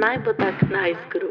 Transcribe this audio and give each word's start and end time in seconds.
naj 0.00 0.18
bo 0.24 0.32
tak 0.32 0.62
najskrub. 0.70 1.30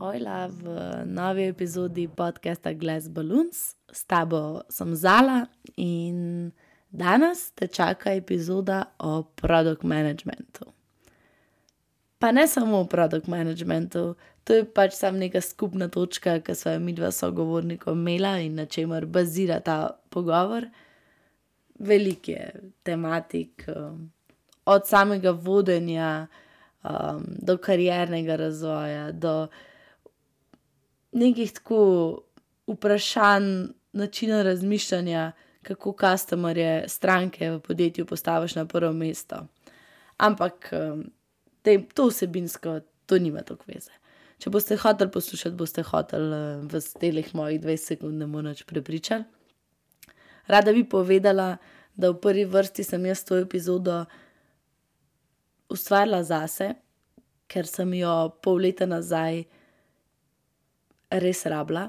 Ojla 0.00 0.48
v 0.48 0.64
novi 1.04 1.48
epizodi 1.48 2.08
podcasta 2.08 2.72
Glass 2.72 3.08
Balloons, 3.08 3.76
s 3.92 4.04
tabo 4.04 4.64
sem 4.68 4.96
Zala 4.96 5.46
in 5.76 6.52
danes 6.88 7.50
te 7.52 7.68
čaka 7.68 8.16
epizoda 8.16 8.84
o 8.98 9.22
produkt 9.36 9.84
managementu. 9.84 10.73
Pa 12.24 12.32
ne 12.32 12.46
samo 12.48 12.78
o 12.80 12.84
produkt 12.86 13.26
managementu, 13.26 14.14
to 14.44 14.54
je 14.54 14.64
pač 14.64 14.94
samo 14.96 15.18
neka 15.18 15.40
skupna 15.44 15.90
točka, 15.92 16.38
ki 16.40 16.54
smo 16.56 16.70
jo 16.72 16.80
mi 16.80 16.92
dva 16.96 17.10
sogovornika 17.12 17.92
imela 17.92 18.38
in 18.40 18.54
na 18.56 18.64
čemer 18.64 19.04
bazira 19.06 19.58
ta 19.60 19.90
pogovor. 20.08 20.64
Veliko 21.78 22.30
je 22.30 22.70
tematik, 22.82 23.66
od 24.64 24.88
samega 24.88 25.30
vodenja, 25.30 26.26
do 27.44 27.56
kariernega 27.58 28.36
razvoja, 28.36 29.10
do 29.12 29.48
nekih 31.12 31.52
tako 31.52 31.80
vprašanj, 32.66 33.50
načina 33.92 34.42
razmišljanja, 34.42 35.32
kako 35.62 35.92
customerje, 36.00 36.88
stranke 36.88 37.50
v 37.50 37.60
podjetju 37.60 38.06
postaviš 38.06 38.54
na 38.54 38.64
prvo 38.64 38.92
mesto. 38.92 39.44
Ampak, 40.16 40.72
to 41.94 42.08
vsebinsko, 42.08 42.80
to 43.06 43.18
nima 43.18 43.42
toliko 43.42 43.70
veze. 43.72 43.92
Če 44.42 44.50
boste 44.50 44.76
hoteli 44.76 45.10
poslušati, 45.10 45.56
boste 45.56 45.84
hoteli, 45.86 46.40
vas 46.68 46.90
v 46.92 47.00
teh 47.00 47.30
mojih 47.34 47.60
dvajset 47.62 47.94
sekund 47.94 48.20
ne 48.20 48.28
bo 48.28 48.42
nič 48.44 48.64
prepričalo. 48.68 49.24
Rada 50.50 50.74
bi 50.76 50.84
povedala, 50.84 51.56
da 51.96 52.10
v 52.10 52.18
prvi 52.20 52.44
vrsti 52.44 52.84
sem 52.84 53.06
jaz 53.06 53.22
to 53.24 53.38
epizodo 53.38 54.04
ustvarila 55.70 56.22
zase, 56.26 56.74
ker 57.48 57.66
sem 57.66 57.94
jo 57.94 58.34
pol 58.42 58.60
leta 58.66 58.86
nazaj 58.86 59.44
res 61.22 61.44
rabila. 61.46 61.88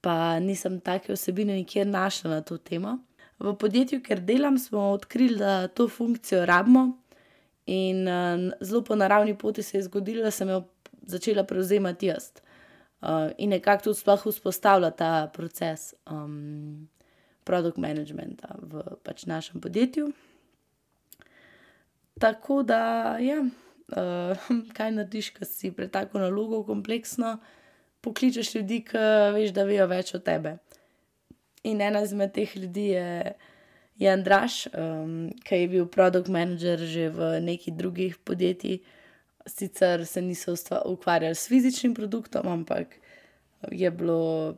Pa 0.00 0.38
nisem 0.40 0.80
take 0.80 1.12
vsebine 1.12 1.58
nikjer 1.58 1.86
našla 1.86 2.38
na 2.38 2.40
to 2.40 2.58
temo. 2.58 2.98
V 3.38 3.54
podjetju, 3.54 4.00
kjer 4.02 4.22
delam, 4.26 4.58
smo 4.58 4.90
odkrili, 4.96 5.38
da 5.38 5.68
to 5.68 5.86
funkcijo 5.88 6.42
rabimo, 6.46 6.98
in, 7.68 8.08
zelo 8.60 8.82
po 8.84 8.96
naravni 8.96 9.36
poti 9.38 9.62
se 9.62 9.78
je 9.78 9.82
zgodilo, 9.86 10.22
da 10.24 10.30
sem 10.30 10.48
jo 10.48 10.62
začela 11.02 11.44
prevzemati 11.44 12.06
jaz. 12.06 12.30
in 13.38 13.50
nekako 13.50 13.84
tudi 13.84 13.98
sploh 13.98 14.26
vzpostavila 14.26 14.90
ta 14.90 15.30
proces, 15.34 15.94
product 17.44 17.78
managementa 17.78 18.56
v 18.58 18.82
pač 19.02 19.26
našem 19.26 19.60
podjetju. 19.60 20.12
Tako 22.18 22.62
da, 22.62 23.16
ja, 23.22 23.44
kaj 24.76 24.90
narediš, 24.92 25.30
ke 25.36 25.46
si 25.46 25.70
pred 25.72 25.90
tako 25.90 26.18
nalogo 26.18 26.64
kompleksno? 26.66 27.38
Pokličeš 28.00 28.54
ljudi, 28.54 28.82
ke 28.84 29.04
veš, 29.34 29.54
da 29.54 29.64
vejo 29.64 29.86
več 29.90 30.12
od 30.18 30.26
tebe. 30.26 30.58
In 31.66 31.80
ena 31.82 32.02
izmed 32.04 32.34
teh 32.34 32.56
ljudi 32.56 32.90
je, 32.92 33.32
je 33.98 34.12
Andraž, 34.12 34.68
ke 35.44 35.58
je 35.58 35.68
bil 35.68 35.86
product 35.86 36.30
manager 36.30 36.78
že 36.78 37.10
v 37.10 37.40
nekaj 37.42 37.74
drugih 37.74 38.18
podjetjih. 38.24 38.80
Sicer 39.48 40.06
se 40.06 40.20
niso 40.22 40.54
ukvarjali 40.84 41.34
s 41.34 41.48
fizičnim 41.48 41.94
produktom, 41.94 42.48
ampak 42.48 43.00
je 43.72 43.90
bilo, 43.90 44.54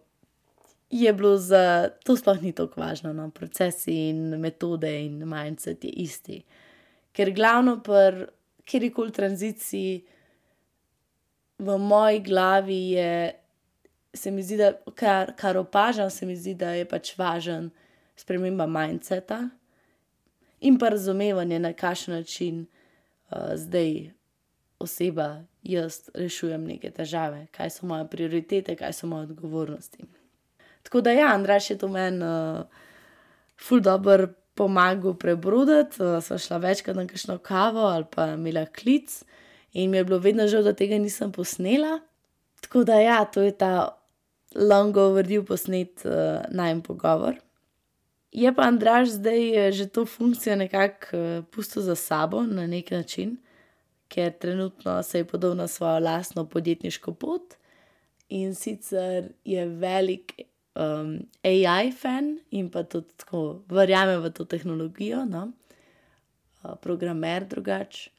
je 0.90 1.12
bilo 1.12 1.36
za, 1.38 1.88
to 2.04 2.16
sploh 2.16 2.42
ni 2.42 2.52
toliko 2.52 2.80
važno, 2.80 3.12
no, 3.12 3.30
procesi 3.30 4.10
in 4.10 4.34
metode 4.42 4.90
in 4.90 5.22
mindset 5.24 5.84
je 5.84 5.90
isti. 5.90 6.42
Ker 7.14 7.30
glavno 7.30 7.78
pri 7.82 8.26
katerikoli 8.66 9.12
tranziciji 9.12 10.04
v 11.58 11.78
moji 11.78 12.20
glavi 12.20 12.90
je, 12.90 13.34
se 14.14 14.30
mi 14.30 14.42
zdi, 14.42 14.56
da 14.56 14.72
kar, 14.94 15.32
kar 15.36 15.56
opažam, 15.56 16.10
se 16.10 16.26
mi 16.26 16.36
zdi, 16.36 16.54
da 16.54 16.74
je 16.74 16.84
pač 16.84 17.14
važno 17.18 17.70
sprememba 18.20 18.66
mindseta 18.68 19.48
in 20.60 20.78
pa 20.78 20.88
razumevanje, 20.92 21.58
na 21.58 21.72
kakšen 21.72 22.14
način, 22.14 22.66
zdaj 23.54 24.10
oseba, 24.78 25.44
jaz 25.62 26.10
rešujem 26.14 26.64
neke 26.64 26.90
težave, 26.90 27.46
kaj 27.56 27.70
so 27.70 27.86
moje 27.86 28.06
prioritete, 28.12 28.76
kaj 28.76 28.92
so 28.92 29.08
moje 29.08 29.30
odgovornosti. 29.30 30.04
Tako 30.82 31.00
da 31.00 31.12
ja, 31.12 31.32
Andraž 31.34 31.70
je 31.70 31.78
to 31.78 31.88
meni, 31.88 32.24
ful 33.60 33.80
dobro 33.80 34.28
pomagal 34.56 35.14
prebroditi, 35.20 35.96
sva 35.96 36.38
šla 36.38 36.58
večkrat 36.60 36.96
na 36.96 37.06
kakšno 37.06 37.38
kavo 37.38 37.86
ali 37.88 38.04
pa 38.10 38.32
imela 38.34 38.66
klic 38.66 39.22
in 39.72 39.90
mi 39.90 39.96
je 39.96 40.04
bilo 40.04 40.18
vedno 40.18 40.48
žal, 40.48 40.62
da 40.62 40.72
tega 40.72 40.98
nisem 40.98 41.32
posnela. 41.32 42.00
Tako 42.60 42.84
da 42.84 43.00
ja, 43.00 43.24
to 43.24 43.42
je 43.42 43.52
ta 43.56 43.96
long 44.54 44.96
overdue 44.96 45.44
posnet, 45.46 46.02
najin 46.50 46.82
pogovor. 46.82 47.36
Je 48.32 48.54
pa 48.54 48.62
Andraž 48.62 49.08
zdaj 49.08 49.72
že 49.72 49.86
to 49.86 50.06
funkcijo 50.06 50.56
nekako, 50.56 51.42
pustil 51.50 51.82
za 51.82 51.94
sabo 51.94 52.42
na 52.42 52.66
neki 52.66 52.94
način, 52.94 53.36
ker 54.08 54.32
trenutno 54.38 55.02
se 55.02 55.18
je 55.18 55.24
podal 55.24 55.54
na 55.54 55.66
svojo 55.66 55.98
lastno 55.98 56.46
podjetniško 56.48 57.14
pot. 57.14 57.54
In 58.28 58.54
sicer 58.54 59.32
je 59.44 59.66
velik, 59.66 60.32
AI 61.42 61.92
fen 61.92 62.38
in 62.50 62.70
pa 62.70 62.82
tudi 62.82 63.10
tako 63.16 63.62
verjame 63.68 64.18
v 64.18 64.30
to 64.30 64.44
tehnologijo, 64.44 65.24
no. 65.24 65.50
programer 66.82 67.44
drugače. 67.44 68.10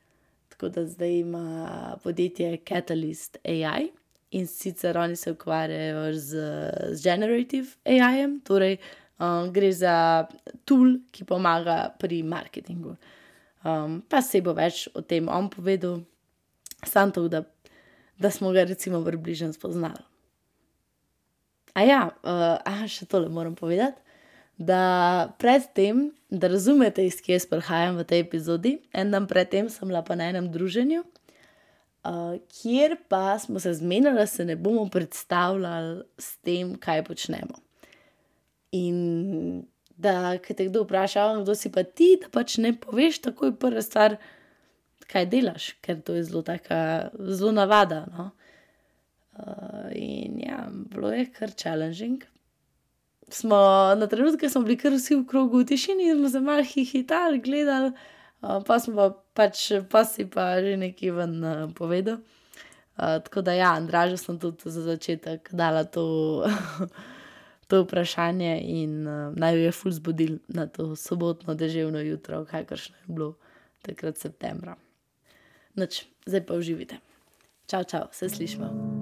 Tako 0.50 0.70
da 0.70 0.86
zdaj 0.86 1.20
ima 1.20 1.98
podjetje 2.04 2.58
Catalyst 2.58 3.38
AI, 3.44 3.92
in 4.32 4.48
sicer 4.48 4.98
oni 4.98 5.16
se 5.16 5.32
ukvarjajo 5.32 6.14
z, 6.14 6.36
z 6.92 7.04
generative 7.04 7.68
AI-jem, 7.86 8.40
torej, 8.44 8.78
gre 9.54 9.72
za 9.74 10.28
tool, 10.66 11.00
ki 11.12 11.26
pomaga 11.30 11.92
pri 12.00 12.24
marketingu. 12.24 12.96
pa 14.10 14.22
saj 14.22 14.42
bo 14.42 14.54
več 14.58 14.88
o 14.98 15.02
tem 15.02 15.30
on 15.30 15.50
povedal. 15.50 16.02
Samo 16.82 17.14
toliko, 17.14 17.30
da, 17.30 17.42
da 18.18 18.32
smo 18.34 18.52
ga 18.52 18.64
recimo 18.66 19.04
približno 19.06 19.54
spoznali. 19.54 20.02
še 22.90 23.06
tole 23.06 23.30
moram 23.30 23.56
povedati. 23.56 24.02
Da 24.58 25.32
pred 25.42 25.64
tem, 25.74 26.10
da 26.30 26.50
razumete, 26.52 27.06
iz 27.06 27.22
kje 27.22 27.40
prihajam 27.50 28.02
v 28.02 28.06
tej 28.06 28.26
epizodi, 28.26 28.76
en 28.94 29.14
dan 29.14 29.26
pred 29.30 29.50
tem 29.50 29.70
sem 29.70 29.90
bila 29.90 30.04
pa 30.06 30.18
na 30.18 30.28
enem 30.30 30.52
druženju, 30.54 31.02
kjer 32.62 32.98
pa 33.10 33.40
smo 33.42 33.62
se 33.62 33.74
zmenili, 33.74 34.14
da 34.18 34.26
se 34.26 34.46
ne 34.46 34.56
bomo 34.56 34.86
predstavljali 34.90 36.04
s 36.18 36.38
tem, 36.46 36.76
kaj 36.78 37.06
počnemo. 37.10 37.62
In 38.72 39.66
da 39.98 40.38
ke 40.42 40.54
te 40.54 40.68
kdo 40.70 40.86
vpraša: 40.86 41.42
kdo 41.42 41.56
si 41.56 41.72
pa 41.72 41.84
ti?" 41.84 42.16
Da 42.22 42.30
pač 42.32 42.58
ne 42.58 42.74
poveš 42.78 43.22
takoj 43.28 43.56
prva 43.60 43.84
stvar, 43.86 44.18
kaj 45.12 45.28
delaš, 45.32 45.74
ker 45.84 46.00
to 46.02 46.16
je 46.16 46.24
zelo 46.24 46.42
taka, 46.42 47.12
zelo 47.20 47.52
navada, 47.52 48.06
no. 48.16 48.32
in 49.96 50.40
ja, 50.40 50.68
bilo 50.72 51.12
je 51.12 51.26
kar 51.34 51.52
challenging. 51.52 52.24
Smo, 53.32 53.58
na 53.96 54.08
trenutke 54.08 54.50
smo 54.50 54.62
bili 54.62 54.78
kar 54.78 54.92
vsi 54.92 55.16
v 55.16 55.26
krogu 55.28 55.62
v 55.62 55.68
tišini 55.72 56.10
in 56.12 56.20
smo 56.20 56.30
se 56.30 56.40
malo 56.44 56.64
hihitali, 56.64 57.40
gledali, 57.40 57.92
pol 58.42 58.80
smo 58.80 58.96
pa 58.96 59.08
pač, 59.34 59.72
pol 59.92 60.06
si 60.06 60.28
pa 60.30 60.60
že 60.62 60.76
nekaj 60.78 61.16
ven, 61.16 61.36
povedal. 61.78 62.20
tako 62.96 63.42
da 63.42 63.54
ja, 63.54 63.72
Andražu 63.76 64.18
sem 64.18 64.40
tudi 64.40 64.70
za 64.70 64.82
začetek 64.82 65.50
dala 65.52 65.84
to, 65.84 66.46
to 67.72 67.82
vprašanje 67.86 68.52
in, 68.68 69.04
naju 69.40 69.62
je 69.64 69.72
ful 69.72 69.96
zbudilo 69.96 70.38
na 70.48 70.68
to 70.68 70.96
sobotno 70.96 71.56
deževno 71.56 72.00
jutro, 72.04 72.44
kakršno 72.46 72.96
je 72.96 73.14
bilo 73.14 73.34
takrat 73.82 74.20
septembra. 74.20 74.76
Nič, 75.80 76.04
zdaj 76.26 76.46
pa 76.46 76.60
uživajte. 76.60 77.00
Čao, 77.72 77.84
čao, 77.84 78.10
se 78.12 78.30
slišimo. 78.30 79.00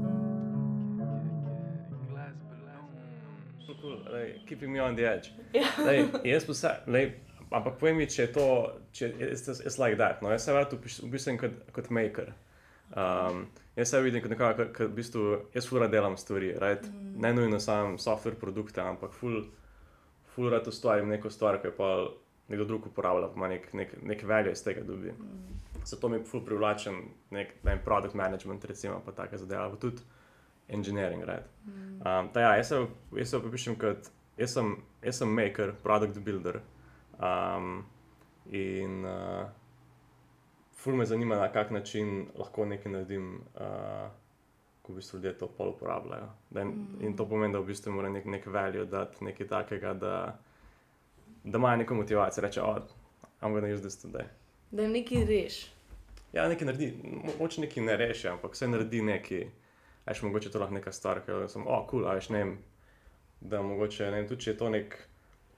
glej, 4.10 4.42
keeping 4.46 4.72
me 4.74 4.82
on 4.82 4.96
the 4.96 5.06
edge. 5.16 5.30
Glej, 5.78 6.06
jaz 6.24 6.46
glej, 6.86 7.14
ampak 7.52 7.80
povej 7.80 7.96
mi, 7.96 8.08
če 8.10 8.22
je 8.28 8.32
to, 8.34 8.46
če 8.94 9.12
it's 9.32 9.80
like 9.80 9.98
that, 9.98 10.22
no, 10.22 10.32
jaz 10.34 10.46
se 10.46 10.54
rad 10.54 10.74
opišem 10.74 11.38
kot, 11.40 11.58
kot 11.76 11.90
maker. 11.90 12.34
Jaz 12.96 13.90
sebe 13.90 14.04
vidim 14.08 14.24
kot 14.24 14.34
nekoga, 14.34 14.70
ke 14.74 14.88
v 14.88 14.96
bistvu, 14.98 15.26
jaz 15.54 15.68
ful 15.70 15.80
rad 15.84 15.92
delam 15.94 16.18
stvari, 16.18 16.54
right. 16.62 16.86
Ne 17.20 17.34
nujno 17.34 17.60
samo 17.60 17.98
software 17.98 18.40
produkte, 18.40 18.82
ampak 18.82 19.14
ful, 19.14 19.44
ful 20.34 20.50
rad 20.50 20.68
ustvarim 20.68 21.10
neko 21.10 21.30
stvar, 21.30 21.60
jo 21.64 21.72
pol 21.78 22.10
nekdo 22.50 22.66
drug 22.66 22.88
uporablja 22.90 23.28
pa 23.28 23.38
ima 23.38 23.48
neki, 23.48 23.86
neki 24.02 24.26
value 24.26 24.52
iz 24.52 24.64
tega 24.64 24.82
dobi. 24.84 25.14
Zato 25.86 26.10
mi 26.10 26.24
ful 26.26 26.42
privlačen 26.46 26.96
nek 27.32 27.54
ne, 27.64 27.72
vem, 27.72 27.84
product 27.86 28.16
management, 28.18 28.66
recimo, 28.66 29.02
pa 29.06 29.12
take 29.12 29.38
zadeve, 29.38 29.70
pa 29.70 29.78
tudi 29.78 30.02
engineering. 30.68 31.24
Right? 31.24 31.46
Mm. 31.66 32.02
Um, 32.02 32.34
ta 32.34 32.42
ja, 32.42 32.56
jaz 32.58 32.74
se, 32.74 32.82
jaz 33.18 33.30
se 33.30 33.42
popišem 33.44 33.78
kot, 33.80 34.10
jaz 34.38 34.58
sem, 34.58 34.76
jaz 35.06 35.22
sem 35.22 35.32
maker, 35.34 35.74
product 35.84 36.20
builder. 36.26 36.62
Um, 37.20 37.86
in 38.52 39.06
uh, 39.06 39.50
ful 40.80 40.96
me 40.96 41.06
zanima, 41.06 41.36
na 41.36 41.52
kak 41.52 41.72
način 41.72 42.28
lahko 42.38 42.66
nekaj 42.66 42.92
naredim, 42.92 43.34
uh, 43.56 44.12
ko 44.82 44.94
v 44.94 44.96
bistvu 44.96 45.18
ljudje 45.18 45.38
to 45.38 45.48
pol 45.58 45.74
uporabljajo. 45.74 46.30
Da, 46.50 46.62
in, 46.62 46.88
in 47.02 47.18
to 47.18 47.28
pomeni, 47.30 47.54
da 47.54 47.60
v 47.60 47.68
bistvu 47.70 47.92
mora 47.92 48.10
nek, 48.10 48.26
nek 48.26 48.48
value 48.48 48.86
dati 48.86 49.26
nekaj 49.26 49.48
takega, 49.48 49.94
da, 49.94 50.14
da 51.44 51.58
imajo 51.58 51.84
neko 51.84 51.96
motivacijo, 51.96 52.44
reče, 52.46 52.62
oh, 52.62 52.78
I'm 53.42 53.54
gonna 53.54 53.74
use 53.74 53.82
this 53.82 54.00
today. 54.04 54.26
Da 54.72 54.82
jim 54.82 54.92
nekaj 54.92 55.26
reš. 55.26 55.60
Ja, 56.34 56.48
nekaj 56.48 56.66
naredi, 56.66 56.94
mo- 57.04 57.26
mogoče 57.26 57.62
nekaj 57.62 57.84
ne 57.84 57.98
reši, 57.98 58.28
ampak 58.28 58.54
vse 58.54 58.68
naredi 58.68 59.02
nekaj. 59.02 59.48
Ajš 60.06 60.22
mogoče 60.22 60.52
to 60.52 60.60
lahko 60.60 60.74
neka 60.74 60.92
stvar, 60.92 61.22
ki 61.26 61.32
jo 61.32 61.48
sem, 61.48 61.68
o, 61.68 61.70
oh, 61.70 61.86
kul, 61.88 62.02
cool, 62.02 62.12
ajš 62.12 62.30
ne 62.30 62.44
vem, 62.44 62.58
da 63.42 63.62
mogoče, 63.62 64.06
ne 64.12 64.22
vem, 64.22 64.28
tudi 64.28 64.48
če 64.48 64.52
je 64.52 64.58
to 64.58 64.70
nek 64.70 64.98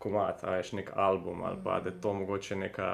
komat, 0.01 0.44
ajš 0.44 0.73
nek 0.79 0.91
album 0.95 1.44
ali 1.44 1.59
pa 1.63 1.79
da 1.79 1.89
je 1.89 2.01
to 2.01 2.13
mogoče 2.13 2.56
neka, 2.56 2.89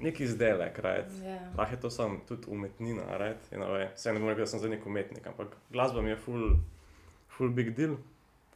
nek 0.00 0.20
izdelek, 0.20 0.78
right? 0.84 1.12
Ja. 1.24 1.38
Lahko 1.58 1.74
je 1.74 1.80
to 1.80 1.90
samo 1.90 2.20
tudi 2.28 2.50
umetnina, 2.50 3.06
right? 3.18 3.52
You 3.52 3.58
know, 3.58 3.76
vse 3.94 4.12
ne 4.12 4.18
morem 4.18 4.36
reči, 4.36 4.44
da 4.44 4.46
sem 4.46 4.58
zdaj 4.60 4.70
nek 4.76 4.86
umetnik, 4.86 5.26
ampak 5.26 5.56
glasba 5.70 6.02
mi 6.02 6.10
je 6.10 6.16
full, 6.16 6.56
full 7.36 7.50
big 7.50 7.74
deal. 7.76 7.96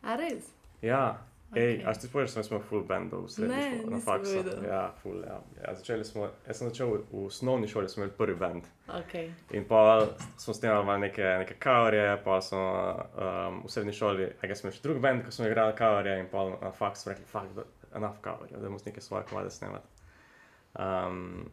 A 0.03 0.17
res? 0.17 0.53
Ja, 0.83 1.21
Ej, 1.55 1.75
Okej. 1.75 1.87
a 1.87 1.95
ti 1.95 2.07
spomniš, 2.07 2.35
da 2.35 2.43
smo 2.43 2.61
full 2.63 2.85
bandov 2.87 3.25
v 3.25 3.29
srednji 3.29 3.57
Ne, 3.57 3.79
šoli, 3.79 3.91
na 3.91 3.99
faksu? 4.01 4.37
vedela. 4.37 4.67
Ja, 4.67 4.93
full, 5.03 5.25
ja. 5.27 5.41
ja 5.67 5.75
začeli 5.75 6.05
smo, 6.05 6.29
jaz 6.47 6.59
sem 6.59 6.69
začel 6.69 6.87
v, 6.87 7.01
v 7.11 7.25
osnovni 7.27 7.69
šoli, 7.69 7.89
smo 7.89 8.05
imeli 8.05 8.17
prvi 8.19 8.37
band. 8.39 8.69
Okay. 8.87 9.33
In 9.51 9.65
pa 9.65 10.07
smo 10.39 10.55
snemali 10.55 11.01
neke, 11.01 11.23
neke 11.23 11.55
kavarje, 11.59 12.23
pa 12.25 12.41
smo 12.41 12.63
um, 12.63 13.63
v 13.67 13.71
srednji 13.71 13.93
šoli, 13.93 14.29
a 14.43 14.47
ga 14.47 14.55
smo 14.55 14.71
še 14.71 14.83
drug 14.83 15.03
band, 15.03 15.25
ko 15.27 15.35
smo 15.35 15.51
igrali 15.51 15.75
kavarje 15.75 16.21
in 16.21 16.31
pa 16.31 16.47
na 16.55 16.71
faksu 16.71 17.03
smo 17.03 17.13
rekli, 17.13 17.27
fuck, 17.27 17.67
enough 17.99 18.23
kavarje, 18.23 18.55
da 18.55 18.63
moramo 18.63 18.79
neke 18.87 19.01
svoje 19.01 19.27
komade 19.27 19.51
snemati. 19.51 20.00
Um, 20.79 21.51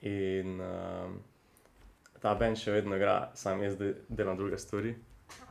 in 0.00 0.60
um, 0.60 1.18
ta 2.22 2.34
band 2.34 2.60
še 2.60 2.72
vedno 2.76 2.96
igra, 2.96 3.30
sam 3.34 3.62
jaz 3.64 3.76
zdaj 3.76 3.92
delam 4.08 4.38
druge 4.38 4.58
stvari, 4.58 4.94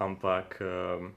ampak 0.02 0.58
um, 0.66 1.12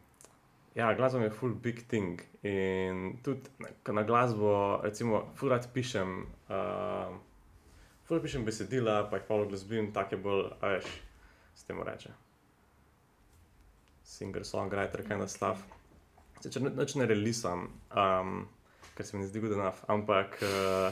ja, 0.77 0.91
glasba 0.95 1.25
je 1.25 1.33
full 1.35 1.55
big 1.55 1.87
thing. 1.89 2.21
In 2.43 3.19
tudi 3.25 3.51
na, 3.63 3.73
na 4.01 4.05
glasbo, 4.09 4.53
recimo, 4.85 5.29
full 5.39 5.55
rad 5.55 5.71
pišem. 5.75 6.21
Um, 6.49 7.25
Ful 8.09 8.23
pišem 8.25 8.41
besedila, 8.41 9.03
pa 9.11 9.19
jih 9.19 9.25
pa 9.29 9.37
glasbim, 9.45 9.91
tako 9.93 10.15
je 10.15 10.19
bolj, 10.25 10.47
veš, 10.63 10.87
s 11.61 11.67
tem 11.69 11.81
reče. 11.85 12.15
Singer, 14.09 14.47
songwriter, 14.49 15.03
kind 15.05 15.21
of 15.21 15.29
stuff. 15.29 15.67
Če 16.41 16.63
noč 16.65 16.95
ne 16.97 17.05
relisam, 17.11 17.67
um, 17.93 18.39
ker 18.97 19.05
se 19.05 19.13
mi 19.13 19.21
ne 19.21 19.29
zdi 19.29 19.43
good 19.45 19.53
enough, 19.59 19.83
ampak 19.93 20.39
uh, 20.41 20.89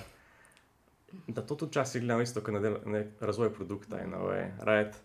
da 1.29 1.43
to 1.43 1.55
tudi 1.55 1.71
včasih 1.71 2.03
gledam 2.03 2.23
isto, 2.23 2.41
kot 2.41 2.55
na 2.55 2.61
del, 2.61 2.79
ne, 2.87 3.07
razvoj 3.21 3.53
produkta 3.55 4.01
in 4.03 4.15
way, 4.15 4.51
right? 4.67 4.97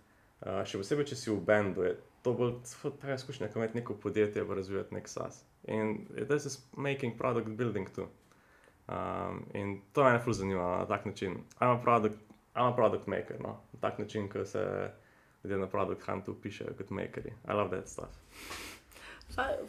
Uh, 0.41 0.63
še 0.65 0.81
posebej, 0.81 1.11
če 1.11 1.15
si 1.15 1.29
v 1.31 1.37
bendu, 1.45 1.83
je 1.85 1.95
to 2.25 2.33
bolj 2.33 2.55
taka 2.83 3.13
izkušnja, 3.13 3.47
kot 3.47 3.59
imeti 3.61 3.77
neko 3.77 3.97
podjetje, 4.01 4.45
pa 4.47 4.57
razvijati 4.57 4.95
nek 4.95 5.07
SAS. 5.07 5.43
In 5.69 6.07
this 6.15 6.45
is 6.45 6.57
making 6.77 7.17
product 7.17 7.53
building 7.57 7.89
too. 7.95 8.07
Um, 8.89 9.45
in 9.53 9.81
to 9.93 10.03
me 10.03 10.19
ful 10.19 10.33
zanima 10.33 10.77
na 10.77 10.85
tak 10.85 11.05
način. 11.05 11.37
I'm 11.59 11.79
a 11.79 11.83
product, 11.83 12.17
I'm 12.55 12.73
a 12.73 12.75
product 12.75 13.07
maker, 13.07 13.37
no? 13.39 13.59
na 13.73 13.79
tak 13.81 13.99
način, 13.99 14.29
ko 14.29 14.45
se 14.45 14.91
ljudje 15.43 15.57
na 15.57 15.67
product 15.67 16.01
huntu 16.07 16.35
pišejo 16.41 16.73
kot 16.77 16.89
makeri. 16.89 17.33
I 17.47 17.53
love 17.53 17.69
that 17.69 17.89
stuff. 17.89 18.17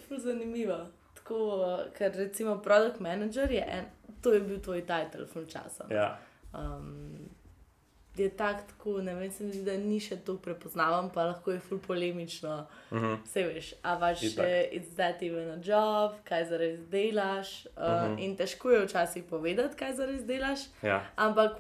Ful 0.09 0.19
zanimivo. 0.19 0.87
Tako, 1.15 1.35
uh, 1.35 1.93
ker 1.99 2.13
recimo 2.17 2.59
product 2.59 3.01
manager 3.01 3.51
je 3.51 3.65
en, 3.69 3.85
to 4.23 4.33
je 4.33 4.41
bil 4.41 4.61
tvoj 4.61 4.81
titel, 4.81 5.27
ful 5.27 5.47
časa. 5.47 5.87
Ja, 5.91 6.19
Um, 6.55 7.29
je 8.17 8.29
tak, 8.37 8.67
tako, 8.69 9.01
ne 9.03 9.15
vem, 9.15 9.31
se 9.33 9.45
mi 9.45 9.53
zdi, 9.53 9.63
da 9.65 9.73
ni 9.77 10.01
še 10.01 10.17
to 10.17 10.35
prepoznavam, 10.37 11.09
pa 11.15 11.25
lahko 11.25 11.51
je 11.53 11.61
ful 11.61 11.79
polemično. 11.79 12.67
uh 12.91 12.99
-huh. 12.99 13.17
Vse 13.25 13.43
veš, 13.43 13.75
a 13.83 13.97
pač 13.97 14.23
Itak. 14.23 14.47
je 14.49 14.69
it's 14.73 14.95
that 14.95 15.23
even 15.23 15.51
a 15.51 15.57
job, 15.65 16.13
kaj 16.25 16.45
zares 16.45 16.81
delaš. 16.91 17.67
Uh, 17.67 17.83
uh. 17.83 17.89
-huh. 17.89 18.25
In 18.25 18.37
težko 18.37 18.71
je 18.71 18.85
včasih 18.87 19.25
povedati, 19.25 19.77
kaj 19.77 19.95
zares 19.95 20.25
delaš. 20.25 20.61
ja. 20.83 21.07
Ampak 21.17 21.53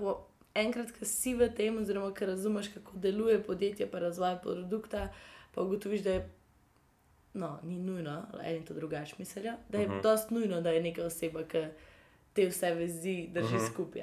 enkrat, 0.54 0.92
ko 0.98 1.04
si 1.04 1.34
v 1.34 1.48
tem, 1.56 1.78
oziroma 1.78 2.14
ko 2.14 2.26
razumeš, 2.26 2.68
kako 2.68 2.92
deluje 2.94 3.42
podjetje, 3.42 3.86
pa 3.90 3.98
razvoj 3.98 4.36
produkta, 4.42 5.08
pa 5.54 5.62
ugotoviš, 5.62 6.00
da 6.02 6.10
je. 6.10 6.28
No, 7.34 7.58
ni 7.62 7.78
nujno, 7.78 8.26
ali 8.32 8.44
eni 8.46 8.64
to 8.64 8.74
drugače 8.74 9.14
mislijo, 9.18 9.52
da 9.68 9.78
je 9.78 9.86
uh 9.86 9.90
Mhm. 9.90 9.98
-huh. 9.98 10.02
dosti 10.02 10.34
nujno, 10.34 10.60
da 10.60 10.70
je 10.70 10.82
neka 10.82 11.02
oseba, 11.04 11.44
ki 11.44 11.64
te 12.34 12.46
vse 12.46 12.74
vezi 12.74 13.28
drži 13.28 13.46
uh 13.46 13.52
Mhm. 13.52 13.60
-huh. 13.60 13.70
skupaj. 13.70 14.02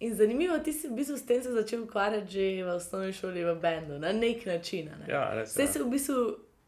In 0.00 0.14
zanimivo, 0.14 0.58
ti 0.58 0.72
si 0.72 0.88
v 0.88 0.92
bistvu 0.92 1.16
s 1.16 1.26
tem 1.26 1.42
se 1.42 1.52
začel 1.52 1.82
ukvarjati 1.82 2.30
že 2.30 2.64
v 2.64 2.68
osnovni 2.68 3.12
šoli, 3.12 3.44
v 3.44 3.54
bendu, 3.54 3.98
na 3.98 4.12
nek 4.12 4.46
način. 4.46 4.86
Ne? 4.88 5.12
ja 5.12 5.30
res 5.34 5.50
Vse 5.50 5.62
je. 5.62 5.66
se 5.66 5.82
v 5.82 5.90
bistvu 5.90 6.14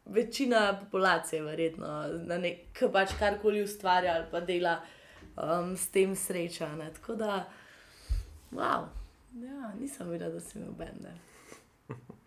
večina 0.05 0.79
populacije, 0.81 1.41
verjetno, 1.41 2.07
nek, 2.37 2.57
ki 2.73 2.85
pač 2.91 3.09
karkoli 3.19 3.63
ustvarja 3.63 4.13
ali 4.13 4.25
pa 4.31 4.39
dela, 4.39 4.81
um, 5.37 5.77
s 5.77 5.87
tem 5.87 6.15
sreča. 6.15 6.75
Ne? 6.75 6.91
Tako 6.93 7.15
da, 7.15 7.45
wow, 8.51 8.85
ja, 9.33 9.73
nisem 9.79 10.09
videl, 10.09 10.31
da 10.31 10.39
si 10.39 10.59
imel 10.59 10.71
bende. 10.71 11.11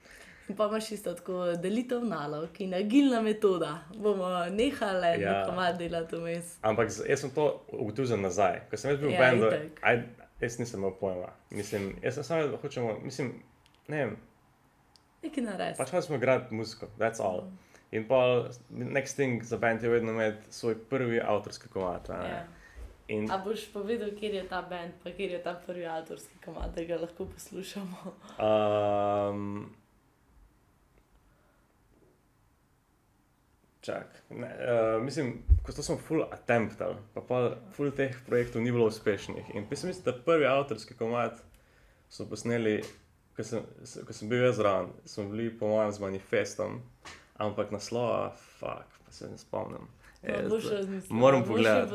In 0.48 0.56
pa 0.56 0.66
imaš 0.66 0.90
isto 0.90 1.14
tako 1.14 1.32
delitev 1.54 2.04
nalog 2.04 2.60
in 2.60 2.74
agilna 2.74 3.20
metoda. 3.20 3.70
Bomo 3.96 4.24
nehali 4.50 5.06
Ja. 5.14 5.30
ja. 5.30 5.44
komad 5.46 5.78
delati 5.78 6.16
vmes. 6.16 6.58
Ampak 6.62 6.90
z- 6.90 7.06
jaz 7.08 7.20
sem 7.20 7.30
to 7.30 7.46
ugotovil 7.70 8.06
za 8.06 8.16
nazaj. 8.18 8.60
Ko 8.70 8.76
sem 8.76 8.96
bil 8.96 9.10
Ja, 9.10 9.16
v 9.16 9.20
bendu, 9.20 9.46
itak. 9.48 9.80
aj, 9.82 10.02
jaz 10.40 10.58
nisem 10.58 10.80
imel 10.80 10.92
pojma. 10.92 11.28
Mislim, 11.50 11.96
jaz 12.02 12.14
sem 12.14 12.24
samo, 12.24 12.46
da 12.46 12.56
hočemo, 12.58 12.98
mislim, 13.00 13.32
ne 13.88 13.96
vem, 13.98 14.16
Nekaj 15.22 15.44
narediti. 15.44 15.78
pač 15.78 15.90
hočemo 15.90 16.16
igrati 16.16 16.54
muziko, 16.54 16.86
that's 16.98 17.20
all. 17.20 17.42
In 17.90 18.04
pa 18.04 18.48
next 18.70 19.14
thing 19.14 19.42
za 19.42 19.56
band 19.56 19.82
je 19.82 19.88
vedno 19.88 20.12
imeti 20.12 20.52
svoj 20.52 20.74
prvi 20.80 21.20
avtorski 21.20 21.68
komad. 21.68 22.08
ne. 22.10 22.28
Ja. 22.28 22.44
In 23.08 23.30
A 23.30 23.38
boš 23.38 23.72
povedal, 23.72 24.10
kje 24.10 24.28
je 24.30 24.48
ta 24.48 24.62
bend, 24.62 24.92
pa 25.02 25.10
kje 25.10 25.24
je 25.26 25.42
ta 25.42 25.54
prvi 25.56 25.86
avtorski 25.86 26.34
komad, 26.44 26.74
da 26.74 26.84
ga 26.84 26.96
lahko 26.96 27.24
poslušamo. 27.26 27.96
Um, 29.30 29.74
čak, 33.84 34.22
ne, 34.30 34.48
uh, 34.48 35.02
mislim, 35.02 35.42
ko 35.62 35.72
sem 35.72 35.98
full 36.00 36.24
attemptal, 36.32 36.96
pa 37.14 37.20
pa 37.20 37.40
full 37.76 37.92
teh 37.92 38.16
projektov 38.26 38.62
ni 38.64 38.72
bilo 38.72 38.86
uspešnih. 38.88 39.50
In 39.54 39.66
mislim, 39.70 39.92
da 40.04 40.14
prvi 40.24 40.46
avtorski 40.48 40.96
komad 40.96 41.36
so 42.08 42.24
posneli, 42.30 42.78
ko 43.36 43.44
sem, 43.44 43.66
ko 44.06 44.16
sem 44.16 44.28
bil 44.28 44.46
jaz 44.46 44.56
zraven, 44.56 44.88
smo 45.04 45.28
bili 45.28 45.50
po 45.58 45.68
mojem 45.68 45.92
z 45.92 46.00
manifestom, 46.00 46.80
ampak 47.36 47.74
naslova, 47.74 48.32
fuck, 48.58 48.88
pa 49.04 49.12
se 49.12 49.28
ne 49.28 49.38
spomnim. 49.38 49.88
E, 50.22 50.44
moram 51.10 51.44
pogledati. 51.44 51.94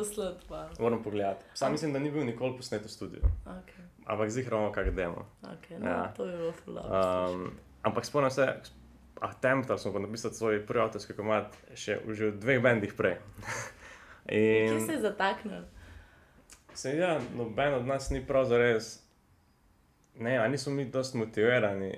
Moram 0.79 1.03
pogledati. 1.03 1.46
Sam 1.53 1.72
mislim, 1.72 1.93
da 1.93 2.00
ni 2.00 2.12
bil 2.12 2.25
nikoli 2.25 2.58
posnet 2.58 2.86
v 2.86 2.89
studiu, 2.89 3.22
Okay. 3.46 3.86
ampak 4.05 4.29
zdaj 4.29 4.43
imamo 4.43 4.72
kak 4.72 4.89
demo. 4.96 5.25
Okay, 5.41 5.79
no, 5.79 5.89
Ja. 5.89 6.13
To 6.17 6.25
je 6.25 6.38
bilo 6.38 6.51
ful 6.51 6.74
dobro. 6.74 7.00
Um, 7.34 7.51
ampak 7.81 8.05
spomnim 8.05 8.31
se, 8.31 8.53
attemptal 9.22 9.78
sem 9.78 9.94
pa 9.94 10.00
napisati 10.00 10.36
svoj 10.36 10.62
prvi 10.66 10.84
avtorski 10.84 11.14
komad 11.14 11.56
še 11.74 12.00
v, 12.06 12.16
že 12.16 12.32
v 12.32 12.40
dveh 12.40 12.64
bendih 12.64 12.94
prej. 12.98 13.18
Kje 14.30 14.66
In 14.76 14.86
se 14.86 14.94
je 14.94 15.02
zataknil? 15.02 15.64
se 16.80 16.98
ja, 16.98 17.20
noben 17.36 17.74
od 17.74 17.86
nas 17.86 18.10
ni 18.10 18.22
prav 18.28 18.46
zares, 18.46 19.00
ne, 20.16 20.38
a 20.38 20.48
nismo 20.48 20.74
mi 20.74 20.86
dosti 20.86 21.18
motivirani, 21.18 21.92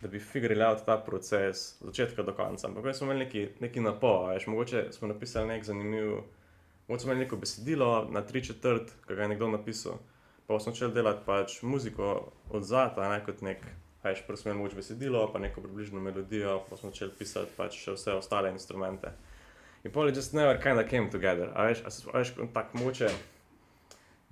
da 0.00 0.08
bi 0.08 0.20
figurali 0.20 0.64
out 0.64 0.84
ta 0.86 0.98
proces 1.06 1.80
od 1.80 1.86
začetka 1.86 2.22
do 2.22 2.34
konca. 2.34 2.68
Ampak 2.68 2.96
smo 2.96 3.06
imeli 3.06 3.24
neki, 3.24 3.48
neki 3.60 3.80
napor, 3.80 4.34
veš, 4.34 4.46
mogoče 4.46 4.86
smo 4.92 5.08
napisali 5.08 5.48
nek 5.48 5.64
zanimiv, 5.64 6.10
mogoče 6.88 7.02
smo 7.02 7.12
imeli 7.12 7.24
neko 7.24 7.36
besedilo 7.36 8.08
na 8.10 8.22
tri 8.22 8.44
četrt, 8.44 8.92
ki 9.06 9.14
ga 9.14 9.22
je 9.22 9.28
nekdo 9.28 9.48
napisal. 9.48 9.98
Pa 10.46 10.60
smo 10.60 10.72
začeli 10.72 10.94
delati 10.94 11.24
pač 11.26 11.62
muziko 11.62 12.32
od 12.50 12.62
zata, 12.62 13.08
ne 13.08 13.24
kot 13.24 13.40
nek, 13.40 13.64
veš, 14.08 14.24
prvo 14.26 14.40
smo 14.40 14.50
imeli 14.50 14.62
moč 14.62 14.74
besedilo, 14.78 15.26
pa 15.32 15.42
neko 15.42 15.64
približno 15.64 16.00
melodijo, 16.00 16.60
pa 16.70 16.76
smo 16.76 16.90
začeli 16.90 17.14
pisati 17.18 17.54
pač 17.56 17.78
še 17.84 17.96
vse 17.96 18.16
ostale 18.18 18.50
instrumente. 18.54 19.12
In 19.84 19.92
pol 19.94 20.10
je 20.10 20.16
just 20.18 20.34
never 20.34 20.58
kind 20.62 20.80
of 20.82 20.90
came 20.90 21.10
together, 21.10 21.52
a 21.54 21.68
veš, 21.68 21.84
a 21.86 22.18
veš, 22.18 22.34
tako 22.54 22.82
moče, 22.82 23.12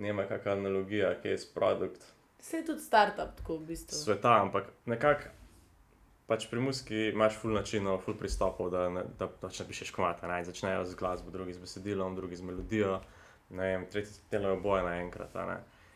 nema 0.03 0.27
kakšna 0.27 0.59
analogija, 0.59 1.15
ki 1.23 1.37
je 1.37 1.39
produkt 1.55 2.15
Vse 2.45 2.57
je 2.57 2.67
tudi 2.67 2.81
startup, 2.81 3.37
tako 3.37 3.57
v 3.57 3.67
bistvu. 3.73 3.97
sveta, 3.97 4.35
ampak 4.43 4.67
nekako 4.85 5.31
pač 6.27 6.45
pri 6.51 6.61
muski 6.61 7.07
imaš 7.09 7.39
ful 7.41 7.55
načinov, 7.57 8.03
ful 8.05 8.17
pristopov, 8.21 8.69
da, 8.73 8.89
ne, 8.93 9.05
da 9.19 9.29
pač 9.29 9.63
napišeš 9.63 9.93
komata. 9.97 10.29
Ne? 10.29 10.45
Začnejo 10.45 10.85
z 10.85 10.97
glasbo, 10.97 11.33
drugi 11.33 11.57
z 11.57 11.65
besedilom, 11.65 12.17
drugi 12.17 12.37
z 12.37 12.45
melodijo, 12.45 12.99
ne 13.51 13.71
vem, 13.71 13.87
tretji 13.89 14.21
delajo 14.33 14.61
boje 14.61 14.85
naenkrat. 14.85 15.33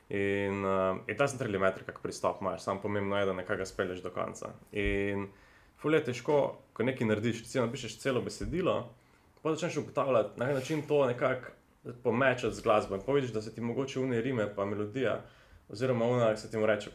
In, 0.09 0.65
uh, 0.65 0.97
in 1.07 1.17
ta 1.17 1.27
centralni 1.29 1.59
metr, 1.61 1.85
kako 1.85 2.00
pristop 2.03 2.41
imaš, 2.41 2.62
samo 2.65 2.81
pomembno 2.81 3.19
je, 3.19 3.27
da 3.27 3.33
nekaj 3.33 3.67
spelješ 3.67 4.00
do 4.03 4.11
konca. 4.11 4.55
In 4.73 5.27
fulje 5.77 6.00
je 6.00 6.05
težko, 6.05 6.38
ko 6.73 6.83
nekaj 6.83 7.07
narediš, 7.07 7.43
ti 7.45 7.61
napišeš 7.61 7.99
celo 8.00 8.23
besedilo, 8.25 8.79
pa 9.43 9.53
začneš 9.53 9.77
ugotavljati, 9.83 10.41
na 10.41 10.47
kakšen 10.47 10.61
način 10.61 10.83
to 10.88 11.07
nekako 11.07 11.53
pomečati 12.03 12.55
z 12.57 12.62
glasbo. 12.62 12.97
In 12.97 13.03
povidiš, 13.07 13.33
da 13.37 13.43
se 13.43 13.55
ti 13.55 13.61
mogoče 13.61 14.00
unije 14.00 14.23
rime, 14.23 14.49
pa 14.55 14.65
melodija, 14.65 15.21
oziroma 15.69 16.07
una, 16.07 16.33
ki 16.35 16.41
se 16.41 16.50
ti 16.50 16.59
mu 16.59 16.67
reče, 16.67 16.91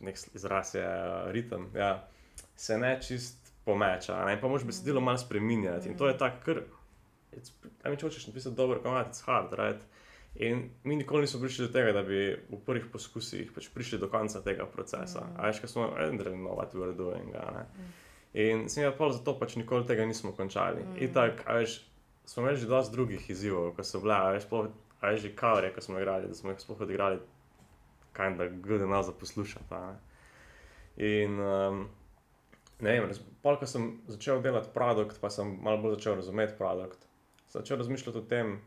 nek 0.00 0.18
izraz 0.34 0.74
je 0.74 0.86
uh, 0.86 1.30
ritem, 1.30 1.70
ja, 1.74 2.08
se 2.56 2.78
ne 2.78 3.00
čist 3.02 3.52
pomeča. 3.64 4.24
Ne? 4.24 4.40
Pa 4.40 4.48
moš 4.48 4.64
besedilo 4.64 5.00
malo 5.00 5.18
spremenjati. 5.18 5.88
In 5.88 5.98
to 5.98 6.08
je 6.08 6.18
tako, 6.18 6.44
ker, 6.44 6.62
kaj 7.82 7.90
mi 7.92 7.98
če 7.98 8.06
hočeš 8.06 8.26
napisati 8.30 8.56
dobro, 8.56 8.80
komati, 8.82 9.10
it's 9.10 9.26
hard, 9.26 9.52
right? 9.58 9.82
In 10.34 10.70
mi 10.84 10.96
nikoli 10.96 11.20
nismo 11.20 11.40
prišli 11.40 11.66
do 11.66 11.72
tega, 11.72 11.92
da 11.92 12.02
bi 12.02 12.18
v 12.50 12.58
prvih 12.66 12.86
poskusih 12.92 13.50
pač 13.54 13.68
prišli 13.74 13.98
do 13.98 14.08
konca 14.08 14.42
tega 14.44 14.66
procesa. 14.70 15.24
Mm. 15.24 15.40
Ajš, 15.48 15.60
kaj 15.60 15.72
smo 15.72 15.86
no, 15.88 16.54
what 16.54 16.74
we 16.74 16.80
were 16.80 16.94
doing. 16.94 17.32
Mm. 17.34 17.88
In 18.38 18.68
sem 18.68 18.84
jaz 18.84 18.94
pa 18.98 19.10
zato 19.10 19.34
pač 19.38 19.56
nikoli 19.56 19.86
tega 19.86 20.06
nismo 20.06 20.32
končali. 20.32 20.84
Mm. 20.84 21.00
In 21.02 21.14
tako, 21.14 21.42
ajš, 21.46 21.80
smo 22.24 22.42
imeli 22.42 22.60
že 22.60 22.68
dosti 22.70 22.94
drugih 22.94 23.30
izzivov, 23.30 23.72
ko 23.74 23.84
so 23.84 24.00
bile, 24.04 24.14
ajš, 24.14 24.46
ajš 25.00 25.20
že 25.20 25.34
kavre, 25.34 25.72
ko 25.74 25.80
smo 25.80 25.98
igrali, 25.98 26.28
da 26.28 26.34
smo 26.34 26.52
jih 26.52 26.60
sploh 26.60 26.80
odigrali, 26.86 27.18
kaj 28.12 28.34
da 28.38 28.48
gode 28.48 28.86
nas 28.86 29.06
za 29.06 29.12
poslušati. 29.12 29.74
In 30.96 31.40
um, 31.40 31.88
ne 32.80 32.94
vem, 33.00 33.10
pol, 33.42 33.58
ko 33.58 33.66
sem 33.66 33.90
začel 34.06 34.42
delati 34.42 34.70
produkt, 34.74 35.20
pa 35.20 35.30
sem 35.30 35.56
malo 35.62 35.82
bolj 35.82 35.96
začel 35.98 36.18
razumeti 36.20 36.54
produkt, 36.58 37.06
začel 37.50 37.78
razmišljati 37.78 38.18
o 38.18 38.26
tem, 38.28 38.58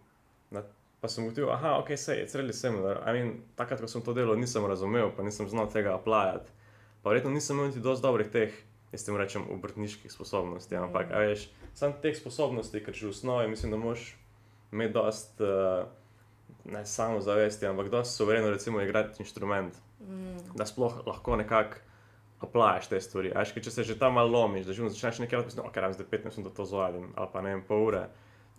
Pa 1.01 1.09
sem 1.09 1.25
ugotovil, 1.25 1.49
da 1.49 1.77
okay, 1.81 1.97
je 1.97 2.25
vse 2.25 2.37
really 2.37 2.53
similar. 2.53 3.01
I 3.09 3.13
mean, 3.13 3.29
takrat, 3.57 3.81
ko 3.81 3.87
sem 3.89 4.03
to 4.05 4.13
delal, 4.13 4.37
nisem 4.37 4.65
razumel, 4.69 5.09
pa 5.17 5.25
nisem 5.25 5.49
znal 5.49 5.65
tega 5.73 5.95
aplajati. 5.97 6.53
Pa 7.01 7.09
verjetno 7.09 7.31
nisem 7.33 7.57
imel 7.57 7.71
niti 7.71 7.81
dosti 7.81 8.05
dobrih 8.05 8.29
teh, 8.29 8.53
jaz 8.93 9.07
tem 9.07 9.17
rečem, 9.17 9.47
obrtniških 9.49 10.13
sposobnosti. 10.13 10.75
Mm. 10.75 10.91
Ampak, 10.91 11.09
veš, 11.09 11.47
sam 11.73 11.97
teh 12.03 12.13
sposobnosti, 12.13 12.83
ker 12.85 12.93
že 12.93 13.09
v 13.09 13.15
osnovi 13.15 13.49
mislim, 13.49 13.73
da 13.73 13.81
moš 13.81 14.11
imeti 14.69 14.93
dost, 14.93 15.41
uh, 15.41 15.89
ne 16.69 16.85
samo 16.85 17.17
zavesti, 17.21 17.65
ampak 17.65 17.89
dosti 17.89 18.21
sovereno, 18.21 18.53
recimo, 18.53 18.81
igrati 18.81 19.25
inštrument, 19.25 19.81
mm. 20.05 20.53
da 20.53 20.69
sploh 20.69 21.01
lahko 21.07 21.41
nekako. 21.41 21.81
Aplajaš 22.41 22.87
te 22.89 22.97
stvari. 23.01 23.29
Ajš, 23.37 23.51
če 23.53 23.71
se 23.71 23.83
že 23.85 23.95
tam 23.99 24.15
malo 24.17 24.31
lomiš, 24.33 24.65
da 24.65 24.73
že 24.73 24.87
začneš 24.89 25.19
nekaj 25.21 25.43
delati, 25.43 25.61
ok, 25.61 25.75
zdaj 25.93 26.07
15 26.09 26.39
minut 26.41 26.55
to 26.57 26.65
zvadim, 26.65 27.11
ali 27.13 27.29
pa 27.33 27.41
ne 27.45 27.51
vem, 27.53 27.61
pol 27.65 27.83
ure 27.89 28.07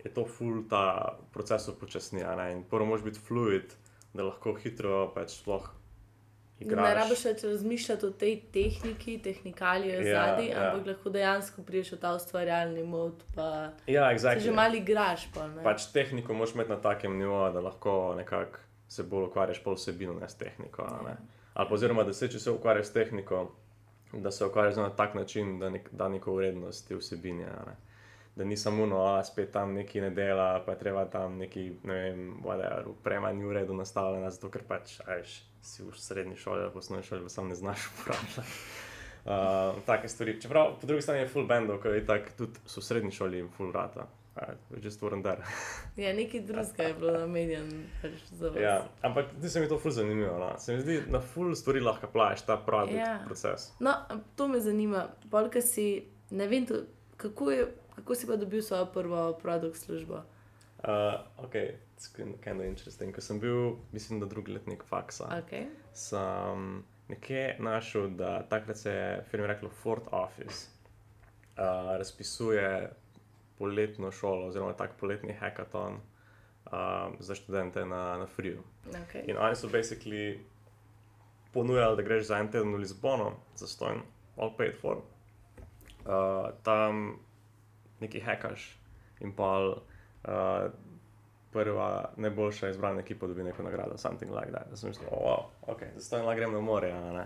je 0.03 0.13
to 0.13 0.25
ful 0.25 0.63
ta 0.69 1.17
proces 1.33 1.67
upočasni. 1.67 2.21
In 2.51 2.63
prvo 2.69 2.85
moraš 2.85 3.03
biti 3.03 3.19
fluid, 3.19 3.73
da 4.13 4.23
lahko 4.23 4.53
hitro 4.53 5.07
pač 5.15 5.39
sploh. 5.39 5.69
Igraš. 6.59 6.85
Ne 6.85 6.95
rabiš 6.95 7.23
več 7.25 7.43
razmišljati 7.43 8.05
o 8.05 8.11
tej 8.23 8.35
tehniki, 8.53 9.17
tehnikaliji 9.23 9.93
ja, 9.93 10.03
zadnji, 10.13 10.49
ja. 10.51 10.67
ampak 10.67 10.87
lahko 10.87 11.11
dejansko 11.11 11.63
priješ 11.67 11.95
v 11.95 11.97
ta 12.03 12.13
ustvarjalni 12.15 12.83
mod. 12.87 13.23
Ja, 13.87 14.11
exactly. 14.13 14.45
Že 14.45 14.53
malo 14.55 14.77
igraš. 14.79 15.25
Pa, 15.33 15.47
pač 15.65 15.89
tehniko 15.95 16.37
moš 16.37 16.53
imeti 16.55 16.71
na 16.71 16.77
takem 16.81 17.17
nivoju, 17.19 17.53
da 17.55 17.63
lahko 17.65 18.13
nekako 18.17 18.61
se 18.87 19.03
bolj 19.03 19.31
ukvarjaš 19.31 19.63
pol 19.63 19.75
vsebino, 19.79 20.13
ne 20.19 20.29
s 20.29 20.37
tehniko. 20.37 20.85
Ne? 21.07 21.17
Ali 21.53 21.69
pa 21.69 21.75
oziroma, 21.75 22.05
da 22.05 22.13
se 22.13 22.29
če 22.29 22.39
se 22.39 22.51
ukvarjaš 22.51 22.91
s 22.91 22.93
tehniko, 22.93 23.43
da 24.13 24.31
se 24.31 24.45
ukvarjaš 24.45 24.77
na 24.77 24.89
tak 24.95 25.17
način, 25.17 25.57
da 25.59 25.69
nek, 25.73 25.89
da 25.91 26.09
neko 26.09 26.35
vrednost 26.37 26.87
te 26.87 26.95
vsebine. 26.95 27.49
Ne? 27.67 27.75
Da 28.35 28.43
ni 28.43 28.57
samo 28.57 28.85
no, 28.85 29.05
a 29.05 29.23
spet 29.23 29.51
tam 29.51 29.73
neki 29.73 30.01
ne 30.01 30.09
dela, 30.09 30.63
pa 30.65 30.71
je 30.71 30.79
treba 30.79 31.05
tam 31.05 31.37
neki, 31.37 31.71
ne 31.83 31.93
vem, 31.93 32.23
whatever, 32.43 32.87
upremanje 32.89 33.45
v 33.45 33.51
redu 33.51 33.73
nastavljeno, 33.73 34.31
zato 34.31 34.49
ker 34.49 34.63
pač, 34.67 34.97
ajš, 35.05 35.35
si 35.61 35.83
v 35.83 35.93
srednji 35.97 36.39
šoli, 36.41 36.65
v 36.73 36.81
osnovni 36.81 37.05
šoli, 37.05 37.23
pa 37.23 37.29
sam 37.29 37.47
ne 37.47 37.55
znaš 37.55 37.85
uporabljati. 37.93 38.57
Uh, 39.23 39.77
take 39.85 40.09
stvari. 40.09 40.41
Čeprav 40.41 40.73
po 40.81 40.87
drugi 40.87 41.01
strani 41.01 41.21
je 41.21 41.27
full 41.27 41.47
band, 41.47 41.71
ker 41.83 41.93
je 41.95 42.05
tako 42.05 42.33
tudi 42.37 42.59
v 42.65 42.83
srednji 42.83 43.11
šoli 43.11 43.39
in 43.39 43.47
full 43.57 43.71
rata. 43.71 44.09
Že 44.81 44.91
stvoren 44.91 45.21
dar. 45.21 45.43
ja, 45.95 46.13
nekaj 46.13 46.41
drugega 46.41 46.83
je 46.83 46.93
bilo 46.93 47.11
namenjen 47.13 47.69
pač 48.01 48.17
za 48.31 48.49
vse. 48.49 48.61
Ja, 48.61 48.73
ampak 49.01 49.29
ti 49.41 49.49
se 49.49 49.61
mi 49.61 49.69
to 49.69 49.77
full 49.79 49.93
zanimivo. 49.93 50.39
No? 50.39 50.49
Se 50.57 50.75
mi 50.75 50.81
zdi, 50.81 50.97
da 51.11 51.21
full 51.21 51.55
stvari 51.55 51.79
lahko 51.79 52.09
plaš 52.11 52.41
ta 52.41 52.57
pravi 52.57 52.97
ja. 52.97 53.21
proces. 53.25 53.69
No, 53.79 53.93
to 54.35 54.47
me 54.47 54.59
zanima. 54.59 55.05
Polka 55.31 55.61
si, 55.61 56.03
ne 56.29 56.47
vem, 56.47 56.65
to, 56.65 56.81
kako 57.17 57.51
je 57.51 57.67
Kako 57.95 58.15
si 58.15 58.27
pa 58.27 58.35
dobil 58.35 58.61
svojo 58.61 58.85
prvo 58.85 59.33
produkt 59.41 59.77
službo? 59.77 60.23
Uh, 60.83 61.45
ok, 61.45 61.53
kind 62.43 62.59
of 62.59 62.65
interesting. 62.65 63.15
Ko 63.15 63.21
sem 63.21 63.39
bil, 63.39 63.75
mislim, 63.91 64.19
da 64.19 64.25
drugi 64.25 64.51
letnik 64.51 64.83
faksa, 64.83 65.29
okay. 65.31 65.69
sem 65.93 66.83
nekje 67.07 67.55
našel, 67.59 68.09
da 68.09 68.43
takrat 68.49 68.77
se 68.77 68.91
je 68.91 69.23
firma 69.31 69.47
rekla 69.47 69.69
Fort 69.69 70.03
Office, 70.11 70.67
uh, 71.57 71.95
razpisuje 71.97 72.91
poletno 73.57 74.11
šolo, 74.11 74.47
oziroma 74.47 74.73
tak 74.73 74.97
poletni 74.99 75.33
hackathon 75.33 75.93
uh, 75.93 76.71
za 77.19 77.35
študente 77.35 77.85
na, 77.85 78.17
na 78.17 78.27
Friju. 78.27 78.63
Okay. 78.85 79.29
In 79.29 79.37
oni 79.37 79.55
so 79.55 79.67
basically 79.67 80.39
ponujali, 81.53 81.95
da 81.95 82.01
greš 82.01 82.27
za 82.27 82.37
en 82.37 82.51
teden 82.51 82.73
v 82.73 82.77
Lizbono, 82.77 83.31
za 83.55 83.67
stojno, 83.67 84.01
all 84.37 84.57
paid 84.57 84.75
for. 84.81 84.97
Uh, 84.97 86.49
tam 86.63 87.19
nekaj 88.03 88.25
hekaš 88.27 88.67
in 89.23 89.31
pa 89.35 89.51
uh, 89.63 90.71
prva 91.53 92.09
najboljša 92.17 92.69
izbrana 92.73 93.01
ekipa 93.01 93.27
dobi 93.27 93.43
neko 93.43 93.63
nagrado, 93.63 93.97
something 93.97 94.33
like 94.33 94.51
that. 94.51 94.69
Da 94.69 94.77
sem 94.77 94.89
mislil, 94.89 95.07
oh, 95.11 95.45
ok, 95.67 95.85
zdaj 95.97 96.25
lahko 96.25 96.39
grem 96.39 96.53
na 96.53 96.61
more, 96.61 96.93
ne, 96.93 97.25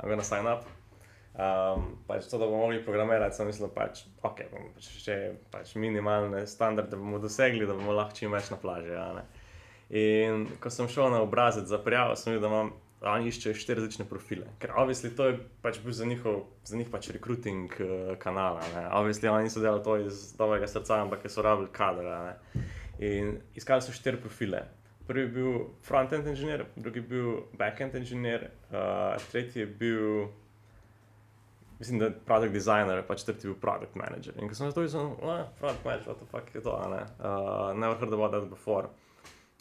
I'm 0.00 0.08
gonna 0.08 0.24
sign 0.24 0.46
up. 0.46 0.66
Um, 1.34 1.96
pač 2.06 2.28
to, 2.30 2.38
da 2.38 2.46
bomo 2.46 2.60
mogli 2.62 2.84
programirati, 2.84 3.36
sem 3.36 3.48
mislil, 3.50 3.68
pač, 3.74 4.04
ok, 4.22 4.44
bomo 4.52 4.70
pač 4.76 4.90
še 5.02 5.16
pač 5.50 5.74
minimalne 5.74 6.44
standarde 6.46 6.96
bomo 6.96 7.18
dosegli, 7.18 7.66
da 7.66 7.74
bomo 7.74 7.96
lahko 7.96 8.14
čim 8.20 8.34
več 8.34 8.52
na 8.54 8.60
plaži. 8.62 8.94
In 9.94 10.46
ko 10.62 10.70
sem 10.70 10.88
šel 10.88 11.10
na 11.10 11.20
obrazec 11.26 11.66
za 11.66 11.80
prijavo, 11.82 12.14
sem 12.16 12.36
videl, 12.36 12.46
da 12.46 12.52
imam 12.52 12.70
oni 13.10 13.28
iščejo 13.28 13.56
štiri 13.58 13.80
različne 13.80 14.04
profile. 14.08 14.46
Ker 14.58 14.72
obvisli 14.80 15.10
to 15.16 15.26
je 15.28 15.38
pač 15.62 15.80
bil 15.84 15.92
za, 15.92 16.06
njihov, 16.08 16.44
za 16.64 16.76
njih 16.76 16.88
pač 16.92 17.10
recruiting 17.12 17.74
uh, 17.80 18.14
kanala. 18.18 18.62
Obvisli 18.96 19.28
oni 19.28 19.48
niso 19.48 19.60
delali 19.60 19.84
to 19.84 19.98
iz 20.06 20.30
dobrega 20.38 20.68
srca, 20.70 21.02
ampak 21.02 21.26
so 21.28 21.42
rabili 21.42 21.68
kadra. 21.72 22.16
Ne? 22.24 22.64
In 23.04 23.36
iskali 23.54 23.82
so 23.82 23.92
štiri 23.92 24.20
profile. 24.20 24.64
Prvi 25.06 25.20
je 25.20 25.28
bil 25.28 25.52
front-end 25.84 26.26
inženir, 26.26 26.64
drugi 26.76 27.02
je 27.02 27.08
bil 27.08 27.26
back-end 27.60 27.94
inženir, 27.98 28.46
uh, 28.72 29.12
tretji 29.30 29.60
je 29.60 29.66
bil, 29.66 30.28
mislim, 31.78 31.98
da 31.98 32.08
je 32.08 32.14
product 32.24 32.52
designer, 32.52 33.02
pa 33.06 33.14
četrti 33.14 33.46
je 33.46 33.52
bil 33.52 33.60
product 33.60 33.94
manager. 33.94 34.32
In 34.40 34.48
ko 34.48 34.54
sem 34.54 34.72
to 34.72 34.80
videl, 34.80 34.94
sem, 34.96 35.44
product 35.60 35.84
manager, 35.84 36.08
what 36.08 36.22
the 36.22 36.30
fuck 36.30 36.54
je 36.54 36.62
to, 36.64 36.78
ne? 36.88 37.02
Uh, 37.20 37.74
never 37.76 37.98
heard 38.00 38.16
about 38.16 38.32
that 38.32 38.48
before. 38.48 38.88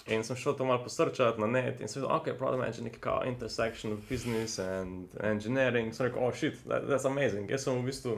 In 0.06 0.24
sem 0.24 0.36
šel 0.36 0.54
to 0.54 0.66
malo 0.66 0.84
posrčati 0.84 1.40
na 1.40 1.48
net 1.48 1.82
in 1.82 1.88
sem 1.88 2.02
videl, 2.02 2.16
ok, 2.16 2.34
problem 2.38 2.64
je 2.68 2.84
nekaj 2.84 3.00
kao 3.00 3.22
intersection 3.26 3.94
of 3.94 4.00
business 4.10 4.60
and 4.60 5.16
engineering. 5.24 5.94
Sem 5.96 6.06
rekel, 6.08 6.24
oh 6.24 6.34
shit, 6.36 6.60
that, 6.68 6.84
that's 6.90 7.08
amazing. 7.08 7.48
Jaz 7.52 7.64
sem 7.64 7.78
v 7.80 7.86
bistvu 7.88 8.18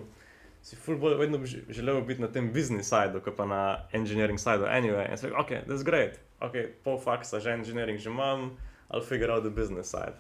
si 0.65 0.75
full 0.75 0.97
bolj 0.97 1.19
vedno 1.19 1.37
želel 1.45 2.01
biti 2.01 2.21
na 2.21 2.27
tem 2.27 2.49
business 2.53 2.89
sideu, 2.89 3.21
kot 3.21 3.37
pa 3.37 3.45
na 3.45 3.59
engineering 3.93 4.41
sideu. 4.41 4.65
Anyway, 4.65 5.05
in 5.11 5.17
sem 5.17 5.29
rekel, 5.29 5.41
ok, 5.43 5.67
that's 5.69 5.85
great. 5.85 6.17
Ok, 6.41 6.57
pol 6.83 6.97
faksa 6.97 7.39
že 7.39 7.53
engineering 7.53 8.01
že 8.01 8.09
imam, 8.09 8.57
I'll 8.89 9.05
figure 9.05 9.29
out 9.29 9.43
the 9.43 9.53
business 9.53 9.93
side. 9.93 10.17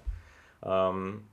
Um, 0.61 1.25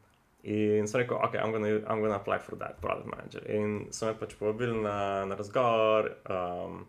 in 0.45 0.89
sem 0.89 1.05
rekel, 1.05 1.21
ok, 1.21 1.37
I'm 1.37 1.53
gonna, 1.53 1.85
I'm 1.85 2.01
gonna 2.01 2.17
apply 2.17 2.39
for 2.39 2.57
that 2.57 2.81
product 2.81 3.05
manager. 3.05 3.45
In 3.53 3.93
sem 3.93 4.09
me 4.09 4.17
pač 4.17 4.33
povabil 4.41 4.81
na, 4.81 5.29
na 5.29 5.37
razgovor 5.37 6.17
um, 6.25 6.87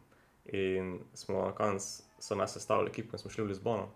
in 0.48 1.04
smo 1.12 1.44
na 1.44 1.52
koncu 1.52 2.03
so 2.24 2.36
nas 2.36 2.54
sestavili 2.54 2.90
ekipo 2.90 3.16
in 3.16 3.20
smo 3.20 3.32
šli 3.32 3.44
v 3.44 3.48
Lizbono. 3.48 3.90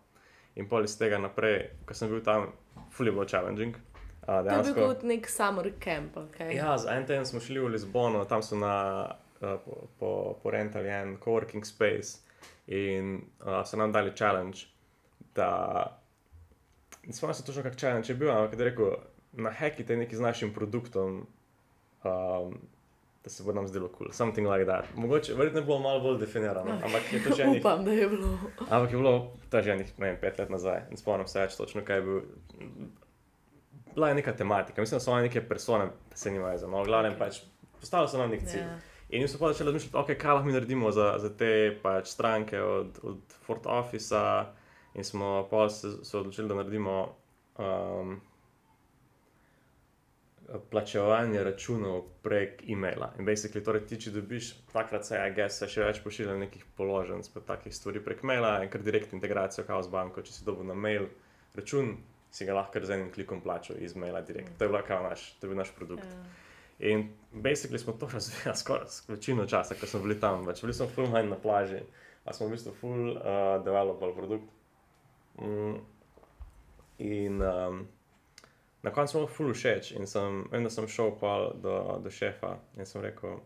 In 0.56 0.68
pol 0.70 0.84
iz 0.84 0.98
tega 1.00 1.20
naprej, 1.22 1.70
ko 1.86 1.96
sem 1.96 2.10
bil 2.12 2.24
tam, 2.26 2.50
fully 2.92 3.14
bilo 3.14 3.26
challenging. 3.30 3.76
Uh, 4.28 4.42
dejansko, 4.44 4.64
to 4.64 4.70
je 4.70 4.74
bil 4.74 4.88
kot 4.88 5.04
nek 5.08 5.30
summer 5.30 5.70
camp. 5.80 6.18
Okay. 6.18 6.56
Ja, 6.56 6.78
za 6.78 6.92
en 6.98 7.06
teden 7.08 7.26
smo 7.26 7.40
šli 7.40 7.62
v 7.64 7.72
Lizbono, 7.76 8.26
tam 8.26 8.44
so 8.44 8.60
na, 8.60 8.74
uh, 9.40 9.56
po, 9.64 9.88
po, 10.00 10.10
po 10.44 10.52
rentali 10.52 10.92
en 10.92 11.16
coworking 11.24 11.64
space 11.66 12.20
in 12.68 13.22
uh, 13.46 13.62
so 13.64 13.80
nam 13.80 13.94
dali 13.96 14.12
challenge. 14.18 14.68
Da, 15.36 15.52
ne 17.06 17.14
spomnim 17.14 17.36
se 17.38 17.46
točno, 17.46 17.64
kak 17.64 17.80
challenge 17.80 18.12
je 18.12 18.18
bil, 18.18 18.32
ampak 18.32 18.60
je 18.60 18.66
rekel, 18.66 18.98
nahekite 19.38 19.96
nekaj 19.96 20.18
z 20.18 20.22
našim 20.22 20.54
produktom. 20.54 21.28
Um, 22.04 22.60
da 23.28 23.32
se 23.32 23.44
bo 23.44 23.54
nam 23.54 23.68
zdelo 23.68 23.88
kul, 23.88 23.98
cool. 23.98 24.12
something 24.12 24.48
like 24.48 24.66
that. 24.66 24.86
Mogoče, 24.96 25.34
verjetno 25.34 25.60
je 25.60 25.66
bilo 25.66 25.80
malo 25.80 26.00
bolj 26.00 26.20
definirano, 26.20 26.72
ampak 26.72 27.14
je 27.14 27.24
to 27.24 27.36
že 27.36 27.46
nekaj. 27.46 27.60
Upam, 27.60 27.86
da 27.86 27.92
je 27.92 28.08
bilo. 28.10 28.30
Ampak 28.70 28.92
je 28.92 28.98
bilo 28.98 29.32
to 29.50 29.62
že 29.62 29.76
nekaj, 29.76 29.94
ne 29.98 30.08
vem, 30.08 30.18
pet 30.22 30.40
let 30.40 30.50
nazaj, 30.50 30.82
ne 30.92 30.98
spomnim 30.98 31.28
se 31.28 31.42
več 31.42 31.58
točno, 31.60 31.84
kaj 31.84 32.00
je 32.00 32.02
bil. 32.02 32.22
Bila 33.96 34.10
je 34.10 34.16
neka 34.22 34.34
tematika, 34.34 34.82
mislim, 34.82 35.02
da 35.02 35.04
so 35.04 35.18
neke 35.20 35.42
persone, 35.48 35.90
da 36.10 36.18
se 36.18 36.32
nimajo 36.32 36.58
za 36.58 36.68
malo, 36.68 36.86
glavno 36.86 37.12
pač 37.20 37.42
postavili 37.80 38.10
so 38.10 38.22
nam 38.22 38.32
nek 38.32 38.48
cilj. 38.48 38.62
Yeah. 38.62 38.78
Ja. 38.78 38.96
In 39.10 39.28
so 39.28 39.40
pa 39.40 39.52
začeli 39.52 39.72
razmišljati, 39.72 39.98
okay, 39.98 40.18
kaj 40.20 40.34
lahko 40.34 40.48
mi 40.48 40.54
naredimo 40.54 40.92
za, 40.92 41.14
za 41.20 41.30
te 41.38 41.52
pač 41.84 42.08
stranke 42.08 42.62
od, 42.62 43.00
od 43.04 43.36
Fort 43.44 43.66
Office. 43.66 44.16
In 44.96 45.04
smo 45.04 45.48
pa 45.52 45.70
se, 45.70 45.92
se 46.04 46.18
odločili, 46.18 46.48
da 46.48 46.56
naredimo 46.56 47.16
um, 47.58 48.22
plačevanje 50.72 51.44
računov 51.44 52.04
prek 52.24 52.64
e-maila. 52.70 53.12
In 53.20 53.26
basically, 53.28 53.64
torej 53.64 53.84
ti, 53.90 54.00
če 54.00 54.14
dobiš 54.16 54.54
takrat, 54.72 55.06
se 55.06 55.18
je, 55.18 55.32
guess, 55.36 55.60
se 55.60 55.68
še 55.72 55.84
več 55.84 56.00
pošilja 56.04 56.38
nekih 56.40 56.64
položen, 56.78 57.24
spet 57.24 57.46
takih 57.50 57.76
stvari 57.76 58.00
prek 58.04 58.24
maila 58.28 58.58
in 58.64 58.72
kar 58.72 58.84
direkt 58.84 59.16
integracijo 59.18 59.66
kao 59.68 59.82
z 59.84 59.92
banko. 59.92 60.24
Če 60.24 60.38
si 60.38 60.46
dobil 60.48 60.70
na 60.70 60.78
mail 60.78 61.10
račun, 61.58 61.98
si 62.32 62.48
ga 62.48 62.56
lahko 62.56 62.80
z 62.84 62.96
enim 62.96 63.12
klikom 63.12 63.42
plačal 63.44 63.82
iz 63.84 63.96
maila 64.00 64.22
direkt. 64.24 64.56
To 64.60 64.68
je 64.68 64.72
bil 64.72 65.04
naš, 65.10 65.34
to 65.40 65.48
je 65.48 65.52
bil 65.52 65.60
naš 65.60 65.74
produkt. 65.76 66.08
Ja. 66.08 66.24
In 66.80 67.10
basically 67.34 67.82
smo 67.82 67.94
to 68.00 68.08
razvijali 68.14 68.58
skoraj 68.64 68.88
večino 69.08 69.46
časa, 69.46 69.76
ko 69.76 69.88
smo 69.88 70.00
bili 70.06 70.20
tam. 70.20 70.48
Več 70.48 70.62
bili 70.62 70.74
smo 70.78 70.88
full 70.88 71.12
mind 71.12 71.34
na 71.34 71.40
plaži, 71.42 71.84
a 72.24 72.34
smo 72.34 72.48
v 72.48 72.56
bistvu 72.56 72.76
full 72.80 73.18
uh, 73.18 73.60
developal 73.66 74.16
produkt. 74.16 74.48
Mm. 75.42 75.78
In 76.98 77.42
um, 77.42 77.88
na 78.88 78.94
koncu 78.94 79.12
smo 79.12 79.28
full 79.28 79.54
všeč 79.54 79.92
in 80.00 80.08
sem, 80.08 80.44
vem, 80.52 80.64
da 80.64 80.72
sem 80.72 80.88
šel 80.88 81.14
pa 81.20 81.36
do, 81.64 81.78
do 82.04 82.12
šefa 82.12 82.56
in 82.78 82.88
sem 82.88 83.04
rekel, 83.04 83.40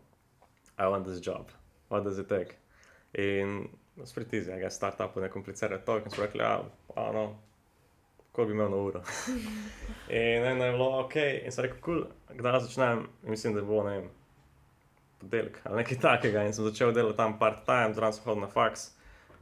I 0.78 0.88
want 0.88 1.04
this 1.04 1.20
job, 1.26 1.50
what 1.90 2.04
does 2.04 2.18
it 2.18 2.28
take? 2.28 2.54
In 3.18 3.66
spet 4.08 4.32
iz 4.32 4.46
tega 4.46 4.70
startupa 4.70 5.20
ne 5.20 5.28
komplicira 5.30 5.78
to, 5.84 5.98
in 5.98 6.10
smo 6.10 6.24
rekli, 6.24 6.40
ja, 6.40 6.62
no, 6.96 7.26
koliko 8.32 8.48
bi 8.48 8.56
imel 8.56 8.70
na 8.70 8.76
uro. 8.76 9.02
in 10.22 10.46
eno 10.54 10.64
je 10.64 10.72
bilo 10.72 10.90
ok, 11.04 11.16
in 11.44 11.52
sem 11.52 11.66
rekel, 11.66 11.80
kul, 11.84 12.02
cool, 12.06 12.38
kdaj 12.38 12.60
začnem, 12.68 13.06
mislim, 13.28 13.58
da 13.58 13.66
bo 13.66 13.82
ne 13.84 13.98
vem, 13.98 14.10
podelek 15.22 15.60
ali 15.64 15.82
nekaj 15.82 16.00
takega. 16.00 16.46
In 16.46 16.54
sem 16.54 16.64
začel 16.64 16.92
delati 16.94 17.16
tam 17.16 17.38
part-time, 17.38 17.94
zraven 17.94 18.16
sem 18.16 18.26
hodil 18.26 18.42
na 18.46 18.50
faks. 18.50 18.90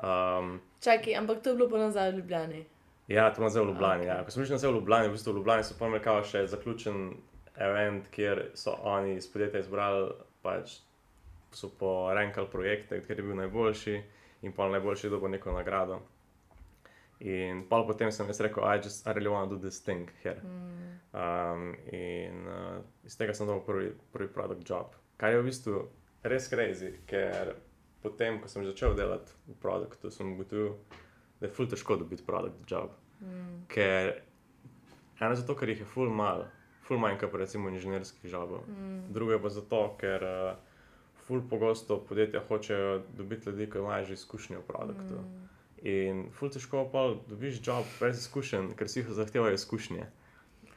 Um, 0.00 0.58
Čakaj, 0.80 1.16
ampak 1.20 1.42
to 1.44 1.52
je 1.52 1.60
bilo 1.60 1.68
pa 1.68 1.78
nazaj 1.78 2.12
v 2.12 2.20
Ljubljani. 2.20 2.64
Ja, 3.10 3.32
to 3.34 3.40
imam 3.40 3.50
zdaj 3.50 3.64
v 3.64 3.66
Ljubljani. 3.66 4.04
Okay. 4.04 4.06
Ja. 4.06 4.24
Ko 4.24 4.30
sem 4.30 4.44
šel 4.46 4.54
nazaj 4.54 4.70
v 4.70 4.74
Ljubljani, 4.74 5.08
v 5.08 5.14
bistvu 5.16 5.32
v 5.32 5.40
Ljubljani 5.40 5.64
so 5.66 5.74
pomeni 5.78 6.04
kao 6.04 6.22
še 6.22 6.44
zaključen 6.46 7.00
event, 7.58 8.06
kjer 8.14 8.44
so 8.54 8.76
oni 8.86 9.16
iz 9.18 9.26
podjetja 9.32 9.64
izbrali, 9.64 10.12
pač 10.46 10.76
so 11.52 11.72
porenkali 11.80 12.46
projekte, 12.52 13.00
ker 13.02 13.18
je 13.18 13.26
bil 13.26 13.34
najboljši 13.40 13.96
in 14.46 14.54
pa 14.54 14.68
najboljši 14.70 15.10
dobo 15.10 15.28
neko 15.28 15.56
nagrado. 15.56 15.98
In 17.20 17.64
pa 17.68 17.82
potem 17.84 18.12
sem 18.14 18.30
jaz 18.30 18.40
rekel, 18.40 18.64
I 18.64 18.78
just 18.78 19.06
I 19.06 19.12
really 19.12 19.28
want 19.28 19.50
to 19.50 19.56
do 19.56 19.60
this 19.66 19.82
thing 19.82 20.06
here. 20.22 20.40
Mm. 20.44 20.94
Um, 21.10 21.74
in 21.92 22.46
uh, 22.46 22.78
iz 23.04 23.18
tega 23.18 23.34
sem 23.34 23.50
dobil 23.50 23.66
prvi, 23.66 23.90
prvi 24.12 24.30
produkt 24.32 24.70
job. 24.70 24.94
Kar 25.18 25.34
je 25.34 25.42
v 25.42 25.50
bistvu 25.50 25.82
res 26.22 26.46
crazy, 26.48 26.94
ker 27.10 27.56
potem, 28.02 28.38
ko 28.40 28.48
sem 28.48 28.64
začel 28.64 28.94
delati 28.94 29.34
v 29.50 29.58
produktu, 29.60 30.14
sem 30.14 30.32
ugotovil, 30.32 30.76
da 31.40 31.48
je 31.48 31.52
ful 31.52 31.68
težko 31.68 31.98
dobiti 32.00 32.24
produkt 32.24 32.64
job. 32.70 32.94
Mm. 33.20 33.64
Ker 33.68 34.12
eno 35.20 35.34
zato, 35.36 35.56
ker 35.56 35.68
jih 35.68 35.80
je 35.84 35.86
ful 35.86 36.10
mal, 36.10 36.46
ful 36.86 36.98
manjka 36.98 37.28
pa 37.28 37.38
recimo 37.38 37.68
inženirskih 37.68 38.32
jobov. 38.32 38.64
Mm. 38.68 39.12
Drugo 39.12 39.32
je 39.32 39.42
pa 39.42 39.48
zato, 39.48 39.82
ker 40.00 40.24
uh, 40.24 40.52
ful 41.26 41.42
pogosto 41.50 42.00
podjetja 42.08 42.40
hočejo 42.48 43.02
dobiti 43.16 43.50
ljudi, 43.50 43.70
ki 43.70 43.78
imajo 43.78 44.04
že 44.04 44.18
izkušnje 44.18 44.58
v 44.58 44.66
produktu. 44.66 45.20
Mm. 45.20 45.48
In 45.82 46.24
ful 46.36 46.50
težko 46.50 46.84
pa 46.92 47.06
dobiš 47.28 47.60
job 47.66 47.84
brez 48.00 48.18
izkušenj, 48.18 48.74
ker 48.76 48.88
si 48.88 49.00
jih 49.00 49.12
zahtevajo 49.16 49.54
izkušnje. 49.54 50.06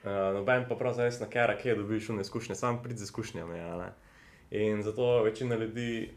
Uh, 0.04 0.10
noben 0.36 0.68
pa 0.68 0.76
pravzaprav 0.76 1.08
res 1.08 1.20
na 1.20 1.30
kera, 1.32 1.56
kje 1.58 1.76
dobiš 1.80 2.10
šune 2.10 2.22
izkušnje, 2.22 2.56
sam 2.56 2.82
prid 2.84 3.00
z 3.00 3.08
izkušnjami. 3.08 3.60
In 4.52 4.84
zato 4.84 5.24
večina 5.24 5.56
ljudi 5.56 6.12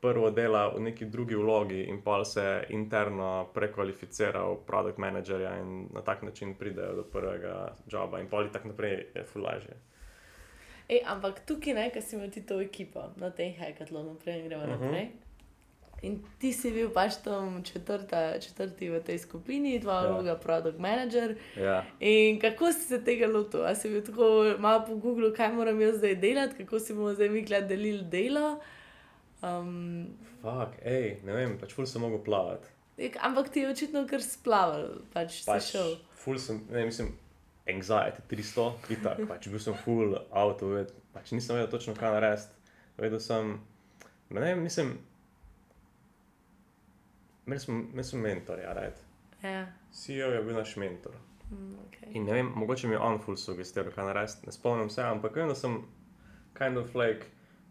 prvo 0.00 0.30
dela 0.30 0.68
v 0.68 0.80
neki 0.80 1.04
drugi 1.04 1.34
vlogi 1.34 1.82
in 1.82 2.02
pa 2.02 2.24
se 2.24 2.44
interno 2.70 3.48
prekvalificira 3.54 4.42
v 4.42 4.56
produkt 4.66 4.98
managerja 4.98 5.58
in 5.58 5.88
na 5.92 6.00
tak 6.02 6.22
način 6.22 6.54
pridejo 6.54 6.94
do 6.94 7.02
prvega 7.04 7.54
joba 7.86 8.20
in 8.20 8.28
pa 8.28 8.36
ali 8.36 8.52
tako 8.52 8.68
naprej 8.68 9.06
je 9.14 9.24
ful 9.24 9.42
lažje. 9.42 9.74
Ej, 10.88 11.00
ampak 11.06 11.40
tukaj, 11.40 11.74
ne, 11.74 11.90
ki 11.90 12.00
si 12.00 12.16
imel 12.16 12.30
ti 12.30 12.40
to 12.42 12.60
ekipo 12.60 13.02
na 13.16 13.30
tem 13.30 13.52
hackathonu, 13.54 14.14
prej 14.16 14.42
gremo 14.42 14.62
Mhm. 14.64 14.70
naprej. 14.72 15.08
In 16.02 16.20
ti 16.38 16.52
si 16.52 16.70
bil 16.70 16.90
pač 16.90 17.16
tam 17.16 17.62
četrta, 17.62 18.38
četrti 18.38 18.88
v 18.88 19.00
tej 19.00 19.18
skupini, 19.18 19.78
dva 19.78 19.92
Ja. 19.94 20.06
vloga, 20.06 20.36
produkt 20.36 20.78
manager. 20.78 21.34
Ja. 21.56 21.84
In 22.00 22.38
kako 22.40 22.72
si 22.72 22.80
se 22.82 23.04
tega 23.04 23.26
lotil? 23.26 23.60
A 23.62 23.74
si 23.74 23.88
bil 23.88 24.02
tako 24.02 24.28
malo 24.58 24.84
po 24.86 24.94
Googlu, 24.96 25.32
kaj 25.32 25.52
moram 25.52 25.80
jaz 25.80 25.96
zdaj 25.96 26.14
delati, 26.16 26.54
kako 26.56 26.78
si 26.78 26.94
bomo 26.94 27.14
zdaj 27.14 27.28
mi 27.28 27.42
gled 27.42 27.66
delili 27.66 28.04
delo. 28.04 28.60
Um, 29.42 30.16
Fak, 30.42 30.74
hej, 30.82 31.20
ne 31.24 31.32
vem, 31.36 31.58
pač 31.60 31.72
ful 31.76 31.86
sem 31.86 32.02
mogel 32.02 32.18
plavati. 32.18 32.66
ek- 32.98 33.18
ampak 33.22 33.48
ti 33.54 33.60
je 33.60 33.68
očitno 33.70 34.06
kar 34.10 34.18
splaval, 34.22 35.02
pač, 35.14 35.44
pač 35.46 35.62
si 35.62 35.72
šel. 35.76 35.92
Ful 36.18 36.38
sem, 36.38 36.58
ne 36.70 36.84
mislim, 36.84 37.12
anxiety 37.66 38.22
300, 38.28 38.72
itak, 38.90 39.20
pač 39.28 39.46
bil 39.48 39.58
sem 39.62 39.74
full 39.74 40.16
auto, 40.32 40.68
ved, 40.74 40.90
pač 41.14 41.30
nisem 41.32 41.54
vedel 41.56 41.70
točno 41.70 41.94
kaj 41.94 42.10
narediti. 42.12 42.50
Vedel 42.98 43.20
sem, 43.20 43.60
ne 44.30 44.40
vem, 44.40 44.62
nisem, 44.64 44.98
imeli 47.46 47.60
smo, 47.60 47.74
imeli 47.92 48.04
smo 48.04 48.18
mentorja, 48.20 48.72
right? 48.74 48.98
Ja. 49.42 49.66
CEO 49.92 50.32
je 50.32 50.42
bil 50.42 50.56
naš 50.56 50.76
mentor. 50.76 51.14
Mm, 51.50 51.74
okay. 51.86 52.10
In 52.12 52.24
ne 52.24 52.32
vem, 52.32 52.50
mogoče 52.54 52.88
mi 52.88 52.94
je 52.94 53.00
on 53.00 53.20
full 53.20 53.36
sugestiral, 53.36 53.92
kaj 53.92 54.04
narediti, 54.04 54.46
ne 54.46 54.52
spomnim 54.52 54.90
se, 54.90 55.02
ampak 55.02 55.36
vem, 55.36 55.48
da 55.48 55.54
sem 55.54 55.78
kind 56.54 56.76
of 56.76 56.94
like, 56.94 57.26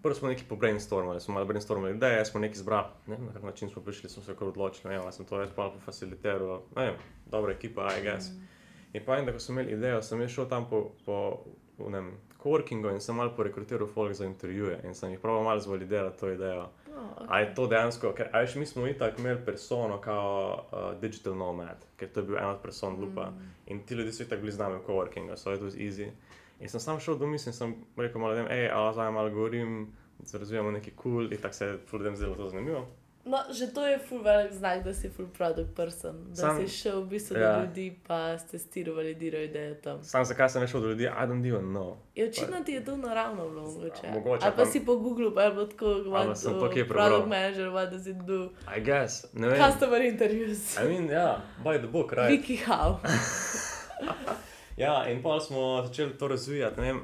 prvo 0.08 0.16
smo 0.16 0.28
neki 0.28 0.44
pobrainstormali, 0.50 1.22
smo 1.22 1.34
malo 1.34 1.46
brainstormali 1.46 1.96
ideje, 1.96 2.26
smo 2.26 2.40
neki 2.40 2.58
zbrali, 2.58 2.88
ne 3.08 3.16
vem, 3.16 3.26
na 3.26 3.34
kak 3.34 3.44
način 3.44 3.70
smo 3.70 3.82
prišli, 3.82 4.10
smo 4.10 4.24
se 4.24 4.36
kar 4.36 4.48
odločili, 4.48 4.94
ne 4.94 5.00
vem, 5.00 5.12
sem 5.12 5.26
to 5.26 5.40
jaz 5.40 5.50
pa 5.56 5.70
po 5.70 5.80
faciliteru, 5.80 6.62
ne 6.76 6.86
vem, 6.86 6.96
dobra 7.26 7.52
ekipa, 7.52 7.90
I 8.00 8.04
guess. 8.04 8.30
Mm. 8.30 8.48
In 8.94 9.04
pa 9.06 9.18
en, 9.18 9.26
da 9.26 9.34
ko 9.34 9.40
sem 9.40 9.60
imel 9.60 9.74
idejo, 9.74 10.02
sem 10.02 10.22
jaz 10.22 10.32
šel 10.32 10.48
tam 10.48 10.70
po, 10.70 10.80
po 11.06 11.44
nem, 11.90 12.14
coworkingu 12.44 12.94
in 12.96 13.04
sem 13.04 13.16
malo 13.16 13.36
porekrutiral 13.36 13.88
folk 13.88 14.14
za 14.14 14.26
intervjuje 14.26 14.80
in 14.84 14.96
sem 14.96 15.12
jih 15.12 15.20
probal 15.20 15.44
malo 15.44 15.60
zvalidirati 15.60 16.20
to 16.20 16.32
idejo. 16.32 16.70
Oh, 16.88 17.04
okay. 17.18 17.26
A 17.28 17.40
je 17.40 17.54
to 17.56 17.68
dejansko, 17.68 18.14
ker 18.16 18.30
a 18.32 18.46
veš, 18.46 18.56
mi 18.56 18.66
smo 18.66 18.88
itak 18.88 19.20
imeli 19.20 19.46
persono 19.46 20.00
kao 20.02 20.64
uh, 20.72 21.02
digital 21.02 21.36
nomad, 21.36 21.84
ker 21.98 22.10
to 22.14 22.20
je 22.20 22.32
bil 22.32 22.38
en 22.38 22.50
od 22.56 22.62
person 22.64 22.96
lupa. 23.02 23.30
Mm. 23.30 23.52
In 23.66 23.84
ti 23.84 23.96
ljudje 23.96 24.14
so 24.14 24.24
itak 24.24 24.40
bili 24.40 24.52
z 24.52 24.60
nami 24.60 24.80
v 24.80 24.88
coworkingu, 24.88 25.36
so 25.36 25.54
it 25.54 25.62
was 25.62 25.76
easy. 25.76 26.12
In 26.60 26.70
sem 26.70 26.80
sam 26.80 27.00
šel 27.00 27.18
do 27.18 27.28
misli 27.28 27.50
in 27.50 27.54
sem 27.54 27.76
rekel 27.98 28.22
malo 28.22 28.34
ljudem, 28.34 28.48
hej, 28.48 28.70
ali 28.70 28.94
zdaj 28.94 29.12
malo 29.12 29.30
govorim, 29.30 29.94
da 30.32 30.40
razvijamo 30.40 30.72
neki 30.72 30.92
kul 30.92 31.12
cool, 31.12 31.34
in 31.34 31.42
tako 31.42 31.54
se 31.54 31.66
je 31.66 31.78
ljudem 31.94 32.16
zdelo 32.16 32.36
to 32.36 32.50
zanimivo. 32.50 32.88
No, 33.28 33.38
že 33.52 33.68
to 33.74 33.84
je 33.88 34.00
full 34.00 34.24
velik 34.24 34.54
znak, 34.54 34.84
da 34.84 34.94
si 34.94 35.10
full 35.10 35.28
product 35.28 35.76
person. 35.76 36.16
Da 36.30 36.36
Sam- 36.36 36.58
si 36.58 36.68
šel 36.68 37.02
v 37.02 37.08
bistvu 37.08 37.38
ja. 37.38 37.54
do 37.54 37.62
ljudi, 37.62 38.00
pa 38.08 38.38
ste 38.38 38.60
stirali, 38.60 39.16
diro 39.16 39.38
idejo 39.38 39.76
tam. 39.76 40.04
Sam 40.04 40.26
zakaj 40.26 40.50
sem 40.50 40.68
šel 40.68 40.82
do 40.82 40.88
ljudi, 40.88 41.04
I 41.04 41.26
don't 41.28 41.48
even 41.48 41.66
know. 41.66 41.96
Je 42.16 42.30
očitno 42.30 42.64
ti 42.66 42.72
je 42.72 42.86
to 42.86 42.98
naravno 42.98 43.50
bilo 43.50 43.62
mogoče. 43.62 44.08
mogoče, 44.14 44.46
Ali 44.46 44.56
pa 44.56 44.64
pa- 44.64 44.66
si 44.66 44.86
po 44.86 44.96
Googlu, 44.96 45.34
pa 45.34 45.42
je 45.42 45.52
bilo 45.52 45.66
tako, 45.66 45.86
Ali 45.86 46.10
what 46.10 46.36
sem 46.36 46.54
pa 46.60 46.70
kje 46.70 46.88
prebral. 46.88 47.08
product 47.08 47.30
manager, 47.30 47.68
what 47.68 47.90
does 47.92 48.08
it 48.08 48.18
do? 48.18 48.50
I 48.78 48.84
guess, 48.84 49.26
ne 49.34 49.48
vem. 49.48 49.72
Customer 49.72 50.02
interviews. 50.02 50.78
I 50.78 50.88
mean, 50.88 51.10
ja, 51.10 51.42
by 51.64 51.78
the 51.78 51.88
book, 51.88 52.12
right? 52.12 52.32
Wiki 52.32 52.56
how. 52.56 52.96
Ja, 54.78 55.10
in 55.10 55.24
pa 55.24 55.40
smo 55.40 55.84
začeli 55.86 56.18
to 56.18 56.28
razvijati, 56.28 56.82
ne 56.82 56.88
vem, 56.94 57.00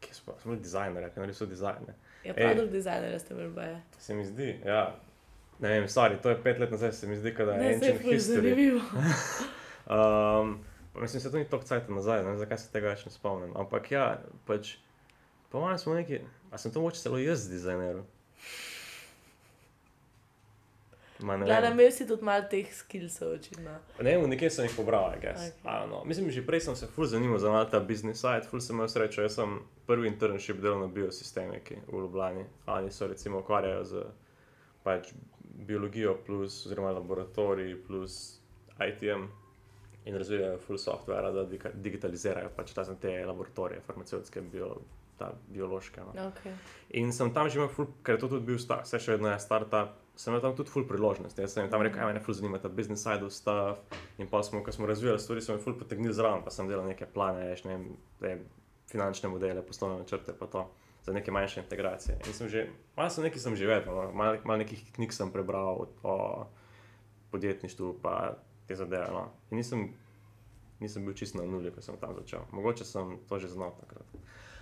kje 0.00 0.14
smo, 0.14 0.34
smo 0.42 0.50
bili 0.50 0.62
dizajnerji, 0.62 1.10
ki 1.14 1.34
so 1.34 1.46
dizajne. 1.46 1.94
Ja, 2.24 2.34
product 2.34 2.72
designer 2.72 3.20
ste 3.20 3.34
bili. 3.34 3.76
Se 3.98 4.14
mi 4.14 4.24
zdi, 4.24 4.60
ja. 4.64 4.94
Ne 5.58 5.68
vem, 5.68 5.84
sorry, 5.88 6.20
to 6.22 6.28
je 6.30 6.42
pet 6.42 6.58
let 6.58 6.70
nazaj, 6.70 6.92
se 6.92 7.06
mi 7.06 7.16
zdi, 7.16 7.32
da 7.32 7.52
je 7.52 7.58
Ne, 7.58 7.62
se 7.62 7.68
je 7.68 7.74
ancient 7.74 8.02
full 8.02 8.14
history. 8.14 8.34
zanimivo. 8.34 8.80
Um, 9.90 10.64
mislim, 11.00 11.20
se 11.20 11.30
to 11.30 11.38
ni 11.38 11.44
toliko 11.44 11.66
cajt 11.66 11.88
nazaj, 11.88 12.22
ne 12.22 12.30
vem, 12.30 12.38
zakaj 12.38 12.58
se 12.58 12.72
tega 12.72 12.88
več 12.88 13.04
ne 13.06 13.12
spomnim. 13.14 13.52
Ampak 13.56 13.90
ja, 13.92 14.18
pač, 14.46 14.72
po 15.50 15.60
mojem 15.60 15.78
smo 15.78 15.94
neki, 15.94 16.18
a 16.50 16.58
sem 16.58 16.72
to 16.74 16.82
moče 16.82 16.98
celo 17.04 17.20
jaz 17.22 17.44
dizajneril. 17.50 18.02
Ma 21.20 21.36
ne 21.36 21.44
Gledam, 21.44 21.62
vem. 21.62 21.80
imel 21.80 21.92
si 21.92 22.06
tudi 22.06 22.24
malo 22.24 22.44
teh 22.50 22.68
skillsov, 22.74 23.32
očitno. 23.38 23.78
Ne 24.00 24.16
vem, 24.16 24.26
nekje 24.30 24.50
sem 24.50 24.66
jih 24.66 24.74
pobral. 24.76 25.14
Okay. 25.16 25.52
No. 25.64 26.02
Mislim, 26.04 26.30
že 26.30 26.44
prej 26.46 26.60
sem 26.66 26.76
se 26.76 26.86
ful 26.86 27.06
zanimal 27.06 27.38
za 27.38 27.64
ta 27.70 27.80
business 27.80 28.20
side, 28.20 28.48
ful 28.50 28.60
sem 28.60 28.76
imel 28.76 28.88
srečo, 28.88 29.24
jaz 29.24 29.38
sem 29.38 29.58
prvi 29.86 30.08
internship 30.08 30.60
delal 30.60 30.84
na 30.84 30.90
biosistemiki 30.92 31.80
v 31.88 32.04
Ljubljani. 32.04 32.44
Oni 32.66 32.92
so 32.92 33.08
recimo 33.08 33.40
ukvarjajo 33.40 33.84
z 33.84 34.04
pač, 34.84 35.14
biologijo 35.40 36.18
plus, 36.26 36.66
oziroma 36.66 36.92
laboratorij 36.92 37.74
plus 37.86 38.40
ITM 38.76 39.24
in 40.06 40.14
razvijajo 40.14 40.58
full 40.58 40.78
software, 40.78 41.32
da 41.32 41.46
digitalizirajo 41.74 42.52
pač 42.56 42.74
razne 42.76 42.94
te 43.00 43.24
laboratorije, 43.26 43.80
farmacevtske, 43.86 44.40
bio, 44.52 44.76
ta, 45.18 45.32
biološke. 45.48 46.00
No. 46.00 46.28
Okay. 46.28 46.52
In 47.00 47.12
sem 47.12 47.32
tam 47.34 47.48
že 47.48 47.58
imel, 47.58 47.72
ful, 47.72 47.88
ker 48.04 48.14
je 48.14 48.22
to 48.22 48.28
tudi 48.36 48.46
bil 48.52 48.60
start, 48.62 48.86
vse 48.86 49.00
še 49.02 49.16
vedno 49.16 49.32
je 49.32 49.40
startup, 49.42 49.96
sem 50.16 50.32
imel 50.32 50.42
tam 50.42 50.56
tudi 50.56 50.72
full 50.72 50.86
priložnosti. 50.88 51.40
Jaz 51.40 51.52
sem 51.52 51.64
jim 51.64 51.70
tam 51.70 51.84
rekel, 51.84 52.00
aj 52.02 52.16
me 52.16 52.22
ful 52.24 52.34
zanima 52.34 52.58
ta 52.58 52.68
business 52.72 53.04
side 53.04 53.24
of 53.24 53.32
stuff. 53.32 53.82
In 54.18 54.30
pa 54.32 54.42
smo, 54.42 54.62
ko 54.64 54.72
smo 54.72 54.88
razvijali 54.88 55.20
stvari, 55.20 55.44
smo 55.44 55.58
jih 55.58 55.64
ful 55.64 55.76
potegnili 55.78 56.14
zraven, 56.14 56.44
pa 56.44 56.50
sem 56.50 56.68
delal 56.68 56.88
neke 56.88 57.06
plane, 57.06 57.44
veš, 57.50 57.66
ne 57.68 57.76
vem, 57.76 57.86
vem, 58.20 58.44
finančne 58.90 59.28
modele, 59.28 59.62
poslovne 59.66 60.00
načrte, 60.00 60.32
pa 60.38 60.48
to 60.50 60.64
za 61.06 61.12
neke 61.12 61.30
manjše 61.30 61.60
integracije. 61.60 62.18
In 62.26 62.32
sem 62.32 62.48
že, 62.48 62.66
malo 62.96 63.10
sem 63.10 63.24
nekaj 63.24 63.44
sem 63.44 63.56
že 63.56 63.68
vedel, 63.68 63.94
no, 63.94 64.08
malo, 64.12 64.40
malo 64.44 64.58
nekih 64.64 64.82
knjig 64.96 65.12
sem 65.12 65.30
prebral 65.30 65.86
o 66.02 66.16
podjetništvu, 67.30 67.98
pa 68.02 68.34
te 68.66 68.76
zadeve. 68.76 69.06
No. 69.12 69.28
In 69.50 69.60
nisem, 69.60 69.92
nisem 70.80 71.04
bil 71.04 71.14
čisto 71.14 71.38
na 71.38 71.46
nuli, 71.46 71.70
ko 71.70 71.82
sem 71.82 71.98
tam 72.00 72.16
začel. 72.16 72.48
Mogoče 72.52 72.84
sem 72.84 73.18
to 73.28 73.38
že 73.38 73.52
znal 73.52 73.76
takrat. 73.80 74.06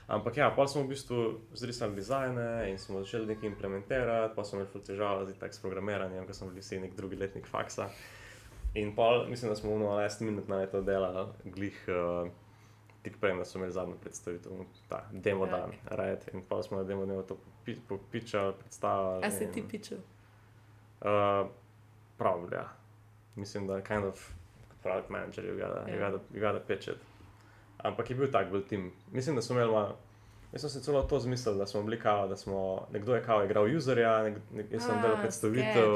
Ampak 0.06 0.36
ja, 0.36 0.50
pa 0.56 0.66
smo 0.68 0.82
v 0.82 0.92
bistvu 0.92 1.40
zrisali 1.56 1.96
dizajne 1.96 2.70
in 2.70 2.78
smo 2.78 3.00
začeli 3.00 3.26
nekaj 3.26 3.48
implementirati, 3.48 4.34
pa 4.36 4.44
smo 4.44 4.60
imeli 4.60 4.84
težave 4.84 5.26
z, 5.26 5.36
s 5.50 5.62
programiranjem, 5.62 6.26
ker 6.26 6.36
smo 6.36 6.48
bili 6.52 6.60
vsi 6.60 6.80
nek 6.80 6.94
drugi 6.94 7.16
letnik 7.16 7.46
faksa. 7.46 7.88
In 8.74 8.94
pa 8.96 9.24
mislim, 9.28 9.50
da 9.50 9.56
smo 9.56 9.70
v 9.70 9.80
11 9.80 10.20
minut 10.20 10.48
na 10.48 10.66
to 10.66 10.82
delali, 10.82 11.28
glih. 11.44 11.84
Uh, 11.88 12.30
Tik 13.04 13.18
prej, 13.20 13.34
da 13.36 13.44
smo 13.44 13.58
imeli 13.58 13.72
zadnjo 13.72 13.96
predstavitev, 14.00 14.52
ta 14.88 15.02
demo 15.12 15.44
dan, 15.46 15.74
right? 15.92 16.24
in 16.32 16.40
pa 16.48 16.62
smo 16.62 16.78
na 16.78 16.84
demo 16.88 17.04
dnevu 17.04 17.22
to 17.22 17.36
popičali, 17.88 18.54
predstavili. 18.60 19.26
A 19.26 19.30
si 19.30 19.52
ti 19.52 19.60
pičil? 19.68 19.98
Uh, 21.04 21.44
Pravno, 22.18 22.48
ja. 22.52 22.68
Mislim, 23.36 23.66
da 23.66 23.80
kind 23.80 24.04
of 24.04 24.32
product 24.82 25.10
manager, 25.10 25.44
you 25.44 25.58
gotta, 25.58 25.80
yeah. 25.80 25.94
you 25.94 25.98
gotta, 25.98 26.24
you 26.34 26.40
gotta 26.40 26.60
pitch 26.66 26.88
it. 26.88 26.96
Ampak 27.84 28.10
je 28.10 28.16
bil 28.16 28.30
tak 28.32 28.50
bil 28.50 28.62
tim. 28.64 28.90
Mislim, 29.12 29.36
da 29.36 29.42
smo 29.42 29.56
imeli. 29.56 29.84
Jaz 30.54 30.60
sem 30.62 30.70
se 30.70 30.80
celo 30.80 31.02
to 31.02 31.18
zmislil, 31.20 31.56
da 31.58 31.66
smo 31.66 31.82
bili 31.82 31.98
kao, 31.98 32.28
da 32.28 32.36
smo 32.36 32.86
nekdo 32.92 33.14
je 33.14 33.22
kao 33.22 33.44
igral 33.44 33.66
userja, 33.76 34.22
nek, 34.22 34.36
nek, 34.52 34.66
jaz 34.72 34.84
sem 34.86 35.00
delal 35.02 35.16
predstavitev. 35.20 35.94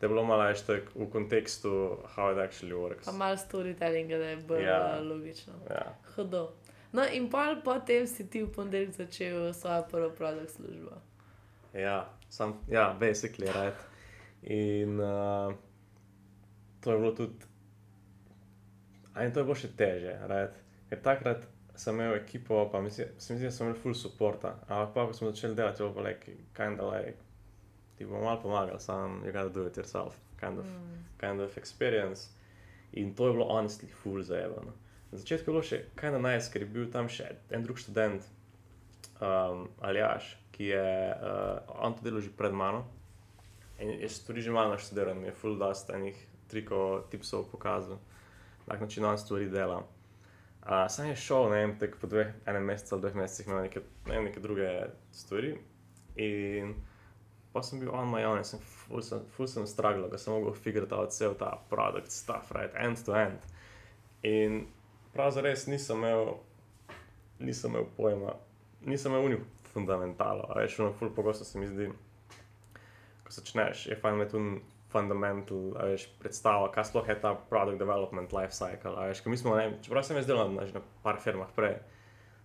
Da 0.00 0.06
je 0.06 0.08
bilo 0.08 0.24
malo 0.24 0.44
več 0.44 0.60
v 0.68 1.06
kontekstu, 1.08 1.70
how 2.16 2.28
it 2.32 2.38
actually 2.38 2.76
works. 2.76 3.06
Pa 3.08 3.12
malo 3.12 3.36
storytellinga, 3.36 4.18
da 4.18 4.24
je 4.24 4.36
bilo 4.36 4.58
Ja. 4.60 5.00
logično. 5.00 5.52
Ja. 5.70 5.94
Hudo. 6.14 6.50
No, 6.92 7.06
in 7.12 7.30
pol 7.30 7.62
potem 7.64 8.06
si 8.06 8.28
ti 8.30 8.42
v 8.42 8.52
ponedeljek 8.52 8.90
začel 8.92 9.52
svojo 9.52 9.86
prvo 9.90 10.10
produkt 10.10 10.50
službo. 10.50 11.00
Ja, 11.72 12.12
sam, 12.28 12.58
ja, 12.68 12.92
basically, 13.00 13.48
right. 13.48 13.80
In 14.42 15.00
uh, 15.00 15.54
to 16.80 16.92
je 16.92 16.98
bilo 16.98 17.12
tudi, 17.12 17.44
a 19.14 19.24
in 19.24 19.32
to 19.32 19.40
je 19.40 19.44
bilo 19.44 19.54
še 19.56 19.68
teže, 19.76 20.18
right. 20.28 20.61
Ker 20.92 21.00
takrat 21.00 21.46
sem 21.74 21.96
imel 21.96 22.18
ekipo, 22.18 22.66
pa 22.72 22.80
mislim, 22.84 23.08
se 23.18 23.32
mi 23.32 23.38
zdi, 23.38 23.46
da 23.48 23.50
sem 23.50 23.66
imel 23.66 23.78
full 23.80 23.94
supporta. 23.96 24.50
Ampak 24.68 24.90
pa, 24.94 25.06
ko 25.08 25.14
smo 25.16 25.30
začeli 25.30 25.54
delati, 25.56 25.80
je 25.82 25.88
bilo 25.88 26.04
like, 26.04 26.34
kind 26.52 26.80
of 26.80 26.92
like, 26.92 27.14
ti 27.96 28.04
bomo 28.04 28.26
malo 28.26 28.40
pomagali, 28.42 28.80
sam 28.80 29.22
you 29.24 29.32
gotta 29.32 29.48
do 29.48 29.64
it 29.66 29.76
yourself, 29.76 30.18
kind 30.40 30.58
of, 30.58 30.66
Mm. 30.66 30.98
kind 31.20 31.40
of 31.40 31.56
experience. 31.56 32.28
In 32.92 33.14
to 33.14 33.26
je 33.26 33.32
bilo 33.32 33.46
honestly 33.48 33.88
full 33.88 34.22
zajebano. 34.22 34.72
Na 35.12 35.18
začetku 35.18 35.48
je 35.50 35.52
bilo 35.54 35.62
še 35.62 35.84
kind 35.96 36.14
of 36.14 36.20
nice, 36.22 36.52
ker 36.52 36.60
je 36.62 36.68
bil 36.68 36.90
tam 36.92 37.08
še 37.08 37.30
en 37.50 37.62
drug 37.64 37.78
študent, 37.78 38.22
um, 39.20 39.68
Aljaš, 39.80 40.36
ki 40.52 40.64
je 40.74 41.14
uh, 41.16 41.72
on 41.80 41.94
to 41.94 42.04
delal 42.04 42.20
že 42.20 42.36
pred 42.36 42.52
mano. 42.52 42.84
In 43.80 43.96
je 43.96 44.08
stvari 44.08 44.42
že 44.42 44.50
malo 44.52 44.76
naštudiral, 44.76 45.14
mi 45.14 45.26
je 45.26 45.32
full 45.32 45.56
dust 45.58 45.88
enih 45.90 46.16
trikov, 46.48 47.08
tipsov 47.08 47.48
pokazal, 47.50 47.96
na 48.68 48.76
kak 48.76 48.80
način 48.80 49.04
on 49.04 49.18
stvari 49.18 49.48
dela. 49.48 49.80
Uh, 50.62 50.86
sam 50.88 51.08
je 51.08 51.16
šel, 51.16 51.48
ne 51.50 51.56
vem, 51.58 51.72
tek 51.78 51.96
po 51.98 52.06
dveh, 52.06 52.28
enem 52.46 52.68
mesecu 52.70 52.94
ali 52.94 53.02
dveh 53.02 53.16
mesecih 53.18 53.48
imel 53.48 53.64
neke, 53.64 53.80
ne 54.06 54.14
vem, 54.14 54.26
neke 54.28 54.40
druge 54.40 54.68
stvari. 55.10 55.56
In 56.22 56.76
pa 57.52 57.64
sem 57.66 57.80
bil 57.80 57.90
on 57.90 58.06
my 58.12 58.22
own, 58.28 58.44
sem 58.46 58.60
full 58.62 59.02
sem, 59.02 59.24
full 59.34 59.50
sem 59.50 59.66
stragla, 59.66 60.06
da 60.08 60.20
sem 60.22 60.30
mogel 60.32 60.54
figurati 60.54 60.94
out 60.94 61.10
cel 61.10 61.34
ta 61.34 61.50
product 61.70 62.14
stuff, 62.14 62.52
right, 62.54 62.70
end 62.78 63.02
to 63.04 63.16
end. 63.18 63.42
In 64.22 64.62
prav 65.16 65.32
zares 65.34 65.66
nisem 65.66 65.98
imel, 65.98 66.36
nisem 67.42 67.74
imel 67.74 67.88
pojma, 67.96 68.36
nisem 68.86 69.12
imel 69.12 69.32
unih 69.32 69.44
fundamentalo, 69.72 70.46
a 70.46 70.60
veš, 70.60 70.78
ono 70.78 70.94
full 70.94 71.10
pogosto 71.10 71.44
se 71.44 71.58
mi 71.58 71.66
zdi, 71.66 71.90
ko 73.26 73.34
začneš, 73.34 73.88
je 73.90 73.98
fajn 73.98 74.20
imeti 74.20 74.38
un 74.38 74.54
fundamental, 74.92 75.72
veš, 75.80 76.06
predstava, 76.20 76.68
kaj 76.72 76.90
sploh 76.90 77.08
je 77.08 77.16
ta 77.20 77.34
product 77.48 77.80
development 77.80 78.32
life 78.36 78.54
cycle, 78.56 78.94
veš, 79.08 79.24
mi 79.26 79.36
smo, 79.40 79.56
ne 79.56 79.72
čeprav 79.82 80.04
sem 80.06 80.20
jaz 80.20 80.28
delal 80.28 80.52
na, 80.52 80.68
na 80.74 80.84
par 81.02 81.20
firmah 81.22 81.50
prej, 81.56 81.78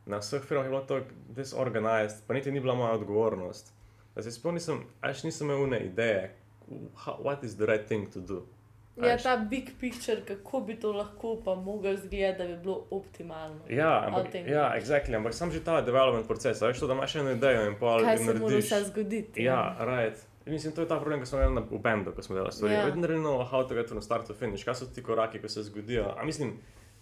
na 0.07 0.21
vseh 0.23 0.43
firmah 0.43 0.65
je 0.65 0.71
bilo 0.71 0.83
to 0.87 1.01
disorganized, 1.35 2.23
pa 2.27 2.37
niti 2.37 2.51
ni 2.51 2.63
bila 2.63 2.75
moja 2.75 2.95
odgovornost. 2.97 3.73
Da 4.15 4.23
se 4.23 4.31
sploh 4.31 4.55
nisem, 4.55 4.85
a 5.01 5.11
veš, 5.11 5.27
nisem 5.27 5.49
imel 5.49 5.63
une 5.67 5.79
ideje, 5.85 6.31
how, 7.05 7.19
what 7.23 7.43
is 7.43 7.57
the 7.57 7.65
right 7.65 7.87
thing 7.87 8.07
to 8.13 8.19
do. 8.19 8.45
Ja, 8.97 9.13
veš. 9.13 9.23
ta 9.23 9.37
big 9.37 9.69
picture, 9.79 10.21
kako 10.25 10.59
bi 10.59 10.79
to 10.79 10.91
lahko 10.91 11.35
pa 11.45 11.55
mogel 11.55 11.93
izgledati, 11.93 12.37
da 12.37 12.47
bi 12.47 12.55
bilo 12.63 12.83
optimalno. 12.91 13.59
Ja, 13.69 14.03
ampak, 14.07 14.33
ja, 14.35 14.73
exactly, 14.79 15.15
ampak 15.15 15.33
sam 15.33 15.51
že 15.51 15.63
ta 15.63 15.81
development 15.81 16.27
proces, 16.27 16.61
veš, 16.61 16.79
to, 16.79 16.87
da 16.87 16.93
imaš 16.93 17.15
eno 17.15 17.31
idejo 17.31 17.67
in 17.67 17.75
pol 17.79 18.01
Kaj 18.01 18.17
se 18.17 18.33
mora 18.33 18.57
vse 18.57 18.83
zgoditi? 18.83 19.43
Ja, 19.43 19.75
right. 19.79 20.36
Mislim, 20.47 20.73
to 20.73 20.81
je 20.81 20.87
ta 20.87 20.99
problem, 20.99 21.19
ko 21.19 21.25
smo 21.25 21.39
imeli 21.39 21.55
na, 21.55 21.61
v 21.71 21.79
bendu, 21.83 22.11
ko 22.15 22.23
smo 22.23 22.35
delali 22.35 22.51
stvari. 22.51 22.73
Ja. 22.73 22.79
Yeah. 22.79 22.85
Vedno 22.85 23.07
rečemo, 23.07 23.43
how 23.51 23.67
to 23.67 23.75
get 23.75 23.89
from 23.89 24.01
start 24.01 24.27
to 24.27 24.33
finish, 24.33 24.65
kaj 24.65 24.75
so 24.75 24.85
ti 24.85 25.03
koraki, 25.03 25.41
ko 25.41 25.49
se 25.49 25.63
zgodijo. 25.63 26.05
A 26.17 26.25
mislim, 26.25 26.53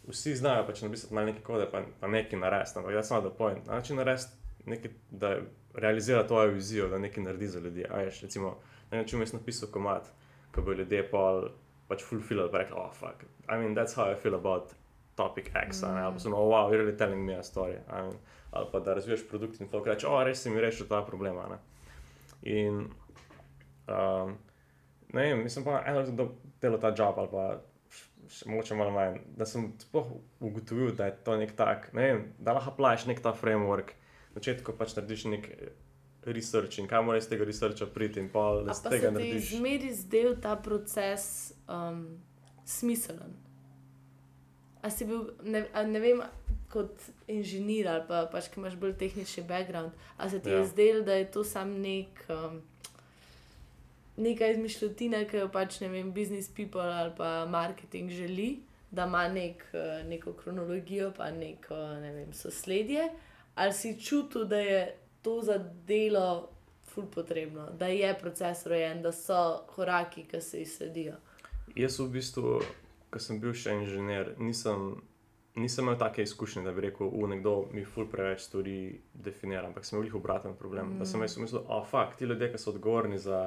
vsi 0.07 0.35
znajo 0.35 0.65
pač 0.67 0.81
napisati 0.81 1.13
malo 1.13 1.25
neke 1.25 1.43
kode, 1.43 1.67
pa, 1.71 1.81
pa 1.99 2.07
nekaj 2.07 2.39
narediti, 2.39 2.79
ampak 2.79 2.93
that's 2.93 3.13
not 3.13 3.23
the 3.23 3.37
point. 3.37 3.67
Na 3.67 3.75
način 3.75 3.97
narediti 3.97 4.31
nekaj, 4.65 4.91
da 5.11 5.37
realizira 5.73 6.27
tvojo 6.27 6.51
vizijo, 6.51 6.87
da 6.87 6.97
nekaj 6.97 7.23
naredi 7.23 7.47
za 7.47 7.59
ljudi. 7.59 7.85
A 7.89 7.97
veš, 7.97 8.21
recimo, 8.21 8.57
na 8.91 8.97
način 8.97 9.19
jaz 9.19 9.33
napisal 9.33 9.69
komat, 9.69 10.11
ko 10.51 10.61
bi 10.61 10.71
ljudje 10.71 11.09
pol 11.11 11.49
pač 11.87 12.03
fulfillali, 12.03 12.51
pa 12.51 12.57
rekli, 12.57 12.75
oh 12.77 12.93
fuck, 12.93 13.23
I 13.49 13.57
mean, 13.57 13.75
that's 13.75 13.95
how 13.95 14.11
I 14.11 14.15
feel 14.15 14.35
about 14.35 14.73
topic 15.15 15.51
X, 15.67 15.81
mm. 15.81 15.85
ali 15.85 16.13
pa 16.13 16.19
so, 16.19 16.29
oh 16.29 16.49
wow, 16.49 16.69
you're 16.69 16.83
really 16.83 16.97
telling 16.97 17.25
me 17.25 17.35
a 17.35 17.43
story. 17.43 17.77
I 17.89 18.01
mean, 18.01 18.17
ali 18.51 18.65
pa 18.71 18.79
da 18.79 18.93
razviješ 18.93 19.27
produkt 19.29 19.61
in 19.61 19.69
folk 19.69 19.87
reče, 19.87 20.07
oh, 20.07 20.23
res 20.23 20.43
si 20.43 20.49
mi 20.49 20.61
rešil 20.61 20.87
ta 20.87 21.01
problema. 21.05 21.47
Ne? 21.49 21.57
In 22.43 22.87
um, 23.87 24.37
ne 25.13 25.21
vem, 25.21 25.43
mislim 25.43 25.65
pa 25.65 25.83
eno 25.87 25.99
leto 25.99 26.27
delo 26.61 26.77
ta 26.77 26.93
job 26.97 27.19
ali 27.19 27.31
pa 27.31 27.45
še, 28.29 28.49
mogoče 28.49 28.75
malo 28.75 28.91
manj, 28.91 29.19
da 29.37 29.45
sem 29.45 29.69
sploh 29.81 30.11
ugotovil, 30.39 30.95
da 30.95 31.09
je 31.09 31.17
to 31.25 31.37
nek 31.37 31.55
tak, 31.57 31.91
ne 31.93 32.07
vem, 32.09 32.21
da 32.39 32.55
lahko 32.57 32.75
plaš 32.77 33.05
nek 33.09 33.21
ta 33.23 33.33
framework, 33.37 33.93
na 34.33 34.41
začetku 34.41 34.75
pač 34.77 34.95
narediš 34.97 35.25
nek 35.31 35.49
research 36.25 36.79
in 36.81 36.87
kam 36.89 37.05
moraš 37.05 37.25
iz 37.25 37.29
tega 37.29 37.45
researcha 37.45 37.85
priti 37.93 38.19
in 38.19 38.29
pa 38.33 38.47
da 38.65 38.73
pa 38.73 38.89
tega 38.89 39.07
se 39.07 39.07
ti 39.07 39.13
narediš. 39.13 39.49
zmeri 39.57 39.93
zdel 39.93 40.37
ta 40.41 40.55
proces 40.55 41.53
um, 41.69 42.17
smiselen. 42.65 43.35
A 44.81 44.89
si 44.89 45.05
bil, 45.05 45.29
ne, 45.43 45.65
a 45.73 45.83
ne 45.85 45.99
vem, 46.01 46.21
kot 46.69 47.01
inženir 47.31 47.87
ali 47.89 48.03
pa 48.07 48.25
pač, 48.31 48.49
ki 48.53 48.59
imaš 48.61 48.77
bolj 48.81 48.97
tehnični 49.01 49.45
background, 49.47 49.93
a 50.17 50.29
se 50.29 50.39
ti. 50.39 50.49
Ja. 50.49 50.61
je 50.61 50.71
zdel, 50.73 51.03
da 51.05 51.17
je 51.17 51.29
to 51.31 51.43
sam 51.43 51.77
nek. 51.81 52.25
Um, 52.29 52.63
Neka 54.17 54.47
izmišljotina, 54.47 55.25
ki 55.27 55.43
jo 55.43 55.49
pač 55.51 55.81
ne 55.83 55.89
vem, 55.91 56.13
business 56.15 56.47
people 56.47 56.81
ali 56.81 57.11
pa 57.17 57.45
marketing 57.49 58.09
želi, 58.09 58.61
da 58.91 59.05
ima 59.05 59.27
nek, 59.27 59.65
eh, 59.73 60.03
neko 60.07 60.33
kronologijo, 60.33 61.11
pa 61.17 61.31
neko 61.31 61.75
ne 62.01 62.11
vem, 62.11 62.33
sosledje, 62.33 63.09
ali 63.55 63.73
si 63.73 63.99
čutil, 63.99 64.45
da 64.45 64.59
je 64.59 64.97
to 65.21 65.41
za 65.41 65.57
delo 65.87 66.49
ful 66.83 67.05
potrebno, 67.11 67.69
da 67.79 67.87
je 67.87 68.17
proces 68.21 68.65
rojen, 68.65 69.01
da 69.01 69.11
so 69.11 69.65
koraki, 69.67 70.23
ki 70.23 70.41
se 70.41 70.59
jih 70.59 70.71
sledijo. 70.71 71.15
Jaz 71.75 71.99
v 71.99 72.07
bistvu, 72.09 72.61
ko 73.11 73.19
sem 73.19 73.39
bil 73.39 73.53
še 73.53 73.73
inženir, 73.75 74.35
nisem, 74.39 75.01
nisem 75.59 75.85
imel 75.85 75.97
take 75.99 76.23
izkušnje, 76.23 76.63
da 76.63 76.71
bi 76.71 76.85
rekel, 76.87 77.11
da 77.11 77.31
nekdo 77.33 77.55
mi 77.73 77.83
ful 77.83 78.07
preveč 78.11 78.45
stvari 78.47 78.77
definira, 79.13 79.65
ampak 79.67 79.85
sem 79.85 79.97
imel 79.97 80.07
jih 80.07 80.19
obraten 80.21 80.55
problem. 80.55 80.93
Mm. 80.93 80.99
Da 81.03 81.09
sem 81.09 81.21
jaz 81.25 81.35
mislil, 81.41 81.65
oh, 81.67 81.83
fuck, 81.89 82.15
ti 82.15 82.29
ljudje, 82.29 82.53
ki 82.53 82.61
so 82.61 82.71
odgovorni 82.71 83.19
za 83.19 83.41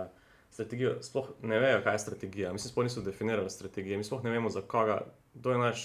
strategijo, 0.50 0.96
sploh 1.02 1.28
ne 1.42 1.58
vejo, 1.58 1.82
kaj 1.82 1.94
je 1.94 1.98
strategija. 1.98 2.52
Mi 2.52 2.58
sploh 2.58 2.84
niso 2.84 3.00
definirali 3.00 3.50
strategije, 3.50 3.96
mi 3.96 4.04
sploh 4.04 4.24
ne 4.24 4.30
vemo, 4.30 4.50
za 4.50 4.62
koga, 4.62 5.00
kdo 5.34 5.50
je 5.50 5.58
naš 5.58 5.82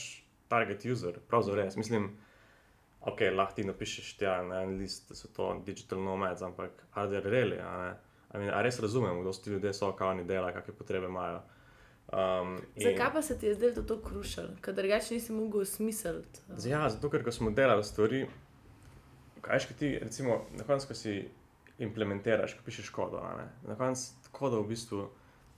target 0.47 0.85
user, 0.85 1.19
pravzaprav 1.27 1.65
res. 1.65 1.75
Mislim, 1.75 2.11
ok, 3.01 3.21
lahko 3.33 3.55
ti 3.55 3.63
napišeš 3.63 4.13
tja 4.13 4.41
na 4.43 4.61
en 4.61 4.77
list, 4.77 5.09
da 5.09 5.15
so 5.15 5.27
to 5.27 5.61
digital 5.65 5.99
nomads, 5.99 6.41
ampak 6.41 6.71
are 6.93 7.09
they 7.09 7.21
really, 7.23 7.59
a? 7.59 7.95
I 8.29 8.37
mean, 8.37 8.49
a 8.49 8.61
res 8.61 8.79
razumemo, 8.79 9.21
kdo 9.21 9.33
so 9.33 9.43
ti 9.43 9.49
ljudje, 9.49 9.73
so, 9.73 9.91
kaj 9.91 10.07
oni 10.09 10.23
delajo, 10.23 10.53
kakšne 10.53 10.73
potrebe 10.73 11.05
imajo. 11.05 11.41
Um, 12.07 12.55
in- 12.75 12.83
Zakaj 12.83 13.13
pa 13.13 13.21
se 13.21 13.37
ti 13.39 13.45
je 13.45 13.53
zdelo 13.53 13.83
to 13.83 13.99
krušal, 13.99 14.47
ker 14.61 14.73
drugače 14.73 15.13
nisi 15.13 15.31
mogel 15.31 15.65
smiseliti? 15.65 16.39
Z- 16.49 16.67
Ja, 16.67 16.89
zato 16.89 17.09
ker 17.09 17.31
smo 17.31 17.51
delali 17.51 17.83
stvari, 17.83 18.23
kaj 19.41 19.59
še 19.59 19.73
ti, 19.73 19.99
recimo, 19.99 20.41
na 20.51 20.63
koncu, 20.63 20.87
ko 20.87 20.93
si 20.93 21.29
implementiraš, 21.79 22.53
ko 22.53 22.65
pišeš 22.65 22.89
kodo, 22.89 23.21
na 23.63 23.75
koncu 23.75 24.01
kodo 24.33 24.63
v 24.63 24.73
bistvu 24.73 25.07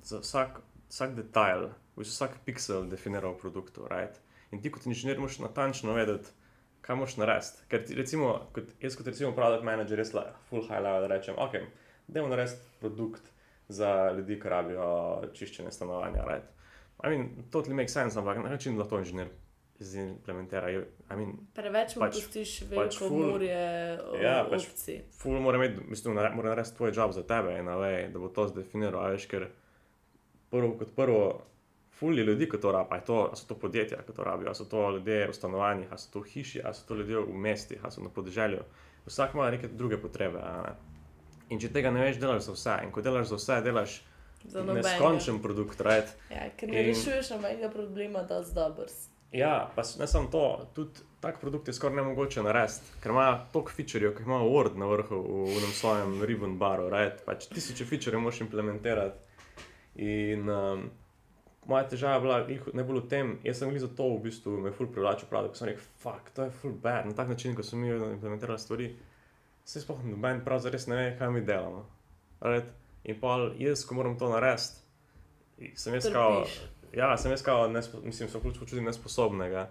za 0.05 0.21
vsak, 0.21 0.59
vsak 0.91 1.15
detajl, 1.17 1.69
v 1.95 2.03
bistvu 2.03 2.15
vsak 2.19 2.39
pixel 2.45 2.89
definira 2.91 3.31
v 3.31 3.39
produktu, 3.41 3.87
right? 3.91 4.19
In 4.51 4.61
ti 4.61 4.71
kot 4.71 4.85
inženir 4.85 5.19
moraš 5.19 5.39
natančno 5.41 5.95
vedeti, 5.97 6.29
kaj 6.85 6.99
moraš 6.99 7.15
narediti. 7.17 7.63
Ker 7.71 7.85
ti, 7.87 7.95
recimo, 7.97 8.33
kot, 8.53 8.69
jaz 8.83 8.97
kot 8.99 9.07
recimo 9.09 9.31
product 9.37 9.65
manager, 9.65 9.97
res 9.97 10.13
like, 10.13 10.35
full 10.49 10.67
high 10.67 10.83
level 10.83 11.07
rečem, 11.09 11.39
ok, 11.39 11.57
dajmo 12.07 12.29
narediti 12.29 12.61
produkt 12.83 13.31
za 13.67 14.11
ljudi, 14.17 14.37
ki 14.39 14.51
rabijo 14.51 14.89
čiščenje 15.33 15.71
stanovanja, 15.73 16.27
right? 16.27 16.51
I 17.03 17.09
mean, 17.09 17.47
totally 17.51 17.75
makes 17.75 17.93
sense, 17.93 18.19
ampak 18.19 18.37
na 18.43 18.53
način 18.53 18.77
lahko 18.79 18.99
inženir 19.01 19.31
zimplementira. 19.79 20.69
je- 20.69 20.87
I 21.11 21.15
mean, 21.15 21.33
Preveč 21.53 21.95
mu 21.95 22.01
Pač- 22.01 22.13
pustiš 22.15 22.59
pač 22.59 22.69
veliko 22.69 23.05
ful- 23.05 23.31
morje 23.31 23.99
o, 24.01 24.15
Ja, 24.15 24.45
pač- 24.45 24.67
opcij. 24.67 25.01
ful 25.11 25.39
mora 25.39 25.57
imeti, 25.57 25.81
mislim, 25.87 26.13
mora 26.13 26.49
narediti 26.49 26.75
tvoj 26.75 26.91
job 26.91 27.11
za 27.11 27.23
tebe 27.23 27.59
in 27.59 27.65
way, 27.67 28.11
da 28.11 28.19
bo 28.19 28.27
to 28.29 28.47
zdefiniral, 28.47 29.05
a 29.05 29.09
veš, 29.09 29.27
ker 29.27 29.47
prvo 30.49 30.77
kot 30.77 30.95
prvo, 30.95 31.41
fulje 31.91 32.23
ljudi, 32.23 32.49
ki 32.49 32.57
to 32.57 32.71
rabijo. 32.71 33.01
To, 33.01 33.29
a 33.31 33.35
so 33.35 33.45
to 33.47 33.55
podjetja, 33.55 33.97
ki 33.97 34.13
to 34.13 34.23
rabijo, 34.23 34.49
a 34.49 34.53
so 34.53 34.65
to 34.65 34.89
ljudje 34.91 35.27
v 35.27 35.33
stanovanjih, 35.33 35.91
a 35.91 35.97
so 35.97 36.11
to 36.11 36.21
hiši, 36.21 36.61
a 36.61 36.73
so 36.73 36.87
to 36.87 36.95
ljudje 36.95 37.17
v 37.17 37.33
mestih, 37.33 37.85
a 37.85 37.91
so 37.91 38.01
na 38.01 38.09
podeželju. 38.09 38.59
Vsak 39.05 39.33
ima 39.33 39.51
neke 39.51 39.67
druge 39.67 39.97
potrebe. 39.97 40.39
Ne? 40.39 40.75
In 41.49 41.59
če 41.59 41.69
tega 41.69 41.91
ne 41.91 42.01
veš, 42.01 42.17
delaš 42.17 42.41
za 42.43 42.51
vse. 42.51 42.83
In 42.83 42.91
ko 42.91 43.01
delaš 43.01 43.27
za 43.27 43.35
vse, 43.35 43.61
delaš 43.61 44.03
Za 44.45 44.63
neskončen 44.63 45.41
produkt. 45.41 45.81
Right? 45.81 46.07
Ja, 46.29 46.49
ker 46.51 46.69
ne 46.69 46.79
In- 46.79 46.85
rešuješ 46.87 47.29
nobenega 47.29 47.69
problema, 47.69 48.23
da 48.23 48.43
si 48.43 48.53
dober. 48.53 48.85
Ja, 49.35 49.71
pa 49.75 49.83
ne 49.99 50.07
samo 50.07 50.29
to, 50.31 50.69
tudi 50.75 51.03
tak 51.19 51.39
produkt 51.41 51.67
je 51.67 51.73
skoraj 51.73 51.95
nemogoče 51.95 52.43
narediti, 52.43 52.91
ker 53.03 53.11
ima 53.11 53.25
toliko 53.51 53.73
featurejev, 53.75 54.13
ki 54.15 54.23
jih 54.23 54.27
ima 54.29 54.37
Word 54.45 54.77
na 54.79 54.87
vrhu 54.87 55.17
v, 55.21 55.39
v 55.49 55.57
enem 55.59 55.73
svojem 55.73 56.13
ribbon 56.23 56.53
baru. 56.61 56.85
Right? 56.93 57.23
Pač 57.25 57.49
tisoče 57.51 57.87
featurejev 57.89 58.21
moš 58.23 58.39
implementirati. 58.45 59.41
In 60.05 60.49
um, 60.49 60.85
moja 61.67 61.87
težava 61.89 62.15
je 62.15 62.21
bila 62.21 62.37
ne 62.77 62.85
bolj 62.85 63.01
v 63.01 63.09
tem, 63.09 63.33
jaz 63.43 63.59
sem 63.59 63.73
glih 63.73 63.81
za 63.81 63.89
to 63.97 64.07
v 64.13 64.21
bistvu 64.27 64.55
me 64.67 64.71
ful 64.75 64.87
privlačil 64.91 65.27
prav, 65.31 65.49
ko 65.49 65.59
sem 65.59 65.71
rekel, 65.71 65.89
fuck, 66.03 66.31
to 66.35 66.47
je 66.47 66.55
full 66.61 66.77
bad, 66.83 67.09
na 67.09 67.17
tak 67.17 67.31
način, 67.31 67.55
ko 67.55 67.63
smo 67.63 67.81
mi 67.81 67.91
implementirali 67.91 68.59
stvari, 68.59 68.89
se 69.65 69.81
sploh 69.81 70.03
noben 70.05 70.43
prav 70.45 70.61
zares 70.63 70.87
ne 70.87 70.99
ve, 70.99 71.11
kaj 71.19 71.31
mi 71.33 71.41
delamo. 71.47 71.85
Right? 72.45 72.69
In 73.03 73.19
pa 73.19 73.37
jaz, 73.57 73.85
ko 73.87 73.97
moram 73.97 74.19
to 74.19 74.29
narediti, 74.29 75.73
sem 75.79 75.97
jaz 75.97 76.11
kao. 76.13 76.45
Ja, 76.95 77.17
sem 77.17 77.31
jaz 77.31 77.43
kao, 77.43 77.67
nespo, 77.67 78.01
mislim, 78.03 78.29
sem 78.29 78.41
pač 78.41 78.59
počutim 78.59 78.87
nesposobnega. 78.87 79.69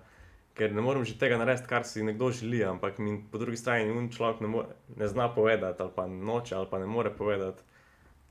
Ker 0.54 0.70
ne 0.70 0.82
morem 0.86 1.02
že 1.02 1.16
tega 1.18 1.34
narediti, 1.40 1.66
kar 1.66 1.82
si 1.82 2.04
nekdo 2.06 2.30
želi, 2.30 2.62
ampak 2.64 2.98
mi 3.02 3.16
po 3.30 3.40
drugi 3.42 3.58
strani 3.58 3.90
un 3.90 4.06
človek 4.12 4.40
ne, 4.40 4.50
more, 4.52 4.76
ne 4.96 5.08
zna 5.10 5.26
povedati, 5.34 5.82
ali 5.82 5.90
pa 5.96 6.06
noče, 6.06 6.54
ali 6.54 6.68
pa 6.70 6.78
ne 6.78 6.86
more 6.86 7.10
povedati, 7.10 7.62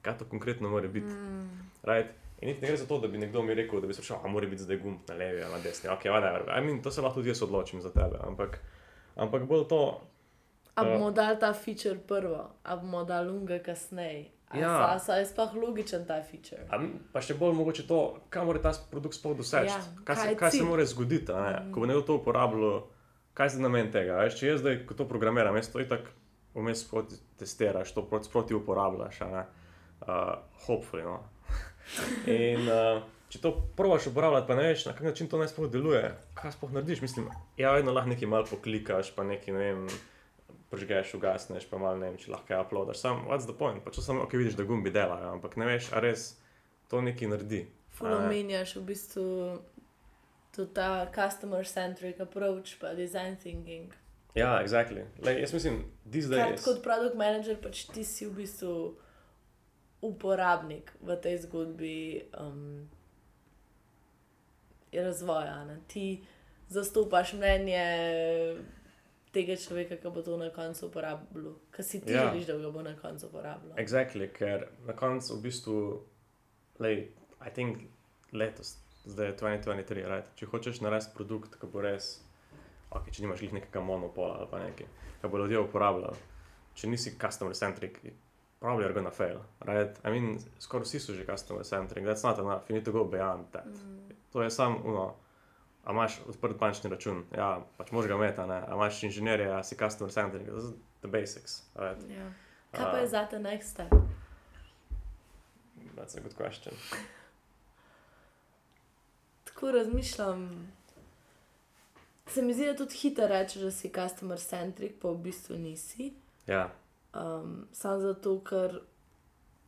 kaj 0.02 0.18
to 0.22 0.26
konkretno 0.32 0.70
more 0.70 0.88
biti. 0.88 1.12
Mm. 1.12 1.68
Right? 1.84 2.16
In 2.40 2.48
niti 2.48 2.62
ne 2.62 2.68
gre 2.68 2.78
za 2.78 2.88
to, 2.88 3.00
da 3.00 3.08
bi 3.08 3.20
nekdo 3.20 3.44
mi 3.44 3.54
rekel, 3.54 3.82
da 3.82 3.88
bi 3.88 3.94
se 3.94 4.04
šel, 4.04 4.24
a 4.24 4.32
mora 4.32 4.48
biti 4.48 4.64
zdaj 4.64 4.80
gumb 4.80 5.04
na 5.08 5.16
levi 5.20 5.44
ali 5.44 5.52
na 5.52 5.60
desni. 5.60 5.90
Ok, 5.90 6.08
whatever. 6.12 6.48
I 6.48 6.64
mean, 6.64 6.82
to 6.82 6.92
se 6.92 7.02
lahko 7.02 7.20
tudi 7.20 7.30
jaz 7.30 7.44
odločim 7.44 7.82
za 7.82 7.92
tebe, 7.92 8.20
ampak, 8.24 8.60
ampak 9.16 9.44
bolj 9.44 9.68
to, 9.68 9.84
A 10.76 10.82
Eh. 10.82 10.94
bomo 10.94 11.12
dali 11.12 11.38
ta 11.40 11.54
feature 11.54 12.00
prvo, 12.08 12.50
a 12.64 12.76
bomo 12.76 13.04
dali 13.04 13.28
lunga 13.30 13.60
kasneje. 13.60 14.26
Ja. 14.54 14.98
sa- 14.98 15.00
sa 15.00 15.14
je 15.16 15.26
sploh 15.26 15.54
logičen 15.56 16.06
ta 16.06 16.22
feature. 16.24 16.62
a, 16.70 16.78
pa 17.14 17.22
še 17.22 17.34
bolj 17.34 17.56
mogoče 17.58 17.88
to, 17.88 18.00
kaj 18.30 18.46
mora 18.46 18.60
ta 18.62 18.72
produkt 18.92 19.16
sploh 19.16 19.38
doseči. 19.38 19.66
Ja, 19.66 19.80
kaj, 20.04 20.16
kaj 20.16 20.16
se, 20.16 20.36
kaj 20.36 20.52
se 20.52 20.64
mora 20.64 20.86
zgoditi, 20.86 21.34
ne? 21.34 21.72
ko 21.72 21.80
bo 21.80 21.86
nekdo 21.86 22.02
to 22.02 22.16
uporabljal, 22.16 22.84
kaj 23.34 23.48
je 23.48 23.60
namen 23.60 23.92
tega. 23.92 24.20
Veš, 24.22 24.38
če 24.40 24.48
jaz 24.48 24.60
zdaj, 24.62 24.86
ko 24.86 24.94
to 24.94 25.08
programiram, 25.10 25.56
jaz 25.56 25.72
to 25.74 25.80
itak 25.82 26.06
vmes 26.54 26.86
sproti 26.86 27.16
testiraš, 27.38 27.94
to 27.94 28.06
proti, 28.06 28.30
sproti 28.30 28.54
uporabljaš. 28.54 29.22
Uh, 29.22 30.38
hopefully, 30.68 31.02
no. 31.02 31.24
In 32.30 32.68
uh, 32.70 33.02
če 33.30 33.42
to 33.42 33.52
probaš 33.76 34.08
uporabljati, 34.08 34.48
pa 34.48 34.56
ne 34.56 34.68
veš, 34.68 34.86
na 34.86 34.94
kak 34.94 35.04
način 35.04 35.28
to 35.28 35.38
naj 35.38 35.50
sploh 35.50 35.72
deluje, 35.72 36.04
kaj 36.38 36.52
sploh 36.52 36.72
narediš. 36.72 37.02
Mislim, 37.02 37.30
ja, 37.58 37.72
vedno 37.72 37.92
lahko 37.92 38.10
nekaj 38.10 38.28
malo 38.30 38.46
poklikaš, 38.46 39.10
pa 39.16 39.24
nekaj, 39.24 39.54
ne 39.54 39.60
vem, 39.64 39.88
požgeš, 40.74 41.14
ugasneš, 41.20 41.68
pa 41.70 41.78
malo 41.78 42.02
ne 42.02 42.10
vem, 42.10 42.18
če 42.18 42.34
lahko 42.34 42.58
uploadaš. 42.64 42.98
Sam, 43.04 43.28
what's 43.30 43.46
the 43.46 43.54
point? 43.54 43.84
Pač 43.86 44.02
samo, 44.02 44.26
ok, 44.26 44.34
vidiš, 44.42 44.58
da 44.58 44.66
gumbi 44.66 44.90
delajo, 44.94 45.36
ampak 45.38 45.56
ne 45.62 45.70
veš, 45.70 45.92
a 45.94 46.02
res 46.02 46.32
to 46.90 47.02
nekaj 47.06 47.30
naredi. 47.30 47.68
Fulo 47.94 48.18
A 48.18 48.24
ne? 48.26 48.32
menjaš 48.34 48.76
v 48.80 48.88
bistvu 48.90 49.28
tudi 50.56 50.74
ta 50.74 51.06
customer-centric 51.14 52.20
approach, 52.26 52.80
pa 52.82 52.96
design 52.98 53.38
thinking. 53.38 53.94
Ja, 54.34 54.58
exactly. 54.66 55.06
Lej, 55.22 55.46
jaz 55.46 55.54
mislim, 55.54 55.84
these 56.10 56.30
Kar 56.30 56.50
days. 56.50 56.66
kot 56.66 56.82
produkt 56.82 57.16
manager, 57.18 57.58
pač 57.62 57.86
ti 57.94 58.02
si 58.02 58.26
v 58.26 58.42
bistvu 58.42 58.74
uporabnik 60.02 60.90
v 61.02 61.16
tej 61.22 61.38
zgodbi 61.46 62.26
um, 62.34 62.90
razvoja. 64.90 65.62
Ne? 65.70 65.78
Ti 65.88 66.26
zastopaš 66.70 67.38
mnenje 67.38 67.86
tega 69.34 69.56
človeka, 69.58 69.98
ki 69.98 70.10
bo 70.14 70.22
to 70.22 70.38
na 70.38 70.50
koncu 70.54 70.88
uporabljal, 70.88 71.56
ki 71.76 71.84
si 71.84 72.02
ti 72.02 72.14
Ja. 72.14 72.30
želiš, 72.30 72.46
da 72.48 72.58
ga 72.58 72.72
bo 72.72 72.82
na 72.82 72.94
koncu 73.00 73.28
uporabljal. 73.28 73.78
Exactly, 73.78 74.30
ker 74.34 74.68
na 74.86 74.94
koncu 74.94 75.36
v 75.36 75.42
bistvu, 75.42 75.78
lej, 76.80 77.08
I 77.44 77.50
think 77.54 77.78
letos, 78.32 78.78
zdaj 79.06 79.28
je 79.28 79.36
2023, 79.36 80.06
right? 80.08 80.26
če 80.36 80.46
hočeš 80.46 80.82
narediti 80.82 81.12
produkt, 81.16 81.58
ki 81.60 81.68
bo 81.68 81.82
res, 81.82 82.22
okay, 82.92 83.12
če 83.12 83.26
nimaš 83.26 83.40
glih 83.44 83.54
nekega 83.54 83.82
monopola 83.84 84.38
ali 84.40 84.48
pa 84.52 84.60
nekaj, 84.64 84.88
ki 85.22 85.28
bo 85.28 85.38
ljudje 85.42 85.60
uporabljali, 85.60 86.16
če 86.76 86.88
nisi 86.88 87.18
customer 87.20 87.54
centric, 87.56 88.00
probably 88.60 88.86
are 88.86 88.94
gonna 88.94 89.12
fail, 89.12 89.42
right? 89.68 90.00
I 90.06 90.12
mean, 90.12 90.40
skoraj 90.60 90.86
vsi 90.88 91.00
so 91.00 91.14
že 91.14 91.26
customer 91.28 91.66
centric, 91.68 92.06
that's 92.06 92.24
not 92.24 92.40
enough, 92.40 92.70
you 92.70 92.76
need 92.76 92.86
to 92.86 92.92
go 92.92 93.04
beyond 93.04 93.52
that. 93.52 93.66
Mm. 93.66 94.14
To 94.32 94.42
je 94.42 94.50
samo, 94.50 94.80
uno, 94.86 95.16
a 95.84 95.92
imaš 95.92 96.20
odprt 96.28 96.58
bančni 96.60 96.90
račun, 96.90 97.24
ja, 97.36 97.62
pač 97.78 97.92
moraš 97.92 98.08
ga 98.08 98.16
imeti, 98.16 98.42
a 98.42 98.46
ne, 98.46 98.60
a 98.68 98.76
imaš 98.76 99.04
inženirje, 99.04 99.50
a 99.52 99.64
si 99.64 99.76
customer 99.76 100.12
centric, 100.12 100.48
this 100.48 100.64
is 100.64 100.74
the 101.02 101.08
basics, 101.08 101.64
right? 101.76 102.00
Ja. 102.10 102.30
Kaj 102.72 102.92
pa 102.92 102.98
je 102.98 103.08
za 103.08 103.26
te 103.26 103.40
next 103.40 103.76
step? 103.76 103.92
That's 105.96 106.18
a 106.18 106.22
good 106.22 106.36
question. 106.38 106.74
Tako 109.44 109.72
razmišljam. 109.72 110.72
Se 112.28 112.42
mi 112.42 112.54
zdi, 112.54 112.66
da 112.66 112.76
tudi 112.76 112.96
hitro 112.96 113.28
rečeš, 113.28 113.62
da 113.62 113.72
si 113.72 113.92
customer 113.92 114.40
centric, 114.40 114.96
pa 115.02 115.10
v 115.10 115.18
bistvu 115.18 115.58
nisi. 115.58 116.14
Ja, 116.48 116.72
Um, 117.14 117.68
Sam 117.72 118.02
zato, 118.02 118.40
ker, 118.42 118.80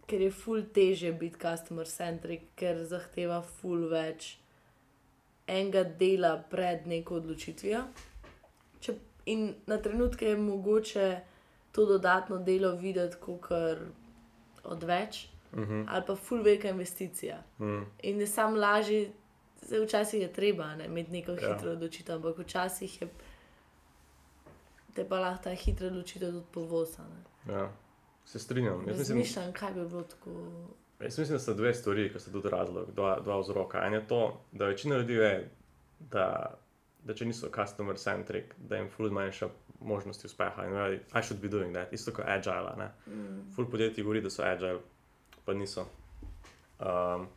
ker 0.10 0.22
je 0.22 0.32
ful 0.34 0.64
teže 0.74 1.12
biti 1.14 1.38
customer 1.42 1.86
centric, 1.86 2.48
ker 2.58 2.82
zahteva 2.90 3.44
ful 3.46 3.86
več 3.92 4.40
enega 5.48 5.84
dela 5.86 6.44
pred 6.50 6.88
neko 6.88 7.16
odločitvijo. 7.16 7.84
Če, 8.80 8.96
in 9.28 9.44
na 9.66 9.78
trenutke 9.78 10.26
je 10.26 10.38
mogoče 10.38 11.20
to 11.72 11.86
dodatno 11.86 12.38
delo 12.40 12.72
videti 12.74 13.16
kot 13.18 13.46
odveč, 14.66 15.28
mhm, 15.54 15.84
ali 15.88 16.04
pa 16.08 16.16
ful 16.18 16.38
velika 16.40 16.70
investicija. 16.70 17.44
mm, 17.60 17.82
In 18.04 18.22
je 18.22 18.28
sam 18.28 18.56
lažje, 18.56 19.12
zdaj 19.62 19.80
včasih 19.82 20.22
je 20.22 20.34
treba 20.34 20.76
ne, 20.76 20.86
imeti 20.86 21.12
neko 21.12 21.32
Ja. 21.34 21.38
hitro 21.48 21.72
odločitev, 21.72 22.16
ampak 22.16 22.38
včasih 22.40 23.02
je 23.02 23.08
te 24.96 25.04
pa 25.04 25.20
lahko 25.20 25.44
ta 25.44 25.52
hitra 25.52 25.88
odločitev 25.88 26.32
tudi 26.32 26.46
povosa. 26.52 27.04
ne. 27.06 27.54
ja. 27.54 27.72
Se 28.26 28.40
strinjam. 28.40 28.84
Jaz 28.88 28.98
mislim, 29.00 29.18
Razmišljam, 29.18 29.54
kaj 29.54 29.74
bi 29.74 29.86
bilo 29.86 30.02
tako. 30.04 30.32
Jaz 31.00 31.20
mislim, 31.20 31.36
da 31.36 31.40
so 31.40 31.54
dve 31.54 31.74
stvari, 31.74 32.10
ki 32.14 32.20
so 32.20 32.32
tudi 32.32 32.50
razlog, 32.50 32.92
dva, 32.96 33.20
dva 33.24 33.40
vzroka. 33.40 33.86
En 33.86 33.94
je 33.94 34.08
to, 34.08 34.42
da 34.52 34.66
večina 34.66 34.98
ljudi 34.98 35.18
ve, 35.18 35.50
da, 36.00 36.56
da 37.04 37.14
če 37.14 37.26
niso 37.26 37.50
customer 37.56 37.98
centric, 37.98 38.54
da 38.58 38.80
jim 38.80 38.90
ful 38.90 39.10
zmanjša 39.10 39.50
možnosti 39.82 40.28
uspeha. 40.28 40.66
In 40.66 40.74
ve, 40.74 41.00
I 41.14 41.22
should 41.24 41.42
be 41.42 41.48
doing 41.48 41.74
that, 41.76 41.94
isto 41.94 42.14
kot 42.14 42.26
agile. 42.28 42.76
Ne? 42.78 42.90
Mm. 43.08 43.42
Ful 43.56 43.70
podjetij 43.70 44.04
govori, 44.04 44.22
da 44.22 44.30
so 44.30 44.44
agile, 44.44 44.80
pa 45.46 45.54
niso. 45.54 45.88
Um, 46.80 47.28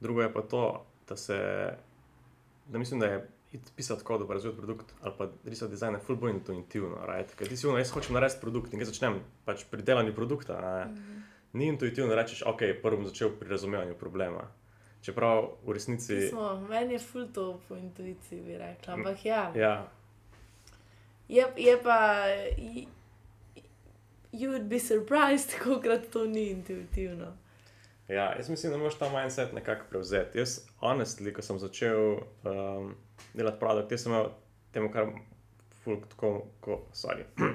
drugo 0.00 0.22
je 0.22 0.32
pa 0.32 0.42
to, 0.42 0.64
da 1.08 1.16
se, 1.16 1.38
da 2.66 2.78
mislim, 2.78 3.00
da 3.00 3.06
je 3.06 3.28
pisati 3.76 4.04
kod, 4.04 4.26
pa 4.26 4.34
razvijati 4.34 4.58
produkt 4.58 4.94
ali 5.02 5.14
pa 5.18 5.28
risati 5.44 5.70
dizajn, 5.70 5.94
je 5.94 6.00
ful 6.00 6.16
bolj 6.16 6.30
intuitivno. 6.30 7.06
Right? 7.06 7.34
Ker 7.34 7.48
ti 7.48 7.56
si 7.56 7.66
ono, 7.66 7.78
jaz 7.78 7.90
hočem 7.90 8.14
narediti 8.14 8.40
produkt 8.40 8.72
in 8.72 8.82
ga 8.82 8.88
začnem 8.88 9.20
pač 9.44 9.64
pri 9.70 9.82
delanju 9.82 10.14
produkta. 10.14 10.60
Ne? 10.60 10.84
Mhm. 10.92 11.22
Ni 11.54 11.68
intuitivno, 11.70 12.10
da 12.10 12.18
rečeš, 12.22 12.42
ok, 12.46 12.58
prvo 12.82 12.96
bom 12.96 13.06
začel 13.06 13.30
pri 13.38 13.48
razumevanju 13.48 13.94
problema. 13.94 14.48
Čeprav 15.02 15.50
v 15.62 15.72
resnici. 15.76 16.28
Smo, 16.28 16.60
meni 16.68 16.96
je 16.96 16.98
ful 16.98 17.26
to 17.34 17.60
po 17.68 17.76
intuiciji, 17.76 18.40
bi 18.40 18.58
rekla. 18.58 18.94
Ampak 18.94 19.24
ja, 19.24 19.52
Ja, 19.54 19.74
je, 21.28 21.46
je 21.56 21.76
pa. 21.82 22.26
You 24.32 24.50
would 24.50 24.68
be 24.68 24.80
surprised, 24.80 25.54
koliko 25.62 25.98
to 26.12 26.24
ni 26.26 26.50
intuitivno. 26.50 27.36
ja, 28.08 28.34
jaz 28.36 28.48
mislim, 28.48 28.72
da 28.72 28.78
moraš 28.78 28.98
ta 28.98 29.20
mindset 29.20 29.52
nekako 29.52 29.84
prevzeti. 29.90 30.38
Jaz, 30.38 30.58
honestly, 30.80 31.32
ko 31.32 31.42
sem 31.42 31.58
začel 31.58 32.18
um, 32.44 32.94
delati 33.34 33.58
produkt, 33.60 33.92
jaz 33.92 34.02
sem 34.02 34.12
imel 34.12 34.28
temu, 34.72 34.90
kar 34.92 35.06
fulk 35.84 36.08
tako, 36.08 36.46
ko, 36.60 36.80
sorry, 36.92 37.24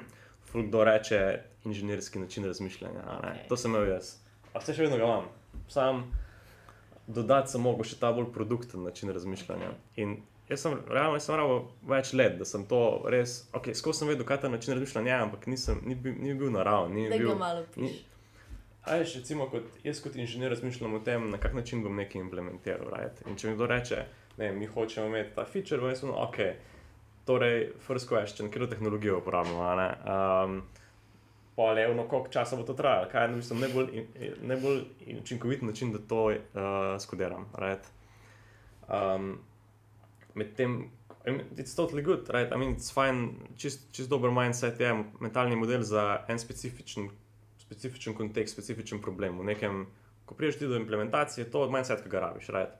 kdo 0.52 0.84
reče, 0.84 1.20
inženirski 1.64 2.18
način 2.18 2.44
razmišljanja. 2.44 3.04
Okej. 3.18 3.46
To 3.48 3.56
sem 3.56 3.74
imel 3.74 3.88
jaz. 3.88 4.16
A 4.52 4.58
vse 4.58 4.74
še 4.74 4.86
vedno 4.86 4.98
ga 4.98 5.04
imam. 5.04 5.28
Sam 5.68 6.04
dodati 7.06 7.52
sem 7.52 7.62
mogel 7.62 7.86
še 7.86 7.98
ta 8.00 8.12
bolj 8.14 8.30
produkten 8.34 8.82
način 8.86 9.12
razmišljanja. 9.14 9.70
In 10.02 10.16
jaz 10.48 10.64
sem 10.64 10.78
realno 10.88 11.18
jaz 11.18 11.26
sem 11.28 11.36
rabo 11.38 11.58
več 11.86 12.12
let, 12.12 12.38
da 12.38 12.46
sem 12.48 12.66
to 12.70 12.80
res, 13.10 13.44
ok, 13.56 13.72
skozi 13.74 14.02
sem 14.02 14.12
vedel, 14.12 14.26
kaj 14.26 14.42
ta 14.44 14.52
način 14.52 14.74
razmišljanja 14.74 15.12
je, 15.12 15.18
ampak 15.26 15.46
nisem, 15.50 15.82
ni, 15.86 15.94
bil, 15.94 16.16
ni 16.18 16.34
bil 16.34 16.50
naraven. 16.54 16.94
Ni 16.94 17.08
Da 17.10 17.18
bil, 17.18 17.32
ga 17.32 17.38
malo 17.42 17.66
piš. 17.74 18.00
A 18.88 18.96
veš, 18.96 19.18
recimo, 19.20 19.46
kot, 19.52 19.66
jaz 19.84 20.00
kot 20.02 20.16
inženir 20.16 20.50
razmišljam 20.50 20.94
o 20.96 21.02
tem, 21.04 21.28
na 21.30 21.38
kak 21.38 21.54
način 21.54 21.84
bom 21.84 21.96
nekaj 22.00 22.22
implementiral. 22.24 22.88
Right? 22.94 23.22
In 23.28 23.36
če 23.38 23.50
mi 23.50 23.58
kdo 23.58 23.68
reče, 23.70 24.04
ne, 24.40 24.52
mi 24.56 24.66
hočemo 24.66 25.10
imeti 25.10 25.34
ta 25.36 25.44
feature, 25.44 25.82
bom 25.82 25.92
jaz 25.92 26.02
rekel, 26.02 26.16
ok, 26.16 26.40
torej, 27.24 27.72
first 27.86 28.08
question, 28.10 28.48
katero 28.48 28.66
tehnologijo 28.66 29.18
uporabljamo. 29.18 29.60
Um, 29.60 30.62
pa 31.56 31.72
le, 31.72 31.88
no, 31.94 32.08
koliko 32.08 32.28
časa 32.32 32.56
bo 32.56 32.62
to 32.62 32.74
trajalo, 32.74 33.08
kaj 33.12 33.26
je 33.26 33.32
v 33.32 33.36
bistvu 33.36 33.58
najbolj, 33.60 33.88
in- 33.92 34.34
najbolj 34.48 34.80
učinkovit 35.20 35.62
način, 35.62 35.92
da 35.92 35.98
to 35.98 36.24
uh, 36.24 36.38
skodiram. 36.98 37.46
Right? 37.58 37.84
Um, 38.88 39.38
Medtem, 40.34 40.90
it's 41.56 41.74
totally 41.74 42.02
good, 42.02 42.28
right? 42.30 42.52
I 42.52 42.56
mean, 42.56 42.76
it's 42.76 42.90
fine, 42.94 43.34
čist, 43.56 43.90
čist 43.92 44.08
dober 44.08 44.30
mindset 44.30 44.80
je 44.80 44.92
mentalni 45.20 45.56
model 45.56 45.82
za 45.82 46.24
en 46.28 46.38
specifičen, 46.38 47.10
specifičen 47.58 48.14
kontekst, 48.14 48.54
specifičen 48.54 49.02
problem. 49.02 49.38
V 49.38 49.44
nekem, 49.44 49.86
ko 50.24 50.34
priješ 50.34 50.58
ti 50.58 50.68
do 50.68 50.76
implementacije, 50.76 51.50
to 51.50 51.64
je 51.64 51.72
mindset, 51.72 52.02
ki 52.02 52.08
ga 52.08 52.20
rabiš, 52.20 52.48
right? 52.54 52.78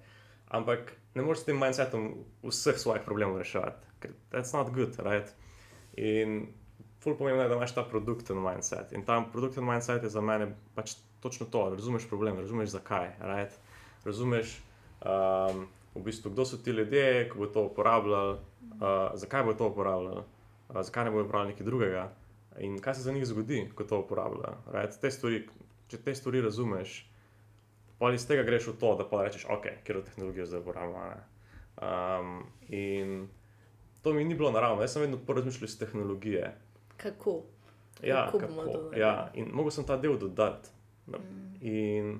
Ampak 0.48 0.92
ne 1.14 1.22
moreš 1.22 1.42
s 1.42 1.50
tem 1.50 1.58
mindsetom 1.58 2.08
vseh 2.46 2.78
svojih 2.78 3.02
problemov 3.04 3.38
reševati, 3.42 3.86
ker 3.86 3.89
that's 4.30 4.52
not 4.52 4.72
good, 4.74 4.96
right? 5.04 5.34
In 5.96 6.46
ful 7.00 7.16
pomembno 7.16 7.42
je, 7.42 7.48
da 7.48 7.56
imaš 7.58 7.74
ta 7.74 7.84
produkten 7.84 8.42
mindset. 8.42 8.92
In 8.92 9.04
ta 9.04 9.24
produkten 9.32 9.64
mindset 9.64 10.02
je 10.02 10.08
za 10.08 10.20
mene 10.20 10.52
pač 10.74 10.94
točno 11.20 11.46
to, 11.46 11.68
razumeš 11.70 12.08
problem, 12.08 12.38
razumeš 12.38 12.76
zakaj, 12.76 13.12
right? 13.20 13.58
razumeš. 14.04 14.60
Um, 15.00 15.66
v 15.94 16.02
bistvu, 16.06 16.30
kdo 16.30 16.44
so 16.44 16.56
ti 16.56 16.70
ljudje, 16.70 17.30
ki 17.32 17.38
bo 17.38 17.46
to 17.46 17.64
uporabljali, 17.66 18.38
uh, 18.78 19.10
zakaj 19.14 19.42
bo 19.44 19.54
to 19.54 19.68
uporabljali, 19.68 20.22
uh, 20.68 20.82
zakaj 20.82 21.04
ne 21.04 21.10
bo 21.10 21.22
uporabljali 21.24 21.52
nekaj 21.52 21.66
drugega 21.66 22.10
in 22.58 22.78
kaj 22.78 22.94
se 22.94 23.02
za 23.02 23.12
njih 23.12 23.26
zgodi, 23.26 23.70
ko 23.74 23.84
to 23.84 24.00
uporabljajo. 24.00 24.56
Right? 24.72 25.50
Če 25.90 25.98
te 25.98 26.14
stvari 26.14 26.40
razumeš, 26.40 27.10
pa 27.98 28.12
iz 28.14 28.26
tega 28.26 28.44
greš 28.46 28.68
v 28.70 28.76
to, 28.78 28.92
da 28.94 29.06
pa 29.08 29.24
rečeš, 29.24 29.46
ok, 29.50 29.64
kjer 29.84 29.96
je 29.98 30.04
tehnologija 30.04 30.46
zdaj 30.46 30.60
uporabljena. 30.60 31.16
Um, 31.82 32.44
in 32.68 33.28
to 34.02 34.12
mi 34.12 34.24
ni 34.24 34.34
bilo 34.34 34.50
naravno, 34.50 34.82
jaz 34.82 34.92
sem 34.92 35.02
vedno 35.02 35.18
porazmišljal 35.26 35.64
iz 35.64 35.78
tehnologije. 35.78 36.56
Kako? 36.96 37.42
Ja, 38.02 38.26
Kako 38.26 38.38
kako 38.38 38.94
ja, 38.96 39.30
in 39.34 39.48
mogel 39.52 39.70
sem 39.70 39.84
ta 39.84 39.96
del 39.96 40.18
dodati. 40.18 40.68
No, 41.06 41.18
Mm. 41.18 41.66
In 41.66 42.18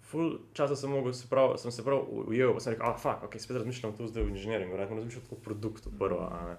ful 0.00 0.38
časa 0.52 0.76
sem, 0.76 0.90
mogel, 0.90 1.12
se 1.12 1.26
prav, 1.30 1.56
sem 1.56 1.72
se 1.72 1.84
prav 1.84 2.02
ujel, 2.10 2.52
pa 2.54 2.60
sem 2.60 2.72
rekel, 2.72 2.86
ah, 2.86 2.98
fuck, 2.98 3.24
ok, 3.24 3.38
spet 3.40 3.56
razmišljam 3.56 3.96
tu 3.96 4.06
zdaj 4.06 4.22
v 4.22 4.28
inženiringu, 4.28 4.72
verjetno 4.72 4.96
razmišljam 4.96 5.24
o 5.30 5.38
produktu 5.44 5.90
prvo. 5.98 6.28
ne. 6.48 6.56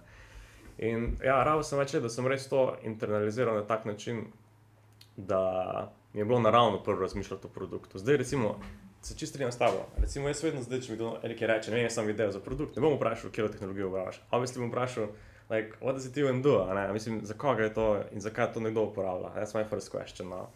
In 0.78 1.18
ja, 1.24 1.44
rado 1.44 1.64
sem 1.64 1.80
več, 1.80 1.94
da 1.94 2.10
sem 2.10 2.28
res 2.28 2.50
to 2.52 2.76
internaliziral 2.84 3.56
na 3.56 3.64
tak 3.64 3.86
način, 3.86 4.26
da 5.18 5.94
mi 6.14 6.20
je 6.20 6.26
bilo 6.26 6.40
naravno 6.40 6.84
prvo 6.84 7.02
razmišljati 7.02 7.48
o 7.48 7.50
produktu. 7.50 8.00
Zdaj, 8.00 8.18
recimo, 8.18 8.60
se 9.06 9.14
čisto 9.14 9.34
strinjam 9.34 9.52
s 9.52 9.58
tabo. 9.58 9.86
Recimo, 9.98 10.28
jaz 10.28 10.44
vedno 10.44 10.62
zdaj, 10.66 10.82
če 10.82 10.92
mi 10.92 10.98
kdo 10.98 11.12
nekaj 11.24 11.48
reče, 11.48 11.72
ne 11.72 11.78
vem, 11.78 11.90
sem 11.94 12.08
video 12.10 12.32
za 12.34 12.40
produkt, 12.42 12.76
ne 12.76 12.82
bom 12.82 12.96
vprašal, 12.98 13.30
kje 13.32 13.52
tehnologijo 13.54 13.92
uporabljaš. 13.92 14.18
Obviously 14.34 14.64
bom 14.64 14.72
vprašal, 14.72 15.12
like, 15.52 15.78
what 15.82 15.94
does 15.94 16.08
it 16.10 16.18
even 16.18 16.42
do? 16.42 16.56
Mislim, 16.94 17.20
za 17.22 17.38
koga 17.38 17.64
je 17.64 17.74
to 17.74 17.86
in 18.12 18.22
zakaj 18.22 18.54
to 18.54 18.64
nekdo 18.66 18.88
uporablja. 18.90 19.30
That's 19.36 19.54
my 19.54 19.70
first 19.70 19.94
question. 19.94 20.34
No? 20.34 20.48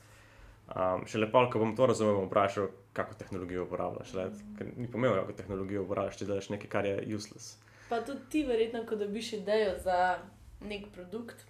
Um, 0.69 1.05
še 1.05 1.21
lepo, 1.21 1.43
ko 1.53 1.61
bom 1.61 1.75
to 1.77 1.85
razumel, 1.91 2.17
bom 2.17 2.25
vprašal, 2.31 2.71
kako 2.97 3.19
tehnologijo 3.21 3.67
uporabljaš. 3.67 4.15
Let? 4.17 4.41
Ker 4.57 4.73
ni 4.77 4.89
pomembno, 4.89 5.21
kako 5.21 5.37
tehnologijo 5.43 5.85
uporabljaš, 5.85 6.17
če 6.17 6.29
delaš 6.31 6.49
nekaj, 6.55 6.71
kar 6.73 6.89
je 6.89 6.97
useless. 7.13 7.59
Pa 7.89 8.01
tudi 8.05 8.25
ti, 8.33 8.43
verjetno, 8.49 8.81
ko 8.89 8.97
dobiš 8.97 9.33
idejo 9.43 9.77
za 9.85 10.17
nek 10.65 10.89
produkt, 10.93 11.45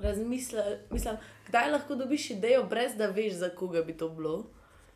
razmisli, 0.00 0.64
mislim, 0.90 1.20
kdaj 1.48 1.70
lahko 1.76 2.00
dobiš 2.00 2.30
idejo, 2.38 2.64
brez 2.68 2.96
da 2.96 3.12
veš, 3.12 3.36
za 3.44 3.52
koga 3.56 3.84
bi 3.84 3.92
to 3.96 4.08
bilo, 4.08 4.38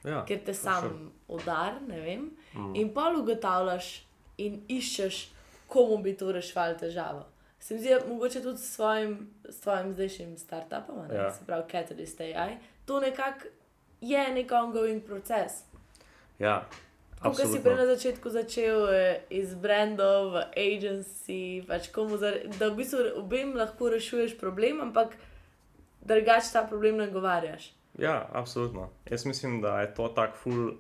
Ja, 0.07 0.25
ker 0.25 0.39
te 0.45 0.55
sam 0.55 0.83
sure. 0.83 0.95
udar. 1.29 1.81
Mm. 1.83 2.75
In 2.75 2.93
pa 2.95 3.11
ugotavljaš 3.19 4.07
in 4.39 4.61
iščeš, 4.69 5.29
komu 5.67 5.99
bi 5.99 6.17
to 6.17 6.33
reševalo 6.33 6.79
težavo. 6.79 7.25
Se 7.61 7.75
mi 7.75 7.81
zdi, 7.81 7.97
mogoče 8.09 8.43
tudi 8.43 8.59
s 8.59 8.75
svojim, 8.75 9.31
svojim 9.49 9.93
zdajšnjim 9.93 10.39
startupom, 10.39 10.97
Ja. 11.15 11.31
se 11.31 11.45
pravi 11.47 11.65
Catalyst 11.73 12.21
AI, 12.21 12.57
to 12.85 13.01
nekako 13.01 13.49
je 14.01 14.29
nek 14.35 14.53
ongoing 14.53 15.03
proces. 15.07 15.65
Ja, 16.39 16.69
Ko 17.23 17.33
si 17.35 17.63
prej 17.63 17.75
na 17.75 17.87
začetku 17.87 18.31
začel 18.31 18.89
eh, 18.93 19.25
iz 19.31 19.55
brandov, 19.55 20.37
v 20.37 20.45
agency, 20.53 21.65
pač 21.67 21.89
komu, 21.89 22.21
za, 22.21 22.31
da 22.61 22.69
v 22.69 22.77
bistvu 22.77 22.99
obem 23.17 23.57
lahko 23.57 23.89
rešuješ 23.89 24.37
problem, 24.39 24.81
ampak 24.81 25.17
drugače 26.05 26.53
ta 26.53 26.63
problem 26.69 27.01
nagovarjaš. 27.01 27.73
Ja, 27.99 28.29
absolutno. 28.33 28.91
Jaz 29.11 29.27
mislim, 29.27 29.61
da 29.61 29.81
je 29.81 29.95
to 29.95 30.09
tak 30.09 30.37
full, 30.37 30.71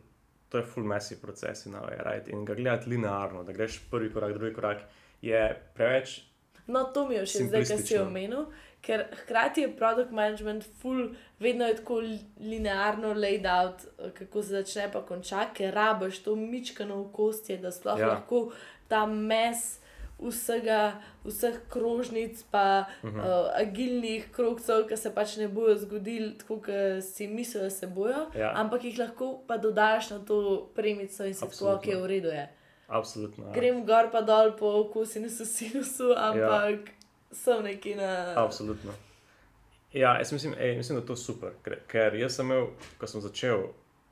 to 0.48 0.58
je 0.58 0.64
full 0.64 0.86
messy 0.86 1.20
proces 1.20 1.66
in, 1.66 1.74
right? 1.74 2.28
in 2.28 2.44
ga 2.44 2.54
gledati 2.54 2.90
linearno, 2.90 3.44
da 3.44 3.52
greš 3.52 3.80
prvi 3.90 4.12
korak, 4.12 4.32
drugi 4.32 4.54
korak, 4.54 4.82
je 5.22 5.62
preveč. 5.74 6.20
No, 6.66 6.84
to 6.84 7.06
mi 7.08 7.14
je 7.14 7.26
še 7.26 7.46
zdaj, 7.46 7.64
kar 7.64 7.82
si 7.86 7.98
omenil, 7.98 8.48
ker 8.82 9.04
hkrati 9.22 9.62
je 9.62 9.72
product 9.76 10.12
management 10.12 10.66
full, 10.80 11.08
vedno 11.40 11.66
je 11.66 11.76
tako 11.76 12.00
li- 12.02 12.20
linearno 12.40 13.14
laid 13.14 13.46
out, 13.46 13.86
kako 14.18 14.42
se 14.42 14.60
začne 14.60 14.90
pa 14.92 15.02
konča, 15.06 15.48
ker 15.54 15.74
rabiš 15.74 16.22
to 16.24 16.36
mičkano 16.36 17.00
okostje, 17.06 17.58
da 17.62 17.72
sploh 17.72 18.00
ja. 18.00 18.08
lahko 18.08 18.50
ta 18.88 19.06
mes 19.06 19.78
vsega, 20.18 21.00
vseh 21.24 21.54
krožnic, 21.68 22.42
pa 22.50 22.84
uh. 23.02 23.10
-huh. 23.10 23.18
uh, 23.18 23.50
agilnih 23.60 24.30
krogcev, 24.32 24.86
ki 24.88 24.96
se 24.96 25.14
pač 25.14 25.36
ne 25.36 25.48
bojo 25.48 25.76
zgodili 25.78 26.38
tako, 26.38 26.60
kot 26.60 27.04
si 27.04 27.26
mislil, 27.28 27.62
da 27.62 27.70
se 27.70 27.86
bojo, 27.86 28.26
Ja. 28.34 28.52
ampak 28.54 28.84
jih 28.84 28.98
lahko 28.98 29.40
pa 29.46 29.56
dodaš 29.56 30.10
na 30.10 30.18
to 30.18 30.68
premico 30.74 31.24
in 31.24 31.34
si 31.34 31.40
tako, 31.40 31.50
Absolutno. 31.50 31.92
ok, 31.92 32.02
v 32.02 32.06
redu 32.06 32.28
je. 32.28 32.48
Absolutno. 32.88 33.46
Ja. 33.46 33.52
Grem 33.52 33.86
gor 33.86 34.10
pa 34.12 34.20
dol 34.20 34.56
po 34.58 34.90
kosinusu, 34.92 35.44
sinusu, 35.44 36.14
ampak 36.16 36.80
ja. 36.88 36.94
sem 37.32 37.64
nekje 37.64 37.96
na. 37.96 38.32
Absolutno. 38.36 38.92
Ja, 39.92 40.18
jaz 40.18 40.32
mislim, 40.32 40.54
ej, 40.58 40.76
mislim, 40.76 40.96
da 40.96 41.02
je 41.02 41.06
to 41.06 41.16
super, 41.16 41.50
ker, 41.62 41.78
ker 41.88 42.14
jaz 42.14 42.36
sem 42.36 42.46
imel, 42.46 42.66
ko 42.98 43.06
sem 43.06 43.20
začel, 43.20 43.62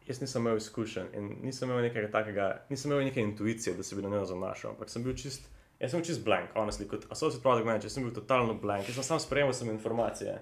jaz 0.06 0.20
nisem 0.20 0.42
imel 0.42 0.56
izkušenj 0.56 1.06
in 1.14 1.36
nisem 1.42 1.70
imel 1.70 1.82
nekega 1.82 2.10
takega, 2.10 2.46
nisem 2.70 2.92
imel 2.92 3.04
neke 3.04 3.20
intuicije, 3.20 3.76
da 3.76 3.82
se 3.82 3.96
bi 3.96 4.02
na 4.02 4.08
njo 4.08 4.24
zanašal, 4.24 4.70
ampak 4.70 4.90
sem 4.90 5.04
bil 5.04 5.14
čist, 5.16 5.48
jaz 5.80 5.90
sem 5.94 6.04
čist 6.06 6.24
blank, 6.24 6.54
honestly, 6.58 6.86
kot 6.90 7.06
associate 7.10 7.42
product 7.42 7.66
manager, 7.66 7.90
sem 7.90 8.06
bil 8.06 8.14
totalno 8.14 8.54
blank, 8.60 8.88
jaz 8.88 9.00
sem 9.00 9.08
sam 9.10 9.20
sprejemal 9.22 9.54
sem 9.56 9.72
informacije 9.72 10.38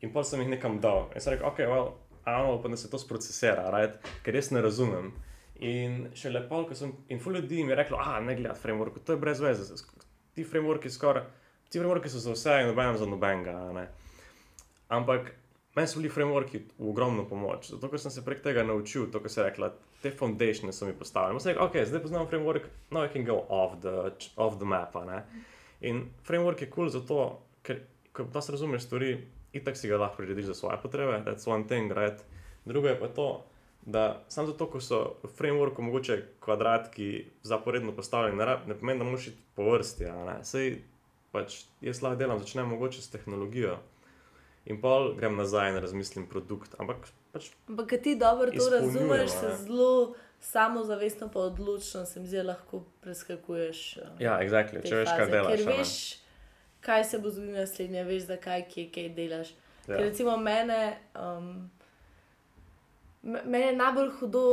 in 0.00 0.12
pol 0.12 0.24
sem 0.24 0.40
jih 0.40 0.52
nekam 0.52 0.78
dal. 0.80 1.08
Jaz 1.14 1.26
sem 1.26 1.34
rekel, 1.34 1.48
ok, 1.50 1.64
well, 1.70 1.90
amo 2.28 2.60
pa 2.62 2.68
da 2.68 2.76
se 2.76 2.90
to 2.90 2.98
sprocesira, 2.98 3.68
right? 3.74 3.98
ker 4.24 4.36
jaz 4.36 4.50
ne 4.54 4.62
razumem. 4.64 5.10
In 5.60 6.06
še 6.16 6.32
lepo, 6.32 6.62
ko 6.68 6.76
sem, 6.76 6.92
in 7.12 7.20
ful 7.20 7.36
ljudi 7.36 7.64
mi 7.64 7.74
je 7.74 7.80
reklo, 7.82 7.98
ah, 8.00 8.16
ne 8.24 8.36
gledaj 8.36 8.56
framework, 8.62 9.02
to 9.04 9.16
je 9.16 9.20
brez 9.20 9.42
veze, 9.44 9.76
ti 10.36 10.44
frameworki 10.44 10.88
skoraj, 10.92 11.26
ti 11.68 11.80
frameworki 11.80 12.08
so 12.08 12.22
za 12.22 12.32
vse 12.32 12.62
in 12.62 12.70
nobenem 12.70 12.96
za 12.96 13.08
nobenega. 13.08 13.58
ne. 13.76 13.84
Ampak 14.88 15.34
meni 15.76 15.88
so 15.88 16.00
bili 16.00 16.12
frameworki 16.12 16.62
v 16.78 16.88
ogromno 16.88 17.26
pomoč, 17.28 17.74
zato 17.74 17.90
ker 17.92 18.00
sem 18.00 18.14
se 18.14 18.24
prek 18.24 18.40
tega 18.42 18.64
naučil, 18.64 19.10
to, 19.12 19.20
kar 19.20 19.30
se 19.30 19.40
je 19.40 19.48
rekla, 19.50 19.72
te 20.02 20.10
foundations 20.10 20.78
so 20.78 20.86
mi 20.86 20.92
postavili. 20.92 21.40
Sem 21.40 21.52
rekel, 21.52 21.66
ok, 21.66 21.86
zdaj 21.86 22.02
poznam 22.02 22.28
framework, 22.28 22.68
now 22.90 23.04
I 23.04 23.12
can 23.12 23.24
go 23.24 23.44
off 23.48 23.80
the, 23.80 24.10
off 24.36 24.56
the 24.58 24.66
map. 24.66 24.94
Ne? 25.06 25.22
In 25.80 26.08
framework 26.26 26.60
je 26.60 26.70
kul 26.70 26.88
cool 26.88 26.88
zato, 26.88 27.40
ker 27.62 27.80
ko 28.12 28.24
da 28.32 28.40
se 28.40 28.52
razumeš 28.52 28.82
stvari, 28.82 29.18
itak 29.52 29.76
si 29.76 29.88
ga 29.88 29.98
lahko 29.98 30.22
prirediš 30.22 30.44
za 30.44 30.54
svoje 30.54 30.78
potrebe, 30.82 31.22
that's 31.26 31.48
one 31.50 31.66
thing, 31.66 31.92
right? 31.92 32.20
Drugo 32.64 32.88
je 32.88 33.00
pa 33.00 33.08
to, 33.08 33.44
da 33.86 34.24
samo 34.28 34.46
zato, 34.46 34.66
ko 34.66 34.80
so 34.80 35.00
v 35.22 35.28
frameworku 35.28 35.82
mogoče 35.82 36.22
kvadratki 36.40 37.24
zaporedno 37.42 37.92
postavljeni, 37.92 38.38
ne, 38.38 38.58
ne 38.66 38.74
pomeni, 38.74 38.98
da 38.98 39.04
moraš 39.04 39.26
iti 39.26 39.38
po 39.54 39.70
vrsti. 39.70 40.04
Sej 40.42 40.82
pač 41.32 41.64
jaz 41.80 42.02
lahko 42.02 42.18
delam, 42.18 42.38
začnem 42.38 42.68
mogoče 42.68 43.02
s 43.02 43.10
tehnologijo. 43.10 43.78
In 44.70 44.78
pol 44.78 45.14
grem 45.14 45.34
nazaj 45.34 45.68
in 45.68 45.78
razmislim 45.78 46.26
produkt. 46.26 46.74
Ampak 46.78 46.96
pač, 47.32 47.48
Ampak, 47.66 47.88
ker 47.88 48.00
ti 48.00 48.12
dobro 48.16 48.50
to 48.52 48.68
razumeš, 48.70 49.30
se 49.32 49.48
zelo 49.58 50.14
samozavestno, 50.42 51.28
pa 51.28 51.40
odločno 51.40 52.04
se 52.06 52.20
mi 52.20 52.26
zdi, 52.26 52.42
lahko 52.44 52.80
preskakuješ. 53.00 53.96
eh, 53.96 54.02
ja, 54.20 54.38
exactly, 54.38 54.80
če 54.82 54.94
veš, 54.96 55.08
kaj 55.08 55.18
faze, 55.20 55.30
delaš. 55.32 55.56
Ker 55.56 55.72
veš, 55.72 55.94
kaj 56.80 57.04
se 57.04 57.18
bo 57.18 57.30
zgodilo 57.30 57.58
naslednje, 57.58 58.04
veš, 58.04 58.22
zakaj, 58.24 58.62
kje, 58.64 58.86
kaj 58.90 59.08
delaš. 59.10 59.50
Ja. 59.82 59.96
Ker 59.96 60.00
recimo 60.02 60.36
mene, 60.38 60.80
um, 61.16 61.70
me- 63.24 63.42
mene 63.44 63.66
je 63.66 63.76
najbolj 63.76 64.10
hudo, 64.12 64.44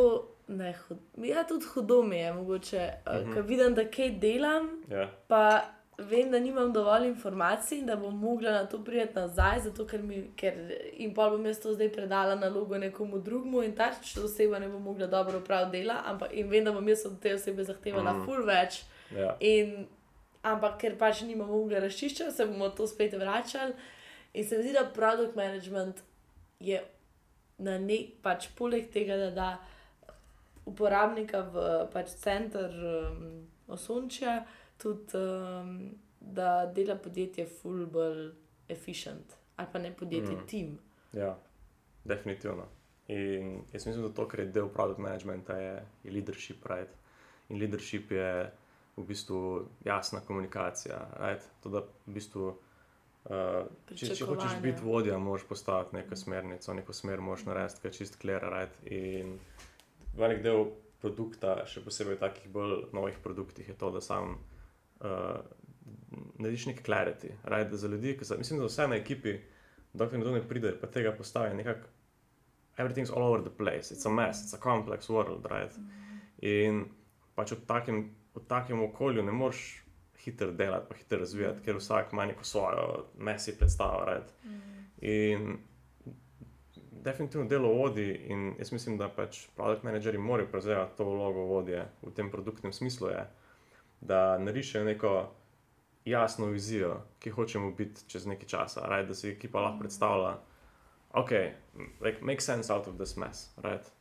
ne 0.50 0.74
hudo, 0.80 1.00
ja, 1.26 1.44
tudi 1.44 1.66
hudo 1.68 2.02
mi 2.04 2.18
je, 2.18 2.34
mogoče, 2.34 2.82
uh 3.06 3.14
Mhm. 3.14 3.22
-huh. 3.22 3.34
ker 3.34 3.42
vidim, 3.44 3.76
da 3.76 3.86
kaj 3.88 4.10
delam, 4.12 4.70
Ja, 4.90 5.10
pa 5.28 5.62
vem, 5.98 6.32
da 6.32 6.40
nimam 6.40 6.74
dovolj 6.74 7.08
informacij 7.08 7.80
in 7.80 7.86
da 7.86 7.96
bom 7.96 8.20
mogla 8.20 8.52
na 8.52 8.66
to 8.66 8.84
priti 8.84 9.16
nazaj, 9.16 9.60
zato 9.60 9.86
ker 9.88 10.04
mi, 10.04 10.22
ker 10.36 10.54
in 10.94 11.14
pol 11.14 11.32
bom 11.34 11.46
jaz 11.46 11.60
to 11.60 11.74
zdaj 11.74 11.90
predala 11.94 12.36
nalogo 12.36 12.78
nekomu 12.78 13.20
drugemu 13.20 13.64
in 13.64 13.76
ta 13.76 13.92
oseba 14.24 14.60
ne 14.60 14.70
bo 14.70 14.80
mogla 14.80 15.08
dobro 15.08 15.40
upraviti 15.40 15.78
dela, 15.78 16.02
ampak 16.06 16.34
in 16.34 16.50
vem, 16.50 16.64
da 16.64 16.72
bom 16.72 16.88
jaz 16.88 17.06
od 17.06 17.20
te 17.22 17.34
osebe 17.34 17.64
zahtevala 17.64 18.14
mm. 18.14 18.26
full 18.26 18.46
več. 18.46 18.84
ja, 19.16 19.38
In, 19.40 19.88
ampak 20.44 20.78
ker 20.82 20.98
pač 20.98 21.22
nimamo 21.22 21.58
mogla 21.58 21.80
razčiščati, 21.80 22.32
se 22.32 22.46
bomo 22.46 22.70
to 22.70 22.88
spet 22.88 23.14
vračali. 23.18 23.74
In 24.34 24.46
se 24.46 24.58
mi 24.58 24.64
zdi, 24.64 24.74
da 24.74 24.86
produkt 24.94 25.36
management 25.36 26.04
je 26.60 26.84
na 27.58 27.80
nek 27.82 28.20
pač 28.22 28.52
poleg 28.56 28.92
tega, 28.94 29.18
da 29.18 29.32
da 29.32 29.50
uporabnika 30.68 31.42
v 31.42 31.66
pač 31.94 32.14
center 32.22 32.70
um, 32.70 33.48
osončja, 33.72 34.42
tudi 34.78 35.18
um, 35.18 35.96
da 36.20 36.66
dela 36.76 36.96
podjetje 36.96 37.46
full 37.48 37.86
bolj 37.86 38.32
efficient 38.70 39.36
ali 39.56 39.68
pa 39.74 39.80
ne 39.80 39.94
podjetje, 39.98 40.36
Mm. 40.36 40.48
tim. 40.48 40.80
ja, 41.14 41.38
definitivno. 42.04 42.66
In 43.08 43.62
jaz 43.74 43.86
mislim, 43.86 44.04
da 44.08 44.14
to, 44.14 44.28
kar 44.28 44.40
je 44.40 44.46
del 44.46 44.68
product 44.70 45.00
managementa, 45.00 45.54
je, 45.58 45.86
je 46.04 46.12
leadership, 46.12 46.66
right? 46.66 46.90
In 47.50 47.60
leadership 47.60 48.12
je 48.12 48.52
v 48.98 49.04
bistvu 49.04 49.66
jasna 49.86 50.20
komunikacija. 50.20 51.08
Right? 51.20 51.42
To, 51.64 51.70
da 51.70 51.80
v 51.80 52.14
bistvu, 52.14 52.48
uh, 53.26 53.96
če, 53.96 54.16
če 54.16 54.26
hočeš 54.26 54.58
biti 54.62 54.84
vodja, 54.84 55.18
moraš 55.18 55.48
postaviti 55.48 55.96
neko 55.96 56.16
smernico, 56.16 56.74
neko 56.74 56.94
smer 56.94 57.22
moraš 57.22 57.46
narediti, 57.46 57.82
ki 57.82 57.88
je 57.88 57.94
čist 57.94 58.20
clear. 58.22 58.44
Right? 58.44 58.78
In 58.92 59.40
velik 60.18 60.44
del 60.44 60.68
produkta, 61.02 61.64
še 61.66 61.82
posebej 61.86 62.18
v 62.18 62.20
takih 62.20 62.52
bolj 62.52 62.90
novih 62.94 63.18
produktih, 63.24 63.68
je 63.68 63.74
to, 63.78 63.92
da 63.92 64.02
sam 64.02 64.38
uh, 65.00 65.40
narediš 66.40 66.66
nekaj 66.66 66.84
clarity. 66.84 67.32
Right? 67.44 67.72
Da 67.72 67.78
za 67.78 67.88
ljudi, 67.88 68.18
ki 68.18 68.26
so, 68.26 68.38
mislim, 68.38 68.60
da 68.60 68.66
vse 68.66 68.88
na 68.88 68.96
ekipi, 68.96 69.40
dokler 69.94 70.20
nekdo 70.20 70.36
ne 70.36 70.42
pride, 70.48 70.74
pa 70.82 70.88
tega 70.88 71.12
postavi 71.12 71.56
nekako. 71.56 71.88
Everything's 72.78 73.10
all 73.10 73.24
over 73.24 73.42
the 73.42 73.58
place, 73.58 73.96
it's 73.96 74.06
a 74.06 74.10
mess, 74.10 74.44
it's 74.44 74.54
a 74.54 74.62
complex 74.62 75.10
world. 75.10 75.48
Right? 75.52 75.74
In 76.42 76.86
pač 77.36 77.52
v 77.52 77.66
takem, 77.68 78.04
v 78.36 78.44
takem 78.48 78.82
okolju 78.84 79.24
ne 79.26 79.34
moreš 79.34 79.84
hitro 80.22 80.52
delati, 80.52 80.86
pa 80.90 80.96
hitro 80.96 81.20
razvijati, 81.20 81.64
ker 81.66 81.80
vsak 81.82 82.14
ima 82.14 82.26
neko 82.26 82.44
svojo 82.44 83.06
mesi 83.18 83.58
predstavo. 83.58 84.06
Right? 84.06 84.30
In 85.02 85.58
definitivno 87.08 87.48
delo 87.48 87.74
vodi, 87.74 88.12
in 88.28 88.54
jaz 88.60 88.72
mislim, 88.72 88.98
da 88.98 89.10
pač 89.10 89.46
produkt 89.56 89.84
menedžerji 89.84 90.20
morajo 90.22 90.50
prevzeti 90.52 90.98
to 90.98 91.06
vlogo 91.06 91.46
vodje 91.48 91.86
v 92.02 92.12
tem 92.16 92.32
produktnem 92.32 92.74
smislu, 92.74 93.10
je, 93.14 93.26
da 94.02 94.38
narišejo 94.38 94.86
neko 94.86 95.32
jasno 96.06 96.46
vizijo, 96.46 97.02
ki 97.20 97.30
hočemo 97.30 97.72
biti 97.72 98.02
čez 98.08 98.26
nekaj 98.26 98.48
časa, 98.48 98.82
right? 98.88 99.08
da 99.08 99.16
si 99.16 99.30
ekipa 99.30 99.62
lahko 99.62 99.80
predstavlja, 99.80 100.38
ok, 101.14 101.32
like, 102.02 102.22
make 102.22 102.42
sense 102.42 102.74
out 102.74 102.88
of 102.88 102.96
this 102.96 103.16
mess, 103.16 103.50
right? 103.64 103.92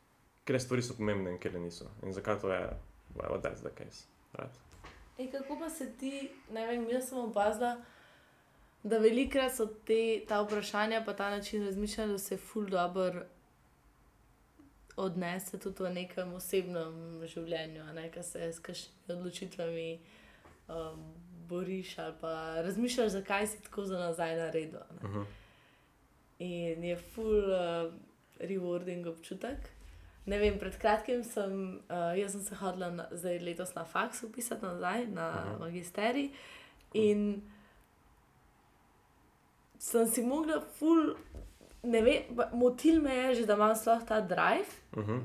ker 0.47 0.59
stvari 0.59 0.81
so 0.81 0.95
pomembne 0.95 1.31
in 1.31 1.37
ker 1.37 1.59
niso. 1.59 1.89
In 2.03 2.13
zakaj 2.13 2.39
to 2.41 2.51
je, 2.51 2.61
well, 3.15 3.41
that's 3.41 3.61
the 3.61 3.69
case. 3.69 4.05
Right? 4.39 4.55
E, 5.17 5.27
kako 5.31 5.59
pa 5.59 5.69
se 5.69 5.91
ti, 5.99 6.29
ne 6.53 6.67
vem, 6.67 6.89
jaz 6.89 7.09
sem 7.09 7.17
opazila, 7.17 7.75
da 8.83 8.99
velikrat 9.03 9.55
so 9.55 9.65
te, 9.85 10.23
ta 10.27 10.39
vprašanja, 10.45 11.01
pa 11.05 11.13
ta 11.13 11.29
način 11.29 11.65
razmišljanja, 11.65 12.11
da 12.11 12.17
se 12.17 12.37
ful 12.37 12.69
dobro 12.69 13.25
odnese 14.97 15.59
tudi 15.59 15.83
v 15.83 15.89
nekem 15.93 16.33
osebnem 16.33 17.21
življenju, 17.29 17.83
ne, 17.93 18.09
ki 18.11 18.23
se 18.23 18.47
s 18.53 18.59
kakšnimi 18.59 19.13
odločitvami 19.13 19.99
um, 20.67 21.03
boriš 21.47 21.97
ali 21.99 22.13
pa 22.21 22.31
razmišljaš, 22.61 23.11
zakaj 23.11 23.47
si 23.47 23.61
tako 23.63 23.85
za 23.85 23.99
nazaj 23.99 24.35
naredil. 24.35 24.79
a 24.79 24.93
ne. 24.93 25.09
Uh 25.09 25.15
-huh. 25.15 25.25
In 26.39 26.83
je 26.83 26.95
full 26.97 27.43
uh, 27.53 27.93
rewarding 28.39 29.07
občutek. 29.07 29.57
Ne 30.25 30.37
vem, 30.39 30.59
pred 30.59 30.77
kratkim 30.77 31.23
sem, 31.23 31.81
uh, 31.89 32.19
jaz 32.19 32.31
sem 32.31 32.41
se 32.41 32.55
hodila 32.55 32.89
na, 32.89 33.07
zdaj 33.11 33.39
letos 33.39 33.75
na 33.75 33.85
faks 33.85 34.23
upisati 34.23 34.65
nazaj, 34.65 35.05
na 35.07 35.29
uh 35.29 35.45
Mhm. 35.45 35.55
-huh. 35.55 35.59
magisterij. 35.59 36.29
In 36.93 37.41
sem 39.79 40.07
si 40.07 40.21
mogla, 40.23 40.61
ful, 40.61 41.15
ne 41.83 42.01
vem, 42.01 42.21
motil 42.53 43.01
me 43.01 43.15
je 43.15 43.35
že, 43.35 43.45
da 43.45 43.53
imam 43.53 43.75
sploh 43.75 44.03
ta 44.03 44.21
drive, 44.21 44.71
Uh 44.93 45.03
-huh. 45.03 45.21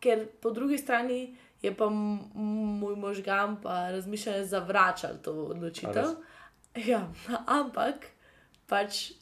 ker 0.00 0.26
po 0.40 0.50
drugi 0.50 0.78
strani 0.78 1.20
je 1.62 1.74
pa 1.74 1.88
moj 1.88 2.96
možgan 2.96 3.56
pa 3.62 3.90
razmišljanje 3.90 4.44
zavračal 4.44 5.10
to 5.22 5.32
odločitev. 5.34 6.04
Ja, 6.76 7.08
ampak 7.46 7.94
pač. 8.66 9.12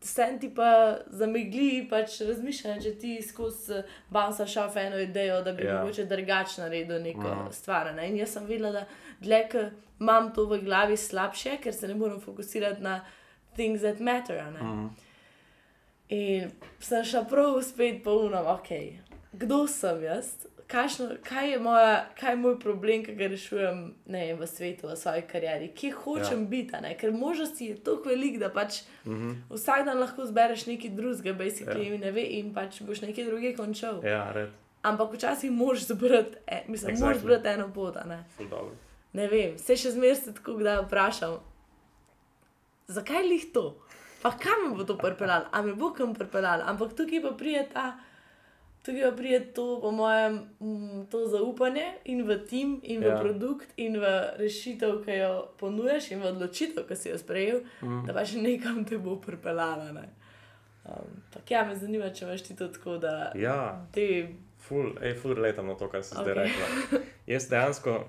Sen 0.00 0.38
ti 0.38 0.50
pa 0.50 0.96
zamegli, 1.08 1.86
pač 1.90 2.20
razmišljanje, 2.20 2.82
če 2.82 2.94
ti 2.94 3.22
skozi 3.22 3.74
bounce 4.10 4.42
off 4.42 4.76
eno 4.76 4.98
idejo, 4.98 5.42
da 5.42 5.52
bi 5.52 5.62
Ja. 5.62 5.68
yeah. 5.68 5.80
mogoče 5.80 6.04
drugače 6.04 6.60
naredil 6.60 7.02
neko 7.02 7.20
Mhm. 7.20 7.40
mm. 7.40 7.52
stvar. 7.52 7.94
Ne? 7.94 8.08
In 8.08 8.16
jaz 8.16 8.28
sem 8.28 8.46
vedela, 8.46 8.72
da 8.72 8.86
dlje, 9.20 9.48
ko 9.48 9.58
imam 10.00 10.34
to 10.34 10.44
v 10.46 10.58
glavi 10.60 10.96
slabše, 10.96 11.56
ker 11.56 11.72
se 11.72 11.88
ne 11.88 11.94
morem 11.94 12.20
fokusirati 12.20 12.82
na 12.82 13.00
things 13.54 13.80
that 13.80 14.00
matter. 14.00 14.44
ne. 14.44 14.60
Mhm. 14.62 14.86
In 16.08 16.50
sem 16.80 17.04
šla 17.04 17.24
prav 17.24 17.62
spet 17.62 18.02
po 18.04 18.10
unom, 18.26 18.46
ok, 18.46 18.68
kdo 19.32 19.66
sem 19.66 20.02
jaz, 20.02 20.34
Kakšno, 20.66 21.08
kaj, 21.24 21.50
je 21.50 21.58
moja, 21.60 22.06
kaj 22.20 22.32
je 22.32 22.36
moj 22.36 22.54
problem, 22.60 23.02
ki 23.04 23.12
ga 23.14 23.26
rešujem 23.28 23.80
ne, 24.06 24.20
vem, 24.26 24.38
v 24.40 24.46
svetu, 24.48 24.88
v 24.88 24.96
svoji 24.96 25.22
karieri, 25.22 25.68
kje 25.76 25.90
hočem 25.92 26.40
ja. 26.40 26.48
biti. 26.48 26.72
Ker 26.98 27.12
možnosti 27.12 27.66
je 27.66 27.76
tako 27.76 28.08
velik, 28.08 28.38
da 28.40 28.48
pač 28.48 28.80
Mhm. 29.04 29.30
vsak 29.50 29.84
dan 29.84 29.98
lahko 30.00 30.24
zbereš 30.26 30.66
nekaj 30.66 30.90
drugega, 30.90 31.34
basically, 31.38 31.92
Ja. 31.92 31.98
ne 31.98 32.10
ve, 32.10 32.22
in 32.22 32.54
pač 32.54 32.80
boš 32.80 33.00
nekaj 33.00 33.24
drugega 33.24 33.56
končal. 33.56 34.00
Ja. 34.04 34.32
Red, 34.32 34.50
Ampak 34.82 35.12
včasih 35.12 35.52
moraš 35.52 35.84
zbrati, 35.86 36.36
e, 36.46 36.64
mislim, 36.68 36.96
exactly. 36.96 37.00
Moraš 37.00 37.18
zbrati 37.18 37.48
eno 37.48 37.68
pot. 37.74 37.94
Ne? 38.06 38.24
ne 39.12 39.28
vem, 39.28 39.58
se 39.58 39.76
še 39.76 39.90
zmeraj 39.90 40.32
tako 40.34 40.56
kdaj 40.56 40.80
vprašam, 40.88 41.38
zakaj 42.86 43.22
lih 43.22 43.52
to? 43.52 43.76
Pa 44.24 44.32
kam 44.32 44.64
me 44.64 44.74
bo 44.74 44.84
to 44.84 44.96
pripeljalo, 44.96 45.44
a 45.50 45.62
me 45.62 45.74
bo 45.74 45.92
kam 45.92 46.14
pripeljalo, 46.14 46.64
ampak 46.64 46.94
tukaj 46.94 47.20
pa 47.22 47.32
prije 47.34 47.68
ta. 47.68 47.86
Tukaj 48.82 49.02
pa 49.02 49.12
pride 49.12 49.40
to, 49.52 49.80
po 49.80 49.90
mojem, 49.90 50.34
mm, 50.60 51.06
to 51.08 51.22
zaupanje 51.26 51.84
in 52.04 52.22
v 52.22 52.36
tim, 52.40 52.80
in 52.84 53.00
v 53.00 53.06
Ja. 53.06 53.16
produkt, 53.16 53.68
in 53.78 53.96
v 53.96 54.04
rešitev, 54.36 54.98
ki 55.00 55.14
jo 55.14 55.30
ponujaš, 55.56 56.10
in 56.10 56.20
v 56.20 56.26
odločitev, 56.26 56.84
ki 56.84 56.96
si 56.96 57.08
jo 57.08 57.16
sprejel, 57.16 57.62
mm. 57.80 58.02
da 58.04 58.12
pa 58.12 58.24
še 58.24 58.36
nekam 58.38 58.84
te 58.84 58.98
bo 58.98 59.16
pripeljala. 59.18 59.92
Ne? 59.92 60.04
Um, 60.84 61.00
tak, 61.30 61.48
ja, 61.50 61.64
me 61.64 61.72
zanima, 61.74 62.10
če 62.10 62.26
imaš 62.26 62.42
ti 62.42 62.56
to 62.56 62.68
tako, 62.68 62.98
da 62.98 63.32
Ja, 63.34 63.56
ti. 63.90 64.28
ful, 64.58 64.92
ej, 65.00 65.14
ful 65.14 65.32
relatam 65.34 65.66
na 65.66 65.74
to, 65.74 65.88
kar 65.88 66.04
si 66.04 66.12
zdaj 66.12 66.24
Okej. 66.24 66.34
rekla. 66.34 67.00
Jaz 67.26 67.48
dejansko, 67.48 68.04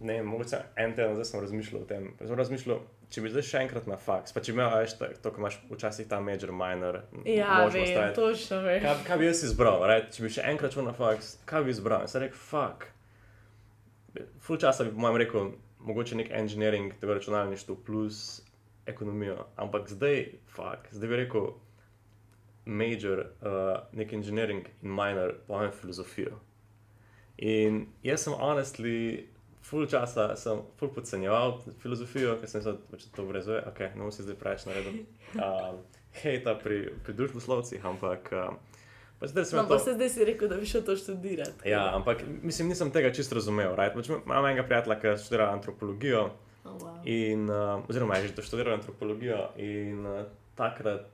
ne 0.00 0.12
vem, 0.12 0.26
mogoče 0.26 0.56
en 0.76 0.94
teden 0.94 1.14
zdaj 1.14 1.24
sem 1.24 1.40
razmišljal 1.40 1.82
o 1.82 1.86
tem. 1.86 2.12
Sem 2.20 2.34
razmišljal, 2.36 2.78
če 3.14 3.22
bi 3.22 3.30
zdaj 3.30 3.44
še 3.46 3.60
enkrat 3.62 3.84
na 3.90 3.96
faks, 4.00 4.34
pa 4.34 4.42
če 4.42 4.52
bi 4.52 4.58
imel 4.58 4.72
več 4.74 4.96
to, 4.98 5.08
to, 5.22 5.30
ko 5.30 5.42
imaš 5.42 5.58
včasih 5.70 6.08
ta 6.10 6.18
major, 6.24 6.50
minor, 6.54 7.00
Ja, 7.22 7.60
možnost, 7.62 7.92
vem, 7.92 8.00
right? 8.00 8.16
točno 8.18 8.58
vem. 8.64 8.80
Kaj, 8.82 9.02
kaj 9.06 9.20
bi 9.20 9.28
jaz 9.28 9.42
izbral, 9.46 9.84
right? 9.86 10.08
če 10.14 10.24
bi 10.24 10.32
še 10.34 10.46
enkrat 10.50 10.74
šel 10.74 10.88
na 10.88 10.94
faks, 10.96 11.36
kaj 11.46 11.66
bi 11.68 11.74
izbral? 11.74 12.02
Jaz 12.06 12.16
sem 12.16 12.24
rekel, 12.26 12.40
fuck. 12.50 12.88
Ful 14.42 14.58
časa 14.62 14.86
bi 14.88 14.94
po 14.94 15.04
mojem 15.04 15.20
rekel, 15.22 15.52
mogoče 15.86 16.18
nek 16.18 16.32
engineering, 16.34 16.94
tega 16.98 17.18
računalništva 17.20 17.76
plus 17.86 18.24
ekonomijo, 18.90 19.46
ampak 19.62 19.86
zdaj, 19.94 20.24
fuck, 20.50 20.90
zdaj 20.90 21.12
bi 21.12 21.20
rekel 21.22 21.52
major, 22.64 23.28
uh, 23.44 23.76
nek 23.92 24.12
engineering 24.12 24.66
in 24.82 24.90
minor, 24.90 25.38
po 25.46 25.58
mojem 25.58 25.72
filozofijo. 25.78 26.40
In 27.38 27.86
jaz 28.02 28.26
sem 28.26 28.34
honestly, 28.34 29.28
ful 29.64 29.86
časa 29.88 30.34
sem 30.36 30.60
ful 30.78 30.90
podcenjeval 30.92 31.56
filozofijo, 31.80 32.36
ker 32.40 32.48
sem 32.50 32.62
se 32.62 32.74
pač 32.90 33.06
to 33.16 33.24
brezuje, 33.24 33.62
ok, 33.66 33.80
bom 33.96 34.12
si 34.12 34.22
zdaj 34.22 34.36
preveč 34.36 34.66
naredil. 34.68 35.02
Um, 35.34 35.80
hejta 36.20 36.54
pri, 36.60 36.92
pri 37.02 37.14
družboslovcih, 37.16 37.80
ampak 37.82 38.28
um, 38.36 38.58
pač 39.18 39.32
zdaj 39.32 39.44
sem 39.48 39.58
No, 39.58 39.64
pa 39.66 39.78
to. 39.78 39.84
se 39.86 39.94
zdaj 39.96 40.10
si 40.12 40.24
rekel, 40.24 40.48
da 40.48 40.60
bi 40.60 40.68
šel 40.68 40.84
to 40.84 40.96
študirati. 40.96 41.64
Ja, 41.68 41.94
ampak 41.96 42.20
mislim, 42.42 42.68
nisem 42.68 42.92
tega 42.92 43.08
čisto 43.10 43.34
razumel. 43.34 43.72
Right? 43.72 43.96
Pač 43.96 44.12
imam 44.12 44.44
enega 44.44 44.62
prijatelja, 44.62 45.00
ki 45.00 45.14
študira 45.18 45.50
antropologijo, 45.52 46.30
Oh, 46.64 46.78
wow. 46.80 47.00
in, 47.04 47.42
uh, 47.52 47.82
oziroma 47.88 48.16
je 48.16 48.28
že 48.30 48.42
študiral 48.42 48.78
antropologijo. 48.78 49.50
In 49.60 50.06
uh, 50.06 50.22
takrat, 50.56 51.04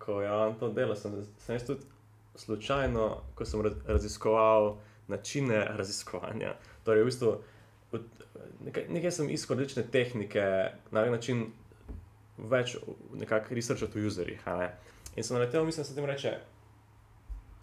ko 0.00 0.20
je 0.20 0.30
on 0.32 0.54
to 0.56 0.70
delal, 0.72 0.96
sem, 0.96 1.12
sem 1.36 1.52
jaz 1.52 1.66
tudi 1.68 1.84
slučajno, 2.34 3.04
ko 3.36 3.44
sem 3.44 3.60
raz, 3.60 3.72
raziskoval 3.86 4.78
načine 5.08 5.64
raziskovanja. 5.76 6.54
Torej, 6.84 7.02
v 7.02 7.10
bistvu, 7.10 7.32
nekaj, 8.64 8.86
nekaj 8.88 9.10
sem 9.10 9.30
iskal 9.30 9.58
različne 9.58 9.84
tehnike, 9.92 10.44
na 10.90 11.02
nek 11.02 11.10
način 11.10 11.46
več 12.38 12.76
nekako 13.14 13.54
researchati 13.54 14.00
o 14.00 14.06
userjih. 14.06 14.46
ne. 14.46 14.70
In 15.16 15.24
sem 15.24 15.36
naletel, 15.36 15.64
mislim, 15.64 15.82
da 15.82 15.88
se 15.88 15.94
tem 15.94 16.04
reče, 16.04 16.36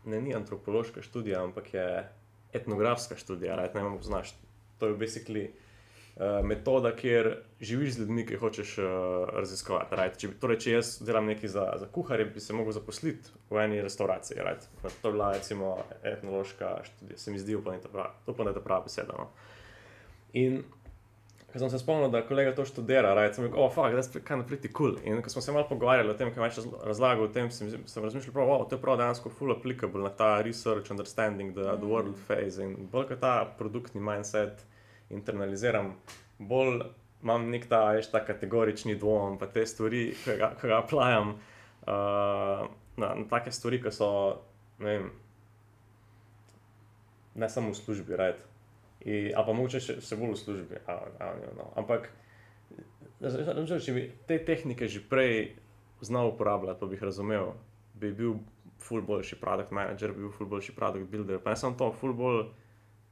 ne 0.05 0.21
ni 0.21 0.35
antropološka 0.35 1.01
študija, 1.01 1.43
ampak 1.43 1.73
je 1.73 1.87
etnografska 2.53 3.15
študija, 3.15 3.55
right? 3.55 3.75
ne 3.75 3.83
vem, 3.83 3.97
znaš. 4.03 4.35
To 4.79 4.87
je 4.87 4.93
basically 4.93 5.47
uh, 5.49 6.45
metoda, 6.45 6.91
kjer 6.95 7.43
živiš 7.61 7.93
z 7.93 7.99
ljudmi, 7.99 8.25
ki 8.25 8.33
jih 8.33 8.39
hočeš 8.39 8.77
uh, 8.77 8.85
raziskovati. 9.33 9.95
Right? 9.95 10.19
Če, 10.21 10.29
torej, 10.41 10.59
če 10.63 10.71
jaz 10.71 10.91
delam 11.01 11.25
nekaj 11.25 11.49
za, 11.49 11.65
za 11.81 11.87
kuharje, 11.91 12.27
bi 12.35 12.43
se 12.43 12.53
lahko 12.53 12.75
zaposliti 12.75 13.33
v 13.49 13.63
eni 13.63 13.81
restavraciji. 13.81 14.37
Right? 14.43 14.69
To 15.01 15.09
je 15.09 15.11
bila 15.11 15.31
recimo 15.33 15.77
etnološka 16.03 16.75
študija, 16.83 17.17
se 17.17 17.31
mi 17.31 17.39
zdi, 17.39 17.57
da 17.65 17.73
je 17.73 17.81
ta 17.87 17.93
prava- 17.93 18.13
to 18.25 18.35
pa 18.37 18.43
ne 18.43 18.53
ta 18.53 18.61
prava 18.61 18.85
beseda. 18.85 19.17
No? 19.17 19.31
In 20.37 20.63
ko 21.47 21.61
sem 21.61 21.69
se 21.71 21.79
spomnil, 21.81 22.11
da 22.11 22.21
kolega 22.27 22.51
to 22.55 22.65
študira, 22.67 23.13
right, 23.17 23.33
sem 23.35 23.45
rekel, 23.47 23.59
oh, 23.63 23.69
fuck, 23.73 23.93
that's 23.95 24.11
kind 24.27 24.43
of 24.43 24.47
pretty 24.49 24.69
cool. 24.77 24.97
In 25.07 25.21
ko 25.23 25.31
smo 25.31 25.41
se 25.41 25.55
malo 25.55 25.65
pogovarjali 25.69 26.11
o 26.11 26.15
tem, 26.19 26.29
kaj 26.33 26.43
več 26.43 26.59
razl- 26.59 26.75
razlagal 26.85 27.25
o 27.25 27.31
tem, 27.33 27.49
sem, 27.55 27.71
sem 27.89 28.03
razmišljal, 28.03 28.35
prav, 28.35 28.51
wow, 28.51 28.65
to 28.67 28.77
je 28.77 28.83
prav 28.83 28.99
dejansko 28.99 29.31
full 29.33 29.55
applicable 29.55 30.03
na 30.03 30.11
ta 30.13 30.29
research, 30.45 30.91
understanding 30.93 31.55
the, 31.55 31.65
the 31.79 31.89
world 31.89 32.19
phase. 32.27 32.61
In 32.61 32.89
bolj 32.91 33.13
kot 33.13 33.23
ta 33.23 33.33
produktni 33.59 34.03
mindset 34.03 34.65
internaliziram, 35.13 35.93
bolj 36.37 36.83
imam 37.23 37.47
nek 37.53 37.69
ta, 37.71 37.85
veš, 37.95 38.11
ta 38.11 38.21
kategorični 38.27 38.97
dvom, 38.99 39.39
pa 39.39 39.47
te 39.51 39.65
stvari, 39.65 40.11
ki 40.23 40.35
ga, 40.41 40.51
ki 40.59 40.69
ga 40.69 40.81
aplajam 40.83 41.31
uh, 41.37 42.67
na, 43.01 43.13
na 43.15 43.25
take 43.31 43.55
stvari, 43.55 43.79
ki 43.81 43.95
so, 43.95 44.11
ne 44.83 44.93
vem, 44.93 45.09
ne 47.37 47.49
samo 47.49 47.73
v 47.73 47.79
službi, 47.79 48.19
right? 48.19 48.43
I, 49.07 49.31
ali 49.31 49.45
pa 49.47 49.53
mogoče 49.55 49.79
še, 49.79 49.93
še 50.03 50.17
bolj 50.19 50.33
v 50.33 50.39
službi. 50.41 50.79
I 50.83 50.95
don't 51.21 51.55
know. 51.55 51.69
Ampak, 51.79 52.09
razumem, 53.23 53.79
če 53.79 53.95
bi 53.95 54.03
te 54.27 54.37
tehnike 54.43 54.89
že 54.91 54.99
prej 55.07 55.55
znal 56.03 56.33
uporabljati, 56.33 56.79
pa 56.79 56.89
bi 56.89 56.97
jih 56.97 57.05
razumel, 57.07 57.53
bi 57.95 58.11
bil 58.13 58.35
ful 58.83 59.01
boljši 59.01 59.39
produkt 59.39 59.71
manager, 59.71 60.11
bi 60.11 60.25
bil 60.25 60.33
ful 60.35 60.49
boljši 60.51 60.75
produkt 60.75 61.07
builder. 61.11 61.39
Pa 61.43 61.55
ne 61.55 61.59
samo 61.59 61.79
to, 61.79 61.89
ful 61.95 62.13
bolj, 62.13 62.43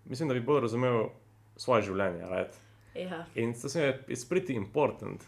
mislim, 0.06 0.30
da 0.30 0.38
bi 0.38 0.44
bolj 0.46 0.66
razumel 0.68 1.08
svoje 1.56 1.88
življenje. 1.88 2.28
Right? 2.30 2.60
Ja. 2.96 3.24
In 3.40 3.54
to 3.56 3.70
se 3.70 3.82
mi 4.08 4.14
je 4.14 4.22
pretty 4.30 4.56
important, 4.56 5.24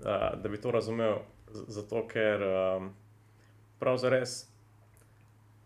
uh, 0.00 0.32
da 0.36 0.48
bi 0.48 0.60
to 0.60 0.70
razumel, 0.70 1.22
zato 1.52 2.04
ker 2.08 2.44
um, 2.46 2.92
prav 3.80 3.98
zares, 4.00 4.42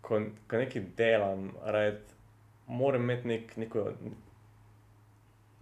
ko, 0.01 0.23
ko 0.47 0.63
nekaj 0.63 0.87
delam, 0.97 1.51
right, 1.67 2.15
moram 2.67 3.03
imeti 3.03 3.29
nek, 3.29 3.57
neko. 3.57 3.91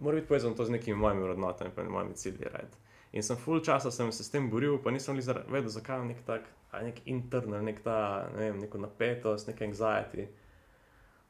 Mora 0.05 0.19
biti 0.19 0.29
povezano 0.29 0.53
to 0.53 0.65
z 0.65 0.75
nekimi 0.75 0.99
mojimi 1.01 1.23
vrednotami 1.25 1.71
in 1.81 1.91
mojimi 1.91 2.13
cilji. 2.13 2.45
Right. 2.53 2.77
In 3.11 3.23
sem 3.23 3.37
full 3.37 3.63
časa 3.65 3.91
sem 3.91 4.11
se 4.11 4.23
s 4.23 4.29
tem 4.29 4.49
boril, 4.51 4.77
pa 4.77 4.91
nisem 4.91 5.17
vedel, 5.17 5.69
zakaj 5.73 5.97
imam 5.97 6.11
nek 6.11 6.21
tak, 6.27 6.49
nek 6.75 6.99
internal, 7.09 7.63
nek 7.63 7.79
ta, 7.81 8.27
ne 8.35 8.49
vem, 8.49 8.59
neko 8.61 8.77
napetost, 8.77 9.47
nek 9.47 9.61
anxiety. 9.65 10.27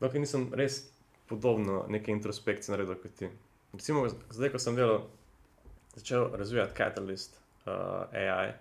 Dokler 0.02 0.26
nisem 0.26 0.50
res 0.60 0.82
podobno 1.30 1.86
neke 1.90 2.12
introspekcije 2.12 2.74
naredil 2.74 3.00
kot 3.00 3.16
ti. 3.16 3.30
Recimo, 3.74 4.04
zdaj, 4.10 4.52
ko 4.52 4.60
sem 4.60 4.76
delal, 4.76 5.06
začel 5.96 6.28
razvijati 6.36 6.76
Catalyst 6.76 7.40
uh, 7.66 8.12
AI, 8.12 8.54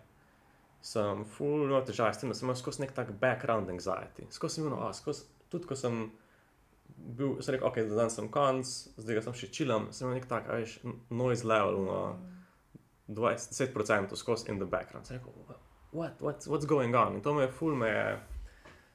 sem 0.84 1.24
full 1.36 1.64
imel 1.64 1.82
težave 1.88 2.14
s 2.14 2.22
tem, 2.22 2.30
da 2.30 2.38
sem 2.38 2.46
imel 2.46 2.60
skozi 2.60 2.84
nek 2.84 2.94
tak 2.94 3.16
background 3.18 3.72
anxiety. 3.72 4.28
Skozi 4.30 4.60
sem 4.60 4.68
imel, 4.68 4.78
oh, 4.78 4.92
skozi, 4.94 5.26
tudi 5.50 5.70
ko 5.70 5.80
sem 5.80 6.04
bil, 6.88 7.36
sem 7.42 7.56
rekel, 7.56 7.68
ok, 7.68 7.80
da 7.88 8.00
danes 8.02 8.16
sem 8.18 8.28
konc, 8.32 8.70
zdaj 9.00 9.18
ga 9.18 9.24
sem 9.26 9.36
še 9.40 9.50
čilam, 9.54 9.88
sem 9.94 10.10
nek 10.12 10.26
tak, 10.30 10.48
veš, 10.50 10.78
noise 11.12 11.46
level, 11.48 11.80
no, 11.88 12.00
20, 13.08 13.52
10% 13.52 14.16
skozi 14.16 14.50
in 14.52 14.60
the 14.62 14.68
background. 14.68 15.06
Sem 15.06 15.18
rekel, 15.18 15.32
what, 15.92 16.20
what, 16.22 16.46
what's 16.50 16.66
going 16.66 16.94
on? 16.94 17.18
In 17.18 17.24
to 17.24 17.34
me 17.34 17.46
je 17.46 17.52
full, 17.54 17.76
me 17.76 17.90
je, 17.92 18.06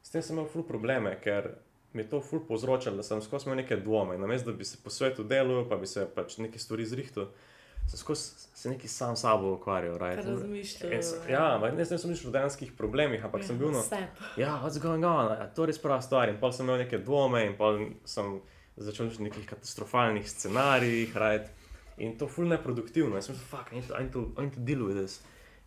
s 0.01 0.13
tem 0.13 0.25
sem 0.25 0.37
imel 0.37 0.49
full 0.49 0.65
probleme, 0.67 1.13
ker 1.23 1.53
mi 1.93 2.03
je 2.03 2.09
to 2.09 2.21
ful 2.21 2.41
povzročalo, 2.45 2.99
da 2.99 3.05
sem 3.05 3.21
skozi 3.21 3.47
imel 3.47 3.63
neke 3.63 3.79
dvome. 3.81 4.17
Namesto 4.17 4.51
da 4.51 4.57
bi 4.57 4.65
se 4.65 4.77
po 4.83 4.89
svetu 4.93 5.23
delal, 5.23 5.63
pa 5.69 5.77
bi 5.77 5.89
se 5.89 6.05
pač 6.15 6.37
neke 6.37 6.59
stvari 6.61 6.85
zrihtel, 6.85 7.29
skozi 7.97 8.47
se 8.53 8.69
neki 8.69 8.87
sam 8.87 9.15
s 9.15 9.21
sabo 9.21 9.53
ukvarjal. 9.53 9.97
Right? 9.97 10.25
Razmišljal, 10.25 10.91
ja. 10.91 10.99
Ja, 11.29 11.55
ampak 11.55 11.77
ne 11.77 11.85
sem 11.85 12.09
mislil 12.09 12.29
o 12.29 12.33
dejanskih 12.35 12.73
problemih, 12.77 13.25
ampak 13.25 13.43
sem 13.43 13.57
bil 13.57 13.71
na. 13.71 13.81
Sep. 13.81 14.23
Ja, 14.37 14.59
what's 14.63 14.81
going 14.81 15.05
on, 15.05 15.31
a 15.31 15.47
to 15.55 15.63
je 15.63 15.73
res 15.73 15.81
prava 15.81 16.01
stvar. 16.01 16.29
In 16.29 16.39
pa 16.41 16.51
sem 16.51 16.67
imel 16.67 16.83
neke 16.83 16.99
dvome, 17.01 17.45
in 17.45 17.55
pa 17.57 17.71
sem 18.05 18.39
začel 18.77 19.07
o 19.07 19.23
nekih 19.23 19.47
katastrofalnih 19.47 20.29
scenarijih, 20.29 21.15
right? 21.15 21.49
in 21.99 22.17
to 22.17 22.27
ful 22.27 22.47
neproduktivno. 22.47 23.15
Jaz 23.15 23.25
sem 23.25 23.35
mislil, 23.35 23.47
fuck, 23.47 23.71
I 23.71 23.75
need 23.75 23.87
to, 23.87 23.95
I 23.95 24.03
need 24.03 24.13
to, 24.13 24.33
I 24.37 24.41
need 24.41 24.53
to 24.53 24.59
deal 24.59 24.85
with 24.87 24.97
this. 24.97 25.21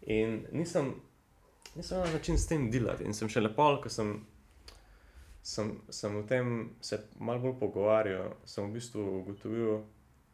In 0.07 0.47
nisem, 0.53 0.95
nisem 1.75 1.99
imel 1.99 2.13
način 2.13 2.39
s 2.39 2.47
tem 2.49 2.71
delati. 2.71 3.05
In 3.05 3.15
sem 3.15 3.29
še 3.29 3.43
lepo, 3.43 3.69
ko 3.83 3.93
sem, 3.93 4.15
sem, 5.43 5.75
sem 5.91 6.17
o 6.17 6.23
tem 6.29 6.71
se 6.81 7.01
malo 7.21 7.45
bolj 7.45 7.59
pogovarjal, 7.61 8.35
sem 8.45 8.67
v 8.67 8.79
bistvu 8.79 9.07
ugotovil, 9.21 9.85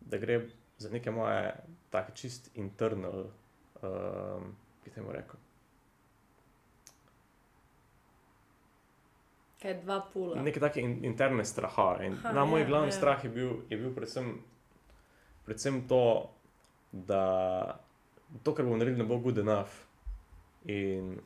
da 0.01 0.19
gre 0.23 0.45
za 0.79 0.91
neke 0.91 1.11
moje 1.11 1.53
take 1.91 2.15
čist 2.15 2.51
internal, 2.55 3.29
um, 3.83 4.57
ki 4.85 4.93
temu 4.95 5.13
rekel. 5.13 5.41
Kaj 9.59 9.75
dva 9.83 9.99
pula. 10.13 10.43
Neke 10.43 10.61
take 10.63 10.81
in, 10.81 11.01
interne 11.05 11.45
strahove. 11.45 12.07
In 12.07 12.15
Aha, 12.21 12.33
na 12.33 12.45
moj 12.47 12.63
ja, 12.63 12.69
glavni 12.69 12.93
ja. 12.93 12.97
strah 12.97 13.25
je 13.25 13.31
bil, 13.31 13.57
je 13.71 13.79
bil 13.81 13.91
predvsem, 13.95 14.37
predvsem 15.49 15.83
to, 15.91 16.03
da 16.93 17.25
to, 18.45 18.55
kar 18.55 18.69
bom 18.69 18.79
naredil, 18.79 19.03
ne 19.03 19.09
bo 19.09 19.19
good 19.19 19.39
enough. 19.43 19.83
In. 20.65 21.17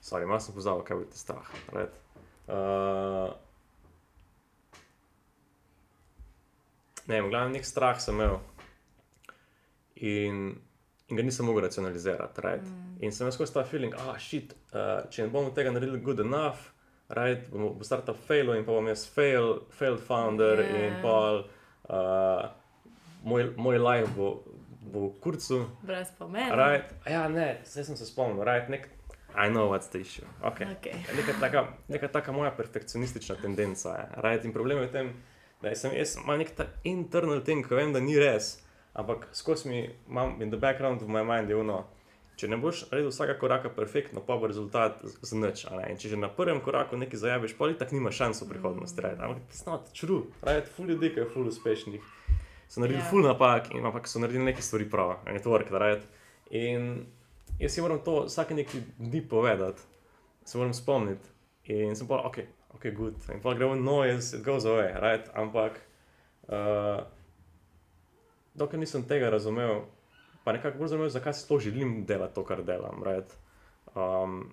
Sorry, 0.00 0.26
malo 0.26 0.42
sem 0.42 0.54
pozabil, 0.54 0.82
kaj 0.86 1.04
je 1.04 1.22
strah. 1.22 1.54
Right? 1.74 1.94
Uh, 2.46 3.30
ne, 7.06 7.20
vem, 7.20 7.30
glavno 7.30 7.54
nek 7.54 7.66
strah 7.66 8.00
sem 8.02 8.14
imel. 8.14 8.38
In, 9.96 10.40
in 11.08 11.16
ga 11.18 11.24
nisem 11.24 11.46
mogel 11.48 11.66
racionalizirati. 11.66 12.44
Right? 12.44 12.64
Mm. 12.64 12.96
In 13.06 13.12
sem 13.12 13.26
imel 13.26 13.36
skozi 13.36 13.54
ta 13.54 13.64
feeling, 13.64 13.94
ah, 14.06 14.16
shit, 14.18 14.54
uh, 14.72 15.04
če 15.10 15.26
ne 15.26 15.34
bomo 15.34 15.54
tega 15.56 15.72
naredili 15.74 16.02
good 16.04 16.20
enough, 16.24 16.72
right, 17.08 17.46
bomo 17.52 17.72
bo 17.78 17.86
startup 17.86 18.18
fail 18.28 18.52
in 18.56 18.66
pa 18.66 18.74
bom 18.74 18.90
jaz 18.90 19.06
fail, 19.14 19.60
failed 19.70 20.02
founder 20.02 20.60
Ja. 20.60 20.66
yeah. 20.66 20.86
in 20.86 21.00
pa 21.02 21.16
uh, 21.88 22.48
moj, 23.24 23.52
moj 23.56 23.78
life 23.78 24.12
bo, 24.16 24.34
bo 24.80 25.08
v 25.08 25.14
kurcu. 25.22 25.62
Brez 25.86 26.10
pomena. 26.18 26.54
Right? 26.56 26.92
Ja, 27.06 27.28
ne, 27.28 27.56
zdaj 27.66 27.90
sem 27.90 27.96
se 27.96 28.08
spomnil, 28.08 28.44
right, 28.46 28.68
nek, 28.72 28.90
I 29.36 29.50
know 29.50 29.68
what's 29.68 29.88
the 29.88 30.00
issue. 30.00 30.24
Okay. 30.40 30.66
Okay. 30.78 30.96
Neka 31.16 31.32
taka, 31.40 31.66
neka 31.92 32.08
taka 32.08 32.32
moja 32.32 32.50
perfekcionistična 32.56 33.36
tendenca 33.36 33.88
je. 33.88 34.06
Right? 34.22 34.44
In 34.44 34.52
problem 34.52 34.78
je 34.78 34.86
v 34.86 34.92
tem, 34.92 35.10
da 35.12 35.35
sem 35.74 35.92
jaz 35.96 36.16
imam 36.16 36.38
nek 36.38 36.50
ta 36.56 36.66
internal 36.84 37.40
thing, 37.40 37.66
ko 37.68 37.76
vem, 37.76 37.92
da 37.92 38.00
ni 38.00 38.18
res, 38.18 38.62
ampak 38.94 39.28
skozi 39.32 39.68
mi 39.68 39.90
imam 40.08 40.42
in 40.42 40.50
the 40.50 40.56
background 40.58 41.02
of 41.02 41.08
my 41.08 41.22
mind 41.24 41.50
je 41.50 41.56
ono. 41.56 41.84
Če 42.36 42.48
ne 42.52 42.56
boš 42.60 42.82
naredil 42.90 43.08
vsakega 43.08 43.38
koraka 43.40 43.70
perfektno, 43.72 44.20
pa 44.20 44.36
bo 44.36 44.46
rezultat 44.46 44.98
z- 45.04 45.16
z 45.22 45.32
nič. 45.40 45.64
a 45.64 45.76
ne. 45.76 45.86
In 45.90 45.96
če 45.96 46.08
že 46.08 46.16
na 46.20 46.28
prvem 46.28 46.60
koraku 46.60 46.96
nekaj 46.96 47.16
zajaviš, 47.18 47.56
pa 47.56 47.72
tako 47.72 47.94
nima 47.96 48.10
šans 48.12 48.42
v 48.42 48.48
prihodnosti. 48.48 49.00
Right? 49.00 49.16
Ampak 49.20 49.38
it's 49.48 49.64
not 49.66 49.88
true. 49.96 50.26
Right? 50.44 50.68
Ful 50.68 50.84
ljudi, 50.86 51.14
ki 51.14 51.20
je 51.20 51.26
ful 51.32 51.48
uspešnih, 51.48 52.02
so 52.68 52.80
naredili 52.80 53.00
Ja. 53.00 53.04
yeah. 53.04 53.10
ful 53.10 53.22
napak, 53.24 53.72
in 53.74 53.86
ampak 53.86 54.04
so 54.08 54.20
naredili 54.20 54.44
nekaj 54.44 54.62
stvari 54.62 54.84
prav, 54.90 55.16
in 55.26 55.36
it 55.36 55.46
worked. 55.46 55.72
Right? 55.72 56.04
In 56.50 57.06
jaz 57.58 57.72
si 57.72 57.80
moram 57.80 58.04
to 58.04 58.26
vsake 58.28 58.52
nekaj 58.54 58.80
dni 58.98 59.28
povedati, 59.28 59.80
se 60.44 60.58
moram 60.58 60.74
spomniti. 60.74 61.24
In 61.72 61.96
sem 61.96 62.06
pa, 62.06 62.20
ok, 62.20 62.36
ok, 62.76 62.90
good. 62.92 63.16
In 63.32 63.40
pa 63.40 63.54
gre 63.56 63.72
v 63.72 63.80
noise, 63.80 64.36
it 64.36 64.44
goes 64.44 64.68
away, 64.68 64.92
right? 65.00 65.26
Ampak, 65.34 65.80
uh, 66.52 67.00
dokler 68.54 68.80
nisem 68.80 69.04
tega 69.08 69.30
razumel, 69.32 69.86
pa 70.44 70.54
nekako 70.54 70.78
bolj 70.78 70.90
razumel, 70.90 71.10
zakaj 71.12 71.34
sploh 71.40 71.62
želim 71.64 72.04
delati 72.06 72.36
to, 72.36 72.44
kar 72.44 72.62
delam, 72.62 73.02
right? 73.04 73.32
Um, 73.96 74.52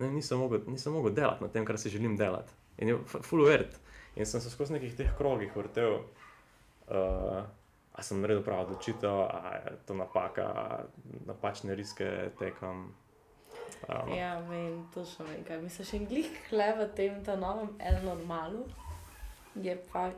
ne, 0.00 0.10
nisem, 0.10 0.38
mogel, 0.38 0.66
nisem 0.66 0.92
mogel 0.92 1.14
delati 1.14 1.46
na 1.46 1.48
tem, 1.48 1.66
kar 1.66 1.78
si 1.78 1.94
želim 1.94 2.18
delati. 2.18 2.52
In 2.78 2.90
je 2.90 2.98
full 3.06 3.46
vert. 3.46 3.78
In 4.18 4.26
sem 4.26 4.42
se 4.42 4.50
skozi 4.50 4.74
nekih 4.74 4.96
teh 4.98 5.14
krogih 5.18 5.54
vrtel, 5.56 6.02
uh, 6.90 7.44
a 7.94 8.02
sem 8.02 8.18
naredil 8.18 8.42
pravo 8.42 8.66
odločitev, 8.66 9.20
a 9.30 9.54
je 9.62 9.76
to 9.86 9.94
napaka, 9.94 10.42
a 10.42 10.82
napačne 11.26 11.74
riske 11.78 12.34
tekam. 12.38 12.90
Um, 13.88 14.12
Ja, 14.12 14.40
vem, 14.40 14.86
točno 14.94 15.24
vem, 15.24 15.44
kaj 15.44 15.60
misliš. 15.62 15.92
In 15.92 16.06
glih 16.06 16.30
hle 16.50 16.72
v 16.78 16.88
tem 16.96 17.24
ta 17.24 17.36
novem 17.36 17.68
el 17.78 18.04
normalu 18.04 18.64
je 19.54 19.76
pa 19.92 20.10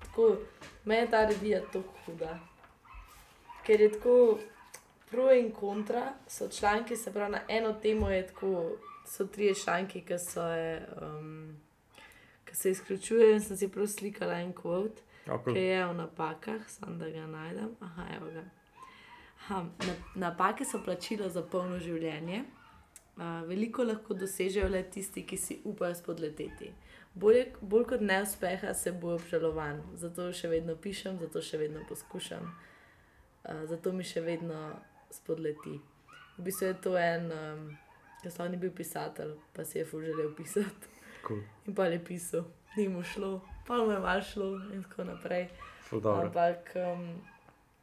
tako, 0.00 0.36
meni 0.84 1.00
je 1.00 1.10
ta 1.10 1.24
revija 1.26 1.60
tako 1.72 1.92
huda. 2.06 2.38
Ker 3.66 3.80
je 3.80 3.92
tako 3.92 4.38
pro 5.10 5.32
in 5.32 5.50
kontra, 5.52 6.12
so 6.26 6.48
članki, 6.48 6.96
se 6.96 7.12
pravi 7.12 7.32
na 7.32 7.40
eno 7.48 7.72
temo 7.72 8.10
je 8.10 8.26
tako, 8.26 8.70
so 9.06 9.26
trije 9.26 9.54
članki, 9.54 10.00
ki 10.00 10.18
so 10.18 10.46
je, 10.46 10.88
um, 11.02 11.56
ki 12.44 12.56
se 12.56 12.70
izključujejo 12.70 13.34
in 13.34 13.40
sem 13.40 13.56
si 13.56 13.68
prav 13.68 13.86
slikala 13.86 14.40
en 14.40 14.52
quote. 14.54 15.02
okay. 15.26 15.52
Ki 15.52 15.60
je 15.60 15.86
v 15.86 15.94
napakah, 15.94 16.60
samo 16.68 16.96
da 16.96 17.10
ga 17.10 17.26
najdem. 17.26 17.76
Aha, 17.80 18.02
evo 18.16 18.30
ga. 18.30 18.44
Aha, 19.40 19.64
na, 19.78 19.94
napake 20.14 20.64
so 20.64 20.80
plačilo 20.84 21.28
za 21.28 21.42
polno 21.42 21.78
življenje. 21.78 22.44
Veliko 23.46 23.84
lahko 23.84 24.14
dosežejo 24.14 24.68
le 24.68 24.82
tisti, 24.90 25.26
ki 25.26 25.36
si 25.36 25.58
upajo 25.64 25.94
spodleteti. 25.94 26.70
Bolje, 27.14 27.46
bolj 27.60 27.84
kot 27.90 28.00
neuspeha 28.00 28.74
se 28.74 28.92
bo 28.92 29.14
obžalovan, 29.16 29.82
zato 29.98 30.30
še 30.32 30.48
vedno 30.48 30.76
pišem, 30.78 31.18
zato 31.20 31.42
še 31.42 31.58
vedno 31.60 31.82
poskušam, 31.88 32.46
uh, 32.46 33.64
zato 33.68 33.92
mi 33.92 34.06
še 34.06 34.22
vedno 34.24 34.60
spodleti. 35.12 35.74
V 36.38 36.46
bistvu 36.46 36.70
je 36.70 36.78
to 36.86 36.94
en, 36.96 37.26
um, 37.34 37.66
ki 38.22 38.32
ni 38.48 38.62
bil 38.62 38.72
pisatelj, 38.72 39.34
pa 39.52 39.64
si 39.64 39.78
je 39.78 39.84
ful 39.84 40.06
želel 40.06 40.32
pisati. 40.36 40.96
cool. 41.26 41.42
In 41.66 41.74
pa 41.74 41.90
je 41.90 41.98
pisal, 42.04 42.44
ni 42.76 42.88
mu 42.88 43.02
šlo, 43.02 43.40
pa 43.66 43.82
mu 43.84 43.92
je 43.92 43.98
malo 43.98 44.22
šlo 44.22 44.48
in 44.72 44.82
tako 44.82 45.04
naprej. 45.04 45.48
Ampak, 45.92 46.72
um, 46.76 47.20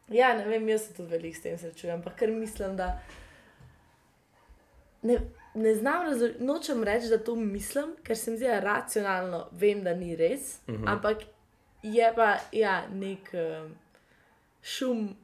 ja, 0.10 0.34
ne 0.38 0.48
vem, 0.48 0.70
jaz 0.70 0.88
se 0.88 0.94
tudi 0.94 1.12
veliko 1.12 1.38
s 1.38 1.42
tem 1.42 1.58
srečujem, 1.58 2.00
ampak 2.00 2.16
ker 2.16 2.32
mislim, 2.32 2.78
da 2.80 2.96
ne, 5.04 5.18
ne 5.56 5.76
znam 5.76 6.04
razumeti, 6.04 6.44
nočem 6.44 6.84
reči, 6.84 7.08
da 7.08 7.18
to 7.20 7.36
mislim, 7.38 7.96
ker 8.04 8.18
se 8.18 8.32
mi 8.32 8.38
zdi, 8.38 8.46
racionalno 8.48 9.48
vem, 9.54 9.84
da 9.84 9.94
ni 9.96 10.16
res, 10.16 10.60
Mhm. 10.64 10.74
mhm. 10.74 10.88
ampak 10.88 11.18
je 11.84 12.14
pa 12.16 12.30
ja, 12.52 12.88
nek 12.90 13.30
um, 13.34 13.76
šum 14.64 15.16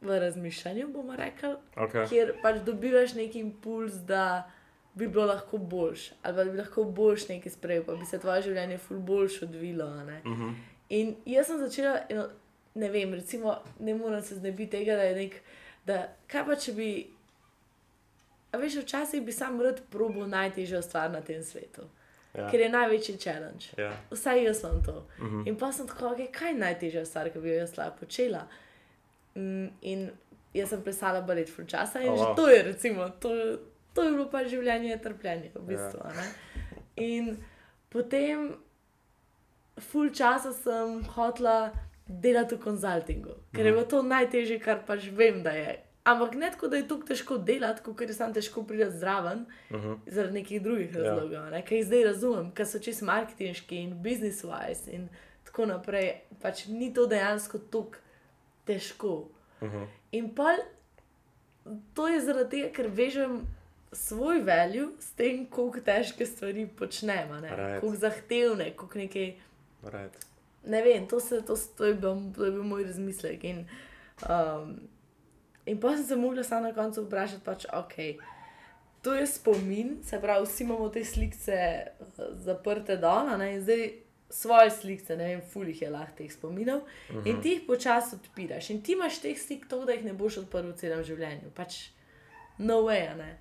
v 0.00 0.18
razmišljanju, 0.18 0.88
bomo 0.88 1.16
rekli, 1.16 1.54
Okay. 1.76 2.08
kjer 2.08 2.34
pač 2.42 2.56
dobivaš 2.60 3.14
neki 3.14 3.38
impuls, 3.38 3.92
da 3.94 4.50
bi 4.94 5.08
bilo 5.08 5.26
lahko 5.26 5.58
boljš, 5.58 6.12
ali 6.22 6.36
pa 6.36 6.44
bi 6.46 6.58
lahko 6.58 6.84
boljš 6.84 7.28
nekaj 7.28 7.52
sprejel, 7.52 7.84
pa 7.84 7.94
bi 7.94 8.06
se 8.06 8.18
tvoje 8.18 8.42
življenje 8.42 8.78
ful 8.78 8.98
boljš 8.98 9.42
odvilo. 9.42 9.90
ne. 9.96 10.20
Mhm. 10.26 10.50
In 10.90 11.16
jaz 11.26 11.46
sem 11.46 11.58
začela, 11.58 12.00
eno, 12.08 12.28
ne 12.74 12.88
vem, 12.88 13.14
recimo, 13.14 13.56
ne 13.80 13.94
morem 13.94 14.22
se 14.22 14.34
znebiti 14.34 14.70
tega, 14.70 14.94
da 14.94 15.02
je 15.02 15.14
nek, 15.16 15.36
da 15.86 15.98
kaj 16.26 16.44
pa 16.46 16.56
če 16.56 16.72
bi, 16.72 16.88
a 18.52 18.56
veš, 18.56 18.76
včasih 18.76 19.22
bi 19.22 19.32
sam 19.32 19.60
rad 19.60 19.80
probil 19.90 20.26
najtežjo 20.26 20.82
stvar 20.82 21.10
na 21.10 21.20
tem 21.20 21.42
svetu, 21.42 21.82
Ja. 22.32 22.48
ker 22.48 22.60
je 22.60 22.68
največji 22.68 23.18
challenge. 23.18 23.64
Ja. 23.76 23.90
Vsaj 24.10 24.44
jaz 24.44 24.60
sem 24.60 24.82
to. 24.82 25.06
Mhm. 25.18 25.42
In 25.46 25.56
pa 25.56 25.72
sem 25.72 25.86
tako, 25.86 26.06
okay, 26.08 26.30
kaj 26.30 26.48
je 26.48 26.58
najtežja 26.58 27.04
stvar, 27.04 27.30
ki 27.30 27.38
bi 27.38 27.48
jo 27.48 27.56
jaz 27.56 27.76
lahko 27.76 27.98
počela. 28.00 28.46
Mm, 29.34 29.66
in 29.82 30.10
jaz 30.54 30.68
sem 30.68 30.82
plesala 30.82 31.20
balet 31.20 31.48
full 31.48 31.66
časa 31.66 32.00
in 32.00 32.08
Oh, 32.08 32.16
wow. 32.16 32.22
že 32.22 32.36
to 32.36 32.48
je, 32.48 32.62
recimo, 32.62 33.08
to, 33.20 33.28
to 33.94 34.02
je 34.02 34.10
bilo 34.10 34.26
pa 34.26 34.44
življenje 34.44 34.98
trpljenje, 34.98 35.50
v 35.54 35.62
bistvu. 35.62 36.00
Ja. 36.04 36.24
In 36.96 37.36
potem, 37.88 38.54
full 39.78 40.10
časa 40.10 40.52
sem 40.52 41.02
hotela 41.04 41.72
delati 42.06 42.54
v 42.54 42.58
konzultingu, 42.60 43.34
ker 43.54 43.66
je 43.66 43.72
Mhm. 43.72 43.74
bilo 43.74 43.86
to 43.86 44.02
najtežje, 44.02 44.60
kar 44.60 44.82
pač 44.86 45.10
vem, 45.10 45.42
da 45.42 45.50
je. 45.50 45.78
Ampak 46.10 46.34
ne 46.34 46.50
tako, 46.50 46.68
da 46.68 46.76
je 46.76 46.84
tako 46.84 47.02
težko 47.04 47.38
delati, 47.40 47.82
kot 47.84 48.00
je 48.02 48.14
samo 48.14 48.34
težko 48.34 48.62
priti 48.64 48.90
zraven, 48.92 49.44
Mhm. 49.70 49.92
zaradi 50.08 50.34
nekih 50.34 50.62
drugih 50.62 50.90
Ja. 50.90 51.00
razlogov, 51.02 51.50
ne, 51.50 51.62
ki 51.62 51.74
jih 51.74 51.86
zdaj 51.86 52.04
razumem, 52.04 52.50
ki 52.52 52.66
so 52.66 52.78
čist 52.80 53.02
marketinški 53.02 53.76
in 53.78 53.94
business 54.00 54.42
wise 54.44 54.88
in 54.90 55.08
tako 55.44 55.66
naprej. 55.66 56.10
Pač 56.40 56.66
ni 56.68 56.90
to 56.90 57.06
dejansko 57.06 57.58
tako 57.60 57.98
težko. 58.66 59.28
Mhm. 59.62 59.84
In 60.12 60.28
pa 60.30 60.56
to 61.94 62.08
je 62.08 62.20
zaradi 62.20 62.50
tega, 62.52 62.72
ker 62.72 62.88
vežem 62.90 63.40
svoj 63.92 64.40
value 64.40 64.88
s 64.98 65.12
tem, 65.12 65.46
koliko 65.48 65.80
težke 65.82 66.24
stvari 66.24 66.66
počnemo, 66.68 67.34
Right. 67.36 67.80
koliko 67.80 67.96
zahtevne, 67.98 68.70
koliko 68.72 68.98
nekaj. 68.98 69.34
Right. 69.84 70.26
Ne 70.64 70.82
vem, 70.82 71.06
to, 71.06 71.20
se, 71.20 71.42
to, 71.42 71.54
to, 71.76 71.84
je 71.86 71.94
bil, 71.94 72.16
to 72.32 72.44
je 72.44 72.50
bil 72.52 72.62
moj 72.64 72.84
razmislek. 72.84 73.44
In, 73.44 73.66
um, 74.22 74.74
in 75.70 75.80
pa 75.80 75.94
sem 75.96 76.06
se 76.06 76.18
mogla 76.18 76.44
samo 76.44 76.68
na 76.68 76.74
koncu 76.74 77.04
vprašati, 77.06 77.44
pač, 77.44 77.66
ok, 77.72 77.96
to 79.02 79.14
je 79.14 79.26
spomin, 79.26 79.98
se 80.04 80.20
pravi, 80.20 80.46
vsi 80.46 80.64
imamo 80.66 80.88
te 80.92 81.04
slike 81.04 81.56
zaprte 82.44 82.96
dol, 83.00 83.30
ne, 83.38 83.54
in 83.54 83.62
zdaj 83.62 83.84
svoje 84.30 84.70
slike, 84.70 85.16
ne 85.16 85.24
vem, 85.24 85.40
fulih 85.52 85.82
je 85.82 85.90
lahko 85.90 86.16
teh 86.16 86.32
spominov. 86.32 86.82
Mhm. 87.10 87.26
In 87.26 87.40
ti 87.42 87.54
jih 87.54 87.62
počasi 87.66 88.16
odpiraš. 88.16 88.70
In 88.70 88.82
ti 88.82 88.92
imaš 88.92 89.18
teh 89.20 89.38
slik 89.38 89.66
to, 89.68 89.84
da 89.84 89.92
jih 89.92 90.04
ne 90.04 90.14
boš 90.14 90.44
odprl 90.44 90.70
v 90.70 90.76
celem 90.78 91.02
življenju. 91.04 91.50
Pač 91.54 91.90
no 92.58 92.82
way, 92.86 93.10
ne. 93.18 93.38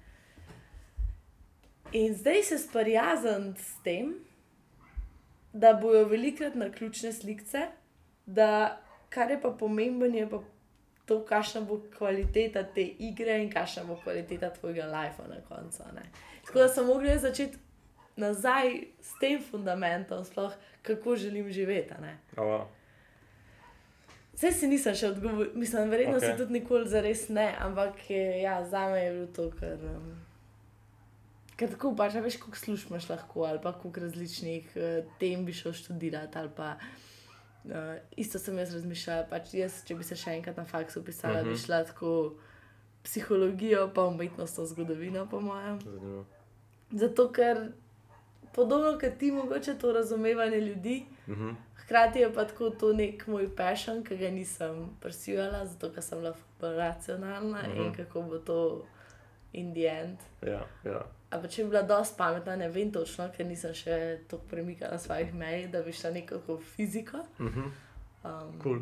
In 1.94 2.14
zdaj 2.14 2.44
se 2.44 2.58
sprijazen 2.58 3.54
s 3.58 3.78
tem, 3.84 4.16
da 5.54 5.74
bojo 5.74 6.06
velikrat 6.10 6.56
na 6.56 6.70
ključne 6.72 7.14
slike, 7.14 7.68
da 8.26 8.82
kar 9.10 9.32
je 9.32 9.40
pa 9.42 9.50
pomembno, 9.50 10.06
je 10.06 10.30
pa 10.30 10.42
to, 11.10 11.20
kakšna 11.26 11.62
bo 11.66 11.80
kvaliteta 11.98 12.62
te 12.76 12.86
igre 12.86 13.40
in 13.42 13.50
kakšna 13.50 13.84
bo 13.88 13.98
kvaliteta 14.04 14.52
tvojega 14.54 14.86
lifea 14.86 15.28
na 15.28 15.42
koncu. 15.48 15.84
ne. 15.96 16.06
Tako 16.46 16.60
da 16.60 16.68
sem 16.68 16.86
mogla 16.86 17.18
začeti 17.18 17.58
nazaj 18.16 18.84
s 19.02 19.20
tem 19.20 19.42
fundamentom, 19.42 20.26
sploh 20.26 20.54
kako 20.82 21.16
želim 21.16 21.52
živeti. 21.52 21.94
Oh, 22.38 22.44
wow. 22.44 22.66
Zdaj 24.38 24.54
si 24.54 24.68
nisem 24.72 24.96
še 24.96 25.10
odgovoril, 25.12 25.52
mislim, 25.60 25.90
verjetno 25.90 26.20
okay. 26.20 26.32
Se 26.32 26.38
tudi 26.38 26.60
nikoli 26.60 26.88
zares 26.88 27.26
ne, 27.30 27.50
ampak 27.60 28.06
je, 28.10 28.42
ja, 28.42 28.62
za 28.66 28.86
me 28.88 29.02
je 29.02 29.12
bilo 29.12 29.28
to, 29.36 29.50
ker. 29.60 29.82
Um, 29.84 30.14
ker 31.60 31.74
tako 31.74 31.92
pač, 31.98 32.16
veš, 32.24 32.38
koliko 32.40 32.62
služb 32.62 32.94
imaš 32.94 33.10
lahko, 33.10 33.44
ali 33.50 33.60
pa 33.64 33.74
koliko 33.76 34.06
različnih 34.06 34.72
uh, 34.78 35.12
tem 35.20 35.44
bi 35.46 35.54
šel 35.54 35.76
študirati. 35.76 36.40
ali 36.40 36.54
Pa, 36.56 36.78
uh, 36.78 37.09
isto 38.18 38.40
sem 38.40 38.58
jaz 38.58 38.74
razmišljala, 38.74 39.26
pač 39.30 39.54
jaz, 39.54 39.84
če 39.86 39.96
bi 39.96 40.04
se 40.04 40.16
še 40.16 40.32
enkrat 40.32 40.58
na 40.58 40.66
faksu 40.66 41.04
pisala, 41.04 41.34
uh 41.34 41.40
-huh. 41.40 41.44
bi 41.44 41.50
Mhm. 41.50 41.60
šla 41.60 41.84
tako 41.84 42.34
psihologijo, 43.04 43.92
pa 43.94 44.04
umetnostno 44.04 44.66
zgodovino, 44.66 45.28
po 45.30 45.40
mojem. 45.40 45.80
Zanimivo. 45.82 46.26
Zato, 46.92 47.32
ker 47.32 47.72
podobno 48.54 49.00
kot 49.00 49.18
ti, 49.20 49.32
mogoče 49.32 49.74
to 49.78 49.92
razumevanje 49.92 50.58
ljudi. 50.58 51.06
Mhm. 51.28 51.50
Hkrati 51.76 52.20
je 52.20 52.34
pa 52.34 52.46
tako 52.46 52.70
to 52.70 52.94
nek 52.94 53.28
moj 53.28 53.56
passion, 53.56 54.04
ki 54.04 54.18
ga 54.18 54.30
nisem 54.30 54.90
prsijala, 55.02 55.66
zato 55.66 55.90
ker 55.92 56.04
sem 56.04 56.24
lahko 56.24 56.40
racionalna 56.62 57.58
uh 57.60 57.66
-huh. 57.66 57.76
in 57.78 57.84
Mhm. 57.84 57.94
kako 57.96 58.22
bo 58.22 58.38
to 58.38 58.86
in 59.54 59.74
the 59.74 59.86
end. 59.88 60.18
Ja, 60.42 60.66
ja. 60.86 61.06
Ampak 61.32 61.52
če 61.52 61.64
bi 61.64 61.70
bila 61.70 61.82
dosti 61.84 62.18
pametna, 62.18 62.56
ne 62.56 62.70
vem 62.70 62.92
točno, 62.92 63.30
ker 63.30 63.46
nisem 63.46 63.74
še 63.74 63.98
tako 64.28 64.44
premikala 64.48 64.98
svojih 64.98 65.34
mej, 65.34 65.68
da 65.68 65.82
bi 65.82 65.92
šla 65.92 66.12
nekako 66.12 66.56
v 66.56 66.64
fiziko. 66.68 67.18
Mhm. 67.40 67.68
Um, 68.22 68.60
Cool. 68.62 68.80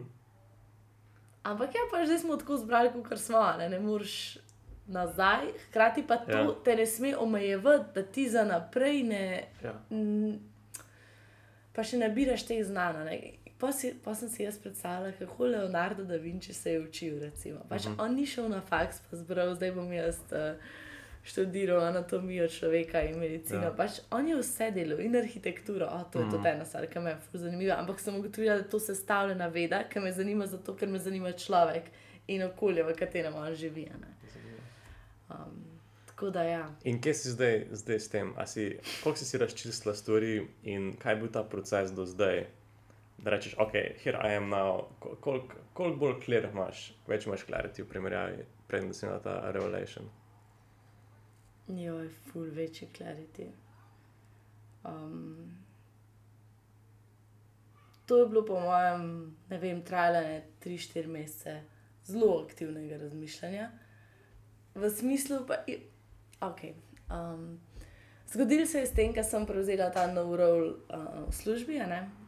ampak 1.43 1.69
ja, 1.69 1.81
pa 1.91 2.05
zdaj 2.05 2.19
smo 2.19 2.37
tako 2.37 2.57
zbrali, 2.57 2.89
kot 3.03 3.19
smo, 3.19 3.37
a 3.39 3.57
ne, 3.57 3.69
ne 3.69 3.79
moreš 3.79 4.37
nazaj, 4.87 5.37
hkrati 5.65 6.03
pa 6.03 6.17
to 6.17 6.31
Ja. 6.31 6.55
te 6.63 6.75
ne 6.75 6.85
sme 6.85 7.17
omejevati, 7.17 7.85
da 7.95 8.03
ti 8.03 8.29
za 8.29 8.43
naprej 8.43 9.03
ne. 9.03 9.43
Ja. 9.63 9.73
Mm, 9.91 10.39
pa 11.73 11.83
še 11.83 11.97
nabiraš 11.97 12.45
teh 12.45 12.63
znanj. 12.63 13.19
Pa, 13.57 13.71
si, 13.71 13.93
pa 13.95 14.13
sem 14.13 14.29
si 14.29 14.43
jaz 14.43 14.57
predstavljala, 14.57 15.11
kako 15.11 15.45
Leonardo 15.45 16.03
da 16.03 16.15
Vinci 16.15 16.53
se 16.53 16.71
je 16.71 16.79
učil. 16.79 17.19
Recimo. 17.19 17.59
Pač 17.69 17.81
uh 17.81 17.87
Mhm. 17.87 17.95
-huh. 17.95 18.03
On 18.03 18.15
ni 18.15 18.25
šel 18.25 18.49
na 18.49 18.61
faks, 18.61 19.01
pa 19.01 19.17
zbral, 19.17 19.55
zdaj 19.55 19.71
bom 19.71 19.93
jaz 19.93 20.17
uh, 20.31 20.55
študiral 21.28 21.82
anatomijo 21.84 22.47
človeka 22.47 23.01
in 23.03 23.19
medicino. 23.19 23.61
Ja. 23.63 23.71
Pač 23.71 23.99
on 24.11 24.28
je 24.28 24.38
vse 24.38 24.71
delal 24.71 24.99
in 24.99 25.15
arhitekturo, 25.15 25.86
oh, 25.88 26.05
to 26.07 26.19
je. 26.19 26.25
Mhm. 26.25 26.32
tudi 26.32 26.49
ena 26.49 26.65
stvar, 26.65 26.88
ki 26.88 26.99
me 26.99 27.09
je 27.09 27.17
fuz 27.25 27.41
zanimiva. 27.41 27.75
Ampak 27.75 27.99
sem 27.99 28.15
ugotovila, 28.15 28.53
da 28.53 28.59
je 28.59 28.69
to 28.69 28.80
sestavljena 28.80 29.47
veda, 29.49 29.84
ki 29.84 29.99
me 29.99 30.11
zanima 30.11 30.47
zato, 30.47 30.75
ker 30.75 30.88
me 30.88 30.99
zanima 30.99 31.32
človek 31.34 31.91
in 32.28 32.43
okolje, 32.43 32.84
v 32.84 32.95
katerem 32.95 33.36
on 33.36 33.55
živi. 33.55 33.88
Um, 35.30 35.63
tako 36.05 36.30
da 36.30 36.43
ja. 36.43 36.61
In 36.84 37.01
kje 37.01 37.13
si 37.13 37.30
zdaj, 37.30 37.65
zdaj 37.71 37.99
s 37.99 38.09
tem? 38.09 38.34
Si, 38.45 38.69
koliko 39.03 39.19
si 39.19 39.25
si 39.25 39.38
razčistila 39.38 39.95
stvari 39.95 40.34
in 40.63 40.95
kaj 40.97 41.13
je 41.13 41.17
bil 41.17 41.32
ta 41.32 41.43
proces 41.43 41.91
do 41.91 42.05
zdaj? 42.05 42.45
Da 43.17 43.30
rečeš, 43.30 43.55
ok, 43.57 43.73
here 43.97 44.19
I 44.23 44.36
am 44.36 44.49
now. 44.49 44.86
Kol- 44.99 45.15
Koliko 45.19 45.47
kolik 45.73 45.97
bolj 45.97 46.15
clear 46.25 46.45
imaš, 46.45 46.93
več 47.07 47.25
imaš 47.25 47.45
clarity 47.45 47.82
v 47.82 47.89
primerjavi, 47.89 48.43
preden 48.67 48.93
si 48.93 49.05
imel 49.05 49.19
ta 49.19 49.51
revelation? 49.51 50.05
Joj, 51.68 52.09
ful 52.09 52.49
večji 52.55 52.88
clarity. 52.97 53.49
Um, 54.86 55.51
to 58.05 58.18
je 58.18 58.28
bilo, 58.28 58.45
po 58.45 58.59
mojem, 58.59 59.36
ne 59.49 59.57
vem, 59.57 59.82
trajalo 59.82 60.28
je 60.28 60.43
3-4 60.65 61.07
mesece 61.07 61.61
zelo 62.05 62.45
aktivnega 62.45 62.97
razmišljanja. 62.97 63.70
V 64.76 64.89
smislu, 64.89 65.38
pa 65.47 65.53
je, 65.68 65.80
okay, 66.41 66.74
um, 67.11 67.59
zgodilo 68.32 68.65
se 68.65 68.80
je 68.80 68.86
s 68.86 68.93
tem, 68.93 69.13
da 69.13 69.24
sem 69.24 69.45
prevzela 69.45 69.89
ta 69.91 70.07
nov 70.13 70.36
rol 70.36 70.70
uh, 70.70 71.28
v 71.28 71.34
službi, 71.36 71.82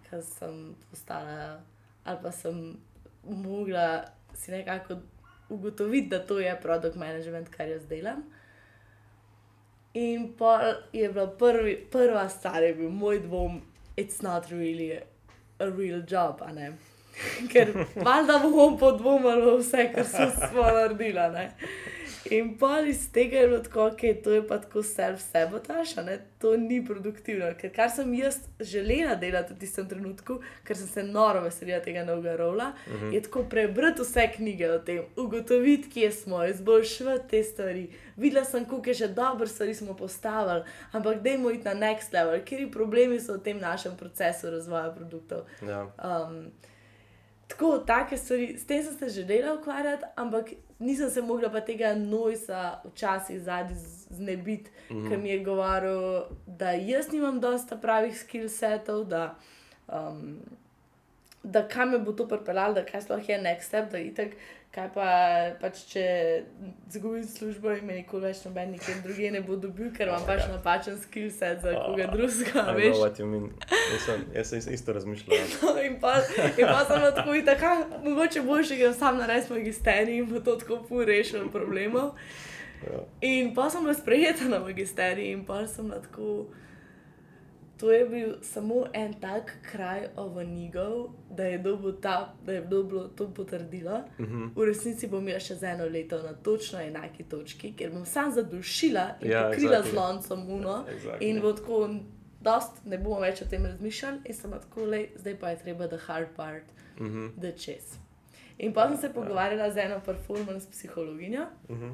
ker 0.10 0.24
sem 0.24 0.76
postala 0.90 1.62
ali 2.04 2.20
pa 2.24 2.32
sem 2.32 2.78
mogla 3.24 4.06
si 4.34 4.52
nekako 4.52 4.98
ugotoviti, 5.50 6.10
da 6.10 6.26
to 6.26 6.40
je 6.40 6.60
produkt 6.62 6.96
management, 6.96 7.50
kar 7.50 7.68
jaz 7.68 7.86
delam. 7.86 8.24
In 10.00 10.30
pa 10.38 10.74
je 10.94 11.10
bila 11.10 11.28
prvi, 11.28 11.76
prva 11.92 12.30
stvar, 12.30 12.64
je 12.64 12.74
bil 12.74 12.90
moj 12.90 13.20
dvom, 13.20 13.62
it's 13.98 14.22
not 14.22 14.46
really 14.52 14.92
a, 14.96 15.02
a 15.60 15.68
real 15.70 16.02
job, 16.08 16.40
ne. 16.54 16.72
Ker 17.52 17.74
valjda 17.96 18.38
bomo 18.44 18.78
podvomili 18.80 19.42
v 19.42 19.58
vse, 19.60 19.90
kar 19.96 20.06
so 20.08 20.30
smo 20.38 20.64
naredili. 20.64 21.20
a 21.20 21.28
ne. 21.32 21.52
In 22.26 22.58
pa 22.58 22.80
iz 22.80 23.12
tega 23.12 23.38
je 23.38 23.48
bilo 23.48 23.60
tako, 23.60 23.90
da 23.90 24.14
to 24.24 24.32
je 24.32 24.48
pa 24.48 24.58
tako 24.58 24.80
self-sabotaž, 24.80 25.98
a 25.98 26.04
ne, 26.04 26.20
to 26.40 26.58
ni 26.58 26.86
produktivno. 26.86 27.48
Ker 27.58 27.72
kar 27.76 27.90
sem 27.92 28.14
jaz 28.14 28.40
želela 28.60 29.16
delati 29.16 29.54
v 29.54 29.60
tistem 29.60 29.88
trenutku, 29.90 30.40
ker 30.68 30.78
sem 30.78 30.88
se 30.88 31.04
noro 31.04 31.42
veselila 31.48 31.80
tega 31.84 32.04
novega 32.04 32.36
rola, 32.36 32.74
uh 32.88 32.94
-huh. 32.94 33.14
je 33.14 33.22
tako 33.22 33.44
prebrati 33.44 34.02
vse 34.02 34.28
knjige 34.36 34.72
o 34.72 34.80
tem, 34.80 35.04
ugotoviti, 35.16 35.90
kje 35.90 36.12
smo, 36.12 36.46
izboljšati 36.46 37.30
te 37.30 37.44
stvari. 37.44 37.90
Videla 38.18 38.46
sem, 38.46 38.66
koliko 38.66 38.90
je 38.90 38.94
že 38.94 39.08
dobro 39.08 39.48
stvari 39.48 39.74
smo 39.74 39.94
postavili, 39.94 40.64
ampak 40.92 41.22
dajmo 41.22 41.52
iti 41.52 41.64
na 41.64 41.74
next 41.74 42.14
level, 42.14 42.42
kjer 42.46 42.72
problemi 42.72 43.20
so 43.20 43.34
v 43.34 43.44
tem 43.44 43.58
našem 43.60 43.98
procesu 43.98 44.50
razvoja 44.50 44.92
produktov. 44.92 45.40
Ja. 45.62 45.82
Um, 46.04 46.52
tako, 47.50 47.78
take 47.86 48.18
stvari, 48.18 48.58
s 48.58 48.66
tem 48.66 48.84
sem 48.84 48.94
se 48.94 49.10
želela 49.10 49.54
ukvarjati, 49.54 50.06
ampak 50.16 50.52
nisem 50.80 51.10
se 51.10 51.22
mogla 51.22 51.50
pa 51.50 51.62
tega 51.62 51.96
nojsa 51.96 52.82
včasih 52.86 53.42
zadnji 53.42 53.76
znebiti, 54.10 54.72
mm 54.90 54.96
-hmm. 54.96 55.10
ker 55.10 55.18
mi 55.18 55.30
je 55.30 55.44
govoril, 55.44 56.22
da 56.48 56.72
jaz 56.72 57.12
nimam 57.12 57.40
dosta 57.40 57.78
pravih 57.78 58.20
skill 58.20 58.50
setov, 58.50 59.04
da, 59.06 59.36
um, 59.88 60.40
da 61.44 61.68
kam 61.68 61.90
me 61.90 62.00
bo 62.00 62.12
to 62.12 62.28
pripeljalo, 62.28 62.74
da 62.74 62.86
kaj 62.86 63.02
sploh 63.02 63.30
je 63.30 63.42
next 63.42 63.62
step, 63.62 63.92
da 63.92 63.98
itek, 63.98 64.36
Kaj 64.70 64.86
pa, 64.94 65.06
pač, 65.58 65.80
če 65.90 66.02
izgubim 66.92 67.24
službo 67.26 67.72
in 67.74 67.88
me 67.88 67.96
nikoli 67.98 68.28
več 68.28 68.44
noben 68.46 68.70
nikjer 68.76 69.00
drugje 69.02 69.32
ne 69.34 69.40
bo 69.42 69.56
dobil, 69.58 69.88
ker 69.96 70.12
imam 70.12 70.28
pač 70.28 70.44
napačen 70.52 71.00
skill 71.02 71.32
set 71.34 71.64
za 71.64 71.74
koga 71.74 72.06
drugega, 72.12 72.68
I 72.70 72.76
veš. 72.78 72.92
know 72.94 73.02
what 73.02 73.18
you 73.18 73.26
mean. 73.26 73.48
Jaz 73.72 74.06
sem, 74.06 74.28
jaz 74.36 74.52
sem 74.54 74.76
isto 74.78 74.94
razmišljal. 74.94 75.42
No, 75.64 75.74
in 75.82 75.98
pa, 76.00 76.14
in 76.54 76.70
pa 76.70 76.84
sem 76.86 77.02
tako 77.18 77.34
in 77.34 77.50
tako, 77.50 77.74
mogoče 78.06 78.46
boljše, 78.46 78.78
ker 78.78 78.94
sam 78.94 79.18
naredil 79.18 79.58
magisterij 79.58 80.22
in 80.22 80.30
bo 80.30 80.40
to 80.46 80.56
tako 80.62 81.02
rešil 81.02 81.50
problemov. 81.50 82.14
Ja. 82.86 83.02
In 83.26 83.56
pa 83.58 83.72
sem 83.74 83.82
bila 83.84 83.98
sprejeta 83.98 84.46
na 84.54 84.62
magisterij 84.62 85.34
in 85.34 85.46
pa 85.50 85.64
sem 85.68 85.90
na 85.90 85.98
tako. 85.98 86.46
To 87.80 87.92
je 87.92 88.06
bil 88.06 88.34
samo 88.44 88.86
en 88.94 89.14
tak 89.14 89.52
kraj 89.64 90.08
ovanigov, 90.18 91.06
da 91.30 91.44
je 91.46 91.58
dobil 91.58 91.94
ta, 91.94 92.16
da 92.46 92.52
je 92.52 92.62
dobro 92.62 93.08
to 93.08 93.30
potrdilo. 93.30 94.02
Mhm. 94.20 94.46
V 94.56 94.66
resnici 94.66 95.08
bom 95.08 95.28
jaz 95.28 95.44
še 95.44 95.56
za 95.56 95.68
eno 95.70 95.86
leto 95.86 96.20
na 96.20 96.34
točno 96.36 96.80
enaki 96.82 97.24
točki, 97.24 97.72
ker 97.74 97.92
bom 97.92 98.06
sam 98.06 98.32
zadušila 98.32 99.06
in 99.22 99.32
Ja, 99.32 99.38
ja, 99.38 99.48
pokrila 99.48 99.78
exactly. 99.78 99.92
z 99.92 99.96
loncem 99.96 100.50
uno. 100.50 100.86
Exactly. 100.90 101.22
In 101.22 101.42
bo 101.42 101.54
tako, 101.54 101.90
dost 102.42 102.84
ne 102.86 102.98
bomo 102.98 103.20
več 103.20 103.42
o 103.42 103.46
tem 103.46 103.66
razmišljali, 103.66 104.20
in 104.26 104.34
sem 104.34 104.52
tako, 104.54 104.86
lej, 104.86 105.10
zdaj 105.16 105.36
pa 105.36 105.50
je 105.50 105.58
treba 105.58 105.88
the 105.88 105.98
hard 106.00 106.28
part, 106.36 106.64
Mhm. 107.00 107.28
the 107.38 107.52
chess. 107.54 107.96
In 108.58 108.74
pa 108.74 108.90
sem 108.90 108.98
se 108.98 109.10
pogovarjala 109.10 109.72
z 109.72 109.78
eno 109.80 110.02
performance 110.02 110.68
psihologinjo. 110.70 111.46
Mhm. 111.70 111.90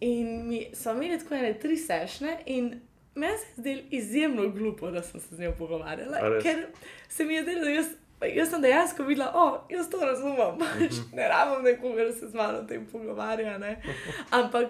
In 0.00 0.48
mi 0.48 0.70
smo 0.72 0.92
imeli 0.92 1.18
tako 1.18 1.34
ene 1.34 1.54
tri 1.54 1.76
sešne, 1.76 2.38
in 2.46 2.80
meni 3.14 3.38
se 3.38 3.46
je 3.46 3.54
zdelo 3.56 3.80
izjemno 3.90 4.48
glupo, 4.48 4.90
da 4.90 5.02
sem 5.02 5.20
se 5.20 5.36
z 5.36 5.40
njo 5.40 5.52
pogovarjala, 5.58 6.18
ker 6.42 6.66
se 7.08 7.24
mi 7.24 7.34
je 7.34 7.42
zdelo, 7.42 7.60
da 7.64 7.70
jaz, 7.70 7.86
jaz 8.34 8.50
sem 8.50 8.62
dejansko 8.62 9.02
videla, 9.02 9.32
o, 9.34 9.44
oh, 9.46 9.60
jaz 9.70 9.90
to 9.90 9.98
razumem, 10.00 10.58
Mhm. 10.58 10.86
ne 11.16 11.28
rabim 11.28 11.64
nekoga, 11.64 12.04
da 12.04 12.12
se 12.12 12.28
z 12.28 12.34
mano 12.34 12.58
o 12.58 12.64
tem 12.64 12.86
pogovarja. 12.86 13.58
Ne? 13.58 13.82
Ampak. 14.30 14.68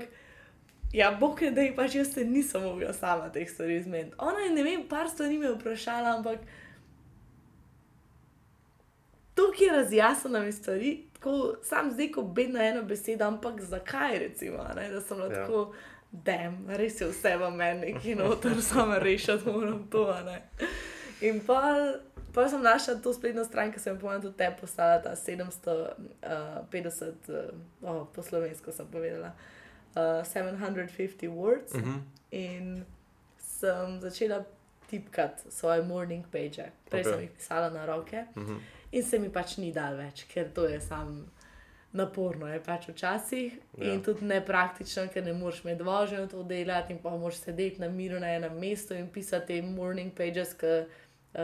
Ja, 0.93 1.17
bog 1.21 1.43
je, 1.43 1.51
da 1.51 1.61
je 1.61 1.73
pač 1.77 1.95
jaz 1.95 2.13
se 2.15 2.25
nisem 2.25 2.63
mogla 2.63 2.93
sama 2.93 3.33
teh 3.33 3.51
stvari 3.51 3.83
zmeniti. 3.83 4.15
Ona 4.19 4.39
je, 4.41 4.51
ne 4.51 4.63
vem, 4.63 4.83
par 4.89 5.09
stvari 5.11 5.39
me 5.39 5.51
vprašala, 5.51 6.17
ampak 6.17 6.39
tukaj 9.35 9.67
je 9.67 9.73
razjasnila 9.73 10.41
mi 10.41 10.53
stvari, 10.53 11.05
tako 11.13 11.55
sam 11.63 11.91
zdaj, 11.93 12.11
ko 12.13 12.23
bedna 12.23 12.63
ena 12.65 12.83
beseda, 12.83 13.27
ampak 13.27 13.61
zakaj 13.61 14.19
recimo, 14.19 14.59
ne, 14.77 14.91
da 14.91 15.01
sem 15.01 15.17
bila 15.17 15.29
Ja. 15.33 15.39
ja. 15.41 15.47
tako, 15.47 15.75
dem, 16.15 16.67
res 16.69 17.01
je 17.01 17.07
vse 17.11 17.37
v 17.37 17.51
meni, 17.51 17.95
ki 17.99 18.15
noter 18.15 18.61
samo 18.71 18.99
rešiti 19.03 19.51
moram 19.51 19.83
to. 19.91 20.07
In 21.21 21.41
pa, 21.47 21.61
pa 22.35 22.49
sem 22.49 22.63
našla 22.63 22.95
to 23.03 23.13
spletno 23.15 23.45
stran, 23.45 23.73
ki 23.73 23.81
sem 23.83 23.95
jo 23.97 24.01
pomeni 24.01 24.23
tudi 24.23 24.37
te 24.39 24.51
poslala, 24.61 25.01
ta 25.03 25.17
750, 25.17 27.29
uh, 27.29 27.35
oh, 27.83 28.07
po 28.15 28.23
slovensko 28.23 28.73
sem 28.73 28.87
povedala, 28.87 29.33
uh, 29.97 30.23
750 30.25 31.29
words. 31.29 31.75
Mhm. 31.75 32.01
In 32.31 32.85
sem 33.39 34.01
začela 34.01 34.45
tipkati 34.91 35.51
svoje 35.51 35.83
morning 35.83 36.25
page. 36.31 36.63
Prej 36.91 37.03
okay. 37.03 37.03
Ok. 37.03 37.11
sem 37.15 37.21
jih 37.21 37.31
pisala 37.39 37.71
na 37.71 37.87
roke 37.87 38.25
Mhm. 38.37 38.57
in 38.93 39.03
se 39.03 39.19
mi 39.19 39.29
pač 39.29 39.57
ni 39.59 39.73
dal 39.73 39.97
več, 39.97 40.25
ker 40.29 40.49
to 40.55 40.69
je 40.69 40.81
sam 40.81 41.27
naporno, 41.95 42.49
je 42.49 42.59
pač 42.61 42.89
včasih 42.89 43.53
Ja. 43.79 43.93
in 43.93 44.03
tudi 44.03 44.25
nepraktično, 44.25 45.07
ker 45.09 45.25
ne 45.25 45.33
moreš 45.33 45.63
med 45.65 45.81
vožnjo 45.81 46.27
to 46.27 46.43
delati 46.43 46.93
in 46.93 46.99
pa 46.99 47.11
moraš 47.11 47.35
sedeti 47.37 47.81
na 47.81 47.89
miru 47.89 48.21
na 48.21 48.27
enem 48.29 48.59
mestu 48.59 48.95
in 48.95 49.07
pisati 49.09 49.47
te 49.47 49.63
morning 49.63 50.11
pages, 50.13 50.55
ki 50.55 50.67
uh, 50.67 50.87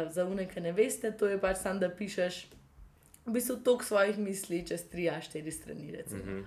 za 0.08 0.24
unike 0.24 0.60
ne 0.60 0.72
veste, 0.72 1.10
to 1.12 1.26
je 1.26 1.38
pač 1.38 1.56
sam, 1.56 1.78
da 1.78 1.88
pišeš 1.90 2.46
v 3.26 3.32
bistvu 3.32 3.56
toliko 3.56 3.84
svojih 3.84 4.18
misli 4.18 4.66
čez 4.66 4.84
3-4 4.86 5.50
strani. 5.50 5.92
Recimo. 5.92 6.22
Mhm. 6.22 6.40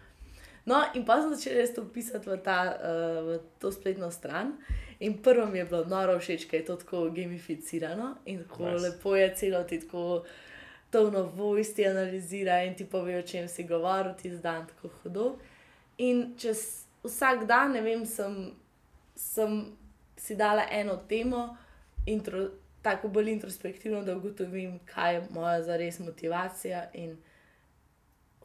No, 0.65 0.77
in 0.93 1.03
pa 1.05 1.17
sem 1.19 1.31
začela 1.31 1.55
res 1.55 1.73
to 1.73 1.83
pisati 1.85 2.29
v, 2.29 2.37
ta, 2.37 2.59
uh, 2.73 2.87
v 3.25 3.39
to 3.59 3.71
spletno 3.71 4.11
stran. 4.11 4.53
In 4.99 5.17
prvo 5.19 5.45
mi 5.45 5.57
je 5.57 5.65
bilo 5.65 5.83
noro 5.85 6.15
všeč, 6.15 6.45
ker 6.47 6.59
je 6.59 6.65
to 6.65 6.75
tako 6.77 7.09
gamificirano 7.09 8.15
in 8.25 8.43
tako 8.43 8.69
Nice. 8.69 8.79
lepo 8.81 9.15
je 9.15 9.35
celo 9.35 9.63
ti 9.63 9.79
tako 9.79 10.23
tono 10.93 11.23
voice 11.23 11.73
ti 11.73 11.85
analizira 11.85 12.61
in 12.63 12.75
ti 12.75 12.85
pove, 12.85 13.17
o 13.17 13.21
čem 13.21 13.47
si 13.47 13.63
govoril, 13.63 14.13
ti 14.13 14.29
zdan 14.29 14.67
tako 14.67 14.91
hudo. 15.01 15.39
In 15.97 16.35
čez 16.37 16.85
vsak 17.03 17.47
dan, 17.49 17.73
ne 17.73 17.81
vem, 17.81 18.05
sem, 18.05 18.53
sem 19.15 19.73
si 20.17 20.37
dala 20.37 20.67
eno 20.69 20.99
temo, 21.09 21.57
intro, 22.05 22.45
tako 22.85 23.09
bolj 23.09 23.31
introspektivno, 23.31 24.03
da 24.03 24.17
ugotovim, 24.17 24.79
kaj 24.85 25.15
je 25.15 25.27
moja 25.33 25.63
zares 25.63 25.99
motivacija 25.99 26.85
in 26.93 27.17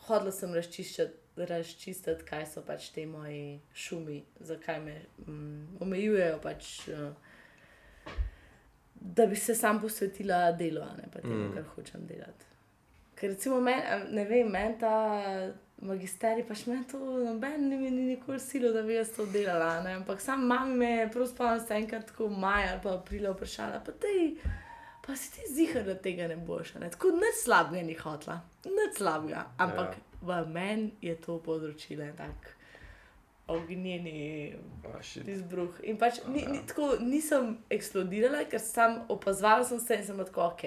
hodila 0.09 0.33
sem 0.33 0.55
razčiščati. 0.55 1.25
Razčistiti, 1.39 2.25
kaj 2.27 2.49
so 2.51 2.65
pač 2.67 2.89
te 2.91 3.05
moji 3.07 3.61
šumi, 3.71 4.17
zakaj 4.43 4.81
me 4.83 4.95
um, 5.23 5.69
omejujejo, 5.79 6.41
pač, 6.43 6.89
uh, 6.91 7.13
da 9.01 9.27
bi 9.27 9.37
se 9.37 9.55
sam 9.55 9.81
posvetila 9.81 10.53
delu, 10.53 10.81
ne 10.97 11.09
pa 11.13 11.21
temu, 11.21 11.49
Mm. 11.49 11.55
kar 11.55 11.65
hočem 11.75 12.07
delati. 12.07 12.45
Ker 13.15 13.31
recimo, 13.31 13.61
men, 13.61 13.83
ne 14.11 14.25
vem, 14.25 14.49
meni 14.51 14.79
ta 14.79 14.93
magisterij, 15.83 16.47
pač 16.49 16.67
meni 16.67 16.85
to 16.91 16.99
noben 16.99 17.69
ni, 17.71 17.77
ni 17.91 18.03
nikoli 18.15 18.41
silo, 18.41 18.73
da 18.73 18.83
bi 18.83 18.95
jaz 18.95 19.11
to 19.17 19.27
delala. 19.27 19.83
Ne? 19.83 19.95
Ampak 20.01 20.21
sam 20.21 20.47
mami 20.47 20.75
me 20.77 20.91
je 20.91 21.11
prav 21.11 21.27
spomnila, 21.27 21.61
se 21.67 21.75
enkrat 21.75 22.07
tako 22.07 22.29
maja 22.29 22.73
ali 22.73 22.81
pa 22.83 22.95
aprila 22.95 23.31
vprašala, 23.33 23.81
pa 23.87 23.93
tej, 23.93 24.37
pa 25.07 25.17
si 25.17 25.33
ti 25.33 25.43
zihar, 25.55 25.85
da 25.87 25.95
tega 25.95 26.29
ne 26.29 26.37
boš. 26.37 26.75
Ne? 26.75 26.91
Tako 26.91 27.15
nič 27.15 27.43
slabega 27.45 27.83
ni 27.87 27.95
hotla, 27.95 28.41
nič 28.67 28.99
slabega. 28.99 29.47
Ampak 29.59 29.95
ja. 29.99 30.03
v 30.23 30.47
meni 30.53 30.93
je 31.03 31.15
to 31.17 31.39
področilo 31.39 32.03
en 32.03 32.17
tak 32.17 32.55
ognjeni 33.49 34.55
shit. 35.03 35.29
izbruh. 35.29 35.75
In 35.83 35.97
pač 35.99 36.21
ni, 36.27 36.43
Ja. 36.43 36.49
ni, 36.49 36.59
tako, 36.67 36.97
nisem 37.01 37.59
eksplodirala, 37.71 38.45
ker 38.45 38.61
sem 38.61 39.01
opazovala 39.09 39.65
sem 39.65 39.81
se 39.81 39.95
in 39.95 40.05
sem 40.05 40.17
bila 40.17 40.27
tako 40.27 40.41
ok. 40.43 40.63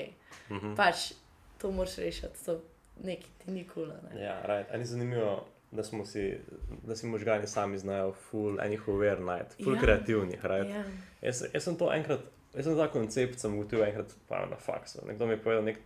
Mhm. 0.49 0.75
Pač 0.75 1.13
to 1.57 1.71
moraš 1.71 1.95
rešiti, 1.97 2.45
to 2.45 2.61
nekaj 2.97 3.29
ti 3.37 3.51
nikoli. 3.51 3.93
Ne? 4.05 4.21
Ja, 4.23 4.41
right. 4.41 4.71
A 4.71 4.77
ni 4.77 4.85
zanimivo, 4.85 5.45
da, 5.71 5.83
si, 5.83 6.37
da 6.83 6.95
si 6.95 7.07
možgani 7.07 7.47
sami 7.47 7.77
znajo, 7.77 8.11
full 8.13 8.59
enih 8.59 8.87
uver 8.87 9.19
najti, 9.21 9.63
full 9.63 9.75
Ja. 9.75 9.81
kreativnih. 9.81 10.45
Right? 10.45 10.69
Ja. 10.69 10.83
Jaz, 11.21 11.43
jaz 11.53 11.63
sem 11.63 11.75
to 11.75 11.91
enkrat, 11.93 12.19
jaz 12.55 12.65
sem 12.65 12.77
ta 12.77 12.87
koncept 12.87 13.39
sem 13.39 13.53
ugotovil 13.53 13.85
enkrat 13.85 14.15
na 14.49 14.57
faksu. 14.57 14.99
Nekdo 15.07 15.25
mi 15.25 15.33
je 15.33 15.37
povedal, 15.37 15.63
nek 15.63 15.77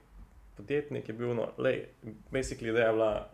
podjetnik 0.56 1.08
je 1.08 1.14
bil, 1.14 1.34
no, 1.34 1.52
lej, 1.58 1.86
basically 2.32 2.70
ideja 2.70 2.88
je 2.88 2.94
bila, 2.94 3.30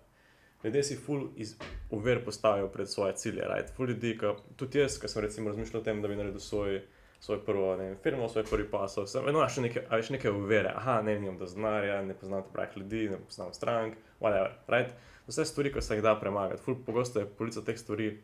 ljudje 0.64 0.84
si 0.84 0.95
full 0.95 1.28
iz 1.36 1.55
uver 1.89 2.26
postavijo 2.26 2.68
pred 2.68 2.89
svoje 2.89 3.16
cilje, 3.16 3.41
right? 3.41 3.76
Full 3.76 3.89
ljudi, 3.89 4.18
ka, 4.18 4.36
tudi 4.55 4.80
jaz, 4.80 4.99
ki 4.99 5.07
sem 5.07 5.24
recimo 5.24 5.49
razmišljal 5.49 5.82
o 5.82 5.86
tem, 5.86 6.01
da 6.01 6.07
bi 6.07 6.16
naredil 6.16 6.39
svoj, 6.39 6.82
svoj 7.20 7.45
prvo, 7.45 7.76
vem, 7.76 7.97
firmo, 8.03 8.30
svoj 8.30 8.43
prvi 8.49 8.70
pasov, 8.70 9.07
sem 9.07 9.26
vedno 9.26 9.41
našel 9.41 9.68
neke, 9.68 9.86
veš, 9.91 10.09
neke 10.09 10.32
uvere, 10.32 10.74
aha, 10.76 11.01
ne, 11.01 11.20
nimam 11.20 11.38
dosti 11.38 11.59
denarja, 11.59 12.01
ne 12.01 12.14
poznam 12.14 12.43
pravih 12.53 12.78
ljudi, 12.78 13.09
ne 13.09 13.20
poznam 13.26 13.53
strank, 13.53 13.97
whatever, 14.20 14.55
right? 14.68 14.93
Vse 15.28 15.45
stvari, 15.45 15.74
ki 15.74 15.82
se 15.82 15.95
jih 15.95 16.03
da 16.03 16.16
premagati, 16.20 16.62
full 16.62 16.80
pogosto 16.86 17.20
je 17.20 17.30
polica 17.38 17.62
teh 17.66 17.78
stvari 17.78 18.16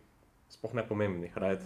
sploh 0.49 0.73
nepomembnih, 0.73 1.37
right? 1.37 1.61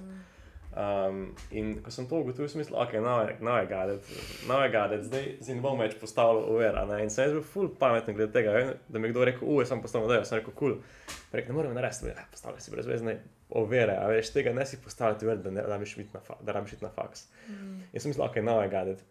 Um, 0.71 1.35
in 1.51 1.73
ko 1.83 1.91
sem 1.91 2.05
to 2.07 2.21
ugotovil, 2.23 2.47
sem 2.47 2.61
mislil, 2.61 2.77
ok, 2.79 2.93
now 3.03 4.61
I 4.63 4.69
got 4.71 4.93
it, 4.95 5.03
zdaj, 5.03 5.25
zdaj 5.43 5.57
ne 5.57 5.63
bom 5.65 5.81
več 5.83 5.97
postavljal 5.99 6.45
uvera. 6.53 6.85
Ne? 6.87 7.01
In 7.03 7.11
sem 7.11 7.27
jaz 7.27 7.33
bil 7.35 7.43
full 7.43 7.73
pameten 7.81 8.15
glede 8.15 8.31
tega, 8.37 8.53
vem, 8.55 8.69
da 8.87 8.99
mi 8.99 9.09
je 9.09 9.11
kdo 9.11 9.25
rekel, 9.27 9.49
uje, 9.51 9.65
sem 9.67 9.81
postavil 9.83 10.07
model, 10.07 10.23
sem 10.27 10.39
rekel, 10.39 10.55
kul, 10.55 10.77
cool. 10.77 11.17
rekel, 11.35 11.51
ne 11.51 11.57
morem 11.57 11.75
narediti, 11.75 12.13
ja, 12.13 12.23
postavljaj 12.31 12.63
si 12.63 12.71
brezvezne 12.71 13.17
uvere, 13.59 13.97
a 13.99 14.05
veš, 14.13 14.31
tega 14.31 14.53
ne 14.55 14.63
si 14.65 14.79
postavljati 14.79 15.27
uver, 15.27 15.41
da 15.43 15.51
ne 15.57 15.65
rabiš 15.73 15.97
iti 15.97 16.15
na, 16.15 16.23
fa 16.23 16.39
da 16.39 16.63
iti 16.63 16.79
na 16.85 16.93
faks. 16.95 17.25
Mm. 17.49 17.81
In 17.91 18.05
sem 18.05 18.13
mislil, 18.13 18.29
ok, 18.29 18.39
got 18.71 18.93
it. 18.93 19.03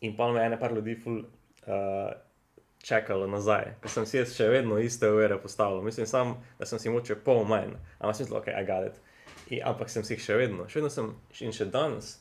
In 0.00 0.16
pa 0.18 0.32
me 0.32 0.40
je 0.40 0.50
ene 0.50 0.58
par 0.58 0.74
ljudi 0.74 0.96
full 0.98 1.22
uh, 1.22 2.10
čakalo 2.82 3.26
nazaj, 3.30 3.76
ker 3.80 3.92
sem 3.92 4.06
si 4.08 4.18
jaz 4.18 4.34
še 4.34 4.48
vedno 4.48 4.78
iste 4.80 5.06
uvere 5.12 5.38
postavljal. 5.38 5.84
Mislim 5.86 6.06
sam, 6.06 6.34
da 6.58 6.66
sem 6.66 6.82
si 6.82 6.90
moče 6.90 7.20
pol 7.24 7.44
manj, 7.44 7.76
ampak 8.00 8.16
sem 8.16 8.26
mislil, 8.26 8.40
ok, 8.40 8.50
I. 9.50 9.56
In, 9.56 9.62
ampak 9.66 9.90
sem 9.90 10.04
si 10.06 10.14
jih 10.14 10.24
še 10.24 10.38
vedno, 10.38 10.68
še 10.68 10.80
vedno 10.80 10.90
sem 10.90 11.14
in 11.44 11.54
še 11.54 11.66
danes 11.70 12.18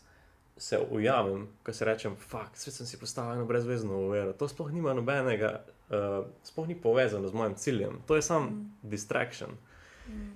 se 0.59 0.79
ujamem, 0.91 1.47
ko 1.63 1.73
se 1.73 1.85
rečem, 1.87 2.15
fakt, 2.19 2.57
svet 2.59 2.75
sem 2.75 2.87
si 2.87 2.97
postavil 2.99 3.37
eno 3.37 3.45
brezvezno 3.47 3.95
uvero. 4.09 4.33
To 4.35 4.47
sploh 4.47 4.73
nima 4.75 4.91
nobenega, 4.93 5.61
uh, 5.87 6.25
sploh 6.43 6.67
ni 6.67 6.75
povezano 6.75 7.31
z 7.31 7.33
mojim 7.33 7.55
ciljem, 7.55 8.01
to 8.07 8.19
je 8.19 8.25
sam 8.27 8.43
mm. 8.43 8.89
distraction. 8.91 9.55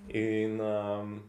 In 0.07 0.61
um, 0.61 1.23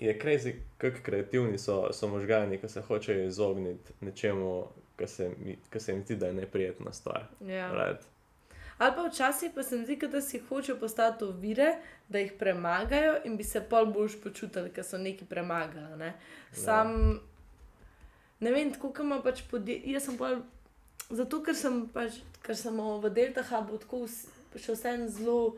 je 0.00 0.18
crazy, 0.18 0.52
kako 0.78 1.02
kreativni 1.02 1.58
so, 1.58 1.88
so 1.92 2.08
možgani, 2.08 2.60
ki 2.60 2.68
se 2.68 2.80
hočejo 2.80 3.26
izogniti 3.26 3.92
nečemu, 4.00 4.68
kar 4.96 5.08
se, 5.08 5.30
mi- 5.38 5.58
se 5.80 5.92
jim 5.92 6.04
zdi, 6.04 6.16
da 6.16 6.26
je 6.26 6.32
neprijetna 6.32 6.92
stvar. 6.92 7.24
Ja. 7.40 7.72
Right? 7.72 8.06
Ali 8.78 8.92
pa 8.96 9.06
včasih 9.08 9.52
pa 9.54 9.62
se 9.62 9.76
mi 9.76 9.84
zdi, 9.84 9.98
kot 9.98 10.10
da 10.10 10.20
si 10.20 10.38
hočejo 10.38 10.76
postati 10.80 11.24
ovire, 11.24 11.76
da 12.08 12.18
jih 12.18 12.32
premagajo 12.38 13.14
in 13.24 13.36
bi 13.36 13.44
se 13.44 13.60
pol 13.60 13.86
boljš 13.86 14.20
počutili, 14.22 14.70
ker 14.70 14.84
so 14.84 14.98
neki 14.98 15.24
premagali. 15.24 15.96
Ne? 15.96 16.12
Sam, 16.52 17.20
ne 18.40 18.52
vem, 18.52 18.72
tako 18.72 18.92
kot 18.92 19.04
ima 19.04 19.22
pač 19.24 19.42
podjetje. 19.50 19.92
Jaz 19.92 20.10
sem 20.10 20.18
pa, 20.20 20.34
zato 21.10 21.40
ker 21.42 21.56
sem 21.56 21.86
pač, 21.94 22.20
ker 22.42 22.56
sem 22.56 22.76
v 22.76 23.10
Delta 23.10 23.46
Hubu 23.48 23.80
tako 23.80 24.04
še 24.56 24.76
vsem 24.76 25.08
zelo 25.12 25.56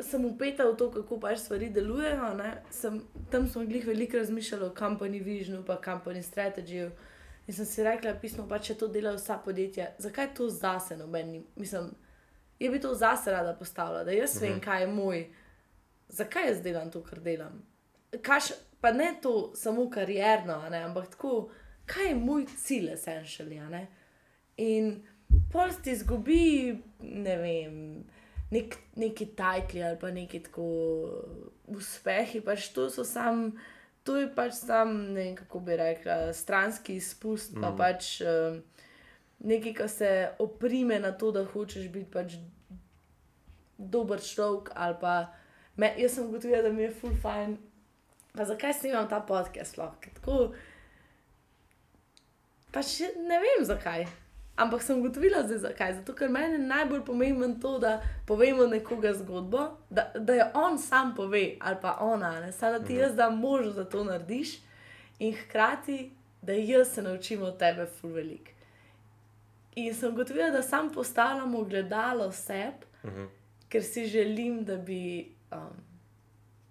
sem 0.00 0.24
upeta 0.24 0.64
v 0.64 0.76
to, 0.76 0.90
kako 0.90 1.20
pač 1.20 1.38
stvari 1.44 1.68
delujejo. 1.70 2.34
Sem, 2.70 3.00
tam 3.30 3.46
smo 3.48 3.64
glih 3.68 3.86
veliko 3.86 4.16
razmišljali 4.16 4.64
o 4.64 4.74
company 4.74 5.22
visionu, 5.22 5.62
pa 5.66 5.80
company 5.84 6.22
strategiju. 6.22 6.90
In 7.50 7.54
sem 7.54 7.66
si 7.66 7.82
rekla, 7.82 8.12
pismo, 8.22 8.44
pa 8.46 8.60
če 8.62 8.76
to 8.78 8.86
delajo 8.94 9.18
vsa 9.18 9.40
podjetja, 9.42 9.88
zakaj 9.98 10.28
to 10.38 10.46
zase 10.54 10.94
nobeni? 10.94 11.40
Mislim, 11.58 11.88
je 12.62 12.68
bi 12.70 12.78
to 12.78 12.92
zase 12.94 13.32
rada 13.34 13.56
postavila, 13.58 14.04
da 14.06 14.14
jaz 14.14 14.36
vem, 14.38 14.52
mhm. 14.52 14.60
kaj 14.62 14.84
je 14.84 14.90
moj, 14.92 15.24
zakaj 16.20 16.46
jaz 16.46 16.60
delam 16.62 16.92
to, 16.94 17.02
kar 17.02 17.18
delam. 17.24 17.56
Kaš, 18.22 18.52
pa 18.80 18.92
ne 18.94 19.16
to 19.22 19.50
samo 19.58 19.88
karierno, 19.90 20.60
ampak 20.84 21.10
tako, 21.16 21.48
kaj 21.90 22.12
je 22.12 22.14
moj 22.14 22.46
cilj, 22.54 22.92
essentially. 22.94 23.58
In 24.62 24.92
pol 25.50 25.74
ti 25.82 25.96
zgubi, 25.98 26.78
ne 27.02 27.36
vem 27.42 27.76
nek, 28.54 28.78
neki 28.94 29.26
tajkli 29.34 29.82
ali 29.82 29.98
pa 29.98 30.14
neki 30.14 30.44
tako 30.46 30.70
uspehi. 31.66 32.46
Pač 32.46 32.70
to, 32.78 32.86
sam, 32.90 33.56
to 34.10 34.16
je 34.18 34.26
pač 34.34 34.56
sam, 34.58 34.96
ne 35.14 35.20
vem 35.22 35.34
kako 35.38 35.60
bi 35.62 35.76
rekla, 35.78 36.32
stranski 36.34 36.96
izpust. 36.98 37.52
Mm. 37.54 37.62
Pa 37.62 37.68
mhm. 37.70 37.76
pač 37.78 38.08
um, 38.26 38.56
nekaj, 39.46 39.74
kar 39.74 39.88
se 39.88 40.10
oprime 40.42 40.98
na 40.98 41.12
to, 41.12 41.30
da 41.30 41.44
hočeš 41.46 41.86
biti 41.94 42.10
pač 42.10 42.40
dober 43.78 44.18
človek. 44.18 44.74
Me, 45.76 45.94
jaz 45.96 46.18
sem 46.18 46.26
ugotovila, 46.26 46.64
da 46.66 46.72
mi 46.74 46.82
je 46.82 46.90
full 46.90 47.14
fine. 47.22 47.56
Pa 48.34 48.44
zakaj 48.44 48.74
snimam 48.80 49.06
ta 49.08 49.20
podcast? 49.22 49.78
Tako, 50.18 50.50
pač 52.74 52.98
ne 53.14 53.38
vem 53.46 53.62
zakaj. 53.64 54.06
Ampak 54.60 54.82
sem 54.82 54.98
ugotovila, 54.98 55.42
zdaj, 55.46 55.58
zakaj. 55.58 55.94
Zato, 55.94 56.12
ker 56.14 56.28
meni 56.28 56.58
je 56.58 56.58
najbolj 56.68 57.00
pomembno 57.04 57.48
to, 57.62 57.78
da 57.78 58.02
povemo 58.26 58.66
nekoga 58.66 59.14
zgodbo, 59.14 59.62
da, 59.90 60.10
da 60.14 60.34
jo 60.34 60.46
on 60.54 60.78
sam 60.78 61.14
pove 61.16 61.56
ali 61.60 61.76
pa 61.82 61.96
ona, 62.00 62.40
ne 62.40 62.52
samo 62.52 62.78
da 62.78 62.84
ti 62.84 62.92
mhm. 62.92 63.02
jaz 63.02 63.14
dam 63.16 63.38
možnost, 63.38 63.76
da 63.76 63.84
to 63.84 64.04
narediš, 64.04 64.58
in 65.18 65.32
hkrati, 65.36 66.10
da 66.42 66.52
jaz 66.52 66.92
se 66.92 67.02
naučim 67.02 67.42
od 67.42 67.56
tebe, 67.58 67.86
ful 67.86 68.12
velik. 68.12 68.50
In 69.76 69.94
sem 69.94 70.12
ugotovila, 70.12 70.50
da 70.50 70.62
sam 70.62 70.92
postavljamo 70.92 71.64
gledalo 71.64 72.32
sebi, 72.32 72.84
uh 73.02 73.10
mhm. 73.10 73.20
-huh. 73.20 73.28
ker 73.68 73.84
si 73.84 74.06
želim, 74.06 74.64
da 74.64 74.76
bi, 74.76 75.32
um, 75.52 75.76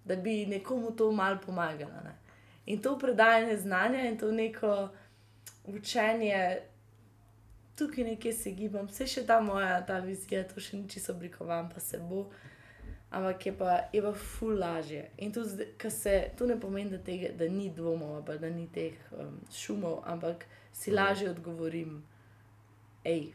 da 0.04 0.16
bi 0.16 0.46
nekomu 0.46 0.90
to 0.90 1.12
malo 1.12 1.38
pomagalo. 1.46 1.92
Ne? 2.04 2.14
In 2.66 2.82
to 2.82 2.98
predajanje 2.98 3.56
znanja 3.56 4.00
in 4.00 4.18
to 4.18 4.32
neko 4.32 4.88
učenje 5.64 6.60
tukaj 7.78 8.04
nekje 8.04 8.32
se 8.32 8.50
gibam, 8.50 8.86
vse 8.86 9.06
še 9.06 9.26
ta 9.26 9.40
moja 9.40 9.80
ta 9.86 9.98
vizija, 10.04 10.44
to 10.48 10.60
še 10.60 10.78
ni 10.78 10.88
čisto 10.88 11.14
oblikovan, 11.16 11.70
pa 11.72 11.80
se 11.80 11.98
bo. 11.98 12.28
Ampak 13.10 13.46
je 13.46 13.52
pa, 13.58 13.72
je 13.92 14.02
pa 14.04 14.12
ful 14.14 14.54
lažje. 14.58 15.08
In 15.18 15.32
to, 15.34 15.42
se, 15.90 16.14
to 16.38 16.46
ne 16.46 16.54
pomeni, 16.60 16.92
da, 16.94 17.00
tega, 17.02 17.32
da 17.34 17.48
ni 17.50 17.66
dvomov, 17.74 18.22
da 18.38 18.50
ni 18.50 18.68
teh 18.70 18.94
um, 19.18 19.40
šumov, 19.50 20.04
ampak 20.06 20.46
si 20.72 20.92
mhm. 20.92 20.96
lažje 20.98 21.30
odgovorim, 21.30 21.98
hej, 23.04 23.32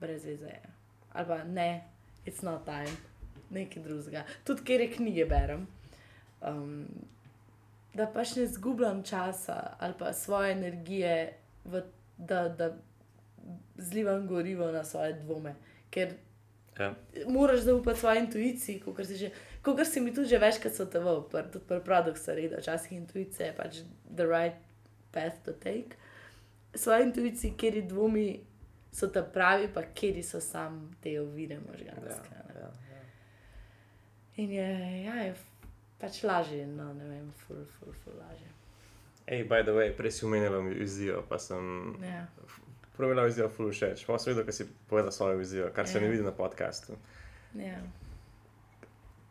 brez 0.00 0.24
veze 0.28 0.52
je. 0.52 0.74
Ali 1.12 1.26
pa 1.26 1.42
ne, 1.44 1.70
it's 2.26 2.44
not 2.46 2.64
time, 2.64 2.94
nekaj 3.50 3.82
drugega. 3.82 4.22
Tudi 4.46 4.62
kjer 4.62 4.86
je 4.86 4.92
knjige 4.94 5.26
berem. 5.26 5.66
Um, 6.40 6.86
da 7.98 8.06
pač 8.06 8.36
ne 8.36 8.46
zgubljam 8.46 9.02
časa 9.02 9.76
ali 9.78 9.94
pa 9.98 10.12
svoje 10.12 10.52
energije, 10.52 11.34
v, 11.64 11.82
da, 12.18 12.48
da 12.48 12.70
zlivam 13.76 14.26
gorivo 14.26 14.72
na 14.72 14.84
svoje 14.84 15.12
dvome. 15.12 15.54
Ker 15.90 16.12
ja. 16.78 16.94
moraš 17.28 17.60
zaupati 17.60 18.00
svoji 18.00 18.20
intuiciji, 18.20 18.80
kot 18.80 19.06
si, 19.06 19.16
že, 19.16 19.30
si 19.84 20.00
mi 20.00 20.14
tudi 20.14 20.36
večkrat 20.36 20.74
svetoval, 20.74 21.28
tudi 21.52 21.64
pri 21.68 21.80
produktu, 21.84 22.32
da 22.50 22.58
včasih 22.58 22.92
intuicija 22.92 23.46
je 23.46 23.56
pač 23.56 23.80
the 24.14 24.26
right 24.26 24.56
path 25.12 25.44
to 25.44 25.52
take. 25.52 25.96
Svoje 26.74 27.02
intuicije, 27.02 27.52
kjer 27.56 27.76
je 27.76 27.82
dvomi, 27.82 28.40
so 28.92 29.08
ta 29.08 29.22
pravi, 29.22 29.68
pa 29.74 29.82
kjer 29.82 30.24
so 30.24 30.40
sam 30.40 30.96
te 31.02 31.20
ovire 31.20 31.58
možganske. 31.60 32.34
Ja, 32.34 32.44
ja, 32.54 32.60
ja. 32.60 33.02
In 34.36 34.50
je, 34.52 35.02
ja, 35.04 35.14
je 35.14 35.34
pač 35.98 36.22
lažje, 36.22 36.66
no 36.66 36.92
ne 36.94 37.08
vem, 37.08 37.32
ful, 37.32 37.64
ful, 37.78 37.92
ful 38.04 38.14
lažje. 38.18 38.48
Hej, 39.28 39.44
by 39.44 39.62
the 39.62 39.74
way, 39.76 39.92
prej 39.96 40.10
si 40.10 40.26
umenila 40.26 40.58
vizijo, 40.58 41.24
pa 41.28 41.38
sem. 41.38 41.96
Ja. 42.02 42.26
Je 42.98 43.06
bila 43.06 43.24
vizija 43.24 43.48
full 43.48 43.70
všeč, 43.70 44.04
pa 44.06 44.18
sem 44.18 44.32
videl, 44.32 44.44
kaj 44.44 44.56
si 44.56 44.66
povedal 44.90 45.12
svojo 45.12 45.38
vizijo, 45.38 45.70
kar 45.74 45.86
se 45.86 45.98
yeah. 45.98 46.02
ne 46.02 46.06
ja. 46.06 46.10
vidi 46.10 46.24
na 46.26 46.32
podkastu. 46.32 46.96
Yeah. 47.54 47.66
Ja. 47.66 47.80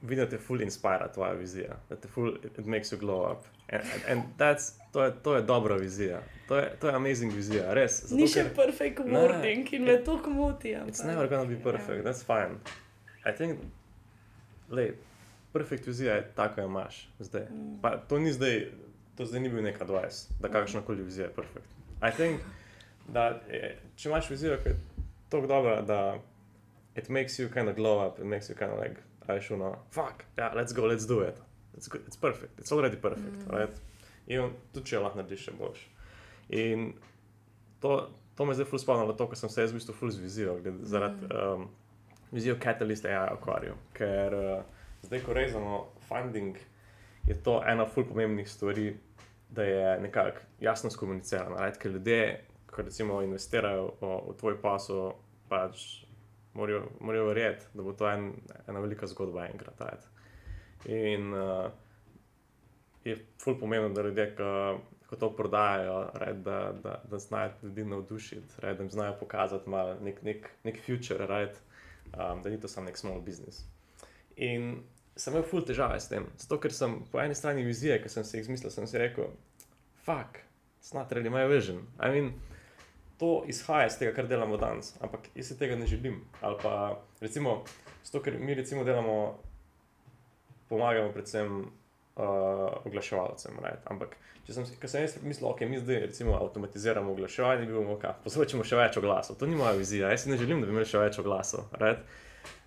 Vidim, 0.02 0.24
da 0.24 0.30
te 0.30 0.38
full 0.38 0.62
inspira 0.62 1.12
tvoja 1.14 1.34
vizija, 1.34 1.80
da 1.90 1.96
te 1.96 2.08
full 2.08 2.36
it 2.46 2.66
makes 2.66 2.92
you 2.92 3.00
glow 3.00 3.32
up. 3.32 3.46
And, 3.70 3.84
and 4.08 4.22
that's, 4.38 4.78
to, 4.94 5.04
je, 5.04 5.12
to 5.24 5.36
je 5.36 5.42
dobra 5.42 5.76
vizija, 5.76 6.22
to 6.48 6.58
je, 6.58 6.76
to 6.80 6.88
je 6.88 6.94
amazing 6.96 7.34
vizija, 7.34 7.74
res. 7.74 8.02
Zato, 8.06 8.16
Ni 8.16 8.28
še 8.28 8.46
ker, 8.46 8.54
perfect 8.56 9.00
wording 9.00 9.74
in 9.76 9.84
me 9.84 9.98
to 10.04 10.16
kmoti. 10.24 10.78
It's 10.88 11.04
never 11.04 11.28
gonna 11.28 11.50
be 11.50 11.60
perfect, 11.60 12.00
yeah. 12.00 12.08
that's 12.08 12.24
fine. 12.24 12.62
I 13.26 13.36
think, 13.36 13.60
lej, 14.70 14.94
perfect 15.54 15.88
vizija 15.88 16.16
je 16.16 16.30
ta, 16.36 16.48
ko 16.54 16.62
jo 16.62 16.70
imaš 16.72 17.10
zdaj. 17.20 17.50
Mm. 17.52 17.80
Pa 17.82 17.98
to 17.98 18.20
ni 18.20 18.32
zdaj, 18.34 18.70
to 19.18 19.26
zdaj 19.26 19.44
ni 19.44 19.50
bil 19.50 19.66
neka 19.66 19.86
20, 19.86 20.38
da 20.40 20.54
kakšna 20.54 20.86
koli 20.88 21.04
vizija 21.04 21.28
je 21.28 21.34
perfect. 21.34 21.68
I 22.00 22.12
think, 22.16 22.42
da 23.08 23.28
je, 23.52 23.78
če 23.96 24.10
imaš 24.10 24.30
vizijo, 24.30 24.58
ki 24.64 24.70
je 24.70 24.80
tako 25.30 25.48
dobra, 25.48 25.82
da 25.82 26.20
it 26.96 27.10
makes 27.10 27.40
you 27.40 27.50
kind 27.54 27.70
of 27.70 27.76
glow 27.76 28.08
up, 28.08 28.20
it 28.20 28.26
makes 28.26 28.50
you 28.50 28.56
kind 28.56 28.72
of 28.72 28.80
like, 28.80 29.02
aj 29.28 29.42
šuno, 29.48 29.76
fuck, 29.92 30.24
yeah, 30.38 30.56
let's 30.56 30.74
go, 30.74 30.88
let's 30.88 31.08
do 31.08 31.22
it. 31.22 31.38
It's, 31.78 31.88
good, 31.88 32.02
it's 32.08 32.16
perfect, 32.16 32.60
it's 32.60 32.72
already 32.72 32.96
perfect. 32.96 33.48
Mm. 33.48 33.58
Right? 33.58 33.76
In 34.28 34.54
tudi 34.74 34.92
če 34.92 35.02
lahko 35.04 35.22
narediš 35.22 35.48
še 35.48 35.54
boljš. 35.60 35.84
In 36.58 36.88
to, 37.84 37.92
to 38.36 38.48
me 38.48 38.56
zdaj 38.58 38.68
ful 38.72 38.82
spomnilo, 38.82 39.14
to, 39.20 39.28
kar 39.30 39.40
sem 39.40 39.52
se 39.52 39.62
jaz 39.62 39.76
v 39.76 39.80
bistvu 39.80 39.96
ful 40.00 40.12
z 40.12 40.24
vizijo, 40.24 40.58
zaradi 40.90 41.28
mm. 41.28 41.38
um, 41.38 41.68
vizijo 42.32 42.58
Catalyst 42.64 43.06
AI 43.06 43.36
ukvarjal. 43.38 43.78
Ker 43.96 44.36
uh, 44.36 44.88
zdaj, 45.06 45.24
ko 45.24 45.38
rezamo 45.38 45.84
funding, 46.10 46.58
je 47.28 47.38
to 47.44 47.60
ena 47.68 47.86
ful 47.86 48.08
pomembnih 48.10 48.50
stvari, 48.50 48.90
da 49.54 49.64
je 49.64 50.00
nekako 50.02 50.44
jasno 50.60 50.90
skomunicirano. 50.90 51.60
Right? 51.62 51.78
Ker 51.80 51.94
ljudje 51.94 52.22
ko 52.78 52.86
recimo 52.86 53.22
investirajo 53.26 53.88
v, 53.98 54.12
v 54.30 54.36
tvoj 54.38 54.60
posel, 54.62 55.16
pač 55.50 56.06
morajo, 56.54 56.84
morajo 57.02 57.32
verjeti, 57.32 57.66
da 57.74 57.82
bo 57.82 57.96
to 57.98 58.06
en, 58.10 58.30
ena 58.70 58.84
velika 58.84 59.10
zgodba 59.10 59.48
enkrat. 59.50 59.82
Ajt. 59.82 60.06
In 60.86 61.34
uh, 61.34 61.72
je 63.02 63.18
ful 63.42 63.58
pomembno, 63.58 63.90
da 63.98 64.06
ljudje, 64.06 64.28
ko 65.10 65.16
to 65.16 65.32
prodajajo, 65.36 66.12
red, 66.22 66.44
da, 66.46 66.60
da, 66.84 67.00
da 67.10 67.20
znajo 67.20 67.52
ljudi 67.64 67.86
navdušiti, 67.86 68.62
red, 68.62 68.78
da 68.78 68.84
jim 68.84 68.92
znajo 68.92 69.16
pokazati 69.20 69.70
nek, 70.02 70.22
nek, 70.24 70.50
nek 70.64 70.82
future, 70.86 71.26
red, 71.26 71.58
um, 72.14 72.44
da 72.44 72.50
ni 72.50 72.62
to 72.62 72.68
samo 72.68 72.86
nek 72.86 72.98
small 72.98 73.22
business. 73.22 73.64
In 74.36 74.84
sem 75.18 75.34
imel 75.34 75.48
ful 75.50 75.66
težave 75.66 75.98
s 76.00 76.12
tem, 76.12 76.28
zato 76.38 76.60
ker 76.62 76.74
sem 76.74 77.00
po 77.12 77.22
eni 77.24 77.36
strani 77.36 77.66
vizije, 77.66 77.98
ki 78.04 78.12
sem 78.12 78.26
si 78.28 78.38
jih 78.38 78.46
izmislil, 78.46 78.70
sem 78.70 78.86
si 78.88 79.02
rekel, 79.02 79.32
fuck, 80.06 80.44
it's 80.78 80.94
not 80.94 81.12
really 81.12 81.32
my 81.34 81.48
vision. 81.50 81.88
I 82.00 82.12
mean, 82.12 82.36
to 83.18 83.44
izhaja 83.48 83.88
iz 83.88 83.98
tega, 83.98 84.14
kar 84.14 84.28
delamo 84.30 84.58
danes, 84.62 84.94
ampak 85.02 85.30
jaz 85.36 85.50
si 85.50 85.58
tega 85.60 85.76
ne 85.76 85.88
želim. 85.88 86.22
Ali 86.42 86.58
pa 86.64 87.00
recimo, 87.22 87.64
zato, 88.04 88.22
ker 88.24 88.38
mi 88.40 88.54
recimo 88.54 88.84
delamo, 88.84 89.40
pomagamo 90.70 91.12
predvsem 91.12 91.62
uh, 91.62 92.86
oglaševalcem. 92.86 93.58
Right? 93.64 93.82
Ampak, 93.90 94.18
če 94.46 94.54
sem, 94.54 94.70
sem 94.70 95.02
jaz 95.02 95.18
mislil, 95.24 95.50
ok, 95.50 95.66
mi 95.70 95.82
zdaj 95.82 96.06
recimo 96.06 96.38
avtomatiziramo 96.38 97.12
oglaševanje, 97.16 97.66
bi 97.66 97.74
bomo 97.80 97.98
kaj, 98.02 98.20
poslušamo 98.28 98.68
še 98.68 98.80
več 98.80 99.02
oglasov. 99.02 99.40
To 99.42 99.50
ni 99.50 99.58
moja 99.58 99.74
vizija, 99.78 100.14
jaz 100.14 100.28
si 100.28 100.34
ne 100.34 100.38
želim, 100.38 100.62
da 100.62 100.70
bi 100.70 100.78
imeli 100.78 100.90
še 100.90 101.02
več 101.02 101.20
oglasov. 101.24 101.72
Right? 101.82 102.06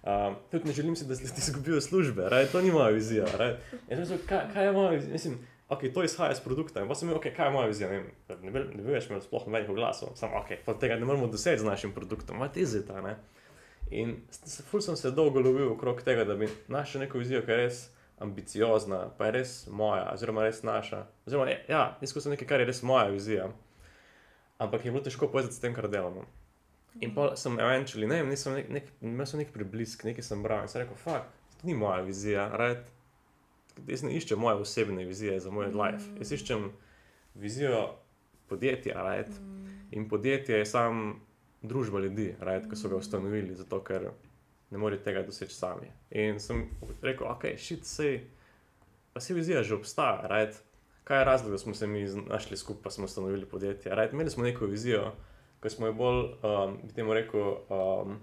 Um, 0.00 0.36
tudi 0.50 0.66
ne 0.66 0.74
želim 0.74 0.96
si, 0.96 1.06
da 1.06 1.14
ti 1.14 1.30
izgubijo 1.38 1.80
službe, 1.84 2.26
right? 2.32 2.50
to 2.52 2.62
ni 2.64 2.74
moja 2.74 2.90
vizija. 2.96 3.30
Right? 3.38 3.72
Mislim, 3.88 4.26
kaj, 4.26 4.50
kaj 4.54 4.70
je 4.70 4.76
moja 4.76 4.96
vizija? 4.96 5.12
Mislim, 5.12 5.40
ok, 5.70 5.86
to 5.94 6.04
izhaja 6.04 6.34
iz 6.34 6.40
produkta. 6.44 6.82
In 6.82 6.88
pa 6.88 6.94
sem 6.98 7.08
rekel, 7.08 7.20
okay, 7.22 7.36
kaj 7.36 7.48
je 7.48 7.54
moja 7.54 7.70
vizija, 7.70 7.90
ne, 7.90 8.02
ne, 8.28 8.50
ne, 8.50 8.64
ne 8.74 8.82
bi 8.82 8.90
več 8.92 9.06
imel 9.10 9.22
sploh 9.24 9.46
nobenih 9.46 9.70
glasov, 9.74 10.16
samo 10.18 10.42
ok, 10.42 10.56
pa 10.66 10.74
tega 10.82 10.98
ne 10.98 11.08
moremo 11.08 11.30
doseči 11.30 11.62
z 11.62 11.68
našim 11.68 11.94
produktom, 11.96 12.42
what 12.42 12.58
is 12.58 12.74
it? 12.74 12.90
In 13.90 14.16
ful 14.70 14.82
sem 14.82 14.98
se 14.98 15.10
dolgo 15.14 15.42
lovil 15.42 15.72
okrog 15.72 16.02
tega, 16.06 16.24
da 16.26 16.36
bi 16.38 16.50
našel 16.70 17.06
neko 17.06 17.22
vizijo, 17.22 17.42
ki 17.46 17.54
je 17.54 17.58
res 17.62 17.80
ambiciozna, 18.20 19.08
pa 19.18 19.30
je 19.30 19.38
res 19.38 19.54
moja, 19.66 20.04
oziroma 20.12 20.44
res 20.44 20.60
naša. 20.66 21.06
Oziroma, 21.26 21.56
ja, 21.70 21.86
izkusil 22.04 22.28
sem 22.28 22.36
nekaj, 22.36 22.48
kar 22.50 22.62
je 22.62 22.68
res 22.68 22.82
moja 22.86 23.08
vizija. 23.10 23.48
Ampak 24.60 24.84
je 24.84 24.92
bilo 24.92 25.02
težko 25.02 25.30
povezati 25.32 25.56
s 25.56 25.62
tem, 25.62 25.74
kar 25.74 25.88
delamo. 25.90 26.26
In 27.00 27.14
pa 27.14 27.30
sem 27.38 27.56
eventually, 27.62 28.06
ne 28.10 28.20
vem, 28.20 28.30
nisem 28.34 28.58
nek, 28.58 28.70
nek, 28.76 28.90
imel 29.06 29.26
sem 29.26 29.40
nek 29.40 29.54
priblisk, 29.54 30.04
nekaj 30.04 30.26
sem 30.26 30.42
bral 30.44 30.66
in 30.66 30.70
sem 30.70 30.82
rekel, 30.82 30.98
fuck, 31.00 31.30
to 31.56 31.68
ni 31.68 31.76
moja 31.78 32.02
vizija, 32.04 32.48
right? 32.60 32.90
Jaz 33.86 34.02
ne 34.02 34.14
iščem 34.16 34.38
moje 34.38 34.62
osebne 34.64 35.04
vizije 35.04 35.40
za 35.40 35.50
moj 35.50 35.68
mm. 35.70 35.80
life. 35.80 36.10
Jaz 36.18 36.32
iščem 36.32 36.70
vizijo 37.34 37.82
podjetja. 38.48 39.02
Right? 39.02 39.40
Mm. 39.40 39.66
In 39.90 40.08
podjetje 40.08 40.58
je 40.58 40.66
samo 40.66 41.14
družba 41.62 42.00
ljudi, 42.00 42.34
right? 42.40 42.68
ki 42.70 42.76
so 42.76 42.88
ga 42.88 42.96
ustanovili, 42.96 43.54
zato 43.54 43.82
ker 43.84 44.10
ne 44.70 44.78
morejo 44.78 45.02
tega 45.04 45.22
doseči 45.26 45.54
sami. 45.54 45.90
In 46.10 46.40
sem 46.40 46.68
rekel, 47.02 47.26
ok, 47.26 47.44
šit 47.58 47.84
se, 47.86 48.20
pa 49.12 49.20
se 49.20 49.34
vizija 49.34 49.62
že 49.62 49.74
obstaja, 49.74 50.28
right? 50.30 50.62
kaj 51.04 51.20
je 51.20 51.24
razlog, 51.24 51.52
da 51.52 51.58
smo 51.58 51.74
se 51.74 51.86
mi 51.86 52.04
našli 52.28 52.56
skupaj, 52.56 52.82
pa 52.82 52.90
smo 52.90 53.04
ustanovili 53.04 53.46
podjetje. 53.46 53.94
Right? 53.94 54.12
Imeli 54.12 54.30
smo 54.30 54.44
neko 54.44 54.66
vizijo, 54.66 55.12
ki 55.62 55.70
smo 55.70 55.86
jo 55.86 55.92
bolj, 55.92 56.24
um, 56.42 56.78
bi 56.82 56.94
temu 56.94 57.14
rekel, 57.14 57.56
um, 57.68 58.18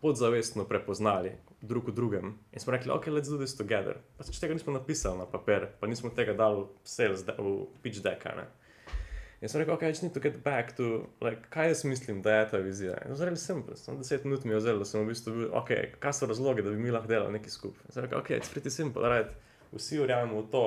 podzavestno 0.00 0.64
prepoznali 0.64 1.32
drug 1.68 1.90
v 1.90 1.94
drugem. 1.94 2.34
In 2.52 2.62
smo 2.62 2.72
rekli, 2.72 2.92
ok, 2.92 3.08
let's 3.14 3.30
do 3.32 3.38
this 3.38 3.56
together. 3.56 3.98
Pa 4.18 4.24
če 4.24 4.40
tega 4.40 4.56
nismo 4.56 4.74
napisali 4.74 5.20
na 5.20 5.26
papir, 5.30 5.68
pa 5.80 5.90
nismo 5.90 6.10
tega 6.14 6.34
dali 6.36 6.64
v 6.66 6.88
sales, 6.88 7.24
v 7.26 7.56
pitch 7.84 8.02
deck. 8.04 8.24
Ne? 8.38 8.46
In 9.42 9.52
sem 9.52 9.60
rekel, 9.60 9.74
ok, 9.76 9.84
I 9.84 9.92
just 9.92 10.02
need 10.02 10.14
to 10.16 10.22
get 10.24 10.38
back 10.44 10.72
to, 10.78 11.06
like, 11.20 11.50
kaj 11.52 11.68
jaz 11.72 11.84
mislim, 11.84 12.22
da 12.24 12.38
je 12.38 12.48
ta 12.50 12.60
vizija. 12.64 12.96
In 13.04 13.16
zelo 13.16 13.36
simpel, 13.36 13.76
samo 13.76 14.00
deset 14.00 14.24
minut 14.24 14.44
mi 14.44 14.54
je 14.54 14.62
vzelo, 14.62 14.80
da 14.80 14.88
sem 14.88 15.02
v 15.02 15.10
bistvu 15.12 15.34
bil, 15.36 15.48
ok, 15.52 15.72
kaj 16.00 16.14
so 16.16 16.28
razloge, 16.30 16.64
da 16.64 16.72
bi 16.72 16.80
mi 16.80 16.94
lahko 16.94 17.10
delali 17.10 17.36
nekaj 17.36 17.52
skupaj. 17.52 17.84
In 17.88 17.96
sem 17.96 18.06
rekel, 18.06 18.22
ok, 18.22 18.30
it's 18.38 18.52
pretty 18.52 18.72
simple, 18.72 19.04
right? 19.04 19.34
Vsi 19.74 20.00
verjamemo 20.00 20.40
v 20.40 20.48
to, 20.54 20.64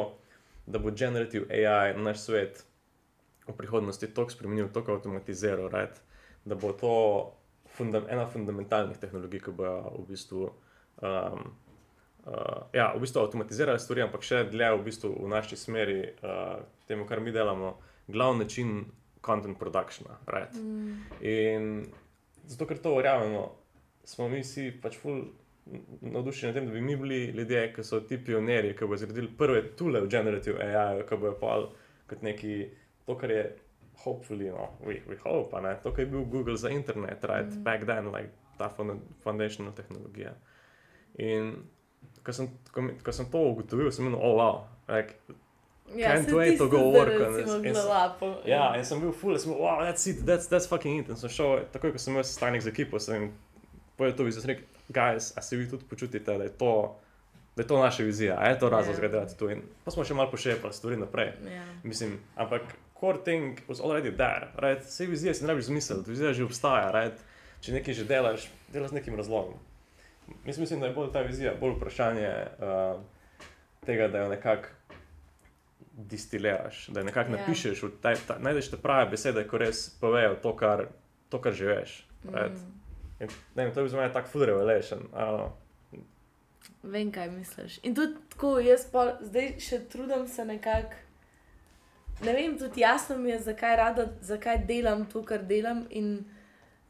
da 0.70 0.78
bo 0.78 0.94
generative 0.94 1.50
AI 1.50 1.96
naš 1.98 2.28
svet 2.28 2.62
v 3.48 3.58
prihodnosti 3.58 4.14
tako 4.14 4.36
spremenil, 4.36 4.70
tako 4.70 5.00
avtomatiziral, 5.00 5.72
right? 5.74 5.98
da 6.46 6.56
bo 6.56 6.74
to 6.74 7.32
funda 7.66 8.02
ena 8.10 8.26
fundamentalnih 8.28 8.98
tehnologij, 8.98 9.44
ki 9.46 9.52
bo 9.52 9.70
v 10.00 10.06
bistvu. 10.10 10.50
Um, 11.02 11.52
Uh, 12.30 12.68
ja, 12.74 12.92
v 12.94 13.00
bistvu 13.00 13.24
avtomatizirali 13.24 13.80
stvari, 13.80 14.04
ampak 14.04 14.26
še 14.28 14.44
dlje 14.52 14.68
v, 14.76 14.82
bistvu 14.86 15.10
v 15.16 15.30
naši 15.32 15.58
smeri, 15.58 16.02
uh, 16.22 16.60
temu, 16.86 17.08
kar 17.10 17.24
mi 17.24 17.32
delamo, 17.34 17.78
glavni 18.12 18.44
način 18.44 18.74
content 19.26 19.58
productiona. 19.58 20.18
Right? 20.28 20.54
Mm. 20.54 20.98
In 21.26 21.70
zato, 22.46 22.68
ker 22.70 22.82
to 22.84 22.92
verjamemo, 23.00 23.46
smo 24.04 24.28
mi 24.30 24.44
vsi 24.44 24.68
pač 24.84 25.00
ful 25.00 25.24
navdušeni 26.02 26.52
nad 26.52 26.60
tem, 26.60 26.68
da 26.68 26.76
bi 26.76 26.82
mi 26.82 26.98
bili 27.00 27.24
ljudje, 27.38 27.64
ki 27.74 27.88
so 27.88 28.02
ti 28.06 28.20
pionirji, 28.26 28.76
ki 28.76 28.86
bodo 28.90 29.02
zgradili 29.06 29.32
prve 29.38 29.64
tule 29.80 30.04
v 30.04 30.12
generative 30.12 30.62
AI, 30.66 31.02
ki 31.10 31.20
bojo 31.24 31.34
pa 31.40 31.56
kot 32.10 32.22
neki, 32.26 32.60
to, 33.06 33.16
kar 33.18 33.32
je 33.32 33.44
hopefully, 34.04 34.52
no, 34.54 34.70
we, 34.86 35.00
we 35.08 35.18
hope, 35.24 35.56
ne, 35.62 35.76
to, 35.84 35.94
kar 35.96 36.06
je 36.06 36.12
bil 36.14 36.26
Google 36.30 36.58
za 36.58 36.70
internet, 36.74 37.24
right, 37.24 37.50
mm. 37.50 37.64
back 37.64 37.86
then, 37.90 38.12
like 38.12 38.34
ta 38.58 38.70
foundational 39.24 39.74
tehnologija. 39.74 40.34
In 41.20 41.54
ko 42.24 42.34
sem, 42.36 42.50
ko, 42.72 42.88
ko 43.04 43.14
sem 43.16 43.28
to 43.32 43.44
ugotovil, 43.52 43.92
sem 43.92 44.08
imel, 44.08 44.20
oh, 44.20 44.36
wow, 44.40 44.64
like, 44.88 45.20
Ja, 45.96 46.14
can't 46.14 46.30
wait 46.38 46.58
to 46.58 46.68
go 46.70 46.92
work 46.94 47.10
on 47.18 47.34
this. 47.34 47.50
In, 47.50 48.36
ja, 48.46 48.76
in 48.78 48.86
sem 48.86 49.00
bil 49.02 49.12
full, 49.12 49.34
sem 49.42 49.50
bil, 49.50 49.62
wow, 49.64 49.82
that's 49.82 50.06
it, 50.06 50.26
that's, 50.26 50.46
that's 50.46 50.68
fucking 50.70 51.00
it. 51.02 51.10
In 51.10 51.18
sem 51.18 51.32
šel, 51.34 51.64
takoj, 51.74 51.96
ko 51.96 52.02
sem 52.02 52.14
imel 52.14 52.26
sestanek 52.30 52.62
z 52.62 52.70
ekipo, 52.70 53.02
sem 53.02 53.32
povedal 53.98 54.14
to, 54.20 54.28
sem 54.38 54.52
rekel, 54.52 54.68
guys, 54.94 55.32
a 55.38 55.42
se 55.42 55.58
vi 55.58 55.66
tudi 55.70 55.88
počutite, 55.90 56.38
da 56.38 56.46
je 56.46 56.54
to, 56.62 56.74
da 57.56 57.66
je 57.66 57.68
to 57.72 57.80
naša 57.82 58.06
vizija, 58.06 58.38
a 58.38 58.52
je 58.54 58.60
to 58.60 58.70
razlog, 58.70 58.96
yeah. 58.96 59.04
Ja. 59.04 59.10
zgraditi 59.10 59.40
to. 59.40 59.50
In 59.50 59.64
pa 59.86 59.92
smo 59.96 60.06
še 60.06 60.18
malo 60.18 60.30
pošepali 60.32 60.78
stvari 60.78 61.00
naprej. 61.02 61.34
Yeah. 61.42 61.58
Ja. 61.58 61.66
Mislim, 61.84 62.20
ampak 62.38 62.70
core 63.00 63.24
thing 63.26 63.64
was 63.68 63.82
already 63.82 64.14
there, 64.14 64.54
right? 64.62 64.86
Vse 64.86 65.10
vizije 65.10 65.34
si 65.34 65.44
ne 65.44 65.54
rabiš 65.54 65.72
zmisliti, 65.72 66.10
vizija 66.12 66.34
že 66.34 66.46
obstaja, 66.46 66.94
right? 66.94 67.26
Če 67.66 67.74
nekaj 67.80 67.98
že 67.98 68.06
delaš, 68.08 68.46
delaš 68.70 68.94
z 68.94 69.02
nekim 69.02 69.18
razlogom. 69.18 69.58
Mislim, 70.46 70.64
mislim, 70.64 70.80
da 70.80 70.88
je 70.88 70.94
bolj 70.94 71.12
ta 71.14 71.22
vizija, 71.22 71.54
bolj 71.60 71.76
vprašanje 71.78 72.30
uh, 72.60 73.02
tega, 73.86 74.08
da 74.08 74.18
jo 74.18 74.30
nekako 74.30 74.68
distiliraš, 75.94 76.88
da 76.88 77.04
nekako 77.04 77.30
yeah. 77.30 77.36
Ja. 77.36 77.40
napišeš, 77.40 77.82
taj, 78.02 78.16
ta, 78.28 78.40
najdeš 78.40 78.72
te 78.72 78.78
prave 78.78 79.10
besede, 79.10 79.48
ko 79.48 79.58
res 79.58 79.90
povejo 80.02 80.36
to, 80.36 80.56
kar, 80.56 80.86
to, 81.30 81.42
kar 81.42 81.54
že 81.54 81.66
veš. 81.66 82.08
Right? 82.24 82.56
Mm. 82.56 82.80
In, 83.20 83.28
ne, 83.56 83.74
to 83.74 83.82
je 83.82 83.90
za 83.90 83.98
me 83.98 84.14
tako 84.14 84.28
full 84.28 84.46
revelation. 84.46 85.00
Vem, 86.84 87.12
kaj 87.12 87.30
misliš. 87.32 87.80
In 87.84 87.96
tudi 87.96 88.16
tako, 88.30 88.60
jaz 88.64 88.86
pa 88.92 89.18
zdaj 89.22 89.54
še 89.60 89.84
trudim 89.92 90.28
se 90.28 90.46
nekako. 90.46 91.06
Ne 92.24 92.34
vem, 92.36 92.58
tudi 92.60 92.82
jasno 92.82 93.18
mi 93.18 93.30
je, 93.30 93.40
zakaj, 93.40 93.76
rada, 93.76 94.08
zakaj 94.22 94.64
delam 94.68 95.06
to, 95.06 95.24
kar 95.24 95.44
delam, 95.48 95.86
in 95.90 96.26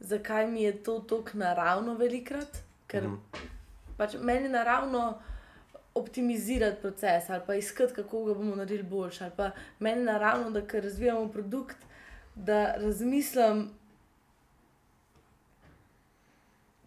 zakaj 0.00 0.46
mi 0.50 0.62
je 0.62 0.72
to 0.82 0.98
tako 1.08 1.38
naravno 1.38 1.94
velikrat. 1.94 2.62
Ker 2.90 3.08
mm. 3.08 3.42
pač 3.96 4.16
meni 4.20 4.48
je 4.48 4.54
naravno 4.54 5.20
optimizirati 5.94 6.80
proces 6.80 7.30
ali 7.30 7.42
pa 7.46 7.54
iskati, 7.54 7.94
kako 7.94 8.24
ga 8.24 8.34
bomo 8.34 8.56
naredili 8.56 8.82
boljši. 8.82 9.24
Ali 9.24 9.32
pa 9.36 9.50
meni 9.78 10.00
je 10.00 10.04
naravno, 10.04 10.50
da 10.50 10.66
ker 10.66 10.84
razvijamo 10.84 11.28
produkt, 11.28 11.76
da 12.34 12.74
razmislim, 12.76 13.68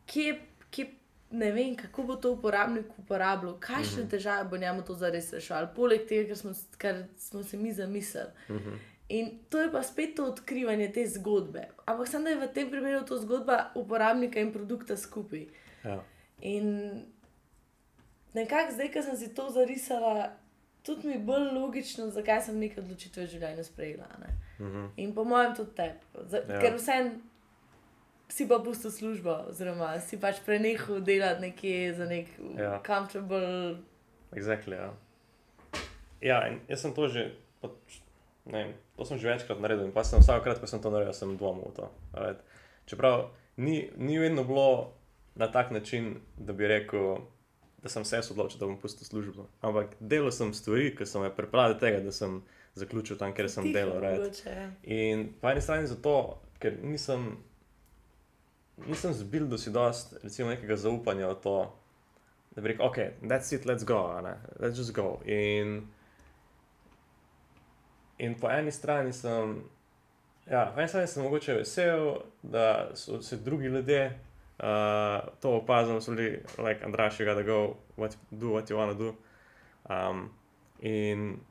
kje, 0.06 0.39
kje, 0.72 0.88
ne 1.32 1.51
vem, 1.51 1.76
kako 1.76 2.04
bo 2.04 2.16
to 2.16 2.32
uporabnik 2.32 2.86
uporabljal, 2.97 3.60
kakšne 3.60 4.04
mm 4.04 4.06
-hmm. 4.06 4.10
težave 4.10 4.49
bo 4.49 4.58
njemu 4.58 4.82
to 4.82 4.93
zares 4.93 5.34
rešilo, 5.34 5.68
poleg 5.76 6.08
tega, 6.08 6.28
kar 6.28 6.38
smo, 6.38 6.51
kar 6.78 7.04
smo 7.18 7.43
se 7.43 7.58
mi 7.58 7.74
zamislili. 7.74 8.30
Mm 8.49 8.56
-hmm. 8.56 8.78
In 9.10 9.39
to 9.49 9.62
je 9.62 9.72
pa 9.72 9.84
spet 9.84 10.16
to 10.16 10.26
odkrivanje 10.26 10.91
te 10.91 11.08
zgodbe. 11.08 11.68
Ampak 11.86 12.08
samo 12.08 12.24
da 12.24 12.30
je 12.30 12.39
v 12.39 12.54
tem 12.54 12.70
primeru 12.72 13.06
to 13.06 13.18
zgodba 13.18 13.72
uporabnika 13.76 14.39
in 14.39 14.54
produkta 14.54 14.97
skupaj. 14.97 15.45
Ja. 15.84 16.03
In 16.41 16.67
nekako 18.34 18.73
zdaj, 18.73 18.91
ko 18.93 19.01
sem 19.01 19.17
si 19.17 19.34
to 19.36 19.49
zarisala, 19.49 20.31
tudi 20.84 21.07
mi 21.07 21.13
je 21.13 21.19
bolj 21.19 21.51
logično, 21.53 22.09
zakaj 22.11 22.41
sem 22.41 22.59
neke 22.59 22.81
odločitve 22.81 23.23
v 23.23 23.31
življenju 23.36 23.63
sprejela. 23.63 24.07
Mm 24.59 24.65
-hmm. 24.65 24.89
In 24.97 25.13
po 25.15 25.23
mojem, 25.23 25.55
tudi 25.55 25.75
te. 25.75 25.95
Ja. 26.31 26.59
Ker 26.59 26.75
vsem 26.75 27.21
si 28.29 28.47
pa 28.47 28.59
pusto 28.59 28.91
službo, 28.91 29.45
oziroma 29.49 29.99
si 29.99 30.17
pač 30.17 30.41
prenehal 30.45 31.01
delati 31.01 31.41
nekje 31.41 31.93
za 31.93 32.05
nek 32.05 32.27
ja. 32.57 32.81
comfortable. 32.86 33.77
Exactly, 34.31 34.73
ja. 34.73 34.93
ja, 36.21 36.47
in 36.47 36.59
jaz 36.67 36.81
sem 36.81 36.93
to 36.93 37.07
že. 37.07 37.31
Pač, 37.61 38.01
ne, 38.45 38.73
to 38.97 39.05
sem 39.05 39.17
že 39.17 39.29
večkrat 39.29 39.61
naredil 39.61 39.86
in 39.86 39.91
pa 39.91 40.03
sem 40.03 40.19
vsakokrat, 40.19 40.59
ko 40.59 40.67
sem 40.67 40.81
to 40.81 40.89
naredil, 40.89 41.13
sem 41.13 41.38
dvomil 41.38 41.69
v 41.71 41.75
to. 41.75 41.91
Right? 42.17 42.41
Čeprav 42.86 43.29
ni, 43.57 43.91
ni 43.97 44.19
vedno 44.19 44.43
bilo 44.43 44.93
na 45.36 45.51
tak 45.51 45.71
način, 45.71 46.15
da 46.38 46.53
bi 46.53 46.67
rekel, 46.67 47.17
da 47.84 47.89
sem 47.89 48.05
se 48.05 48.21
odločil, 48.31 48.59
da 48.59 48.65
bom 48.65 48.77
pustil 48.79 49.05
službo. 49.05 49.47
Ampak 49.61 49.95
delal 49.99 50.31
sem 50.31 50.53
stvari, 50.53 50.95
ki 50.95 51.05
so 51.05 51.21
me 51.21 51.36
pripravili 51.36 51.73
do 51.73 51.79
tega, 51.79 51.99
da 51.99 52.11
sem 52.11 52.41
zaključil 52.75 53.17
tam, 53.17 53.34
kjer 53.34 53.49
sem 53.49 53.71
delal. 53.73 53.99
Right? 53.99 54.45
Ja. 54.45 54.69
In 54.84 55.34
po 55.41 55.49
eni 55.49 55.61
strani 55.61 55.88
zato, 55.88 56.39
ker 56.59 56.77
nisem, 56.84 57.38
nisem 58.88 59.13
zbil 59.13 59.47
do 59.47 59.57
si 59.57 59.71
dost, 59.71 60.15
recimo, 60.23 60.49
nekega 60.49 60.77
zaupanja 60.77 61.34
v 61.34 61.39
to. 61.43 61.57
Da 62.55 62.61
bi 62.61 62.69
rekel, 62.69 62.86
ok, 62.86 62.97
that's 63.27 63.55
it, 63.55 63.65
let's 63.65 63.84
go, 63.84 64.21
let's 64.59 64.77
just 64.77 64.93
go. 64.93 65.19
In, 65.25 65.81
in 68.17 68.36
po 68.39 68.51
eni 68.53 68.71
strani 68.71 69.13
sem, 69.13 69.63
ja, 70.45 70.69
po 70.75 70.81
eni 70.81 70.88
strani 70.88 71.09
sem 71.09 71.23
mogoče 71.25 71.57
vesel, 71.63 72.21
da 72.43 72.91
so 72.95 73.21
se 73.21 73.38
drugi 73.38 73.73
ljudje 73.73 74.05
uh, 74.64 75.22
to 75.41 75.47
opazim, 75.59 76.01
so 76.01 76.16
bili, 76.16 76.39
like, 76.57 76.82
Andraš, 76.86 77.20
you 77.20 77.26
gotta 77.26 77.43
go, 77.43 77.78
what, 77.95 78.16
do 78.32 78.49
what 78.51 78.70
you 78.70 78.78
wanna 78.78 78.95
do. 78.95 79.16
Um, 79.89 80.32
in 80.80 81.41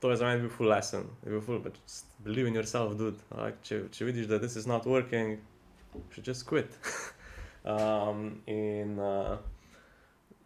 to 0.00 0.10
je 0.10 0.16
za 0.16 0.26
me 0.26 0.40
bil 0.40 0.50
full 0.50 0.68
lesson, 0.68 1.06
je 1.24 1.30
bil 1.30 1.40
full, 1.40 1.58
but 1.58 1.74
just 1.86 2.06
believe 2.24 2.48
in 2.48 2.54
yourself, 2.54 2.96
dude. 2.98 3.18
Like, 3.30 3.62
če, 3.62 3.86
če 3.90 4.04
vidiš, 4.04 4.26
da 4.28 4.38
this 4.38 4.56
is 4.56 4.66
not 4.66 4.86
working, 4.86 5.38
should 6.10 6.26
just 6.26 6.46
quit. 6.46 6.74
um, 7.64 8.42
in 8.46 8.98
uh, 8.98 9.38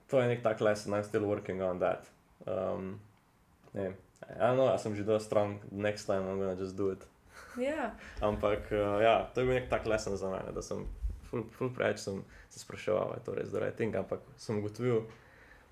to 0.08 0.20
je 0.20 0.28
nek 0.28 0.44
tak 0.44 0.60
lesson, 0.60 0.94
I'm 0.94 1.04
still 1.04 1.24
working 1.24 1.62
on 1.62 1.80
that. 1.80 2.04
Um, 2.46 3.00
ne, 3.72 3.94
I 4.36 4.54
know, 4.54 4.68
jaz 4.68 4.84
sem 4.84 4.94
že 4.94 5.08
dovolj 5.08 5.24
strong, 5.24 5.58
next 5.72 6.04
time 6.04 6.28
I'm 6.28 6.38
gonna 6.38 6.56
just 6.56 6.76
do 6.76 6.92
it. 6.92 7.06
Yeah. 7.56 7.96
Ampak, 8.28 8.68
uh, 8.72 9.00
ja, 9.00 9.24
to 9.32 9.40
je 9.40 9.48
bil 9.48 9.56
nek 9.56 9.72
tak 9.72 9.88
lesson 9.88 10.20
za 10.20 10.28
mene, 10.28 10.52
da 10.52 10.62
sem 10.62 10.84
ful, 11.30 11.46
ful 11.56 11.72
preveč 11.74 12.04
sem 12.04 12.22
se 12.50 12.60
spraševal, 12.60 13.08
ali 13.08 13.20
je 13.20 13.24
to 13.24 13.34
res 13.38 13.50
zaradi 13.54 13.76
tega. 13.76 14.04
Ampak 14.04 14.24
sem 14.36 14.58
ugotovil, 14.58 15.04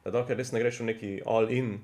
da 0.04 0.14
dokler 0.14 0.38
res 0.40 0.52
ne 0.54 0.62
greš 0.62 0.82
v 0.82 0.90
neki 0.92 1.14
all-in, 1.26 1.78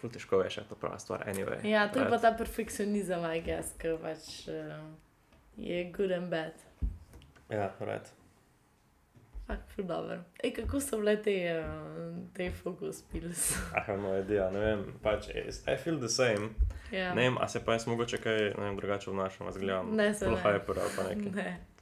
ful 0.00 0.12
težko 0.12 0.42
veš, 0.42 0.60
je 0.62 0.68
to 0.70 0.78
prava 0.78 0.98
stvar. 1.02 1.26
Anyway, 1.28 1.60
ja, 1.66 1.88
to 1.92 2.02
je 2.02 2.10
pa 2.10 2.20
ta 2.22 2.32
perfekcionizem, 2.36 3.24
aj 3.24 3.42
gess, 3.46 3.74
ki 3.80 3.96
pač 4.02 4.30
uh, 4.52 4.78
je 5.56 5.82
good 5.96 6.14
and 6.14 6.30
bad. 6.32 6.54
Ja, 7.50 7.72
red. 7.80 8.08
Fak, 9.46 9.58
dobro. 9.78 10.18
Ej, 10.42 10.56
kako 10.56 10.80
so 10.82 10.98
bile 10.98 11.12
te, 11.22 11.36
uh, 11.54 12.16
te 12.34 12.50
focus 12.50 13.04
pills? 13.12 13.54
ah, 13.78 13.92
no, 13.94 14.10
idea, 14.18 14.50
ne 14.50 14.58
vem, 14.58 14.82
pač, 15.02 15.30
I 15.30 15.76
feel 15.78 16.00
the 16.02 16.10
same. 16.10 16.50
Ja. 16.90 17.14
Ne 17.14 17.28
vem, 17.28 17.38
a 17.38 17.46
se 17.48 17.62
pa 17.64 17.78
jaz 17.78 17.86
mogoče 17.86 18.18
kaj 18.18 18.42
vem, 18.58 18.76
drugače 18.76 19.10
vnašam, 19.10 19.52
zgledam. 19.52 19.94
Ne, 19.94 20.10
se 20.14 20.30
ne. 20.30 20.36
Hyper, 20.42 20.82
pa 20.96 21.06
nekaj. 21.08 21.32
Ne. 21.38 21.75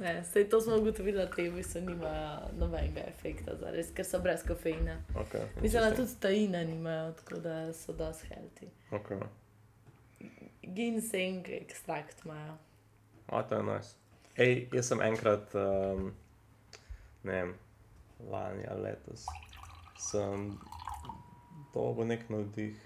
Ne, 0.00 0.24
sej 0.24 0.48
to 0.48 0.60
smo 0.60 0.76
ugotovili, 0.76 1.18
da 1.18 1.30
te 1.30 1.42
vise 1.42 1.80
nimajo 1.80 2.38
nobenega 2.58 3.00
efekta, 3.08 3.52
zares, 3.60 3.90
ker 3.94 4.04
so 4.04 4.18
brez 4.24 4.40
kofeina. 4.48 4.96
Okay, 5.14 5.44
Mislim, 5.62 5.82
da 5.82 5.96
tudi 5.96 6.14
tajina 6.20 6.64
nimajo, 6.64 7.12
tako 7.12 7.40
da 7.40 7.72
so 7.72 7.92
dosti 7.92 8.26
healthy. 8.30 8.70
Okay. 8.90 9.20
Ginseng 10.62 11.48
ekstrakt 11.48 12.24
imajo. 12.24 12.56
A, 13.26 13.42
to 13.42 13.54
je 13.54 13.62
nice. 13.62 13.94
Ej, 14.36 14.68
jaz 14.72 14.88
sem 14.88 15.02
enkrat, 15.02 15.54
um, 15.54 16.12
ne 17.22 17.32
vem, 17.32 17.54
lani 18.30 18.64
ali 18.70 18.82
letos, 18.82 19.26
sem 19.98 20.58
dobil 21.74 22.08
nek 22.08 22.28
navdih. 22.32 22.76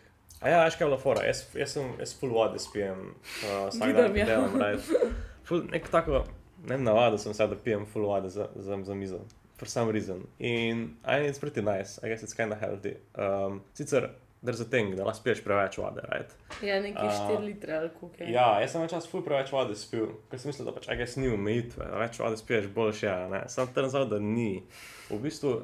A 0.40 0.50
ja, 0.50 0.64
veš 0.64 0.74
kaj 0.80 0.88
je 0.88 0.90
bilo 0.90 0.98
fora, 0.98 1.22
jaz, 1.28 1.46
jaz 1.54 1.76
sem, 1.78 1.92
jaz 2.02 2.18
full 2.18 2.34
vode 2.34 2.58
spijem, 2.58 3.12
uh, 3.44 3.68
vsak 3.68 3.94
dan 3.94 4.10
Vidim, 4.10 4.16
ja. 4.16 4.26
delam, 4.26 4.58
right. 4.58 5.20
Ful, 5.46 5.62
nek 5.70 5.86
tako, 5.94 6.24
ne 6.68 6.78
navado 6.78 7.18
sem 7.18 7.34
se, 7.34 7.46
da 7.46 7.56
pijem 7.56 7.86
full 7.86 8.06
vode 8.06 8.30
za, 8.30 8.48
za, 8.56 8.78
za 8.82 8.94
mizo. 8.94 9.20
For 9.58 9.68
some 9.68 9.92
reason. 9.92 10.26
In 10.38 10.96
I 11.04 11.20
mean, 11.20 11.30
it's 11.30 11.38
pretty 11.38 11.62
nice. 11.62 12.00
I 12.02 12.08
guess 12.08 12.22
it's 12.22 12.34
kind 12.34 12.52
of 12.52 12.60
healthy. 12.60 12.96
Um, 13.14 13.60
sicer, 13.74 14.10
there's 14.44 14.60
a 14.60 14.64
thing, 14.64 14.96
da 14.96 15.04
lahko 15.04 15.20
spiješ 15.20 15.44
preveč 15.44 15.78
vode, 15.78 16.02
right? 16.12 16.34
Ja, 16.62 16.80
neki 16.82 16.98
A, 16.98 17.28
4 17.30 17.44
litre 17.44 17.76
ali 17.76 17.90
koliko 18.00 18.24
je. 18.24 18.32
Ja, 18.32 18.60
jaz 18.60 18.74
sem 18.74 18.84
včasih 18.84 19.10
ful 19.10 19.22
preveč 19.24 19.52
vode 19.52 19.76
spil, 19.78 20.10
ker 20.30 20.40
sem 20.40 20.50
mislil, 20.50 20.68
da 20.68 20.74
pač 20.76 20.88
agaj 20.92 21.14
ni 21.22 21.30
omejitve, 21.32 21.86
da 21.86 22.02
več 22.02 22.18
vode 22.20 22.36
spiješ, 22.40 22.68
boljše 22.74 23.14
ne. 23.32 23.44
Sam 23.48 23.72
turns 23.74 23.96
out, 23.96 24.10
da 24.12 24.20
ni. 24.20 24.64
V 25.08 25.20
bistvu 25.22 25.54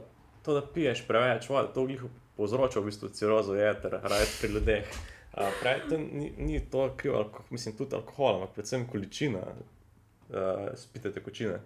to, 0.46 0.56
da 0.56 0.62
piješ 0.64 1.04
preveč 1.08 1.50
vode, 1.52 1.74
to 1.74 1.84
glih 1.90 2.06
povzroča 2.38 2.80
v 2.80 2.88
bistvu 2.88 3.12
cirozo 3.18 3.58
jeter, 3.58 3.98
right, 4.00 4.38
pri 4.40 4.54
ljudeh. 4.54 4.96
Uh, 5.30 5.50
pravi, 5.60 5.84
to 5.90 5.98
ni, 5.98 6.32
ni 6.38 6.62
to 6.70 6.88
krivo, 6.96 7.26
mislim, 7.50 7.76
tudi 7.76 7.98
alkohol, 7.98 8.40
ampak 8.40 8.56
predvsem 8.56 8.88
količina 8.88 9.44
uh, 10.32 10.70
spite 10.78 11.12
tekočine. 11.14 11.60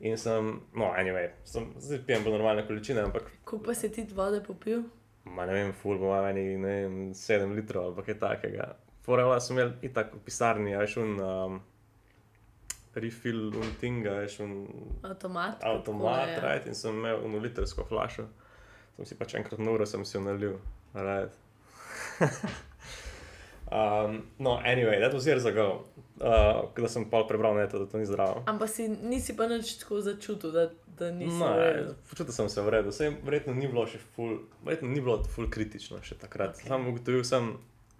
In 0.00 0.16
sem, 0.18 0.60
no, 0.74 0.90
anyway, 0.98 1.30
sem, 1.46 1.68
zdaj 1.80 2.02
pijem 2.06 2.24
bolj 2.24 2.34
normalne 2.36 2.64
količine, 2.66 3.04
ampak 3.06 3.28
Koliko 3.44 3.66
pa 3.66 3.74
si 3.78 3.92
ti 3.92 4.02
vode 4.14 4.40
popil? 4.44 4.82
Ma 5.24 5.46
ne 5.46 5.54
vem, 5.54 5.70
ful 5.72 5.98
bo 5.98 6.10
meni, 6.22 6.56
ne 6.60 6.72
vem, 6.82 6.96
7 7.16 7.54
litrov 7.56 7.94
ali 7.94 8.04
kaj 8.08 8.18
takega. 8.20 8.66
Forela 9.06 9.38
sem 9.40 9.56
imel 9.56 9.72
itak 9.86 10.12
v 10.16 10.20
pisarni, 10.26 10.74
a 10.74 10.82
veš, 10.82 10.96
un 11.00 11.14
um, 11.20 11.60
refill, 12.94 13.54
un 13.56 13.72
tinga, 13.80 14.18
veš, 14.24 14.40
un 14.44 14.52
Avtomat. 15.02 15.62
avtomat, 15.64 16.28
kako 16.28 16.30
je? 16.30 16.42
right, 16.44 16.66
in 16.66 16.74
sem 16.74 16.98
imel 16.98 17.24
unu 17.24 17.40
litrsko 17.44 17.86
flašo. 17.88 18.26
Sem 18.96 19.08
si 19.08 19.18
pač 19.18 19.34
enkrat 19.38 19.62
na 19.62 19.72
uro 19.74 19.86
sem 19.86 20.04
si 20.04 20.16
jo 20.18 20.22
nalil, 20.26 20.58
right. 20.94 21.32
um, 23.74 24.22
no, 24.38 24.60
anyway, 24.64 25.00
that 25.00 25.12
was 25.12 25.26
years 25.26 25.44
ago. 25.44 25.84
Uh, 26.20 26.70
da 26.78 26.88
sem 26.88 27.04
pol 27.10 27.26
prebral 27.26 27.56
neto, 27.58 27.78
da 27.78 27.86
to 27.90 27.98
ni 27.98 28.06
zdravo. 28.06 28.44
Ampak 28.46 28.70
si, 28.70 28.86
nisi 28.88 29.34
pa 29.36 29.48
nič 29.50 29.72
tako 29.80 29.98
začutil, 30.00 30.52
da, 30.54 30.68
da 30.98 31.10
nisi 31.10 31.34
No, 31.34 31.50
počutil 32.06 32.32
sem 32.32 32.48
se 32.48 32.62
v 32.62 32.70
redu, 32.70 32.92
Saj, 32.94 33.10
verjetno 33.26 33.54
ni 33.54 33.66
bilo 33.66 33.82
še 33.90 33.98
ful, 34.14 34.36
verjetno 34.62 34.92
ni 34.94 35.02
bilo 35.02 35.18
ful 35.26 35.50
kritično 35.50 35.98
še 36.06 36.14
takrat. 36.22 36.54
Ok. 36.54 36.62
Okay. 36.62 36.70
Sam 36.70 36.86
ugotovil 36.92 37.26
sem, 37.26 37.50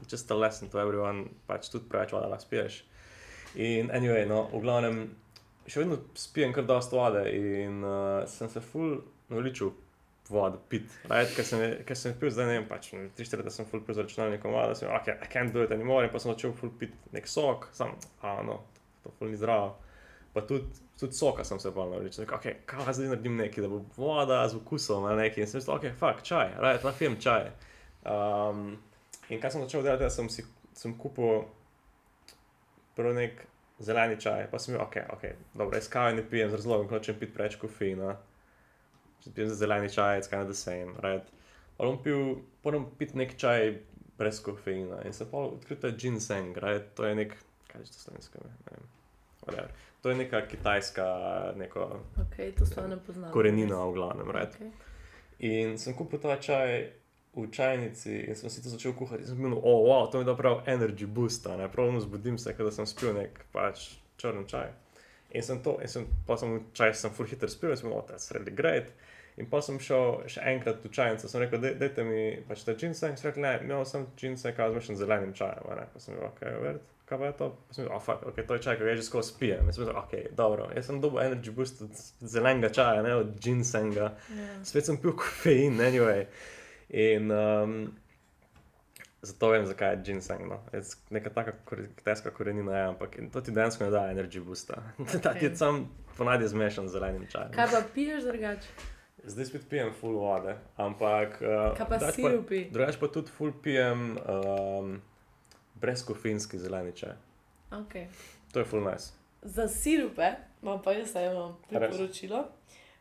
just 0.06 0.30
a 0.30 0.38
lesson 0.38 0.70
to 0.70 0.78
everyone, 0.78 1.26
pač 1.50 1.66
tudi 1.74 1.90
preveč 1.90 2.14
vode 2.14 2.30
lahko 2.30 2.46
spiješ. 2.46 2.84
In 3.58 3.90
anyway, 3.90 4.28
no, 4.30 4.44
v 4.54 4.62
glavnem, 4.62 5.02
še 5.66 5.82
vedno 5.82 5.98
spijem 6.14 6.54
kar 6.54 6.70
dosta 6.70 6.94
vode 6.94 7.26
in 7.34 7.82
uh, 7.82 8.22
sem 8.30 8.46
se 8.52 8.62
ful 8.62 9.00
navličil 9.32 9.74
vodo 10.30 10.60
pit. 10.68 10.88
Right? 11.10 11.32
Ker 11.36 11.46
sem, 11.46 11.64
sem 11.98 12.16
pil 12.20 12.32
zdaj, 12.32 12.48
ne 12.48 12.58
vem, 12.58 12.68
pač 12.68 12.90
3-4, 12.94 13.44
da 13.44 13.52
sem 13.52 13.68
ful 13.68 13.82
pil 13.84 13.96
za 13.96 14.06
računalnikom 14.06 14.54
vodo, 14.54 14.76
sem, 14.78 14.88
ok, 14.88 15.12
I 15.14 15.28
can't 15.32 15.52
do 15.54 15.64
it 15.66 15.74
anymore, 15.74 16.06
in 16.06 16.12
pa 16.12 16.22
sem 16.22 16.32
začel 16.32 16.54
ful 16.56 16.72
pit 16.80 16.94
nek 17.14 17.28
sok, 17.30 17.68
sam, 17.76 17.94
a 18.24 18.38
no, 18.46 18.62
to 19.04 19.12
ful 19.18 19.32
ni 19.32 19.40
zdravo. 19.40 19.74
Pa 20.34 20.42
tudi, 20.48 20.82
tudi 20.98 21.14
soka 21.14 21.44
sem 21.46 21.60
se 21.62 21.70
bolj 21.70 21.92
navličil. 21.92 22.26
Okay, 22.38 22.64
kaj 22.66 22.96
zdaj 22.96 23.12
naredim 23.12 23.36
nekaj, 23.38 23.62
da 23.62 23.70
bo 23.70 23.84
voda 23.96 24.40
z 24.50 24.58
okusom 24.58 25.06
ali 25.06 25.28
nekaj. 25.28 25.44
In 25.44 25.50
sem 25.52 25.62
rekel, 25.62 25.76
ok, 25.76 26.00
fuck, 26.00 26.26
čaj, 26.26 26.56
right, 26.58 26.82
nafijem 26.86 27.20
čaj. 27.22 27.52
Um, 28.04 28.74
in 29.28 29.40
kaj 29.40 29.54
sem 29.54 29.62
začel 29.62 29.86
delati, 29.86 30.08
da 30.08 30.10
sem 30.10 30.32
si 30.32 30.42
sem 30.74 30.94
kupil 30.98 31.44
prvo 32.94 33.12
nek 33.14 33.46
zeleni 33.78 34.18
čaj, 34.20 34.48
pa 34.50 34.58
sem 34.58 34.74
bil, 34.74 34.82
ok, 34.82 34.96
ok, 35.16 35.24
dobro, 35.54 35.78
jaz 35.78 35.88
kave 35.90 36.14
ne 36.14 36.24
pijem 36.30 36.50
z 36.50 36.58
razlogom, 36.60 36.88
ker 36.88 36.98
hočem 36.98 37.18
piti 37.18 37.34
preveč 37.34 37.56
kofeina. 37.60 38.14
Če 38.14 38.33
pijem 39.32 39.48
za 39.48 39.54
zeleni 39.54 39.90
čaj, 39.90 40.18
it's 40.18 40.28
kind 40.28 40.42
of 40.42 40.48
the 40.48 40.54
same, 40.54 40.92
right. 41.02 41.24
Pa 41.76 41.84
bom 41.84 42.02
pil, 42.02 42.36
moram 42.64 42.86
piti 42.98 43.18
nek 43.18 43.36
čaj 43.36 43.78
brez 44.18 44.42
kofeina 44.42 45.02
in 45.04 45.12
se 45.12 45.26
pa 45.30 45.38
odkril 45.38 45.80
ta 45.80 45.90
ginseng, 45.90 46.56
right, 46.56 46.94
to 46.94 47.06
je 47.06 47.14
nek, 47.14 47.34
kaj 47.70 47.80
je 47.80 47.86
to 47.86 47.98
slovensko, 47.98 48.38
ne 48.44 48.52
vem, 48.70 48.88
whatever. 49.46 49.70
To 50.02 50.10
je 50.10 50.16
neka 50.16 50.46
kitajska, 50.46 51.04
neko 51.56 52.00
Okay, 52.20 52.52
to 52.52 52.66
sploh 52.66 52.88
ne 52.88 52.98
poznam. 53.06 53.32
korenina 53.32 53.84
v 53.84 53.92
glavnem, 53.92 54.30
right. 54.30 54.54
Okay. 54.54 54.70
In 55.38 55.78
sem 55.78 55.94
kupil 55.94 56.20
ta 56.20 56.36
čaj 56.36 56.92
v 57.34 57.50
čajnici 57.50 58.28
in 58.28 58.36
sem 58.36 58.50
si 58.50 58.62
to 58.62 58.68
začel 58.68 58.92
kuhati. 58.92 59.22
In 59.22 59.28
sem 59.28 59.40
bil, 59.40 59.56
oh, 59.56 59.82
wow, 59.88 60.06
to 60.10 60.18
mi 60.18 60.24
da 60.24 60.36
prav 60.36 60.62
energy 60.66 61.06
boost, 61.06 61.46
ne, 61.46 61.68
pravno 61.72 62.00
zbudim 62.00 62.38
se, 62.38 62.52
da 62.52 62.70
sem 62.70 62.86
spil 62.86 63.14
nek 63.16 63.40
pač 63.52 63.96
črn 64.16 64.46
čaj. 64.46 64.70
In 65.34 65.42
sem 65.42 65.58
to, 65.62 65.78
in 65.82 65.90
sem, 65.90 66.06
pa 66.28 66.36
sem 66.38 66.60
čaj, 66.78 66.92
sem 66.94 67.10
full 67.10 67.26
hiter 67.26 67.50
spil 67.50 67.74
in 67.74 67.76
sem 67.80 67.88
bil, 67.90 67.98
oh, 67.98 68.06
that's 68.06 68.30
really 68.36 68.54
great. 68.54 68.92
In 69.36 69.48
pa 69.50 69.58
sem 69.66 69.80
šel 69.82 70.20
še 70.30 70.44
enkrat 70.46 70.78
v 70.84 70.92
čajnico, 70.94 71.26
sem 71.28 71.42
rekel, 71.42 71.58
"Daj- 71.58 71.78
dajte 71.80 72.04
mi 72.06 72.20
pač 72.46 72.62
ta 72.62 72.74
ginseng, 72.78 73.16
sem 73.18 73.30
rekel, 73.30 73.42
ne, 73.42 73.56
imel 73.64 73.82
sem 73.84 74.06
ginseng, 74.16 74.54
kaj 74.54 74.70
zmešan 74.76 74.94
z 74.96 75.02
zelenim 75.02 75.32
čajem, 75.34 75.64
ne, 75.74 75.86
pa 75.92 75.98
sem 75.98 76.14
bil, 76.14 76.28
ok, 76.28 76.40
verd, 76.62 76.84
kaj 77.10 77.18
pa 77.18 77.24
je 77.26 77.32
to? 77.40 77.48
Pa 77.66 77.74
sem 77.74 77.84
bil, 77.84 77.92
oh, 77.96 78.02
fuck, 78.06 78.22
ok, 78.30 78.38
to 78.46 78.54
je 78.54 78.62
čaj, 78.68 78.76
ki 78.78 78.86
ga 78.86 78.94
že 78.94 79.02
skozi 79.02 79.34
pijem. 79.40 79.66
In 79.66 79.72
sem 79.74 79.84
bil, 79.84 79.96
ok, 79.98 80.14
dobro, 80.38 80.70
jaz 80.76 80.86
sem 80.86 81.00
dobil 81.02 81.24
energy 81.26 81.50
boost 81.50 81.82
od 81.82 81.90
zelenega 82.22 82.70
čaja, 82.70 83.02
ne 83.02 83.14
od 83.24 83.34
ginsenga. 83.42 84.12
Ja. 84.38 84.46
Spet 84.62 84.86
sem 84.86 85.02
pil 85.02 85.16
kofein, 85.18 85.82
anyway. 85.82 86.28
In 86.94 87.26
um, 87.34 87.74
zato 89.24 89.48
vem, 89.48 89.66
zakaj 89.66 89.90
je 89.90 90.00
ginseng. 90.04 90.48
No. 90.48 90.60
It's 90.72 90.96
Neka 91.10 91.30
taka 91.30 91.52
kitajska 91.96 92.30
korenina 92.30 92.78
je, 92.78 92.84
ampak 92.84 93.16
to 93.32 93.40
ti 93.40 93.50
dejansko 93.50 93.84
ne 93.84 93.90
da 93.90 94.02
energy 94.12 94.44
boosta. 94.44 94.82
Okay. 94.98 95.20
Ta 95.22 95.34
ti 95.34 95.44
je 95.44 95.56
sam 95.56 95.88
ponadi 96.16 96.48
zmešan 96.48 96.88
z 96.88 96.92
zelenim 96.92 97.26
čajem. 97.32 97.52
Kaj 97.52 97.66
pa 97.70 97.82
piješ 97.94 98.22
drugače? 98.22 98.68
Zdaj 99.24 99.44
spet 99.44 99.62
pijem 99.70 99.92
full 100.00 100.18
vode, 100.20 100.56
ampak. 100.76 101.40
Uh, 101.40 101.76
Kaj 101.76 101.86
pa 101.88 101.98
drugače 101.98 102.22
sirupi? 102.22 102.64
Drugače 102.70 103.00
pa 103.00 103.08
tudi 103.08 103.30
full 103.30 103.52
pijem 103.62 104.18
um, 104.18 105.00
brezkofeinski 105.74 106.58
zeleni 106.58 106.92
čaj. 106.92 107.16
Okay. 107.70 108.06
To 108.52 108.58
je 108.58 108.64
full 108.64 108.84
nice. 108.90 109.12
Za 109.42 109.68
sirupe 109.68 110.32
imam 110.62 110.82
pa 110.82 110.92
jaz 110.92 111.16
eno 111.16 111.56
priporočilo. 111.68 112.44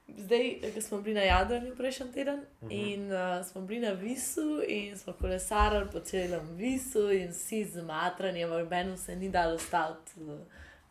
Zdaj, 0.08 0.60
ko 0.76 0.82
smo 0.82 1.02
bili 1.02 1.16
na 1.16 1.22
Jadranju 1.22 1.76
prejšnji 1.76 2.12
teden 2.12 2.40
uh 2.40 2.46
Mhm. 2.62 2.72
-huh. 2.72 2.94
in 2.94 3.12
uh, 3.12 3.46
smo 3.46 3.62
bili 3.62 3.80
na 3.80 3.92
Visu 3.92 4.62
in 4.68 4.98
smo 4.98 5.14
kolesarili 5.14 5.90
po 5.92 6.00
celem 6.00 6.56
Visu 6.56 7.12
in 7.12 7.30
vsi 7.30 7.66
zmatrani, 7.66 8.44
ampak 8.44 8.70
meni 8.70 8.98
se 8.98 9.16
ni 9.16 9.30
dalo 9.30 9.58
staviti 9.60 10.12
uh, 10.22 10.40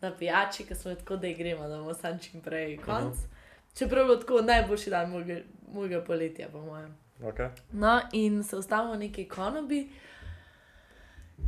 na 0.00 0.16
pijači, 0.16 0.64
ker 0.64 0.76
smo 0.76 0.94
tako, 0.94 1.16
da 1.16 1.28
gremo, 1.28 1.68
da 1.68 1.76
bomo 1.76 1.94
sam 1.94 2.18
čim 2.18 2.40
prej 2.40 2.76
konc. 2.76 3.14
Uh 3.14 3.22
-huh. 3.22 3.78
Čeprav 3.78 3.98
je 3.98 4.04
bilo 4.04 4.16
tako 4.16 4.40
najboljši 4.40 4.90
dan 4.90 5.10
mojega, 5.10 5.40
mojega 5.72 6.04
poletja, 6.04 6.48
po 6.52 6.60
mojem. 6.60 6.96
Okay. 7.20 7.48
No, 7.72 8.00
in 8.12 8.42
se 8.44 8.56
ustavimo 8.56 8.92
v 8.94 8.98
neki 8.98 9.28
konobi, 9.28 9.90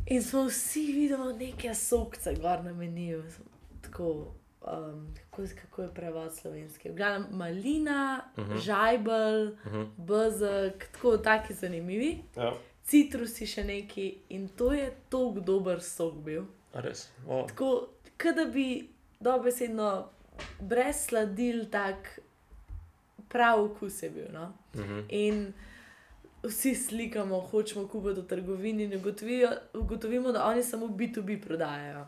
in 0.06 0.22
smo 0.22 0.44
vsi 0.44 0.93
videli 0.93 1.47
neke 1.47 1.74
sokce, 1.74 2.34
gor 2.34 2.64
na 2.64 2.72
meniju. 2.72 3.24
Tako, 3.82 4.34
um, 4.64 5.06
kako, 5.20 5.42
kako 5.62 5.82
je 5.82 5.88
prevod 5.90 6.34
slovenski. 6.34 6.88
V 6.88 6.94
glavnem, 6.94 7.26
malina, 7.30 8.00
uh 8.36 8.42
Mhm. 8.42 8.52
-huh. 8.52 8.58
žajbel, 8.58 9.44
Uh 9.44 9.72
-huh. 9.72 9.86
bezek, 9.98 10.88
tako 10.92 11.18
taki 11.18 11.54
zanimivi. 11.54 12.18
ja, 12.36 12.52
Citrusi 12.84 13.46
še 13.46 13.64
neki 13.64 14.18
in 14.28 14.48
to 14.48 14.72
je 14.72 14.90
tako 15.02 15.40
dober 15.40 15.80
sok 15.82 16.14
bil. 16.14 16.42
a 16.72 16.80
res. 16.80 17.10
Oh. 17.28 17.46
Tako, 17.46 17.88
da 18.32 18.44
bi 18.44 18.88
dobesedno 19.20 20.08
brez 20.60 20.96
sladil 20.98 21.64
tak 21.66 22.18
prav 23.28 23.64
okus 23.64 24.02
je 24.02 24.10
bil. 24.10 24.24
No? 24.32 24.52
Uh 24.74 24.80
-huh. 24.80 25.02
In 25.10 25.52
vsi 26.42 26.74
slikamo, 26.74 27.40
hočemo 27.40 27.88
kupiti 27.88 28.20
v 28.20 28.26
trgovini, 28.26 28.84
in 28.84 28.92
ugotovijo- 28.92 29.58
ugotovimo, 29.74 30.32
da 30.32 30.44
oni 30.44 30.62
samo 30.62 30.86
B2B 30.88 31.40
prodajajo. 31.40 32.06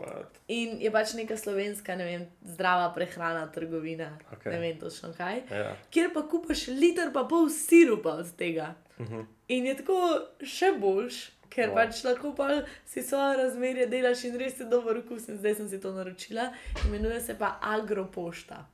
What? 0.00 0.40
In 0.48 0.80
je 0.80 0.90
pač 0.90 1.14
neka 1.14 1.36
slovenska, 1.36 1.96
ne 1.96 2.04
vem, 2.04 2.26
zdrava 2.44 2.90
prehrana, 2.94 3.46
trgovina, 3.52 4.18
Okej. 4.32 4.52
ne 4.52 4.58
vem 4.58 4.78
točno 4.80 5.12
kaj. 5.16 5.42
Ja. 5.50 5.76
Kjer 5.90 6.10
pa 6.14 6.22
kupaš 6.28 6.66
liter 6.68 7.12
pa 7.12 7.24
pol 7.24 7.48
sirupa 7.48 8.10
od 8.10 8.36
tega. 8.36 8.74
Uh 8.98 9.06
-huh. 9.06 9.24
In 9.48 9.66
je 9.66 9.76
tako 9.76 10.20
še 10.42 10.72
boljš, 10.80 11.30
ker 11.48 11.68
Wow. 11.70 11.74
pač 11.74 12.04
lahko 12.04 12.34
pa 12.34 12.62
si 12.84 13.02
svoje 13.02 13.36
razmerje 13.36 13.86
delaš 13.86 14.24
in 14.24 14.36
res 14.38 14.60
je 14.60 14.64
dober 14.64 14.96
okus. 14.98 15.28
In 15.28 15.38
zdaj 15.38 15.54
sem 15.54 15.68
si 15.68 15.80
to 15.80 15.92
naročila, 15.92 16.52
imenuje 16.88 17.20
se 17.20 17.38
pa 17.38 17.58
Agropošta. 17.62 18.66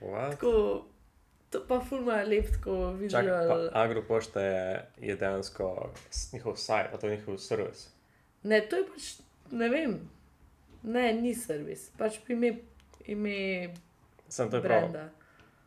What? 0.00 0.30
Tako, 0.30 0.84
to 1.50 1.66
pa 1.68 1.80
fulma 1.80 2.12
je 2.14 2.26
lep, 2.26 2.46
tako 2.52 2.70
Čakaj, 3.10 3.22
vizual. 3.22 3.68
pa 3.72 3.80
Agropošta 3.82 4.40
je, 4.40 4.86
je 5.00 5.16
dejansko 5.16 5.90
njihov 6.32 6.56
sajt, 6.56 7.00
to 7.00 7.06
je 7.06 7.16
njihov 7.16 7.38
servis. 7.38 7.88
Ne, 8.42 8.60
to 8.60 8.76
je 8.76 8.84
pač, 8.86 9.02
ne 9.50 9.68
vem, 9.68 10.10
ne, 10.82 11.12
ni 11.12 11.34
servis, 11.34 11.90
pač 11.98 12.18
ime, 12.28 12.54
ime 13.06 13.74
Sem 14.28 14.50
to 14.50 14.56
je 14.56 14.62
prav. 14.62 14.94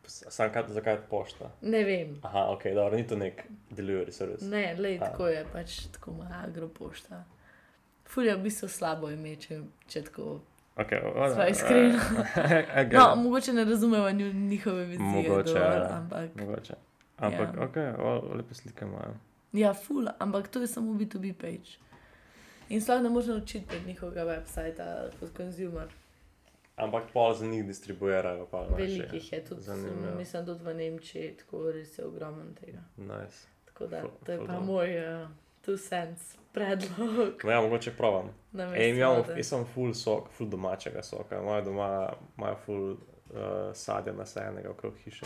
Sam 0.05 0.51
kaj, 0.51 0.63
zakaj 0.67 0.93
je 0.93 1.01
pošta? 1.09 1.51
Ne 1.61 1.83
vem, 1.83 2.17
Aha, 2.23 2.47
ok, 2.51 2.63
dobro, 2.75 2.97
ni 2.97 3.07
to 3.07 3.15
nek 3.15 3.43
delivery 3.71 4.11
servis. 4.11 4.41
ne, 4.41 4.75
le 4.79 4.97
tako 4.99 5.27
je, 5.27 5.45
pač 5.53 5.85
tako 5.91 6.11
ima 6.11 6.41
agropošta. 6.43 7.23
Fulja 8.05 8.31
je 8.31 8.37
v 8.37 8.43
bistvu 8.43 8.67
slabo 8.67 9.09
ime, 9.09 9.35
če, 9.35 9.61
če 9.87 10.01
tako 10.03 10.41
Okay, 10.75 10.97
Sva 11.33 11.45
iskrena. 11.47 11.99
No, 12.93 13.15
mogoče 13.15 13.53
ne 13.53 13.63
razumemo 13.63 14.09
njihove 14.33 14.85
vizije. 14.85 15.05
Mogoče, 15.07 15.53
dovolj, 15.53 15.77
ja. 15.77 15.97
ampak, 15.97 16.35
Mogoče. 16.35 16.73
Ampak, 17.17 17.49
Ja. 17.53 17.59
ja. 17.61 17.65
ok, 17.65 17.99
o, 17.99 18.35
lepe 18.35 18.53
slike 18.53 18.85
imajo. 18.85 19.13
ja, 19.53 19.73
ful, 19.73 20.07
ampak 20.19 20.47
to 20.47 20.61
je 20.61 20.67
samo 20.67 20.93
B2B 20.93 21.33
page. 21.33 21.77
In 22.73 22.81
sploh 22.81 23.01
ne 23.01 23.09
moreš 23.09 23.27
naučiti 23.27 23.67
prek 23.67 23.85
njihovega 23.85 24.23
websita 24.25 25.09
kot 25.19 25.29
konzumer. 25.37 25.87
Ampak 26.75 27.03
pol 27.13 27.33
za 27.33 27.45
njih 27.45 27.65
distribuirajo. 27.65 28.47
Naši. 28.51 28.81
Velikih 28.81 29.33
je 29.33 29.45
tudi, 29.45 29.61
Zanimivo. 29.61 30.15
mislim, 30.17 30.45
tudi 30.45 30.63
v 30.63 30.73
Nemčiji, 30.73 31.35
tako 31.37 31.71
res 31.71 31.97
je 31.97 32.05
ogromen 32.05 32.53
tega. 32.53 32.79
Nice. 32.97 33.45
Tako 33.65 33.87
da 33.87 34.03
to 34.25 34.31
je 34.31 34.39
pa 34.47 34.59
moj 34.59 34.97
uh, 34.97 35.27
two 35.65 35.77
cents 35.89 36.37
predlog. 36.53 37.43
No, 37.43 37.51
ja, 37.51 37.61
mogoče 37.61 37.91
provam. 37.91 38.29
Ej, 38.75 38.89
imamo, 38.89 39.25
jaz 39.37 39.47
sem 39.47 39.65
full 39.65 39.93
sok, 39.93 40.31
full 40.31 40.49
domačega 40.49 41.03
soka. 41.03 41.41
Moja 41.41 41.61
doma 41.61 42.13
imajo 42.37 42.55
full 42.65 42.91
uh, 42.91 42.97
sadja 43.73 44.13
nasajenega 44.13 44.69
okrog 44.69 44.93
hiše. 45.03 45.25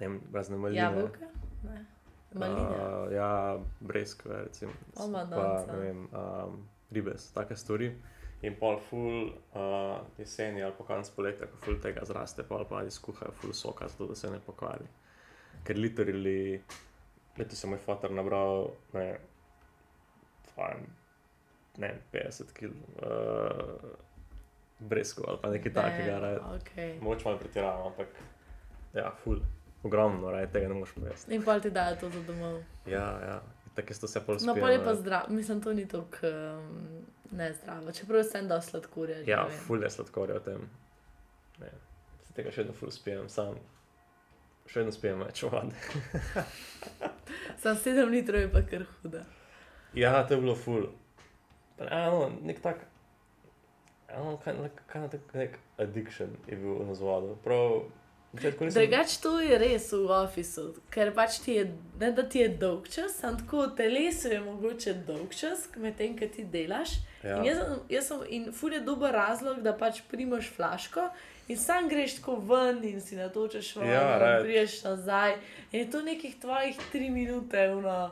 Ne 0.00 0.08
vem, 0.08 0.20
razne 0.34 0.56
maline. 0.56 0.82
Jabolka? 0.82 1.30
Ne. 1.64 1.84
Maline. 2.32 2.60
Uh, 2.60 3.12
ja, 3.12 3.58
breskve, 3.80 4.42
recimo. 4.44 4.72
Pa, 4.94 5.64
vem, 5.72 6.08
um, 6.12 6.68
ribes, 6.90 7.30
take 7.32 7.56
stvari. 7.56 7.92
In 8.42 8.54
pol 8.54 8.76
full 8.78 9.32
uh, 9.58 9.98
jeseni 10.18 10.62
ali 10.62 10.74
pa 10.78 10.84
konec 10.86 11.08
poletja, 11.10 11.48
ko 11.50 11.58
full 11.64 11.80
tega 11.82 12.04
zraste, 12.06 12.44
pol 12.46 12.62
pa 12.70 12.82
ali 12.82 12.92
skuhajo 12.94 13.32
full 13.40 13.54
soka, 13.56 13.88
zato 13.88 14.06
da 14.06 14.14
se 14.14 14.30
ne 14.30 14.38
pokvari. 14.46 14.86
Ker 15.66 15.80
literally, 15.80 16.60
letos 17.38 17.64
je 17.64 17.70
moj 17.70 17.80
fotor 17.82 18.14
nabral, 18.14 18.68
ne, 18.94 19.08
tvajem, 20.52 20.86
ne, 21.82 21.90
50 22.12 22.54
kg 22.54 22.70
uh, 23.02 23.90
breskov 24.78 25.32
ali 25.32 25.42
pa 25.42 25.50
nekaj 25.56 25.74
takega. 25.74 26.34
Okay. 26.60 26.94
Moč 27.02 27.26
malo 27.26 27.42
pretiravam, 27.42 27.90
ampak 27.90 28.14
ja, 28.94 29.10
full. 29.24 29.42
Ogromno, 29.82 30.30
raj, 30.30 30.48
tega 30.48 30.68
ne 30.68 30.74
moreš 30.74 30.94
povedati. 30.94 31.30
In 31.30 31.42
pa 31.42 31.60
ti 31.60 31.70
dajo 31.70 31.96
to 31.96 32.10
za 32.10 32.22
domov. 32.22 32.62
Ja, 32.86 32.98
ja. 33.22 33.36
Tako 33.74 33.94
so 33.94 34.06
se 34.06 34.20
pol 34.20 34.34
No, 34.34 34.38
spijali. 34.40 34.60
pa 34.60 34.70
je 34.70 34.84
pa 34.84 34.94
zdravo, 34.94 35.26
mislim, 35.28 35.60
to 35.60 35.72
ni 35.72 35.88
tako 35.88 36.26
um, 36.26 37.04
nezdravo, 37.30 37.92
čeprav 37.92 38.24
sem 38.24 38.48
dal 38.48 38.62
sladkorja. 38.62 39.22
že 39.24 39.30
Ja, 39.30 39.46
ful 39.58 39.82
je 39.82 39.90
sladkorja 39.90 40.34
v 40.34 40.42
tem. 40.42 40.68
Ne, 41.60 41.70
se 42.20 42.32
tega 42.32 42.50
še 42.50 42.56
vedno 42.58 42.74
ful 42.74 42.90
spijem, 42.90 43.28
sam. 43.28 43.54
Še 44.66 44.80
vedno 44.80 44.92
spijem 44.92 45.22
več 45.22 45.42
vode. 45.42 45.74
Sam 47.62 47.76
7 47.76 48.04
litrov 48.06 48.40
je 48.40 48.50
pa 48.50 48.62
kar 48.62 48.84
huda. 48.96 49.22
Ja, 49.94 50.26
to 50.26 50.34
je 50.34 50.40
bilo 50.40 50.54
ful. 50.54 50.88
Ano, 51.80 52.32
nek 52.42 52.58
tak, 52.60 52.82
ano, 54.08 54.36
kaj, 54.36 54.54
kaj, 54.86 55.06
kaj, 55.08 55.18
nek 55.34 55.54
addiction 55.78 56.34
je 56.46 56.56
bil 56.56 56.82
na 56.82 56.94
zvodu. 56.94 57.36
Prav. 57.44 57.86
Drugač 58.32 59.16
to 59.24 59.40
je 59.40 59.56
res 59.58 59.88
v 59.92 60.04
ofisu, 60.12 60.74
ker 60.92 61.14
pač 61.16 61.38
ti 61.40 61.54
je, 61.56 61.62
ne 62.00 62.10
da 62.12 62.22
ti 62.28 62.42
je 62.42 62.48
dolg 62.60 62.84
čas, 62.92 63.14
sam 63.22 63.38
tako 63.40 63.62
v 63.66 63.76
telesu 63.78 64.28
je 64.28 64.40
mogoče 64.44 64.94
dolg 65.08 65.32
čas, 65.32 65.64
medtem 65.80 66.12
ko 66.18 66.28
ti 66.28 66.44
delaš. 66.44 66.98
Ja. 67.24 67.38
In 67.40 67.48
jaz 67.48 67.56
sem, 67.58 67.80
jaz 67.88 68.10
sem, 68.12 68.20
in 68.28 68.52
ful 68.52 68.76
je 68.76 68.80
dober 68.84 69.16
razlog, 69.16 69.62
da 69.64 69.72
pač 69.72 70.02
primaš 70.10 70.50
flaško 70.54 71.08
in 71.48 71.56
sam 71.56 71.88
greš 71.88 72.18
tako 72.20 72.36
ven 72.44 72.84
in 72.84 73.00
si 73.00 73.16
natočeš 73.16 73.76
vodo, 73.76 73.88
Ja, 73.88 74.02
ja, 74.02 74.18
right. 74.18 74.36
in 74.38 74.44
priješ 74.44 74.82
nazaj. 74.84 75.34
In 75.72 75.80
je 75.80 75.90
to 75.90 76.02
nekih 76.02 76.36
tvojih 76.40 76.76
tri 76.92 77.08
minute, 77.10 77.64
uno, 77.74 78.10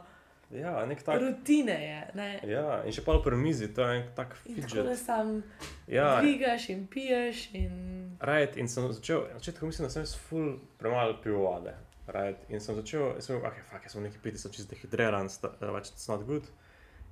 ja, 0.51 0.87
nek 0.87 1.03
tak. 1.03 1.21
rutine 1.21 1.77
je. 1.85 2.01
Ne? 2.15 2.31
Ja, 2.49 2.81
in 2.89 2.93
še 2.97 3.05
pol 3.05 3.21
pri 3.23 3.37
mizi, 3.37 3.69
to 3.69 3.85
je 3.85 4.01
en 4.01 4.09
tak 4.17 4.33
In 4.47 4.63
tako 4.65 4.77
da 4.89 4.97
fidget. 4.97 5.05
sam 5.05 5.43
Ja, 5.87 6.17
dvigaš 6.25 6.69
in 6.73 6.87
piješ. 6.89 7.51
In... 7.53 7.96
Right, 8.21 8.57
in 8.57 8.69
sem 8.69 8.93
začel, 8.93 9.27
na 9.33 9.39
začetku 9.39 9.67
mislim, 9.67 9.87
da 9.87 9.93
sem 9.93 10.03
jaz 10.03 10.15
ful 10.17 10.57
premalo 10.79 11.19
pil 11.23 11.37
vode. 11.37 11.75
Right, 12.07 12.39
in 12.49 12.61
sem 12.61 12.77
začel, 12.77 13.17
sem 13.21 13.37
rekel, 13.37 13.51
ok, 13.51 13.65
fuck, 13.71 13.85
jaz 13.85 13.93
sem 13.93 14.05
neki 14.07 14.21
piti, 14.23 14.41
sem 14.41 14.53
čist 14.55 14.71
dehidriran, 14.71 15.29
uh, 15.29 15.57
pač 15.75 15.91
it's 15.93 16.09
not 16.09 16.25
good. 16.29 16.47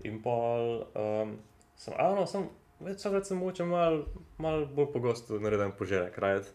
In 0.06 0.20
pol 0.22 0.86
um, 0.96 1.34
sem, 1.76 1.96
a 1.98 2.12
no, 2.16 2.24
sem, 2.30 2.46
več 2.80 3.02
vsakrat 3.02 3.28
sem 3.28 3.40
mogoče 3.40 3.66
mal, 3.68 4.04
mal 4.40 4.64
bolj 4.76 4.92
pogosto 4.94 5.40
naredim 5.42 5.74
požirek, 5.76 6.16
right. 6.24 6.48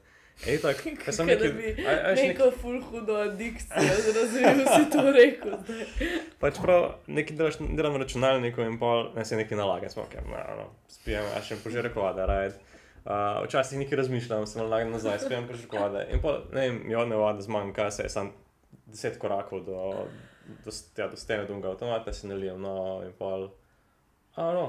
In 0.48 0.58
tako, 0.64 0.94
ker 1.04 1.14
sem 1.14 1.28
Kot 1.28 1.42
da 1.44 1.52
bi 1.52 1.74
neko 2.16 2.50
ful 2.62 2.80
hudo 2.90 3.20
adikcijo, 3.20 3.98
razumem 4.16 4.64
si 4.66 4.90
to 4.94 5.06
rekel. 5.12 5.58
zdaj. 5.68 6.14
pač 6.42 6.62
prav, 6.64 6.90
neki 7.12 7.36
delaš, 7.38 7.60
delam 7.76 8.00
na 8.00 8.06
računalniku 8.06 8.64
in 8.66 8.80
pol, 8.82 9.12
ne 9.18 9.28
se 9.28 9.38
neki 9.38 9.60
nalagam, 9.60 9.92
smo, 9.92 10.08
ok, 10.08 10.16
no, 10.26 10.42
no, 10.64 10.68
spijem, 10.90 11.28
a 11.36 11.44
še 11.44 11.60
požirek 11.62 11.98
vode, 12.00 12.26
right. 12.32 12.78
Uh, 13.10 13.44
včasih 13.46 13.80
nekaj 13.80 13.98
razmišljam, 13.98 14.46
se 14.48 14.60
malo 14.60 14.84
nazaj, 14.86 15.20
spijem 15.20 15.48
požirek 15.48 15.72
vode. 15.74 16.04
In 16.14 16.22
pa, 16.22 16.36
ne 16.54 16.62
vem, 16.62 16.92
jodne 16.92 17.16
vode 17.18 17.42
zmanjka, 17.42 17.92
se 17.92 18.04
je 18.04 18.10
sam 18.10 18.32
deset 18.86 19.18
korakov 19.18 19.64
do, 19.66 19.78
do, 20.66 20.72
ja, 20.98 21.08
do 21.08 21.18
stene 21.18 21.48
dumega 21.50 21.72
avtomata, 21.72 22.14
si 22.14 22.28
nalijem, 22.30 22.62
no, 22.62 23.02
in 23.06 23.16
pol, 23.18 23.48
a 24.36 24.52
no, 24.54 24.68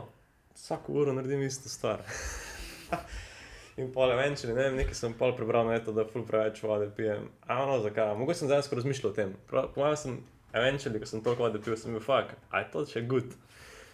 vsako 0.57 0.93
uro 1.03 1.13
naredim 1.13 1.43
isto 1.43 1.69
stvar. 1.69 2.01
in 3.81 3.93
pol, 3.93 4.13
eventually, 4.13 4.57
ne 4.57 4.71
vem, 4.71 4.79
nekaj 4.81 4.97
sem 4.97 5.19
pol 5.21 5.37
prebral 5.37 5.69
na 5.69 5.77
to, 5.85 5.93
da 5.93 6.07
ful 6.09 6.25
preveč 6.25 6.63
vode 6.65 6.89
pijem. 6.97 7.29
A 7.45 7.59
no, 7.69 7.77
zakaj? 7.85 8.15
Mogoče 8.23 8.39
sem 8.39 8.53
dejansko 8.55 8.81
razmišljal 8.81 9.13
o 9.13 9.19
tem. 9.21 9.37
Po 9.53 9.67
mojem 9.77 10.01
sem, 10.01 10.17
eventually, 10.57 11.03
ko 11.05 11.11
sem 11.13 11.21
toliko 11.29 11.45
vode 11.45 11.61
pil, 11.61 11.77
sem 11.77 11.93
bil 11.93 12.01
fuck, 12.09 12.33
a 12.49 12.65
je 12.65 12.73
to 12.73 12.87
še 12.89 13.05
good? 13.05 13.37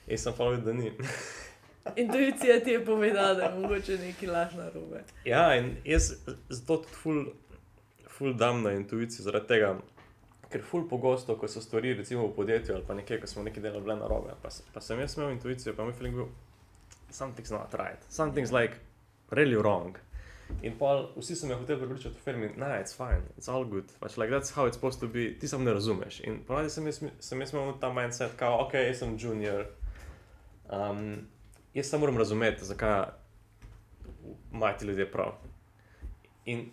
In 0.06 0.22
sem 0.22 0.38
pa 0.38 0.52
videl, 0.54 0.70
da 0.70 0.78
ni. 0.78 0.94
Intuicija 1.96 2.60
ti 2.64 2.70
je 2.70 2.84
povedala, 2.84 3.34
da 3.34 3.42
je 3.42 3.60
mogoče 3.60 3.98
neki 3.98 4.26
laž 4.26 4.54
na 4.54 4.68
robe. 4.74 5.02
Ja, 5.24 5.56
in 5.56 5.76
jaz 5.84 6.12
zato 6.48 6.76
tudi 6.76 6.94
ful, 7.02 7.24
ful 8.08 8.34
dam 8.34 8.62
na 8.62 8.72
intuicijo, 8.72 9.24
zaradi 9.24 9.46
tega, 9.46 9.76
ker 10.50 10.62
ful 10.62 10.88
pogosto, 10.88 11.36
ko 11.38 11.48
so 11.48 11.60
stvari, 11.60 11.94
recimo 11.94 12.26
v 12.26 12.34
podjetju 12.36 12.74
ali 12.74 12.84
pa 12.86 12.94
nekje, 12.94 13.20
ko 13.20 13.26
smo 13.26 13.42
neki 13.42 13.60
delali 13.60 13.82
bile 13.82 13.96
na 13.96 14.08
robe, 14.08 14.34
pa, 14.42 14.50
pa 14.74 14.80
sem 14.80 15.00
jaz 15.00 15.16
imel 15.16 15.34
intuicijo, 15.34 15.74
pa 15.76 15.84
moj 15.84 15.96
feeling 15.98 16.16
bil, 16.16 16.28
something's 17.10 17.50
not 17.50 17.74
right, 17.74 18.02
something's 18.08 18.52
like 18.52 18.78
really 19.30 19.56
wrong. 19.56 19.98
In 20.62 20.76
pol, 20.78 21.08
vsi 21.16 21.34
so 21.36 21.46
me 21.46 21.54
hoteli 21.58 21.80
prepričati 21.80 22.14
v 22.14 22.22
firmi, 22.22 22.50
nah, 22.56 22.78
it's 22.80 22.94
fine, 22.94 23.22
it's 23.38 23.48
all 23.48 23.64
good, 23.64 23.90
pač 24.00 24.16
like 24.16 24.30
that's 24.30 24.54
how 24.54 24.66
it's 24.66 24.78
supposed 24.78 25.00
to 25.00 25.08
be, 25.10 25.32
ti 25.40 25.48
sam 25.48 25.64
ne 25.64 25.74
razumeš. 25.74 26.20
In 26.24 26.38
ponavadi 26.46 26.70
sem 26.70 26.86
jaz, 26.86 27.00
sem 27.20 27.40
jaz 27.40 27.54
imel 27.54 27.74
ta 27.80 27.90
mindset, 27.92 28.36
kao, 28.38 28.60
ok, 28.66 28.78
jaz 28.86 29.02
sem 29.02 29.16
junior, 29.18 29.66
um, 30.70 31.26
jaz 31.76 31.86
samo 31.86 32.00
moram 32.00 32.18
razumeti, 32.18 32.64
zakaj 32.64 33.04
imajo 34.52 34.78
ti 34.78 34.86
ljudje 34.86 35.10
prav. 35.12 35.32
In 36.44 36.70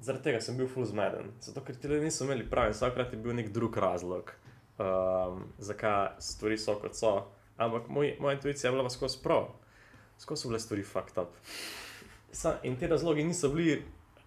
zaradi 0.00 0.24
tega 0.24 0.40
sem 0.40 0.56
bil 0.56 0.68
full 0.68 0.86
zmeden, 0.86 1.32
zato 1.40 1.60
ker 1.64 1.74
ti 1.74 1.88
ljudje 1.88 2.04
niso 2.04 2.24
imeli 2.24 2.46
prav 2.50 2.68
in 2.70 2.76
vsakrat 2.76 3.12
je 3.12 3.18
bil 3.18 3.34
nek 3.34 3.48
drug 3.52 3.76
razlog, 3.76 4.30
um, 4.78 5.42
zakaj 5.58 6.08
stvari 6.18 6.58
so 6.58 6.76
kot 6.80 6.94
so. 6.94 7.16
Ampak 7.56 7.88
moj, 7.88 8.16
moja 8.20 8.36
intuicija 8.36 8.68
je 8.68 8.72
bila 8.72 8.84
pa 8.84 8.90
skozi 8.90 9.18
prav, 9.22 9.48
skozi 10.18 10.42
so 10.42 10.48
bile 10.48 10.60
stvari 10.60 10.82
fucked 10.84 11.18
up. 11.18 11.34
Sa, 12.32 12.58
in 12.62 12.76
ti 12.76 12.86
razlogi 12.86 13.24
niso 13.24 13.48
bili 13.48 13.82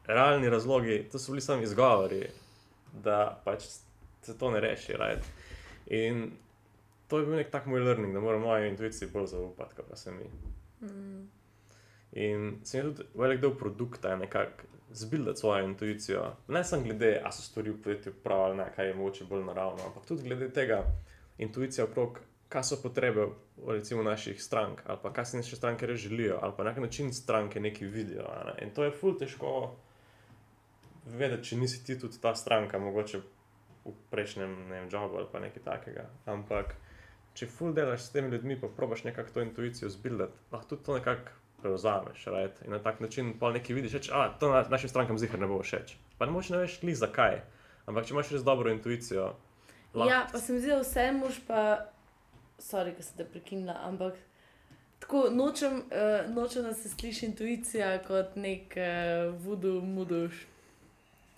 realni 0.08 0.50
razlogi, 0.50 1.04
to 1.12 1.20
so 1.20 1.32
bili 1.32 1.42
samo 1.42 1.64
izgovori, 1.64 2.26
da 3.04 3.42
pač 3.46 3.64
se 4.22 4.38
to 4.38 4.52
ne 4.52 4.60
reši. 4.60 4.94
Right? 4.94 5.26
In 5.88 6.32
to 7.10 7.20
je 7.20 7.26
bil 7.26 7.36
nek 7.36 7.52
tak 7.52 7.66
moj 7.66 7.82
learning, 7.82 8.14
da 8.14 8.22
moram 8.22 8.42
moji 8.46 8.70
intuiciji 8.70 9.10
bolj 9.14 9.28
zaupati, 9.34 9.76
kot 9.76 9.90
pa 9.90 9.96
se 9.96 10.12
mi. 10.12 10.30
Mm. 10.82 11.28
In 12.12 12.60
se 12.64 12.78
mi 12.78 12.90
je 12.90 12.96
tudi 12.96 13.10
velik 13.16 13.42
del 13.42 13.56
produkta 13.58 14.10
je 14.10 14.18
nekako 14.18 14.70
zbildati 14.92 15.40
svojo 15.40 15.66
intuicijo. 15.66 16.36
Ne 16.48 16.64
samo 16.64 16.84
glede, 16.84 17.22
a 17.26 17.32
so 17.32 17.42
stvari 17.42 17.72
v 17.72 17.82
podjetju 17.82 18.14
prav 18.24 18.42
ali 18.42 18.58
ne, 18.58 18.72
kaj 18.76 18.88
je 18.88 18.94
mogoče 18.94 19.26
bolj 19.26 19.44
naravno, 19.44 19.86
ampak 19.86 20.06
tudi 20.06 20.24
glede 20.24 20.50
tega 20.54 20.84
intuicija 21.38 21.86
okrog, 21.86 22.20
kaj 22.50 22.64
so 22.64 22.82
potrebe 22.84 23.28
recimo 23.68 24.04
naših 24.04 24.44
strank, 24.44 24.82
ali 24.86 24.98
pa 25.04 25.14
kaj 25.14 25.26
si 25.26 25.38
naše 25.38 25.56
stranke 25.56 25.86
res 25.86 26.00
želijo, 26.00 26.40
ali 26.42 26.54
pa 26.58 26.64
na 26.64 26.74
kak 26.74 26.84
način 26.84 27.14
stranke 27.14 27.60
nekaj 27.60 27.88
vidijo. 27.88 28.26
Ne? 28.46 28.66
In 28.66 28.74
to 28.74 28.84
je 28.84 28.92
ful 28.92 29.18
težko 29.18 29.76
vedeti, 31.06 31.50
če 31.50 31.58
nisi 31.58 31.84
ti 31.86 32.00
tudi 32.00 32.22
ta 32.22 32.36
stranka, 32.36 32.80
mogoče 32.80 33.22
v 33.86 33.94
prejšnjem 34.10 34.56
ne 34.70 34.80
vem, 34.80 34.90
jobu 34.92 35.18
ali 35.18 35.28
pa 35.32 35.40
nekaj 35.40 35.64
takega. 35.64 36.10
Ampak 36.26 36.76
če 37.40 37.48
ful 37.48 37.74
delaš 37.76 38.08
s 38.08 38.14
temi 38.16 38.32
ljudmi, 38.34 38.58
pa 38.60 38.68
probaš 38.76 39.06
nekako 39.08 39.34
to 39.34 39.44
intuicijo 39.46 39.90
zbildati, 39.90 40.36
lahko 40.52 40.74
tudi 40.74 40.86
to 40.86 40.98
nekako 40.98 41.38
prevzameš, 41.62 42.26
right? 42.32 42.66
in 42.66 42.72
na 42.72 42.80
tak 42.80 43.00
način 43.00 43.34
pa 43.40 43.52
nekaj 43.52 43.76
vidiš, 43.76 43.94
reč, 43.94 44.10
a 44.12 44.30
to 44.40 44.52
na, 44.52 44.64
našim 44.70 44.90
strankam 44.90 45.18
zihar 45.20 45.40
ne 45.40 45.48
bo 45.48 45.60
všeč. 45.64 45.96
Pa 46.18 46.26
ne 46.26 46.32
moš 46.32 46.50
ne 46.50 46.64
veš, 46.64 46.80
kli 46.80 46.96
zakaj. 46.96 47.42
Ampak 47.88 48.08
če 48.08 48.14
imaš 48.14 48.32
res 48.36 48.44
dobro 48.48 48.72
intuicijo, 48.72 49.34
lahko. 49.94 50.10
Ja, 50.12 50.26
pa 50.32 50.40
se 50.40 50.54
mi 50.54 50.62
zdi, 50.62 50.72
da 50.72 50.82
vse 50.84 51.06
moš 51.18 51.40
pa, 51.48 51.62
sorry, 52.62 52.94
da 52.96 53.04
sem 53.04 53.18
te 53.18 53.28
prekinila, 53.28 53.80
ampak 53.88 54.20
tako 55.00 55.30
nočem, 55.34 55.82
uh, 55.90 56.30
nočem, 56.36 56.68
da 56.68 56.74
se 56.74 56.92
sliši 56.92 57.32
intuicija 57.32 57.96
kot 58.08 58.36
nek 58.36 58.76
uh, 58.78 59.36
voodoo, 59.44 59.82
muduš, 59.82 60.46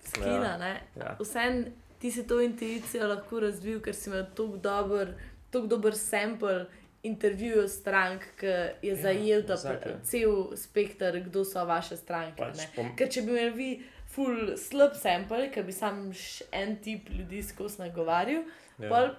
skina, 0.04 0.54
Ja, 0.54 0.56
ne? 0.58 0.74
ja. 0.96 1.16
Vsem 1.20 1.64
ti 1.98 2.10
si 2.10 2.26
to 2.26 2.40
intuicijo 2.42 3.06
lahko 3.06 3.40
razvil, 3.40 3.80
ker 3.82 3.94
si 3.94 4.10
imel 4.10 4.26
tako 4.36 4.58
dober, 4.58 5.14
tako 5.52 5.66
dober 5.68 5.94
sample 5.94 6.66
intervjujev 7.04 7.68
strank, 7.68 8.22
ki 8.36 8.46
je 8.46 8.74
Ja, 8.84 8.96
zajel 8.96 9.42
ta 9.42 9.54
exactly. 9.54 9.94
cel 10.02 10.34
spekter, 10.56 11.20
kdo 11.20 11.44
so 11.44 11.64
vaše 11.64 11.96
stranke. 11.96 12.36
Pač 12.38 12.66
pom- 12.76 12.92
Ker 12.96 13.08
če 13.08 13.22
bi 13.22 13.30
imeli 13.30 13.50
vi 13.52 13.70
full 14.08 14.56
slab 14.58 14.94
sample, 14.94 15.50
ki 15.50 15.62
bi 15.62 15.72
sam 15.72 16.12
en 16.52 16.76
tip 16.78 17.08
ljudi 17.10 17.42
skozi 17.42 17.80
nagovarjal, 17.80 18.42
Ja. 18.78 19.14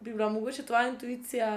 bi 0.00 0.12
bila 0.12 0.28
mogoče 0.30 0.62
tvoja 0.62 0.88
intuicija. 0.88 1.52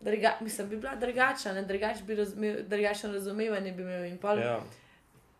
Druga, 0.00 0.36
mislim, 0.40 0.68
bi 0.68 0.76
bila 0.76 0.96
drugačna, 0.96 1.52
ne? 1.52 1.62
drugač 1.62 2.02
bi 2.02 2.14
razumel, 2.14 2.56
drugačno 2.64 3.12
razumevanje 3.12 3.72
bi 3.72 3.82
imel. 3.82 4.18
Pol 4.18 4.38
Ja, 4.38 4.60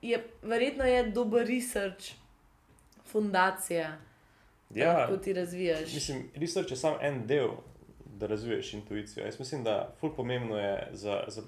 je, 0.02 0.18
verjetno 0.43 0.84
je 0.84 1.02
dober 1.05 1.47
research, 1.48 2.12
fundacija, 3.05 3.89
da 3.89 4.11
ja, 4.74 4.99
lahko 4.99 5.16
ti 5.16 5.32
razvijaš. 5.32 5.94
mislim, 5.94 6.31
research 6.35 6.70
je 6.70 6.77
samo 6.77 6.99
en 7.01 7.27
del, 7.27 7.49
da 8.05 8.27
razviješ 8.27 8.74
intuicijo. 8.74 9.24
Jaz 9.24 9.39
mislim, 9.39 9.65
da 9.65 9.94
ful 10.01 10.15
pomembno 10.16 10.59
je 10.59 10.89
za, 10.93 11.24
za 11.28 11.43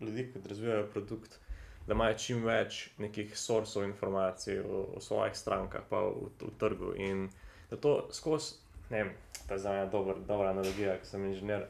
ljudi, 0.00 0.30
ki 0.32 0.48
razvijajo 0.48 0.86
produkt, 0.86 1.38
da 1.86 1.94
imajo 1.94 2.14
čim 2.14 2.44
več 2.44 2.90
nekih 2.98 3.38
sorsov 3.38 3.84
informacij 3.84 4.60
o, 4.60 4.84
o 4.96 5.00
svojih 5.00 5.36
strankah, 5.36 5.82
pa 5.90 6.00
v, 6.00 6.28
v 6.40 6.52
trgu. 6.58 6.94
In 6.96 7.28
da 7.70 7.76
to 7.76 8.08
skozi, 8.12 8.54
ne 8.90 9.02
vem, 9.02 9.12
to 9.48 9.54
je 9.54 9.58
za 9.58 9.72
me 9.72 9.86
dober, 9.90 10.16
dobra 10.26 10.50
analogija, 10.50 10.96
ker 10.98 11.06
sem 11.06 11.26
inženir, 11.26 11.66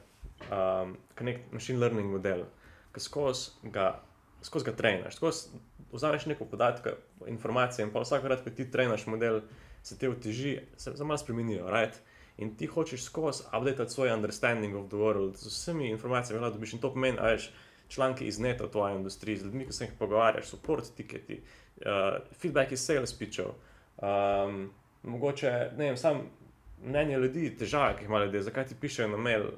um, 0.51 0.97
kot 1.15 1.27
nek 1.27 1.41
machine 1.53 1.81
learning 1.81 2.13
model, 2.13 2.45
ki 2.95 3.01
skozi 3.01 3.73
ga, 3.73 3.93
skozi 4.43 4.69
ga 4.69 4.77
trenaš, 4.77 5.17
skozi 5.17 5.61
vzameš 5.93 6.27
neko 6.27 6.45
podatke, 6.45 6.95
informacije 7.27 7.85
in 7.85 7.93
pa 7.93 8.01
vsakrat, 8.01 8.45
ko 8.45 8.51
ti 8.51 8.71
trenaš 8.71 9.07
model, 9.07 9.41
se 9.83 9.99
te 9.99 10.09
oteži, 10.09 10.59
se 10.77 10.93
za 10.95 11.05
malo 11.05 11.19
spremenijo, 11.19 11.67
right? 11.71 11.95
In 12.39 12.57
ti 12.57 12.67
hočeš 12.67 13.03
skozi 13.05 13.43
update 13.59 13.89
svoj 13.89 14.13
understanding 14.13 14.77
of 14.77 14.89
the 14.89 14.97
world. 14.97 15.37
Z 15.37 15.47
vsemi 15.47 15.91
informacijami, 15.91 16.43
da 16.43 16.51
dobiš 16.51 16.73
in 16.73 16.81
to 16.81 16.93
pomeni, 16.93 17.19
veš, 17.21 17.51
članki 17.89 18.27
iz 18.27 18.39
neta 18.39 18.65
v 18.65 18.71
tvoji 18.71 18.97
industriji, 18.97 19.37
z 19.37 19.45
ljudmi, 19.45 19.67
ki 19.67 19.73
se 19.73 19.85
jih 19.85 19.93
pogovarjaš, 19.99 20.47
support 20.47 20.95
tiketi, 20.97 21.41
uh, 21.41 22.21
feedback 22.33 22.73
iz 22.73 22.85
sales 22.87 23.13
pitchov, 23.19 23.55
um, 23.97 24.71
mogoče, 25.03 25.51
ne 25.77 25.85
vem, 25.85 25.97
sam 25.97 26.23
mnenje 26.85 27.19
ljudi, 27.19 27.51
težave, 27.59 27.97
ki 27.97 28.05
jih 28.05 28.09
imajo 28.09 28.25
ljudje, 28.25 28.43
zakaj 28.43 28.67
ti 28.67 28.79
pišejo 28.81 29.09
na 29.09 29.17
mail, 29.17 29.51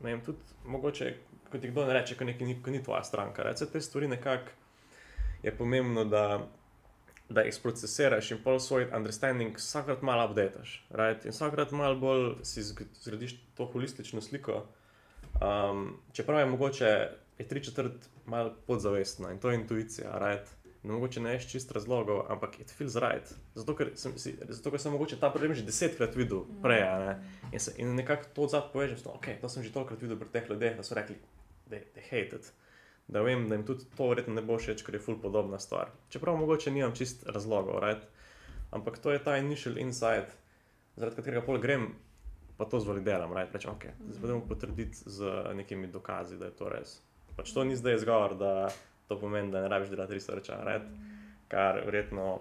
ne 0.00 0.12
vem, 0.12 0.22
tudi 0.24 0.38
mogoče, 0.64 1.14
ko 1.50 1.58
ti 1.58 1.68
kdo 1.68 1.84
ne 1.86 1.98
reče, 1.98 2.16
ko 2.16 2.24
nekaj 2.24 2.56
ko 2.62 2.70
ni 2.70 2.82
tvoja 2.82 3.02
stranka, 3.04 3.42
reče 3.42 3.66
te 3.66 3.80
stvari 3.80 4.08
nekako 4.08 4.54
je 5.42 5.56
pomembno, 5.56 6.04
da 6.04 6.46
da 7.30 7.44
jih 7.46 7.58
procesiraš 7.62 8.30
in 8.34 8.42
pol 8.42 8.58
svoj 8.60 8.88
understanding 8.96 9.56
vsakrat 9.56 10.02
malo 10.02 10.26
updateš. 10.28 10.86
Right? 10.90 11.24
In 11.24 11.30
vsakrat 11.30 11.70
malo 11.72 11.96
bolj 11.96 12.34
si 12.42 12.62
zg- 12.62 12.88
zgradiš 13.02 13.36
to 13.54 13.66
holistično 13.66 14.20
sliko. 14.20 14.66
Um, 15.40 16.00
čeprav 16.12 16.40
je 16.40 16.46
mogoče 16.46 17.08
je 17.38 17.48
tri 17.48 17.64
četrt 17.64 18.08
malo 18.26 18.54
podzavestna 18.66 19.30
in 19.32 19.38
to 19.38 19.50
je 19.50 19.60
intuicija. 19.60 20.18
Right? 20.18 20.50
Ne 20.82 20.92
mogoče 20.92 21.20
ne 21.20 21.32
veš 21.36 21.50
čist 21.52 21.72
razlogov, 21.72 22.24
ampak 22.32 22.60
it 22.60 22.70
feels 22.70 22.96
right. 22.96 23.34
Zato 23.54 23.76
ker 23.76 23.90
sem, 23.94 24.18
si, 24.18 24.34
zato, 24.48 24.70
ker 24.70 24.80
sem 24.80 24.92
mogoče 24.92 25.20
ta 25.20 25.30
problem 25.30 25.54
že 25.54 25.62
desetkrat 25.62 26.16
videl 26.16 26.44
prej. 26.62 26.82
a 26.82 26.98
Ne? 26.98 27.14
In, 27.52 27.60
se, 27.60 27.74
in 27.76 27.94
nekako 27.94 28.24
to 28.34 28.42
odzad 28.42 28.72
povežem, 28.72 28.98
da 29.04 29.10
okay, 29.10 29.40
to 29.40 29.48
sem 29.48 29.62
že 29.62 29.72
tolikrat 29.72 30.02
videl 30.02 30.18
pri 30.18 30.28
teh 30.32 30.50
ljudeh, 30.50 30.76
da 30.76 30.82
so 30.82 30.94
rekli, 30.94 31.16
da 31.66 31.76
je 31.76 31.86
hate 32.10 32.36
it 32.36 32.52
da 33.10 33.22
vem, 33.26 33.48
da 33.50 33.58
jim 33.58 33.64
tudi 33.66 33.84
to 33.96 34.06
verjetno 34.08 34.36
ne 34.38 34.42
bo 34.46 34.58
všeč, 34.58 34.84
ker 34.86 34.94
je 34.94 35.02
ful 35.02 35.18
podobna 35.18 35.58
stvar. 35.58 35.90
Čeprav 36.14 36.36
mogoče 36.38 36.70
nimam 36.70 36.94
čist 36.96 37.26
razlogov, 37.26 37.82
right? 37.82 38.06
ampak 38.70 38.98
to 39.02 39.10
je 39.10 39.18
ta 39.18 39.34
initial 39.36 39.78
insight, 39.82 40.30
zaradi 40.96 41.18
katerega 41.18 41.42
pol 41.42 41.58
grem, 41.58 41.88
pa 42.56 42.64
to 42.70 42.78
zvalidiram, 42.80 43.32
right? 43.34 43.50
rečem, 43.54 43.72
ok, 43.74 43.88
zdaj 44.14 44.30
bomo 44.30 44.46
potrditi 44.46 45.10
z 45.10 45.32
nekimi 45.58 45.90
dokazi, 45.90 46.38
da 46.38 46.52
je 46.52 46.54
to 46.54 46.68
res. 46.70 47.00
Pač 47.36 47.50
to 47.56 47.64
ni 47.64 47.74
zdaj 47.76 47.98
izgovor, 47.98 48.36
da 48.38 48.70
to 49.08 49.18
pomeni, 49.18 49.50
da 49.50 49.64
ne 49.64 49.68
rabiš 49.68 49.90
delati 49.90 50.14
researcha, 50.14 50.62
right? 50.64 50.86
kar 51.50 51.82
verjetno 51.84 52.38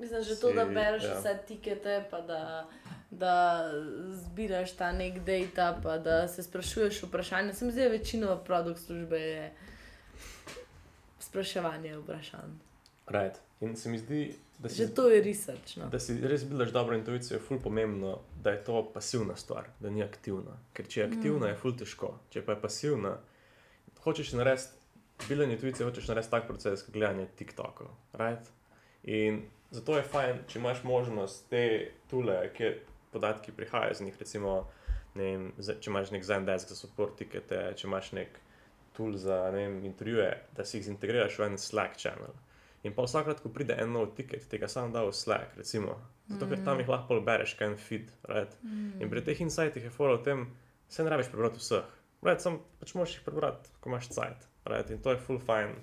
Mislim, 0.00 0.22
že 0.22 0.40
to, 0.40 0.52
da 0.52 0.66
Si- 0.66 0.74
bereš 0.74 1.04
ja. 1.04 1.14
vse 1.18 1.38
tikete, 1.48 2.04
pa 2.10 2.20
da, 2.20 2.66
da 3.12 3.64
zbiraš 4.10 4.72
ta 4.76 4.92
nek 4.92 5.18
data, 5.18 5.78
pa 5.82 5.98
da 5.98 6.28
se 6.28 6.42
sprašuješ 6.42 7.02
vprašanje. 7.02 7.54
Se 7.54 7.64
mi 7.64 7.72
zdi, 7.72 7.82
da 7.82 7.88
večina 7.88 8.36
produkt 8.36 8.80
službe 8.80 9.20
je 9.20 9.52
spraševanje 11.18 11.96
vprašanj. 11.96 12.52
right. 13.06 13.36
In 13.60 13.76
se 13.76 13.88
mi 13.88 13.98
zdi, 13.98 14.34
da 14.58 14.68
si, 14.68 14.76
Že 14.76 14.94
to 14.94 15.08
je 15.08 15.22
research. 15.22 15.76
No. 15.76 15.88
da 15.88 15.98
si 15.98 16.16
res 16.26 16.44
bilaš 16.44 16.70
dobro 16.70 16.96
intuicijo, 16.96 17.36
je 17.36 17.42
ful 17.42 17.60
pomembno, 17.60 18.18
da 18.42 18.50
je 18.50 18.64
to 18.64 18.92
pasivna 18.94 19.36
stvar, 19.36 19.68
da 19.80 19.90
ni 19.90 20.02
aktivna. 20.02 20.56
Ker 20.72 20.88
če 20.88 21.00
je 21.00 21.06
aktivna, 21.06 21.48
je 21.48 21.56
ful 21.56 21.76
težko. 21.78 22.18
Če 22.30 22.42
pa 22.42 22.56
je 22.56 22.60
pasivna, 22.62 23.16
hočeš 24.02 24.32
narediti, 24.32 24.68
bilanje 25.28 25.54
intuicije, 25.54 25.86
hočeš 25.86 26.08
narediti 26.08 26.30
tak 26.30 26.46
proces, 26.48 26.82
kot 26.82 26.94
gledanje 26.94 27.28
TikTokov. 27.38 27.92
Right? 28.18 28.50
In 29.04 29.42
zato 29.70 29.96
je 29.96 30.02
fajn, 30.02 30.42
če 30.48 30.58
imaš 30.58 30.82
možnost 30.82 31.46
te 31.50 31.92
tule, 32.10 32.40
ki 32.56 32.72
podatki 33.12 33.52
prihajajo 33.56 33.98
z 33.98 34.06
njih, 34.08 34.16
recimo, 34.20 34.54
vem, 35.14 35.50
če 35.60 35.90
imaš 35.90 36.12
nek 36.14 36.24
Zendesk 36.24 36.72
za 36.72 36.78
support 36.78 37.18
tikete, 37.20 37.60
če 37.76 37.86
imaš 37.88 38.12
nek 38.16 38.40
tool 38.96 39.16
za 39.20 39.50
vem, 39.54 39.80
intervjuje, 39.88 40.32
da 40.56 40.64
si 40.64 40.78
jih 40.80 40.90
integriraš 40.92 41.38
v 41.38 41.50
en 41.50 41.60
Slack 41.60 42.00
channel. 42.00 42.34
In 42.82 42.96
pa 42.96 43.04
vsakrat, 43.06 43.40
ko 43.40 43.52
pride 43.54 43.76
en 43.78 43.92
nov 43.94 44.10
tiket, 44.16 44.48
tega 44.50 44.68
sam 44.68 44.92
da 44.92 45.04
v 45.06 45.14
Slack, 45.14 45.54
recimo, 45.60 45.96
zato 46.28 46.48
ker 46.50 46.64
tam 46.66 46.80
jih 46.82 46.90
lahko 46.90 47.20
bereš, 47.24 47.54
kaj 47.58 47.72
en 47.72 47.78
feed. 47.78 48.10
Right? 48.28 48.56
In 49.00 49.10
pri 49.10 49.22
teh 49.24 49.40
insightih 49.44 49.86
je 49.86 49.92
fora 49.94 50.18
v 50.18 50.24
tem, 50.26 50.44
se 50.88 51.04
ne 51.04 51.12
rabiš 51.12 51.30
prebrati 51.32 51.62
vseh. 51.62 51.88
Right, 52.22 52.42
sam 52.42 52.60
pač 52.80 52.94
moraš 52.94 53.16
jih 53.16 53.24
prebrati, 53.26 53.70
ko 53.80 53.90
imaš 53.90 54.10
cajt. 54.14 54.48
Right? 54.66 54.90
In 54.90 55.02
to 55.02 55.14
je 55.14 55.22
full 55.22 55.40
fine. 55.42 55.78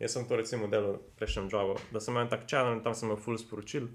Jaz 0.00 0.16
sem 0.16 0.24
to 0.26 0.36
recimo 0.36 0.68
delal 0.72 0.96
v 0.96 1.16
prejšnjem 1.20 1.50
jobu, 1.52 1.76
da 1.92 2.00
sem 2.00 2.14
imel 2.14 2.24
en 2.24 2.32
tak 2.32 2.46
channel 2.48 2.78
in 2.78 2.82
tam 2.84 2.94
sem 2.96 3.08
imel 3.08 3.20
full 3.20 3.38
sporočil. 3.38 3.90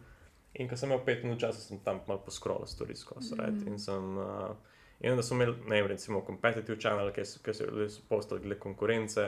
In 0.55 0.69
ko 0.71 0.77
sem 0.79 0.91
imel 0.91 1.03
pet 1.05 1.23
minut 1.23 1.41
časa, 1.41 1.59
sem 1.59 1.81
tam 1.83 1.99
malo 2.07 2.21
poskrolil 2.25 2.67
stvari 2.67 2.95
skozi. 2.95 3.35
Right? 3.39 3.67
In 3.67 3.79
sem. 3.79 4.17
Uh, 4.17 4.55
in 4.99 5.11
onda 5.11 5.23
so 5.23 5.35
imeli, 5.35 5.57
ne 5.67 5.81
vem, 5.81 5.89
recimo, 5.91 6.21
competitive 6.23 6.79
channel, 6.79 7.11
ki 7.11 7.25
so, 7.27 7.41
so 7.53 7.87
so 7.89 8.05
postali 8.09 8.41
glede 8.45 8.59
konkurence. 8.59 9.25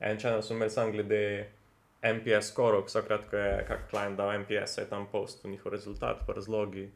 En 0.00 0.18
channel 0.18 0.42
so 0.42 0.54
imeli 0.54 0.70
sam 0.70 0.92
glede 0.92 1.22
MPS 2.02 2.52
skorov, 2.52 2.86
vsakrat, 2.86 3.26
ko 3.30 3.36
je 3.36 3.64
kak 3.68 3.88
klient 3.90 4.16
dal 4.16 4.32
MPS, 4.40 4.78
je 4.78 4.86
tam 4.88 5.06
post 5.12 5.44
njihov 5.44 5.72
rezultat, 5.72 6.22
pa 6.26 6.32
razlogi. 6.32 6.90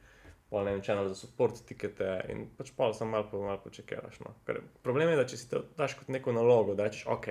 Pol 0.50 0.68
en 0.68 0.80
channel 0.82 1.08
za 1.08 1.14
support 1.18 1.58
tikete 1.66 2.20
in 2.30 2.46
pač 2.56 2.70
pol 2.76 2.94
sem 2.94 3.08
malo, 3.10 3.26
po, 3.30 3.42
malo 3.42 3.58
počekiraš. 3.64 4.20
No. 4.22 4.36
Ker 4.46 4.62
problem 4.86 5.10
je, 5.10 5.18
da 5.18 5.26
če 5.26 5.40
si 5.40 5.50
to 5.50 5.64
daš 5.76 5.98
kot 5.98 6.08
neko 6.14 6.32
nalogo, 6.32 6.76
da 6.78 6.86
rečeš, 6.86 7.08
ok, 7.10 7.28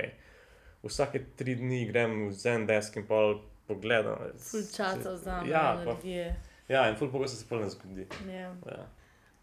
vsake 0.84 1.24
tri 1.40 1.56
dni 1.56 1.86
grem 1.88 2.18
v 2.28 2.36
Zendesk 2.36 3.00
in 3.00 3.08
pol 3.08 3.40
pogledam. 3.68 4.18
Ful 4.40 4.62
časa 4.76 5.12
vzame 5.14 5.50
Ja, 5.50 5.62
ja, 5.62 5.74
pa, 5.76 5.82
energije. 5.92 6.36
ja, 6.68 6.90
in 6.90 6.96
ful 6.96 7.12
pogosto 7.12 7.38
se 7.38 7.46
pol 7.50 7.60
ne 7.62 7.70
zgodi. 7.70 8.08
Ja. 8.28 8.56
Ja. 8.66 8.88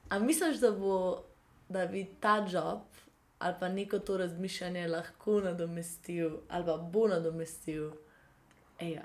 A 0.08 0.18
misliš, 0.18 0.58
da, 0.60 0.70
bo, 0.72 1.22
da 1.68 1.86
bi 1.86 2.06
ta 2.20 2.46
job 2.52 2.80
ali 3.38 3.54
pa 3.60 3.68
neko 3.68 3.98
to 3.98 4.16
razmišljanje 4.16 4.88
lahko 4.88 5.40
nadomestil 5.40 6.38
ali 6.48 6.66
pa 6.66 6.76
bo 6.76 7.06
nadomestil 7.08 7.92
AI? 8.80 8.98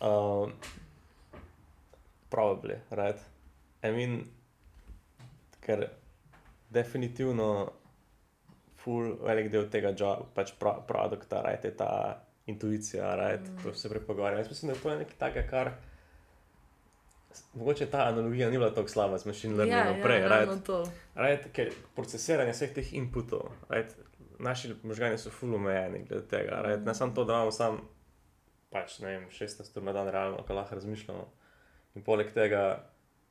Um, 0.00 0.52
probably, 2.30 2.76
right? 2.90 3.18
I 3.82 3.90
mean, 3.90 4.24
ker 5.60 5.88
definitivno 6.70 7.72
ful 8.76 9.16
velik 9.22 9.50
del 9.52 9.68
tega 9.70 9.92
joba, 9.98 10.26
pač 10.34 10.52
pro, 10.58 10.76
produkta, 10.86 11.42
right, 11.42 11.64
je 11.64 11.74
ta 11.76 11.90
intuicija, 12.48 13.14
right, 13.16 13.48
mm. 13.48 13.62
to 13.62 13.74
se 13.74 13.88
prepogovarjam. 13.88 14.40
Jaz 14.40 14.48
mislim, 14.48 14.72
da 14.72 14.80
to 14.80 14.90
je 14.90 14.98
nekaj 14.98 15.16
takega, 15.18 15.48
kar 15.48 15.70
mogoče 17.54 17.86
ta 17.86 17.98
analogija 18.08 18.50
ni 18.50 18.58
bila 18.58 18.74
tako 18.74 18.88
slaba 18.88 19.18
z 19.18 19.26
machine 19.26 19.54
learningom 19.54 19.96
ja, 19.96 20.02
prej, 20.02 20.20
ja, 20.20 20.28
right? 20.28 20.68
Right, 21.14 21.52
ker 21.52 21.72
procesiranje 21.96 22.52
vseh 22.52 22.74
teh 22.74 22.92
inputov, 22.94 23.52
right, 23.68 23.94
naši 24.38 24.74
možgani 24.82 25.18
so 25.18 25.30
ful 25.30 25.54
omejeni 25.54 26.04
glede 26.08 26.26
tega. 26.28 26.62
Right, 26.64 26.86
ne 26.86 26.94
samo 26.94 27.14
to, 27.14 27.24
da 27.24 27.32
imamo 27.32 27.52
sam, 27.52 27.80
pač 28.72 28.98
ne 29.04 29.12
vem, 29.12 29.26
16 29.30 29.76
ur 29.76 29.84
na 29.84 29.92
dan 29.92 30.08
realno, 30.08 30.44
ko 30.46 30.56
lahko 30.56 30.78
razmišljamo. 30.78 31.26
In 31.94 32.04
poleg 32.04 32.32
tega 32.34 32.62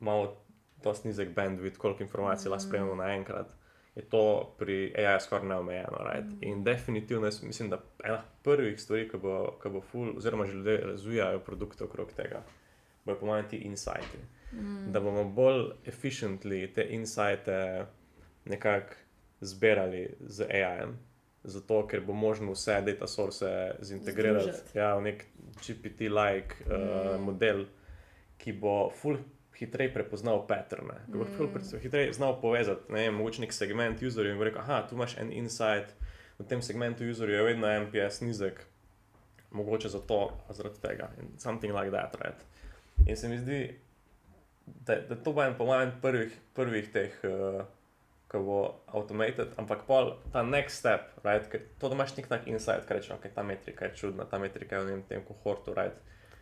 imamo 0.02 0.36
dosti 0.84 1.08
nizek 1.08 1.34
bandwidth, 1.36 1.78
koliko 1.78 2.04
informacij 2.04 2.52
lahko 2.52 2.68
sprejmemo 2.68 2.96
naenkrat. 2.96 3.57
Je 3.98 4.04
to 4.06 4.54
pri 4.60 4.94
AI 4.94 5.18
skoraj 5.22 5.48
neomejeno. 5.50 5.98
Right? 6.06 6.44
In 6.46 6.64
definitivno 6.64 7.28
jaz 7.28 7.42
mislim, 7.44 7.70
da 7.70 7.82
ena 8.04 8.22
prvih 8.44 8.82
stvari, 8.82 9.08
ki 9.10 9.18
bo, 9.18 9.58
ki 9.64 9.72
bo 9.74 9.82
ful, 9.82 10.12
oziroma 10.18 10.46
že 10.46 10.54
ljudje 10.54 10.78
razvijajo 10.78 11.40
produkte 11.40 11.84
okrog 11.84 12.14
tega, 12.14 12.44
bojo 13.06 13.20
po 13.20 13.26
mojem 13.26 13.50
ti 13.50 13.58
insighti. 13.58 14.22
Mm. 14.54 14.92
Da 14.92 15.00
bomo 15.00 15.24
bolj 15.24 15.72
efficiently 15.86 16.74
te 16.74 16.86
insighte 16.90 17.86
nekako 18.46 18.94
zbirali 19.42 20.10
z 20.20 20.46
AI-jem. 20.50 20.98
Zato, 21.44 21.88
ker 21.88 22.02
bo 22.02 22.14
možno 22.14 22.52
vse 22.52 22.82
data 22.82 23.08
source 23.08 23.76
zintegrirati 23.80 24.52
Združiti. 24.52 24.78
ja, 24.78 24.96
v 24.96 25.02
nek 25.02 25.26
GPT-like 25.64 26.56
uh, 26.66 26.74
mm. 27.18 27.24
model, 27.24 27.66
ki 28.38 28.54
bo 28.54 28.90
full 28.94 29.18
hitreje 29.60 29.94
prepoznal 29.94 30.44
patrone, 30.48 31.00
ko 31.12 31.18
bo 31.18 31.26
mm. 31.26 31.80
hitreje 31.82 32.14
znal 32.14 32.38
povezati, 32.42 32.92
ne 32.94 33.08
vem, 33.08 33.16
mogoče 33.18 33.42
nek 33.42 33.54
segment 33.54 34.02
userjev 34.02 34.36
in 34.36 34.44
rekel, 34.44 34.62
ah, 34.62 34.84
tu 34.90 34.96
imaš 34.96 35.18
en 35.18 35.32
insight, 35.34 35.94
v 36.38 36.46
tem 36.50 36.62
segmentu 36.62 37.08
userjev 37.10 37.42
je 37.42 37.48
vedno 37.50 37.72
MPS 37.86 38.22
nizek, 38.22 38.62
mogoče 39.52 39.90
zato, 39.90 40.20
zaradi 40.50 40.82
tega, 40.84 41.10
in 41.22 41.34
something 41.42 41.74
like 41.74 41.92
that, 41.92 42.16
right? 42.22 42.46
In 43.08 43.18
se 43.18 43.30
mi 43.30 43.40
zdi, 43.40 43.62
da, 44.66 45.00
da 45.10 45.16
to 45.16 45.34
bo 45.34 45.44
en 45.44 45.58
po 45.58 45.66
mojem 45.66 45.92
prvih, 46.02 46.38
prvih 46.54 46.92
teh, 46.94 47.18
uh, 47.24 47.64
ko 48.28 48.44
bo 48.44 48.60
automated, 48.92 49.56
ampak 49.58 49.86
pol 49.88 50.12
ta 50.34 50.44
next 50.44 50.84
step, 50.84 51.14
right? 51.24 51.48
Ker 51.50 51.64
to, 51.80 51.90
da 51.90 51.96
imaš 51.96 52.18
nek 52.18 52.28
tak 52.30 52.48
insight, 52.52 52.86
kaj 52.86 53.00
reče, 53.00 53.14
ok, 53.16 53.30
ta 53.34 53.44
metrika 53.44 53.88
je 53.88 53.96
čudna, 54.04 54.28
ta 54.30 54.40
metrika 54.40 54.84
je 54.84 55.00
v 55.00 55.04
tem 55.10 55.24
kohortu, 55.26 55.74
right? 55.74 55.98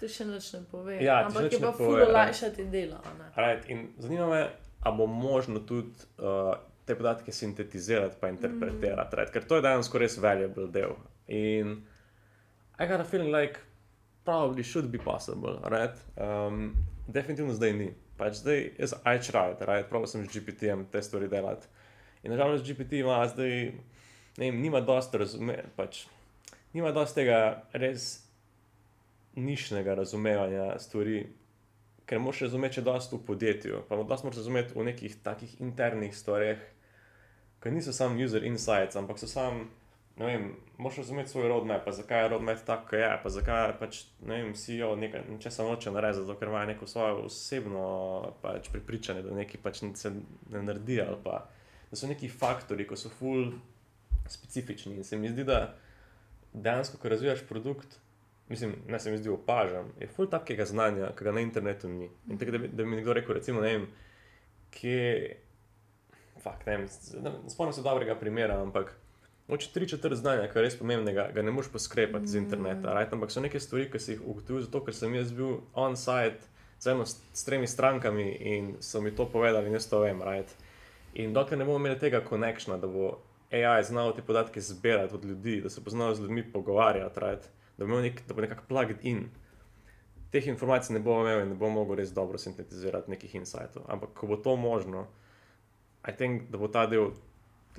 To 0.06 0.12
še 0.14 0.26
nič 0.30 0.52
ne 0.54 0.60
pove. 0.70 1.00
Ja, 1.02 1.24
ti 1.26 1.32
ampak 1.32 1.50
je 1.50 1.58
pa 1.58 1.72
pove, 1.74 1.78
ful 1.82 1.96
right. 1.98 2.10
olajšati 2.14 2.66
delo. 2.70 3.00
Right, 3.34 3.66
in 3.74 3.88
zanima 3.98 4.28
me, 4.30 4.42
ali 4.86 4.98
bo 4.98 5.08
možno 5.10 5.64
tudi 5.66 5.98
uh, 6.22 6.54
te 6.86 6.94
podatke 6.94 7.34
sintetizirati 7.34 8.22
in 8.22 8.36
interpretirati, 8.36 9.16
mm. 9.16 9.18
right, 9.18 9.32
ker 9.34 9.48
to 9.50 9.58
je 9.58 9.64
dejansko 9.66 9.98
res 9.98 10.18
valuable 10.22 10.68
del. 10.70 10.94
In 11.26 11.80
I 12.78 12.86
got 12.86 13.02
a 13.02 13.04
feeling 13.04 13.34
like 13.34 13.58
probably 14.26 14.62
should 14.64 14.92
be 14.92 15.02
possible, 15.02 15.58
right? 15.72 15.98
Um, 16.22 16.76
definitivno 17.08 17.58
zdaj 17.58 17.74
ni. 17.74 17.90
Pač 18.18 18.44
zdaj, 18.44 18.62
jaz 18.78 18.94
I 19.02 19.18
tried, 19.26 19.66
right? 19.66 19.90
Pravil 19.90 20.06
sem 20.08 20.26
z 20.26 20.38
GPT-jem 20.38 20.86
te 20.92 21.02
stvari 21.02 21.32
delati. 21.32 21.66
In 22.22 22.32
nažalost 22.32 22.66
GPT 22.70 23.02
ima 23.02 23.24
zdaj, 23.28 23.74
ne 24.38 24.52
vem, 24.52 24.62
nima 24.62 24.86
dosta 24.86 25.18
razume, 25.18 25.64
pač 25.76 26.06
nima 26.78 26.94
dosta 26.94 27.22
tega 27.22 27.40
res 27.74 28.25
nišnega 29.36 29.96
razumevanja 29.96 30.80
stvari, 30.80 31.26
ker 32.06 32.20
moraš 32.22 32.46
razumeti, 32.48 32.80
če 32.80 32.86
dosta 32.86 33.16
v 33.16 33.26
podjetju, 33.28 33.82
pa 33.90 33.98
dosta 34.04 34.28
moraš 34.28 34.44
razumeti 34.44 34.76
v 34.76 34.86
nekih 34.92 35.18
takih 35.24 35.58
internih 35.62 36.14
stvareh, 36.16 36.62
ki 37.64 37.74
niso 37.74 37.94
samo 37.94 38.22
user 38.22 38.46
insights, 38.46 38.96
ampak 38.96 39.20
so 39.20 39.28
samo, 39.28 39.66
ne 40.20 40.28
vem, 40.30 40.46
moraš 40.78 41.02
razumeti 41.04 41.34
svoj 41.34 41.50
roadmap, 41.50 41.84
pa 41.86 41.92
zakaj 41.92 42.24
je 42.24 42.30
roadmap 42.36 42.62
tak, 42.66 42.86
kot 42.90 43.00
je, 43.00 43.10
pa 43.24 43.34
zakaj 43.34 43.74
pač, 43.80 44.04
ne 44.22 44.42
vem, 44.42 44.54
CEO 44.56 44.94
nekaj, 45.02 45.26
če 45.42 45.52
se 45.52 45.66
noče 45.66 45.94
narediti, 45.96 46.22
zato 46.24 46.38
ker 46.40 46.54
ima 46.54 46.64
neko 46.70 46.88
svojo 46.88 47.26
osebno 47.26 47.86
pač 48.44 48.70
prepričanje, 48.72 49.26
da 49.26 49.36
nekaj 49.36 49.64
pač 49.64 49.82
se 49.98 50.14
ne 50.54 50.64
naredi, 50.64 51.02
ali 51.02 51.18
pa 51.24 51.46
da 51.90 51.98
so 51.98 52.08
neki 52.08 52.30
faktori, 52.30 52.88
ko 52.88 52.98
so 53.00 53.10
full 53.10 53.52
specifični. 54.28 54.96
In 54.98 55.04
se 55.04 55.18
mi 55.18 55.30
zdi, 55.30 55.44
da 55.44 55.76
dejansko, 56.54 56.98
ko 56.98 57.10
razvijaš 57.10 57.44
produkt, 57.50 58.00
mislim, 58.50 58.76
ne 58.88 59.00
se 59.00 59.12
mi 59.12 59.18
zdi 59.18 59.30
opažam, 59.30 59.92
je 60.00 60.08
full 60.08 60.30
takega 60.30 60.66
znanja, 60.66 61.12
ki 61.18 61.24
ga 61.24 61.32
na 61.32 61.42
internetu 61.42 61.90
ni. 61.90 62.10
In 62.30 62.38
tako, 62.38 62.52
da, 62.52 62.58
bi- 62.58 62.68
da 62.68 62.84
bi 62.84 62.90
mi 62.90 62.96
nekdo 62.96 63.14
rekel, 63.14 63.36
recimo, 63.36 63.62
ne 63.62 63.72
vem, 63.74 63.88
kje, 64.72 65.38
fakt, 66.44 66.66
ne 66.66 66.78
vem, 66.78 66.88
spomnim 67.50 67.74
se 67.74 67.82
dobrega 67.82 68.16
primera, 68.16 68.62
ampak. 68.62 68.96
Moče 69.48 69.70
tri 69.74 69.88
četrt 69.88 70.18
znanja, 70.18 70.48
kar 70.48 70.64
je 70.64 70.70
res 70.70 70.78
pomembnega, 70.80 71.28
ga 71.34 71.42
ne 71.46 71.52
moreš 71.54 71.70
poskrepati 71.72 72.28
z 72.28 72.40
interneta, 72.40 72.94
right? 72.94 73.14
ampak 73.14 73.32
so 73.32 73.42
neke 73.42 73.60
stvari, 73.62 73.86
ki 73.92 74.00
si 74.02 74.16
jih 74.16 74.24
ugotovil, 74.26 74.64
zato 74.66 74.82
ker 74.82 74.96
sem 74.98 75.14
jaz 75.14 75.30
bil 75.38 75.60
on-site 75.78 76.42
z 76.82 76.90
eno 76.96 77.06
s 77.06 77.44
tremi 77.46 77.68
strankami 77.70 78.26
in 78.42 78.72
so 78.82 79.02
mi 79.02 79.12
to 79.16 79.28
povedali, 79.30 79.70
in 79.70 79.78
jaz 79.78 79.86
to 79.90 80.00
vem. 80.02 80.24
Right? 80.26 80.50
In 81.14 81.34
dokler 81.34 81.62
ne 81.62 81.66
bomo 81.66 81.78
imeli 81.78 82.00
tega 82.02 82.24
konekšna, 82.26 82.80
da 82.82 82.90
bo 82.90 83.20
AI 83.54 83.84
znal 83.86 84.16
te 84.18 84.26
podatke 84.26 84.62
zbirati 84.62 85.14
od 85.16 85.26
ljudi, 85.26 85.60
da 85.62 85.70
se 85.70 85.82
bo 85.82 85.94
znal 85.94 86.16
z 86.16 86.26
ljudmi 86.26 86.44
pogovarjati, 86.54 87.20
right? 87.20 87.46
Da 87.78 87.86
bo, 87.86 87.92
imel 87.92 88.08
nek, 88.10 88.22
da 88.28 88.34
bo 88.34 88.42
nekako 88.42 88.68
plugged 88.68 89.04
in. 89.06 89.30
Teh 90.32 90.48
informacij 90.48 90.94
ne 90.94 91.00
bomo 91.00 91.24
imeli 91.24 91.46
in 91.46 91.54
ne 91.54 91.56
bomo 91.56 91.84
mogli 91.84 92.02
res 92.02 92.14
dobro 92.14 92.38
sintetizirati 92.38 93.12
nekih 93.12 93.36
insightov. 93.36 93.86
Ampak 93.88 94.14
ko 94.14 94.28
bo 94.28 94.38
to 94.38 94.56
možno, 94.56 95.08
I 96.08 96.12
think, 96.12 96.50
da 96.52 96.58
bo 96.58 96.68
ta 96.68 96.86
del 96.86 97.12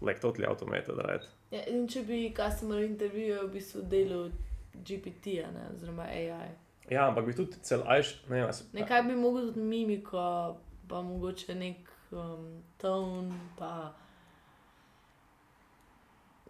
like 0.00 0.20
totally 0.20 0.46
automated, 0.46 0.96
right? 0.98 1.22
Ja, 1.50 1.62
in 1.70 1.86
če 1.88 2.02
bi 2.02 2.34
customer 2.36 2.82
intervju 2.82 3.42
v 3.44 3.50
bistvu 3.52 3.82
delal 3.90 4.30
GPT, 4.74 5.40
-a, 5.40 5.52
ne, 5.54 5.68
oziroma 5.74 6.02
AI. 6.02 6.50
Ja, 6.90 7.08
ampak 7.08 7.26
bi 7.26 7.34
tudi 7.34 7.58
cel 7.62 7.82
ajš, 7.86 8.14
ne 8.28 8.42
vem, 8.42 8.50
Nekaj 8.72 9.02
bi 9.02 9.14
mogel 9.14 9.48
tudi 9.48 9.60
mimiko, 9.60 10.56
pa 10.88 11.02
mogoče 11.02 11.54
nek 11.54 11.88
um, 12.10 12.62
ton, 12.78 13.32
pa 13.58 13.94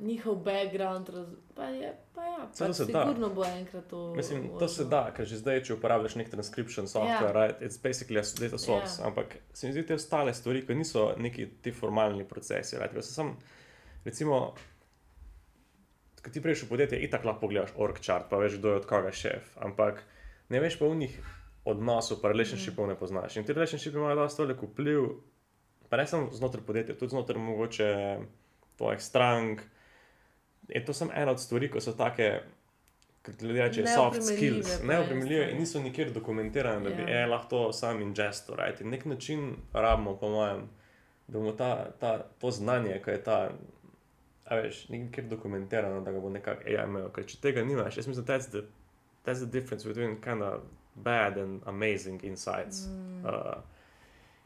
njihov 0.01 0.37
background. 0.37 1.09
Raz, 1.09 1.27
pa 1.55 1.65
je, 1.65 1.93
pa 2.15 2.25
ja, 2.25 2.39
pač 2.59 2.77
se 2.77 2.85
da. 2.85 3.05
sigurno 3.07 3.31
bo 3.35 3.45
enkrat 3.45 3.87
to. 3.91 4.15
Mislim, 4.15 4.49
to 4.59 4.69
se 4.69 4.85
da, 4.85 5.11
ker 5.17 5.27
že 5.27 5.37
zdaj, 5.41 5.63
če 5.63 5.75
uporabljaš 5.75 6.15
nek 6.21 6.31
transcription 6.31 6.89
software, 6.89 7.33
Ja. 7.35 7.47
right, 7.47 7.61
it's 7.61 7.81
basically 7.83 8.21
a 8.21 8.25
data 8.41 8.59
source. 8.59 9.01
Ja. 9.01 9.07
Ampak 9.07 9.37
se 9.53 9.67
mi 9.67 9.73
zdi, 9.73 9.87
te 9.87 9.95
ostale 9.95 10.35
stvari, 10.35 10.67
ki 10.67 10.75
niso 10.75 11.15
neki 11.17 11.47
ti 11.63 11.73
formalni 11.73 12.25
procesi, 12.29 12.77
right, 12.79 13.05
sam, 13.05 13.37
recimo, 14.05 14.55
ko 16.23 16.31
ti 16.31 16.43
priješ 16.43 16.67
v 16.67 16.69
podjetje, 16.69 17.01
itak 17.07 17.25
lahko 17.25 17.47
pogledaš 17.47 17.73
org 17.77 18.01
chart, 18.03 18.29
pa 18.31 18.37
veš, 18.37 18.59
kdo 18.59 18.69
je 18.75 18.83
od 18.83 18.87
koga 18.87 19.13
šef, 19.13 19.57
ampak 19.63 20.03
ne 20.49 20.61
veš 20.61 20.79
pa 20.79 20.87
v 20.91 20.97
njih 20.97 21.17
odnosov, 21.67 22.21
pa 22.23 22.29
relationshipov 22.29 22.87
ne 22.87 22.95
poznaš. 22.99 23.37
In 23.37 23.45
ti 23.45 23.53
relationshipi 23.53 23.97
imajo 23.97 24.17
dosta 24.17 24.43
velik 24.43 24.63
vpliv, 24.63 25.07
pa 25.89 25.97
ne 25.97 26.07
samo 26.07 26.29
znotraj 26.33 26.65
podjetja, 26.67 26.95
tudi 26.99 27.11
znotraj 27.11 27.43
mogoče 27.43 28.19
tvojih 28.77 29.03
strank. 29.03 29.63
Je 30.69 30.85
to 30.85 30.93
samo 30.93 31.13
ena 31.15 31.31
od 31.31 31.41
stvari, 31.41 31.71
ko 31.71 31.81
so 31.81 31.93
take, 31.93 32.41
kot 33.23 33.43
ljudje 33.43 33.63
rečejo, 33.63 33.87
soft 33.87 34.23
skills, 34.23 34.81
eni 34.83 35.51
in 35.51 35.59
niso 35.59 35.83
nikjer 35.83 36.13
dokumentirane, 36.13 36.91
da 36.91 36.97
bi 36.97 37.03
Ja. 37.03 37.09
yeah. 37.09 37.31
lahko 37.31 37.49
to 37.49 37.73
sam 37.73 38.03
ingestil. 38.03 38.55
Right? 38.57 38.81
In 38.81 38.91
nek 38.91 39.05
način 39.05 39.57
rabimo, 39.73 40.17
po 40.17 40.29
mojem, 40.29 40.69
da 41.29 41.39
bomo 41.39 41.53
ta, 41.53 41.91
ta, 42.01 42.19
to 42.39 42.51
znanje, 42.51 43.01
ki 43.05 43.11
je 43.11 43.23
ta, 43.25 43.51
a 44.45 44.57
veš, 44.57 44.89
nikjer 44.89 45.27
dokumentirano, 45.27 46.01
da 46.01 46.13
ga 46.13 46.21
bo 46.21 46.31
nekako 46.31 46.63
AI 46.67 46.85
imel. 46.85 47.09
Ker 47.13 47.27
če 47.27 47.39
tega 47.43 47.65
nimaš, 47.65 47.97
jaz 47.97 48.07
mislim, 48.07 48.27
da 48.27 48.37
that's 48.37 48.51
the, 48.51 48.63
that's 49.25 49.39
the 49.39 49.61
difference 49.61 49.89
between 49.89 50.21
kind 50.21 50.43
of 50.43 50.63
bad 50.95 51.39
and 51.39 51.63
amazing 51.67 52.25
insights. 52.25 52.87
Mm. 52.87 53.25
Uh, 53.25 53.63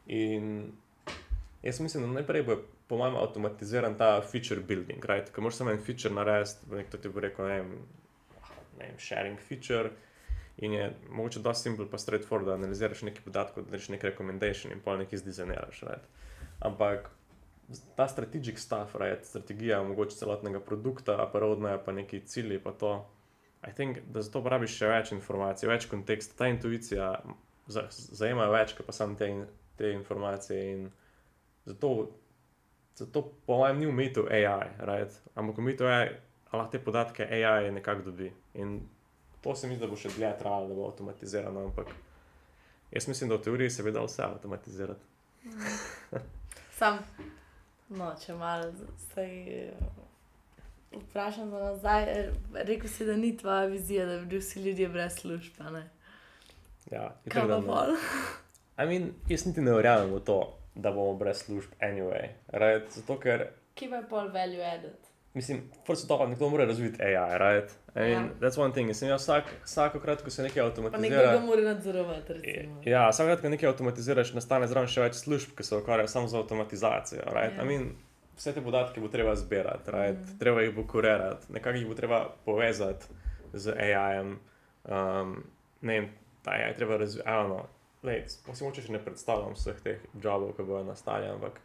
in 0.05 0.71
jaz 1.63 1.79
mislim, 1.79 2.03
da 2.03 2.09
najprej 2.09 2.43
bo, 2.43 2.55
po 2.91 2.97
mojem, 2.99 3.15
avtomatiziran 3.15 3.93
ta 3.95 4.17
feature 4.21 4.59
building, 4.67 5.05
right? 5.07 5.29
Ker 5.31 5.45
moraš 5.45 5.61
samo 5.61 5.71
en 5.71 5.79
feature 5.79 6.11
narediti, 6.11 6.67
nekdo 6.75 6.99
ti 6.99 7.09
bo 7.09 7.23
rekel, 7.23 7.47
ne 7.47 7.59
vem, 7.61 7.69
ne 8.79 8.89
vem, 8.89 8.97
sharing 8.99 9.39
feature. 9.39 9.93
In 10.59 10.75
je 10.75 10.89
mogoče 11.09 11.39
dosti 11.39 11.69
simpel, 11.69 11.87
pa 11.87 11.97
straightforward, 11.97 12.51
da 12.51 12.57
analiziraš 12.59 13.05
nekaj 13.07 13.23
podatkov, 13.23 13.63
da 13.63 13.71
narediš 13.71 13.93
neki 13.95 14.09
recommendation 14.09 14.75
in 14.75 14.83
pol 14.83 14.99
nekaj 14.99 15.23
zdizajniraš. 15.23 15.79
Right? 15.87 16.11
Ampak 16.67 17.07
ta 17.95 18.09
strategic 18.11 18.59
stuff, 18.59 18.99
right? 18.99 19.23
strategija 19.25 19.79
mogoče 19.87 20.19
celotnega 20.19 20.59
produkta, 20.59 21.15
pa 21.31 21.39
roadmap, 21.39 21.85
pa 21.85 21.95
neki 21.95 22.19
cilji, 22.27 22.59
pa 22.59 22.75
to. 22.75 22.93
I 23.63 23.71
think, 23.71 24.03
da 24.11 24.21
za 24.21 24.33
to 24.33 24.43
porabiš 24.43 24.75
še 24.81 24.91
več 24.91 25.15
informacij, 25.15 25.69
več 25.69 25.87
konteksta. 25.87 26.35
Ta 26.43 26.51
intuicija 26.51 27.13
za- 27.71 27.87
zajema 27.91 28.49
več, 28.51 28.75
kot 28.75 28.85
pa 28.85 28.91
samo 28.91 29.15
te, 29.15 29.31
te 29.77 29.93
informacije. 29.95 30.71
In 30.73 30.89
zato, 31.65 32.09
zato 32.95 33.21
po 33.45 33.57
mojem, 33.57 33.79
ni 33.79 33.87
umitev 33.87 34.27
AI, 34.31 34.69
right? 34.79 35.21
ampak 35.35 35.57
umitev 35.57 35.87
je, 35.87 36.21
lahko 36.53 36.71
te 36.71 36.79
podatke 36.79 37.23
AI 37.25 37.71
nekako 37.71 38.01
dobi. 38.01 38.31
In 38.53 38.81
to 39.41 39.55
se 39.55 39.67
mi 39.67 39.75
zdi, 39.75 39.85
da 39.85 39.89
bo 39.89 39.95
še 39.97 40.09
dlje 40.09 40.33
trajalo, 40.39 40.67
da 40.67 40.75
bo 40.75 40.87
avtomatizirano. 40.87 41.65
Ampak 41.65 41.87
jaz 42.91 43.07
mislim, 43.07 43.29
da 43.29 43.35
v 43.35 43.41
teoriji 43.47 43.69
se 43.69 43.83
bi 43.83 43.91
dal 43.91 44.05
vse 44.05 44.23
avtomatizirati. 44.23 45.01
Sam, 46.77 46.99
no, 47.89 48.11
če 48.21 48.35
malo 48.35 48.69
zdaj 49.07 49.33
vprašam 50.91 51.49
za 51.49 51.59
nazaj. 51.59 52.03
eh, 52.03 52.29
Rekel 52.53 52.89
si, 52.89 53.05
da 53.05 53.15
ni 53.15 53.37
tvoja 53.37 53.65
vizija, 53.65 54.05
da 54.05 54.19
bi 54.19 54.25
bili 54.25 54.41
vsi 54.41 54.61
ljudje 54.61 54.89
brez 54.89 55.15
služb? 55.15 55.53
Ja, 56.91 57.15
da 57.25 57.47
pa 57.47 57.59
ne. 57.59 57.65
pol? 57.65 57.95
I 58.77 58.87
mean, 58.87 59.13
jaz 59.29 59.45
niti 59.45 59.61
ne 59.61 59.71
verjamem 59.71 60.13
v 60.13 60.19
to, 60.25 60.39
da 60.75 60.91
bomo 60.91 61.13
brez 61.13 61.43
služb 61.45 61.71
anyway. 61.79 62.29
Right? 62.53 62.91
Zato, 62.91 63.19
ker 63.19 63.47
Kje 63.75 63.89
pa 63.89 63.95
je 63.95 64.07
pol 64.09 64.29
value 64.33 64.63
added? 64.63 64.97
Mislim, 65.33 65.61
prvo 65.85 65.95
to, 66.07 66.27
nekdo 66.27 66.49
mora 66.49 66.65
razviti 66.65 67.03
AI, 67.03 67.37
right? 67.37 67.71
I 67.95 67.99
mean, 67.99 68.11
Ja. 68.11 68.19
yeah. 68.19 68.39
that's 68.39 68.59
one 68.61 68.73
thing. 68.73 68.87
Mislim, 68.87 69.09
ja, 69.09 69.15
vsak, 69.15 69.43
vsakokrat, 69.63 70.21
ko 70.21 70.29
se 70.29 70.43
nekaj 70.43 70.63
Pa 70.63 70.97
nekdo 70.97 71.17
ga 71.17 71.23
avtomatizira. 71.23 71.39
mora 71.39 71.61
nadzorovati, 71.61 72.33
recimo. 72.33 72.81
Ja, 72.85 73.09
vsakokrat, 73.09 73.41
ko 73.41 73.49
nekaj 73.49 73.69
avtomatiziraš, 73.69 74.33
nastane 74.33 74.67
zraven 74.67 74.89
še 74.91 75.01
več 75.01 75.15
služb, 75.15 75.55
ki 75.55 75.63
se 75.63 75.75
ukvarjajo 75.77 76.07
samo 76.07 76.27
z 76.27 76.35
avtomatizacijo. 76.35 77.23
Right? 77.31 77.57
Ja. 77.57 77.63
I 77.63 77.67
mean, 77.67 77.95
vse 78.37 78.53
te 78.53 78.61
podatke 78.61 79.01
bo 79.01 79.07
treba 79.07 79.35
zbirati, 79.35 79.91
right? 79.91 80.19
Mhm. 80.19 80.33
mm. 80.33 80.39
treba 80.39 80.61
jih 80.61 80.75
bo 80.75 80.83
kurirati, 80.83 81.53
nekako 81.53 81.77
jih 81.77 81.87
bo 81.87 81.95
treba 81.95 82.25
povezati 82.45 83.05
z 83.53 83.71
AI-jem. 83.71 84.39
Um, 84.83 85.43
ne 85.81 85.99
vem, 85.99 86.09
ta 86.43 86.51
AI 86.51 86.75
treba 86.75 86.97
razvijati. 86.97 87.29
Vsi 88.03 88.63
moče 88.63 88.81
še 88.81 88.95
ne 88.95 88.99
predstavljam 89.03 89.53
vseh 89.53 89.81
teh 89.83 89.99
jobov, 90.23 90.55
ki 90.57 90.63
bodo 90.65 90.83
nastali, 90.87 91.27
ampak 91.29 91.59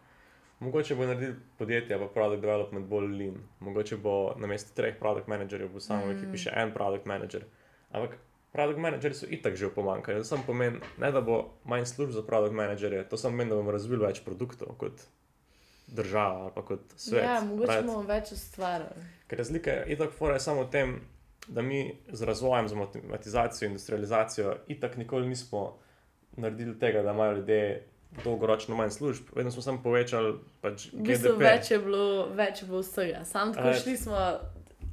mogoče 0.60 0.94
bo 0.94 1.06
naredil 1.08 1.34
podjetje, 1.58 1.98
pa 1.98 2.08
product 2.12 2.42
development 2.42 2.86
bolj 2.86 3.08
lean. 3.16 3.40
Mogoče 3.60 3.96
bo 3.96 4.34
na 4.36 4.46
mestu 4.46 4.74
treh 4.76 4.98
product 5.00 5.28
managerjev, 5.28 5.72
bo 5.72 5.80
samo 5.80 6.06
Mm. 6.06 6.18
ekipi 6.18 6.38
še 6.38 6.52
en 6.54 6.72
product 6.72 7.06
manager. 7.06 7.44
Ampak 7.92 8.18
produkt 8.52 8.80
menedžerji 8.80 9.14
so 9.14 9.26
itak 9.30 9.56
že 9.56 9.66
v 9.66 9.74
pomankanju. 9.74 10.18
To 10.18 10.24
samo 10.24 10.42
pomeni, 10.46 10.80
ne 10.98 11.12
da 11.12 11.20
bo 11.20 11.52
manj 11.64 11.84
služb 11.84 12.12
za 12.16 12.22
produkt 12.22 12.54
menedžerje, 12.56 13.08
to 13.08 13.16
samo 13.16 13.36
pomeni, 13.36 13.50
da 13.50 13.56
bomo 13.56 13.70
razvili 13.70 14.06
več 14.06 14.22
produktov 14.24 14.76
kot 14.80 15.04
država 15.86 16.50
ali 16.54 16.64
kot 16.66 16.80
svet. 16.96 17.24
Ja, 17.24 17.40
mogoče 17.44 17.72
right? 17.72 17.86
bomo 17.86 18.02
več 18.02 18.32
ustvarjali. 18.32 19.04
Ker 19.28 19.38
razlika 19.38 19.70
je 19.70 19.84
itak 19.96 20.10
fora 20.12 20.34
je 20.34 20.40
samo 20.40 20.64
v 20.64 20.70
tem, 20.70 21.00
da 21.48 21.62
mi 21.62 21.98
z 22.08 22.22
razvojem, 22.26 22.68
z 22.68 22.74
avtomatizacijo, 22.74 23.68
industrializacijo, 23.68 24.56
itak 24.68 24.96
nikoli 24.96 25.28
nismo 25.28 25.78
naredili 26.36 26.78
tega, 26.78 27.02
da 27.02 27.10
imajo 27.10 27.32
ljudje 27.32 27.82
dolgoročno 28.24 28.76
manj 28.76 28.90
služb. 28.90 29.24
Vedno 29.34 29.50
smo 29.50 29.62
samo 29.62 29.82
povečali 29.82 30.32
pač 30.60 30.86
V 30.86 30.98
bistvu 30.98 31.28
GDP. 31.30 31.40
več 31.40 31.70
je 31.70 31.78
bilo, 31.78 32.04
več 32.28 32.62
je 32.62 32.66
bilo 32.66 32.80
vsega. 32.80 33.24
Sam 33.24 33.54
tako 33.54 33.68
Right. 33.68 33.82
šli 33.82 33.96
smo 33.96 34.16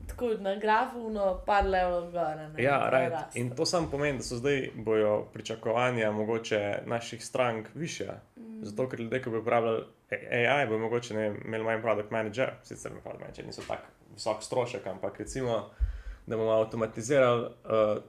tako 0.07 0.27
na 0.29 0.55
grafu, 0.55 1.09
no, 1.09 1.41
par 1.45 1.65
levelov 1.65 2.11
gor. 2.11 2.35
ne, 2.37 2.49
Ja, 2.59 2.89
right. 2.89 3.11
raslo. 3.11 3.31
In 3.35 3.49
to 3.51 3.65
samo 3.65 3.87
pomeni, 3.89 4.17
da 4.17 4.23
so 4.23 4.35
zdaj 4.35 4.69
bojo 4.75 5.25
pričakovanja 5.33 6.11
mogoče 6.11 6.59
naših 6.85 7.25
strank 7.25 7.69
više. 7.75 8.07
Mm. 8.37 8.63
Zato, 8.63 8.89
ker 8.89 8.99
ljudje, 8.99 9.21
ki 9.21 9.29
bodo 9.29 9.41
uporabljali 9.41 9.83
AI, 10.49 10.67
bodo 10.67 10.79
mogoče 10.79 11.13
ne, 11.13 11.35
imeli 11.45 11.63
manj 11.63 11.81
produkt 11.81 12.11
manager, 12.11 12.51
sicer 12.63 12.91
ne 12.91 12.99
produkt 12.99 13.21
manager, 13.21 13.45
niso 13.45 13.61
tako 13.67 13.83
visok 14.13 14.43
strošek, 14.43 14.87
ampak 14.87 15.19
recimo, 15.19 15.69
da 16.27 16.37
bomo 16.37 16.51
avtomatizirali 16.51 17.41
uh, 17.41 17.51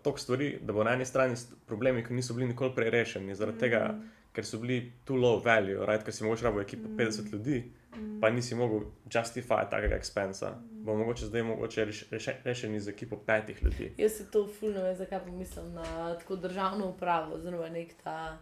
toliko 0.02 0.18
stvari, 0.18 0.58
da 0.62 0.72
bo 0.72 0.84
na 0.84 0.92
eni 0.92 1.04
strani 1.04 1.36
st- 1.36 1.54
problemi, 1.66 2.04
ki 2.04 2.14
niso 2.14 2.34
bili 2.34 2.46
nikoli 2.46 2.74
prej 2.74 2.90
rešeni, 2.90 3.34
zaradi 3.34 3.58
tega, 3.58 3.90
Mm. 3.92 4.10
ker 4.34 4.44
so 4.44 4.58
bili 4.58 4.92
too 5.04 5.16
low 5.16 5.38
value, 5.38 5.86
right? 5.86 6.04
ker 6.04 6.12
si 6.12 6.24
mogoče 6.24 6.44
rabo 6.44 6.60
ekipo 6.60 6.88
50 6.90 7.32
ljudi, 7.32 7.64
Mm. 7.96 8.20
pa 8.20 8.30
nisi 8.30 8.54
mogel 8.54 8.80
justify 9.06 9.70
takega 9.70 9.96
expensa. 9.96 10.52
Bo 10.72 10.96
mogoče 10.96 11.26
zdaj 11.26 11.42
mogoče 11.42 11.84
reš, 11.84 12.10
reše, 12.10 12.34
rešeni 12.44 12.80
z 12.80 12.88
ekipo 12.88 13.16
petih 13.16 13.62
ljudi. 13.62 13.92
Jaz 13.98 14.12
si 14.12 14.30
to 14.30 14.48
fulno 14.50 14.82
vem, 14.82 14.96
zakaj 14.96 15.20
pomislim 15.20 15.72
na 15.74 15.84
tako 16.14 16.36
državno 16.36 16.86
upravo, 16.86 17.34
oziroma 17.34 17.68
nek 17.68 17.94
ta 18.04 18.38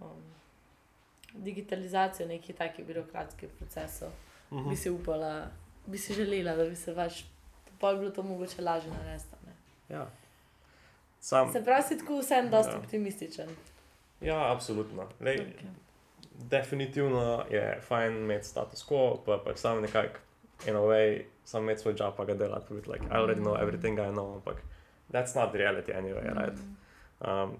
um, 0.00 0.22
digitalizacijo 1.34 2.28
nekih 2.28 2.56
takih 2.56 2.86
birokratskih 2.86 3.48
procesov. 3.50 4.08
Mhm. 4.50 4.56
Uh 4.56 4.66
-huh. 4.66 4.70
Bi 4.70 4.76
si 4.76 4.90
upala, 4.90 5.46
bi 5.86 5.98
si 5.98 6.14
želela, 6.14 6.56
da 6.56 6.64
bi 6.64 6.76
se 6.76 6.92
vaš, 6.92 7.24
pa 7.80 7.92
bi 7.92 7.98
bilo 7.98 8.10
to 8.10 8.22
mogoče 8.22 8.62
lažje 8.62 8.90
narediti. 8.92 9.36
ne. 9.46 9.52
Ja. 9.90 10.06
Sam, 11.20 11.52
Se 11.52 11.64
pravi, 11.64 11.82
si 11.82 11.98
tako 11.98 12.18
vsem 12.18 12.50
dosti 12.50 12.72
Ja. 12.72 12.78
optimističen. 12.78 13.48
ja, 14.20 14.52
absolutno. 14.52 15.08
Lej, 15.20 15.36
Okay. 15.36 15.68
definitivno 16.40 17.44
je 17.50 17.80
fajn 17.82 18.12
imeti 18.14 18.46
status 18.46 18.84
quo, 18.84 19.18
pa 19.26 19.38
pač 19.38 19.56
sam 19.58 19.80
nekako, 19.80 20.18
in 20.66 20.76
a 20.76 20.80
way, 20.80 21.24
sam 21.44 21.62
imeti 21.62 21.80
svoj 21.80 21.94
job, 21.98 22.16
pa 22.16 22.24
ga 22.24 22.34
delati, 22.34 22.66
pa 22.68 22.74
biti 22.74 22.90
like, 22.90 23.04
I 23.04 23.14
already 23.14 23.40
know 23.40 23.56
everything 23.56 23.98
I 24.00 24.10
know, 24.10 24.34
ampak 24.34 24.56
that's 25.10 25.34
not 25.34 25.52
the 25.52 25.58
reality 25.58 25.92
anyway, 25.92 26.24
right? 26.34 26.58
Um, 27.20 27.56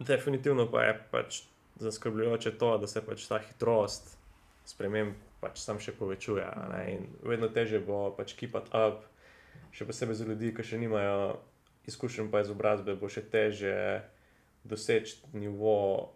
definitivno 0.00 0.70
pa 0.70 0.82
je 0.82 1.00
pač 1.10 1.42
zaskrbljujoče 1.76 2.50
to, 2.52 2.78
da 2.78 2.86
se 2.86 3.00
pač 3.02 3.26
ta 3.26 3.38
hitrost 3.38 4.16
sprememb 4.64 5.12
pač 5.40 5.58
sam 5.58 5.78
še 5.78 5.92
povečuje. 5.92 6.44
a 6.46 6.68
Ne? 6.68 6.92
In 6.92 7.06
vedno 7.22 7.48
teže 7.48 7.78
bo 7.80 8.10
pač 8.10 8.34
keep 8.34 8.54
it 8.54 8.74
up, 8.74 9.04
še 9.72 9.86
posebej 9.88 10.18
za 10.18 10.26
ljudi, 10.28 10.52
ki 10.54 10.64
še 10.64 10.78
nimajo 10.80 11.36
izkušenj 11.86 12.30
pa 12.32 12.42
izobrazbe, 12.42 12.96
bo 12.98 13.08
še 13.08 13.22
teže 13.30 13.76
doseči 14.66 15.36
nivo, 15.38 16.12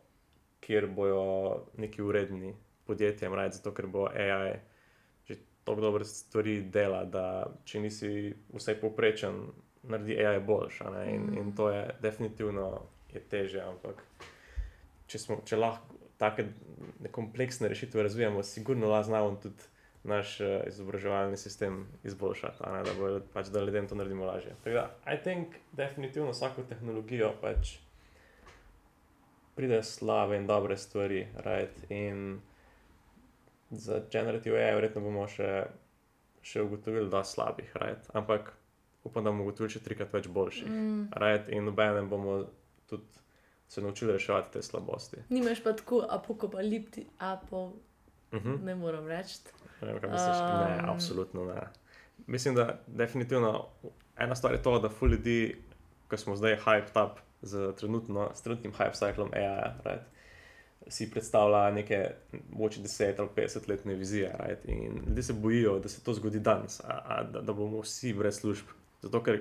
kjer 0.61 0.87
bojo 0.91 1.67
neki 1.81 2.03
uredni 2.03 2.55
podjetjem, 2.87 3.35
right? 3.35 3.55
zato 3.55 3.73
ker 3.73 3.87
bo 3.87 4.09
AI 4.09 4.59
že 5.29 5.39
tako 5.65 5.81
dobre 5.81 6.05
stvari 6.05 6.61
dela, 6.62 7.05
da 7.05 7.47
če 7.65 7.81
nisi 7.81 8.11
vsaj 8.53 8.81
povprečen, 8.83 9.45
naredi 9.83 10.19
AI 10.19 10.41
boljša. 10.45 10.91
In, 11.09 11.31
in 11.39 11.53
to 11.57 11.71
je 11.71 11.87
definitivno 12.03 12.67
je 13.15 13.23
teže, 13.31 13.62
ampak 13.62 14.03
če, 15.07 15.19
smo, 15.19 15.41
če 15.47 15.59
lahko 15.59 15.99
take 16.21 16.51
kompleksne 17.15 17.71
rešitve 17.71 18.03
razvijamo, 18.03 18.43
sigurno 18.43 18.91
lahko 18.91 19.09
znamo 19.09 19.37
tudi 19.43 19.70
naš 20.05 20.40
uh, 20.40 20.47
izobraževalni 20.66 21.36
sistem 21.36 21.86
izboljšati, 22.05 22.62
ne, 22.72 22.82
da 22.85 22.94
bo 22.98 23.10
pač, 23.32 23.51
da 23.52 23.60
ljudem 23.60 23.89
to 23.89 23.94
naredimo 23.94 24.24
lažje. 24.24 24.55
Tako 24.64 24.77
da, 24.77 24.90
I 25.06 25.22
think, 25.22 25.56
definitivno 25.72 26.31
vsako 26.31 26.62
tehnologijo 26.68 27.32
pač 27.40 27.77
pride 29.55 29.82
slave 29.82 30.36
in 30.36 30.47
dobre 30.47 30.77
stvari, 30.77 31.27
right? 31.44 31.90
In 31.90 32.40
za 33.70 34.01
generative 34.12 34.64
AI 34.64 34.74
verjetno 34.74 35.02
bomo 35.05 35.27
še, 35.28 35.51
še 36.43 36.62
ugotovili, 36.64 37.10
da 37.10 37.20
slabih, 37.24 37.74
right? 37.77 38.09
Ampak 38.16 38.55
upam, 39.05 39.24
da 39.24 39.31
bomo 39.31 39.44
ugotovili 39.44 39.74
še 39.77 39.85
trikrat 39.85 40.14
več 40.16 40.31
boljših. 40.32 40.70
Mm. 40.70 41.02
Right? 41.20 41.52
In 41.52 41.68
obenem 41.68 42.09
bomo 42.09 42.40
tudi 42.90 43.20
se 43.70 43.82
naučili 43.85 44.16
reševati 44.16 44.52
te 44.52 44.62
slabosti. 44.62 45.22
Nimaš 45.28 45.62
pa 45.62 45.77
tako 45.77 46.02
apokalipti, 46.09 47.06
apo, 47.18 47.68
Uh 48.32 48.43
-huh. 48.43 48.65
ne 48.65 48.74
morem 48.74 49.07
reči. 49.07 49.39
Ne, 49.82 49.93
misliš? 49.93 50.11
ne, 50.11 50.78
Um. 50.82 50.90
absolutno 50.90 51.44
ne. 51.44 51.61
Mislim, 52.27 52.55
da 52.55 52.81
definitivno 52.86 53.66
ena 54.16 54.35
stvar 54.35 54.52
je 54.52 54.62
to, 54.62 54.78
da 54.78 54.89
ful 54.89 55.09
ljudi, 55.09 55.57
ko 56.09 56.16
smo 56.16 56.36
zdaj 56.36 56.57
hyped 56.65 57.05
up 57.05 57.19
z, 57.43 57.73
trenutno, 57.77 58.31
s 58.35 58.43
trenutnim 58.43 58.73
hype 58.73 58.93
cyclom 58.94 59.28
AI, 59.32 59.73
right? 59.85 60.02
si 60.89 61.11
predstavlja 61.11 61.70
neke 61.70 62.11
moče 62.51 62.81
10 62.81 63.15
ali 63.19 63.28
50 63.36 63.69
letne 63.69 63.94
vizije. 63.94 64.36
Right? 64.47 64.65
In 64.65 65.02
ljudje 65.09 65.23
se 65.23 65.32
bojijo, 65.32 65.78
da 65.78 65.89
se 65.89 66.05
to 66.05 66.15
zgodi 66.15 66.40
danes, 66.40 66.81
a, 66.81 67.02
a, 67.05 67.23
da, 67.23 67.40
da 67.40 67.52
bomo 67.52 67.81
vsi 67.81 68.12
brez 68.15 68.40
služb. 68.40 68.65
Zato, 69.02 69.23
ker 69.23 69.35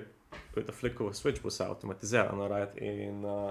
je 0.56 0.66
ta 0.66 0.72
flickov 0.72 1.12
switch 1.12 1.42
bo 1.42 1.48
vse 1.48 1.64
avtomatizirano 1.64 2.48
right? 2.48 2.76
in 2.82 3.24
uh, 3.24 3.50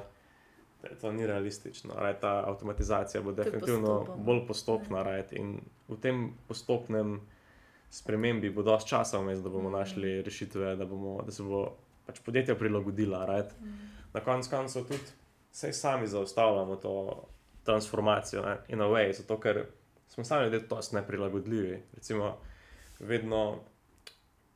to 1.01 1.11
ni 1.11 1.27
realistično. 1.27 1.93
Right? 1.99 2.19
Ta 2.21 2.43
avtomatizacija 2.47 3.21
bo 3.21 3.31
definitivno 3.31 3.87
postopoma. 3.87 4.23
bolj 4.23 4.47
postopna. 4.47 5.03
Right? 5.03 5.33
In 5.33 5.59
v 5.87 5.97
tem 6.01 6.33
postopnem 6.47 7.19
spremembi 7.89 8.49
bo 8.49 8.63
dosti 8.63 8.89
časa 8.89 9.19
vmes, 9.19 9.39
da 9.39 9.49
bomo 9.49 9.69
Mm. 9.69 9.73
našli 9.73 10.21
rešitve, 10.21 10.75
da, 10.75 10.85
bomo, 10.85 11.21
da 11.21 11.31
se 11.31 11.43
bo 11.43 11.75
pač 12.05 12.19
podjetja 12.19 12.55
prilagodila. 12.55 13.25
Right? 13.25 13.51
Na 14.13 14.19
koncu 14.19 14.49
koncev 14.49 14.83
tudi 14.83 15.03
vse 15.51 15.73
sami 15.73 16.07
zaustavljamo 16.07 16.75
to 16.75 17.23
transformacijo 17.63 18.41
ne, 18.41 18.57
in 18.67 18.81
a 18.81 18.85
way, 18.85 19.13
zato 19.13 19.39
ker 19.39 19.65
smo 20.07 20.23
sami 20.23 20.43
ljudje 20.43 20.59
dosti 20.59 20.95
neprilagodljivi. 20.95 21.83
Recimo, 21.93 22.37
vedno, 22.99 23.59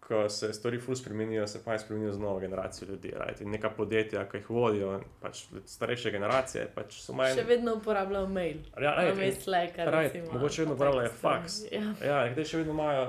ko 0.08 0.30
se 0.30 0.54
stvari 0.54 0.80
ful 0.80 0.96
spremenijo, 0.96 1.48
se 1.48 1.64
pa 1.66 1.78
spremenijo 1.80 2.14
z 2.14 2.20
novo 2.20 2.40
generacijo 2.40 2.88
ljudi. 2.90 3.14
Right? 3.20 3.42
In 3.42 3.52
neka 3.52 3.70
podjetja, 3.70 4.26
ki 4.30 4.38
jih 4.38 4.50
vodijo, 4.50 5.02
pač 5.22 5.46
starejše 5.66 6.12
generacije, 6.12 6.68
pač 6.76 7.00
so 7.02 7.16
manj. 7.16 7.38
Še 7.40 7.46
vedno 7.48 7.76
uporabljajo 7.80 8.28
mail. 8.28 8.64
Ja, 8.82 8.96
right, 8.96 9.20
in- 9.20 9.42
Slacker, 9.42 9.92
right, 9.92 10.14
recimo, 10.14 10.34
mogoče 10.34 10.62
vedno 10.62 10.76
pa 10.76 10.82
uporabljajo 10.82 11.14
faks. 11.22 11.62
Ja. 11.72 11.86
Ja, 12.04 12.24
nekateri 12.24 12.50
še 12.50 12.64
vedno 12.64 12.74
imajo 12.74 13.06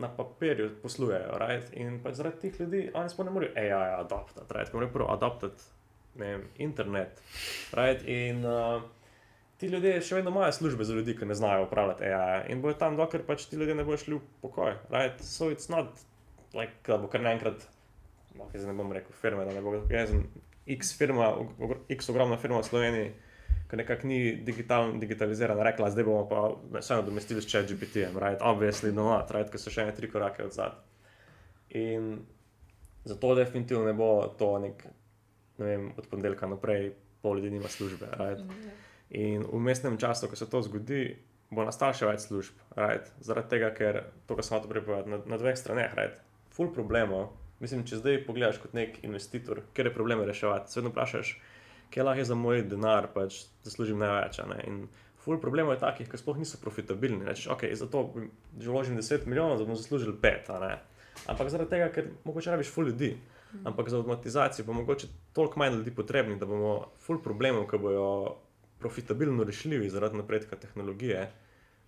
na 0.00 0.08
papirju, 0.16 0.70
poslujejo. 0.82 1.38
Right? 1.40 1.72
In 1.80 2.00
pač 2.04 2.20
zaradi 2.20 2.48
teh 2.48 2.60
ljudi 2.60 2.90
oni 2.94 3.12
sploh 3.12 3.28
ne 3.28 3.38
morejo 3.38 3.56
AI 3.56 3.94
adaptati, 4.00 4.52
right? 4.54 4.74
morajo 4.74 4.92
prvo 4.92 5.50
vem, 6.14 6.44
internet. 6.58 7.22
Right? 7.72 8.04
In 8.08 8.44
uh, 8.46 8.82
ti 9.64 9.72
ljudje 9.72 10.00
še 10.04 10.18
vedno 10.18 10.30
imajo 10.30 10.52
službe 10.52 10.84
za 10.84 10.94
ljudi, 10.94 11.14
ki 11.16 11.26
ne 11.26 11.34
znajo 11.34 11.64
upravljati 11.64 12.04
AI. 12.04 12.40
In 12.52 12.60
bojo 12.62 12.76
tam, 12.80 12.96
dokler 13.00 13.24
pač 13.26 13.46
ti 13.48 13.56
ljudje 13.56 13.74
ne 13.74 13.84
bodo 13.84 13.96
šli 14.00 14.18
v 14.18 14.40
pokoj. 14.42 14.76
Right? 14.92 15.22
So 15.24 15.48
it's 15.52 15.70
not 15.72 16.04
like, 16.54 16.76
da 16.86 16.98
bo 17.00 17.08
kar 17.08 17.24
naenkrat, 17.24 17.64
no, 18.36 18.48
jaz 18.52 18.66
ne 18.68 18.74
bom 18.76 18.92
rekel 18.92 19.16
firme, 19.20 19.46
da 19.48 19.54
ne 19.56 19.62
bo 19.64 19.78
jaz 19.90 20.12
sem 20.12 20.26
X 20.76 20.94
firma, 20.98 21.30
X 21.92 22.12
ogromna 22.12 22.36
firma 22.40 22.60
v 22.60 22.68
Sloveniji. 22.68 23.14
Ki 23.70 23.80
nekako 23.80 24.08
ni 24.10 24.18
digital, 24.44 24.92
digitalizirana, 25.00 25.64
rekla, 25.64 25.88
zdaj 25.90 26.04
bomo 26.04 26.26
pa 26.28 26.42
vseeno 26.78 27.06
domestili 27.06 27.40
s 27.40 27.48
ChatGPT-jem, 27.48 28.18
right? 28.20 28.42
obvisli 28.44 28.92
not, 28.92 29.32
right? 29.32 29.48
ker 29.50 29.60
so 29.60 29.72
še 29.72 29.86
ene 29.86 29.96
tri 29.96 30.10
korake 30.12 30.44
od 30.44 30.52
zadaj. 30.52 30.82
In 31.80 32.18
zato 33.08 33.32
definitivno 33.34 33.88
ne 33.88 33.96
bo 33.96 34.10
to 34.38 34.52
nek, 34.60 34.84
ne 35.58 35.70
vem, 35.70 35.92
od 35.96 36.06
ponedeljka 36.12 36.52
naprej, 36.52 36.92
pol 37.24 37.40
ljudi 37.40 37.56
nima 37.56 37.72
službe. 37.72 38.12
Right? 38.20 38.44
In 39.14 39.46
v 39.46 39.60
mestnem 39.62 39.98
času, 40.00 40.28
ko 40.28 40.36
se 40.36 40.48
to 40.50 40.62
zgodi, 40.66 41.14
bo 41.54 41.64
nastalo 41.66 41.94
še 41.94 42.08
več 42.08 42.26
služb. 42.26 42.58
Right? 42.74 43.10
Zaradi 43.22 43.54
tega, 43.54 43.70
ker 43.76 44.02
to, 44.26 44.34
kar 44.34 44.46
sem 44.46 44.56
hotel 44.56 44.72
prepovedati, 44.72 45.12
na, 45.12 45.20
na 45.30 45.38
dveh 45.40 45.58
straneh, 45.58 45.94
right? 45.94 46.18
full 46.54 46.72
problemov. 46.74 47.32
Mislim, 47.62 47.84
če 47.86 48.00
zdaj 48.00 48.22
pogledaš 48.26 48.58
kot 48.62 48.74
nek 48.76 48.98
investitor, 49.06 49.62
kje 49.74 49.88
je 49.88 49.94
probleme 49.94 50.26
reševati, 50.26 50.70
se 50.70 50.80
vedno 50.80 50.90
vprašaš, 50.92 51.34
kje 51.94 52.06
lahko 52.06 52.22
je 52.22 52.28
za 52.30 52.36
moj 52.38 52.62
denar, 52.68 53.08
pač 53.14 53.44
zaslužim 53.66 54.02
največ. 54.02 54.40
a 54.42 54.48
ne. 54.50 54.58
In 54.66 54.80
full 55.24 55.40
problemov 55.40 55.76
je 55.76 55.84
takih, 55.84 56.10
ki 56.10 56.20
sploh 56.20 56.38
niso 56.38 56.58
profitabilni. 56.62 57.24
Rečeš, 57.26 57.48
ok, 57.54 57.68
zato 57.78 58.10
že 58.58 58.70
vložim 58.70 58.98
10 58.98 59.26
milijonov, 59.30 59.62
da 59.62 59.68
bom 59.68 59.78
zaslužil 59.78 60.18
5. 60.20 60.50
a 60.54 60.58
ne. 60.62 60.74
Ampak 61.30 61.48
zaradi 61.54 61.70
tega, 61.70 61.88
ker 61.94 62.10
mogoče 62.26 62.50
rabiš 62.50 62.74
full 62.74 62.90
ljudi. 62.90 63.14
Ampak 63.64 63.88
za 63.88 64.00
avtomatizacijo 64.02 64.66
bo 64.66 64.74
mogoče 64.74 65.06
toliko 65.32 65.58
manj 65.62 65.78
ljudi 65.78 65.94
potrebni, 65.94 66.38
da 66.38 66.46
bomo 66.46 66.90
full 66.98 67.22
problemov, 67.22 67.68
ki 67.70 67.78
bojo 67.78 68.08
profitabilno 68.84 69.44
rešljivi 69.48 69.88
zaradi 69.90 70.20
napredka 70.20 70.56
tehnologije, 70.60 71.24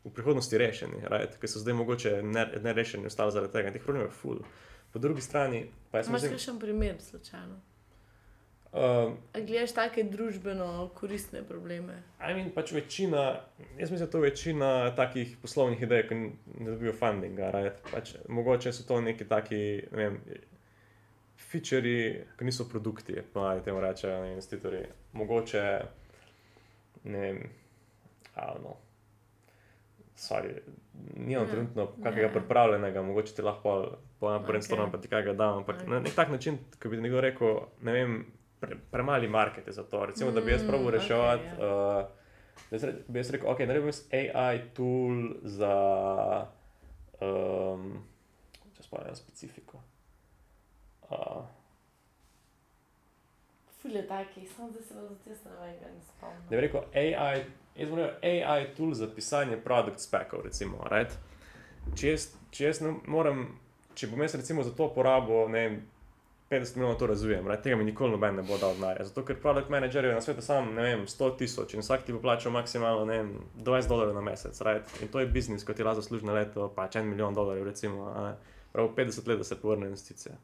v 0.07 0.11
prihodnosti 0.15 0.59
rešeni, 0.59 1.03
right? 1.11 1.35
ker 1.41 1.51
so 1.51 1.59
zdaj 1.59 1.75
mogoče 1.75 2.11
ne- 2.23 2.51
nerešeni, 2.63 3.11
ostali 3.11 3.35
zaradi 3.35 3.53
tega. 3.53 3.73
Teh 3.75 3.83
problemov 3.83 4.13
je 4.13 4.19
full. 4.21 4.45
Po 4.93 5.03
drugi 5.03 5.21
strani 5.21 5.67
pa 5.91 5.99
jaz 5.99 6.09
Imaš 6.09 6.23
mislim, 6.23 6.37
kakšen 6.39 6.61
primer, 6.63 7.01
slučajno? 7.03 7.57
Uh, 8.77 9.15
gledaš 9.35 9.73
take 9.73 10.03
družbeno 10.05 10.91
koristne 10.95 11.43
probleme? 11.49 12.03
I 12.21 12.35
mean, 12.35 12.51
pač 12.55 12.73
večina, 12.77 13.41
jaz 13.79 13.91
mislim, 13.91 14.07
da 14.07 14.11
to 14.13 14.19
je 14.19 14.31
večina 14.31 14.71
takih 14.97 15.37
poslovnih 15.43 15.83
idej, 15.83 16.09
ki 16.09 16.15
ne 16.15 16.71
dobijo 16.71 16.93
fundinga. 16.93 17.51
Right? 17.51 17.91
Pač, 17.91 18.15
mogoče 18.29 18.73
so 18.73 18.87
to 18.87 19.01
neki 19.01 19.27
taki, 19.29 19.63
ne 19.91 20.03
vem, 20.03 20.21
featuri, 21.51 22.27
ki 22.39 22.47
niso 22.47 22.69
produkti, 22.69 23.17
pa 23.33 23.57
temu 23.65 23.81
rečejo 23.81 24.21
ne, 24.23 24.35
investitorji. 24.37 24.85
Mogoče, 25.13 25.65
ne 27.07 27.19
vem, 27.21 27.39
avno. 28.37 28.77
Sorry, 30.17 30.55
nimam 31.17 31.45
Ja, 31.45 31.47
trenutno 31.47 31.87
kakega 31.99 32.23
ja. 32.23 32.33
pripravljenega, 32.33 33.03
mogoče 33.03 33.35
ti 33.35 33.43
lahko 33.43 33.73
po 34.19 34.31
enem 34.31 34.45
brainstormu 34.45 34.87
pa 34.89 34.99
ti 34.99 35.09
kaj 35.09 35.27
dam, 35.35 35.59
ampak 35.59 35.77
Ok. 35.77 35.89
na 35.89 36.01
nek 36.01 36.15
tak 36.15 36.31
način, 36.31 36.57
ki 36.81 36.89
bi 36.89 36.97
nekdo 36.99 37.21
rekel, 37.21 37.51
ne 37.83 37.93
vem, 37.93 38.15
pre, 38.59 38.79
premali 38.91 39.29
market 39.29 39.67
je 39.67 39.73
za 39.75 39.85
to. 39.85 40.07
Recimo, 40.07 40.31
da 40.31 40.41
bi 40.41 40.51
jaz 40.51 40.63
Mm, 40.63 40.69
probal 40.69 40.87
ok, 40.87 40.93
reševati. 40.93 41.45
ja. 41.45 41.53
uh, 41.53 42.09
da 42.63 42.73
jaz 42.73 42.85
re- 42.85 42.95
bi 43.09 43.19
jaz 43.19 43.31
rekel, 43.31 43.51
ok, 43.51 43.59
naredim 43.61 43.87
jaz 43.87 44.01
AI 44.13 44.59
tool 44.71 45.21
za. 45.45 45.75
Um, 47.21 48.03
če 48.73 48.83
spomnim 48.83 49.15
specifiko. 49.15 49.79
Uh, 51.03 51.45
Fule 53.87 54.07
taki, 54.07 54.47
samo 54.47 54.71
da 54.71 54.83
se 54.83 54.95
vas 54.95 55.05
zatesna 55.09 55.51
ne 55.51 55.67
vem, 55.67 55.95
ne 55.95 56.03
spomnim. 56.03 56.43
da 56.51 56.57
bi 56.57 56.61
rekel 56.61 56.81
AI, 56.95 57.45
jaz 57.77 57.89
bom 57.89 57.99
rekel 57.99 58.31
AI 58.31 58.75
tool 58.77 58.95
za 58.95 59.09
pisanje 59.15 59.57
product 59.57 60.01
spekov, 60.01 60.41
recimo. 60.45 60.85
Right? 60.91 61.13
Če, 61.95 62.09
jaz, 62.09 62.25
če 62.51 62.65
jaz 62.65 62.81
ne 62.83 62.97
morem, 63.07 63.47
če 63.95 64.11
bom 64.11 64.23
jaz 64.23 64.35
recimo 64.35 64.65
za 64.67 64.73
to 64.75 64.89
porabil, 64.95 65.47
ne 65.49 65.69
vem. 65.69 65.85
50 66.51 66.77
milijonov 66.77 66.99
to 66.99 67.07
razvijem, 67.07 67.49
right? 67.49 67.63
tega 67.63 67.77
mi 67.77 67.85
nikoli 67.85 68.13
noben 68.15 68.37
ne 68.39 68.43
bo 68.47 68.55
dal 68.59 68.77
denarja. 68.79 69.09
Zato, 69.09 69.25
ker 69.27 69.35
produkt 69.43 69.71
menedžerjev 69.71 70.13
na 70.15 70.21
svetu 70.23 70.45
sam, 70.47 70.69
ne 70.77 70.85
vem, 70.85 71.01
100 71.11 71.31
tisoč 71.41 71.75
in 71.75 71.83
vsak 71.83 72.05
ti 72.07 72.15
bo 72.15 72.21
plačal 72.23 72.55
maksimalno, 72.55 73.03
ne 73.09 73.17
vem, 73.19 73.33
20 73.67 73.91
dolarjev 73.91 74.15
na 74.15 74.23
mesec, 74.23 74.61
right? 74.63 74.93
In 75.03 75.11
to 75.11 75.25
je 75.25 75.27
biznis, 75.27 75.65
kot 75.67 75.75
ti 75.75 75.83
lahko 75.83 76.05
zasluži 76.05 76.29
na 76.29 76.37
leto, 76.39 76.69
pač 76.77 77.01
1 77.01 77.11
milijon 77.11 77.35
dolarjev, 77.35 77.67
recimo, 77.67 78.07
ne? 78.15 78.37
prav 78.73 78.93
50 78.95 79.27
let, 79.27 79.43
da 79.43 79.49
se 79.49 79.59
povrne 79.59 79.91
investicija. 79.91 80.39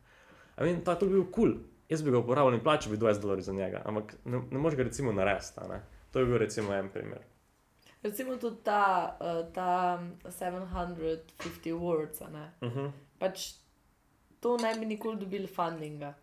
A 0.57 0.67
vem, 0.67 0.83
ta 0.83 0.99
to 0.99 1.07
bi 1.07 1.15
bil 1.21 1.29
kul, 1.31 1.55
cool. 1.55 1.55
Jaz 1.93 2.03
bi 2.05 2.11
ga 2.15 2.23
uporabil 2.23 2.57
in 2.57 2.65
plačal 2.65 2.93
bi 2.93 2.99
20 2.99 3.21
dolarjev 3.23 3.45
za 3.45 3.53
njega, 3.53 3.83
ampak 3.85 4.15
ne, 4.25 4.41
ne 4.51 4.59
moreš 4.59 4.77
ga 4.81 4.89
recimo 4.89 5.13
narediti. 5.13 5.69
To 6.13 6.21
je 6.21 6.27
bil 6.27 6.39
recimo 6.39 6.75
en 6.75 6.89
primer. 6.93 7.21
Recimo 8.03 8.37
tudi 8.37 8.57
ta, 8.65 9.17
uh, 9.21 9.53
ta 9.55 10.01
750 10.25 11.79
words. 11.79 12.21
Uh 12.21 12.29
-huh. 12.73 12.91
Pač 13.19 13.53
to 14.41 14.57
ne 14.57 14.75
bi 14.79 14.87
nikoli 14.87 15.21
dobili 15.21 15.47
fundinga. 15.47 16.15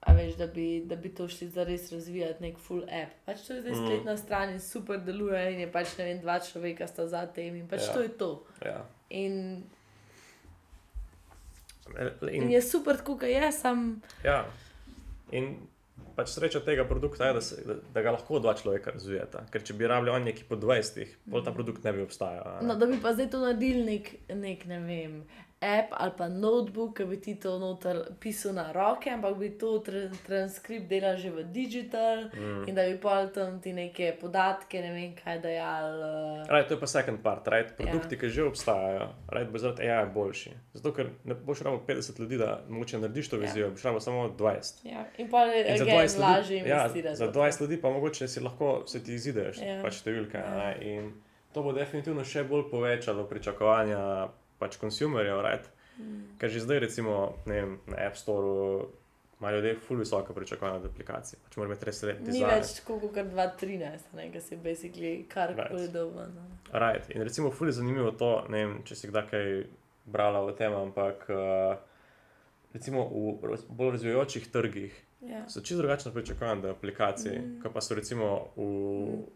A 0.00 0.12
veš, 0.12 0.34
da 0.36 0.46
bi, 0.46 0.82
da 0.86 0.96
bi 0.96 1.14
to 1.14 1.28
šli 1.28 1.48
zares 1.48 1.92
razvijati, 1.92 2.42
nek 2.42 2.58
full 2.58 2.82
app. 2.82 3.12
Pač 3.24 3.46
to 3.46 3.54
je 3.54 3.60
zdaj 3.60 3.72
Mm. 3.72 3.86
spletna 3.86 4.16
stran 4.16 4.50
in 4.50 4.60
super 4.60 5.00
deluje, 5.00 5.52
in 5.52 5.60
je 5.60 5.72
pač 5.72 5.98
ne 5.98 6.04
vem, 6.04 6.20
dva 6.20 6.40
človeka 6.40 6.86
sta 6.86 7.06
za 7.06 7.26
tem 7.26 7.56
in 7.56 7.68
pač 7.68 7.80
ja. 7.86 7.92
to 7.94 8.02
je 8.02 8.08
to. 8.08 8.44
Ja. 8.64 8.84
In, 9.10 9.64
in 12.30 12.42
In, 12.42 12.50
je 12.50 12.62
super, 12.62 12.96
tako 12.96 13.18
kot 13.18 13.28
je, 13.28 13.52
sam. 13.52 14.00
ja. 14.24 14.44
in 15.32 15.56
pač 16.14 16.30
sreča 16.30 16.60
tega 16.62 16.84
produkta 16.86 17.26
je, 17.26 17.32
da, 17.34 17.40
se, 17.40 17.62
da, 17.66 17.74
da 17.94 18.02
ga 18.02 18.12
lahko 18.14 18.38
dva 18.38 18.54
človeka 18.54 18.92
razvijata. 18.94 19.46
Ker 19.50 19.64
če 19.66 19.74
bi 19.74 19.86
rabljali 19.90 20.14
oni 20.14 20.30
neki 20.30 20.44
po 20.48 20.56
20, 20.56 21.16
pol 21.30 21.42
ta 21.44 21.52
produkt 21.52 21.84
ne 21.84 21.92
bi 21.92 22.04
obstajal. 22.06 22.60
ne. 22.60 22.68
No, 22.68 22.76
da 22.78 22.86
bi 22.86 23.00
pa 23.02 23.14
zdaj 23.16 23.30
to 23.32 23.40
naredili 23.42 23.82
nek, 23.88 24.12
nek 24.30 24.62
ne 24.70 24.78
vem, 24.84 25.16
app 25.66 25.92
ali 25.92 26.12
pa 26.16 26.28
notebook, 26.28 26.94
ki 26.94 27.04
bi 27.04 27.16
ti 27.18 27.34
to 27.36 27.58
noter 27.58 27.96
pisal 28.16 28.52
na 28.52 28.72
roke, 28.72 29.08
ampak 29.08 29.34
bi 29.34 29.48
to 29.52 29.78
tra 29.80 29.94
transkript 30.24 30.86
delal 30.86 31.16
že 31.16 31.30
v 31.30 31.44
digital 31.46 32.24
Mm. 32.26 32.64
in 32.66 32.74
da 32.74 32.82
bi 32.82 32.96
pol 32.98 33.28
tam 33.28 33.56
ti 33.58 33.72
neke 33.72 34.12
podatke, 34.14 34.78
ne 34.78 34.90
vem 34.90 35.14
kaj 35.14 35.38
dajal. 35.38 35.88
Uh, 35.94 36.48
Right, 36.48 36.68
to 36.68 36.74
je 36.74 36.80
pa 36.80 36.86
second 36.88 37.18
part, 37.18 37.48
right? 37.48 37.72
produkti, 37.74 38.14
ja. 38.14 38.20
ki 38.20 38.28
že 38.30 38.42
obstajajo, 38.44 39.08
right, 39.28 39.48
bo 39.48 39.58
zaradi 39.58 39.82
AI 39.84 40.06
boljši. 40.08 40.50
Zato, 40.72 40.92
ker 40.92 41.06
ne 41.24 41.34
boš 41.36 41.62
rabil 41.62 41.80
50 41.86 42.18
ljudi, 42.18 42.36
da 42.36 42.60
mogoče 42.68 42.98
narediš 42.98 43.28
to 43.28 43.36
Ja. 43.36 43.40
vizijo, 43.40 43.70
boš 43.70 43.82
rabil 43.82 44.00
samo 44.02 44.28
20. 44.30 44.84
ja. 44.84 45.04
In 45.16 45.28
pa 45.28 45.42
je 45.44 45.76
za 45.76 45.84
again, 45.84 45.98
20 45.98 46.20
lažje 46.20 46.58
ljudi, 46.58 46.70
ja, 46.70 46.76
investirati. 46.78 47.16
za 47.16 47.24
v 47.24 47.28
to. 47.28 47.40
20 47.40 47.60
ljudi 47.60 47.80
pa 47.80 47.90
mogoče 47.90 48.28
si 48.28 48.40
lahko 48.40 48.82
se 48.86 49.02
ti 49.02 49.14
izideš, 49.14 49.58
Ja. 49.58 49.66
ja. 49.70 49.82
pač 49.82 49.94
številke. 49.96 50.36
Ja. 50.36 50.54
Ja. 50.64 50.76
In 50.76 51.12
to 51.52 51.62
bo 51.62 51.72
definitivno 51.72 52.24
še 52.24 52.44
bolj 52.44 52.68
povečalo 52.68 53.24
pričakovanja 53.24 54.28
pač 54.64 54.80
konsumerjev, 54.80 55.44
right? 55.44 55.70
Mm. 55.94 56.34
ker 56.42 56.50
že 56.50 56.64
zdaj 56.64 56.80
recimo 56.82 57.38
vem, 57.46 57.78
na 57.86 58.00
App 58.08 58.18
Store 58.18 58.88
imajo 59.40 59.56
ljudje 59.56 59.76
ful 59.86 59.96
visoka 59.96 60.34
pričakovanja 60.34 60.76
od 60.76 60.84
aplikacij. 60.84 61.38
Pač 61.44 61.56
imeti 61.56 61.84
res 61.84 62.02
red 62.02 62.28
Ni 62.28 62.42
več 62.44 62.74
tako 62.80 62.98
kot 63.02 63.30
2013, 63.30 64.14
ne, 64.16 64.28
ki 64.32 64.40
si 64.40 64.56
basically 64.56 65.14
karkoli 65.28 65.86
Right. 65.86 65.94
ven. 65.94 66.34
ne. 66.34 66.46
Right. 66.72 67.10
In 67.10 67.22
recimo 67.22 67.50
ful 67.50 67.68
je 67.68 67.78
zanimivo 67.78 68.10
to, 68.10 68.46
ne 68.48 68.64
vem, 68.64 68.78
če 68.84 68.94
si 68.94 69.10
kdaj 69.10 69.26
kaj 69.30 69.66
brala 70.04 70.40
o 70.40 70.52
tem, 70.52 70.74
ampak 70.74 71.26
uh, 71.28 71.76
recimo 72.74 73.06
v 73.08 73.58
bolj 73.68 73.90
razvijajočih 73.98 74.50
trgih 74.50 75.02
Ja. 75.24 75.48
So 75.48 75.60
čisto 75.60 75.76
drugačne 75.76 76.12
pričakovanja 76.12 76.60
do 76.60 76.70
aplikacij, 76.70 77.38
Mm. 77.38 77.44
mm. 77.44 77.60
kot 77.62 77.72
pa 77.72 77.80
so 77.80 77.94
recimo 77.94 78.52
v, 78.56 78.62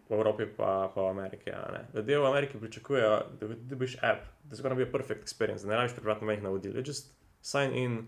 v 0.09 0.15
Evropi 0.15 0.47
pa, 0.57 0.93
pa 0.95 1.03
v 1.03 1.09
Ameriki. 1.09 1.51
Ljudje 1.95 2.19
v 2.19 2.27
Ameriki 2.27 2.59
pričakujejo, 2.59 3.23
da 3.41 3.47
dobiš 3.49 3.97
app, 4.03 4.27
da 4.45 4.57
se 4.57 4.75
bi 4.75 4.93
perfect 4.93 5.23
experience, 5.23 5.63
da 5.63 5.69
ne 5.69 5.77
rabiš 5.77 5.95
prebrati 5.95 6.25
nobenih 6.25 6.43
navodil. 6.43 6.73
You 6.73 6.87
Just 6.87 7.15
sign 7.41 7.73
in, 7.73 8.07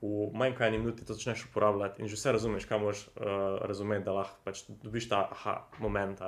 v 0.00 0.30
manj 0.32 0.54
kot 0.54 0.66
eni 0.66 0.78
minuti 0.78 1.04
to 1.04 1.14
začneš 1.14 1.44
uporabljati 1.50 2.02
in 2.02 2.08
že 2.08 2.14
vse 2.14 2.32
razumeš, 2.32 2.64
kam 2.64 2.80
moraš 2.80 3.06
uh, 3.06 3.12
razumeti, 3.66 4.04
da 4.04 4.12
lahko 4.12 4.36
pač 4.44 4.62
dobiš 4.68 5.08
ta 5.08 5.28
aha 5.30 5.68
moment. 5.78 6.20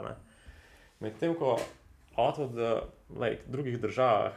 Medtem 1.01 1.35
ko 1.35 1.59
of 2.17 2.53
the 2.53 2.83
like, 3.21 3.43
drugih 3.47 3.81
državah 3.81 4.33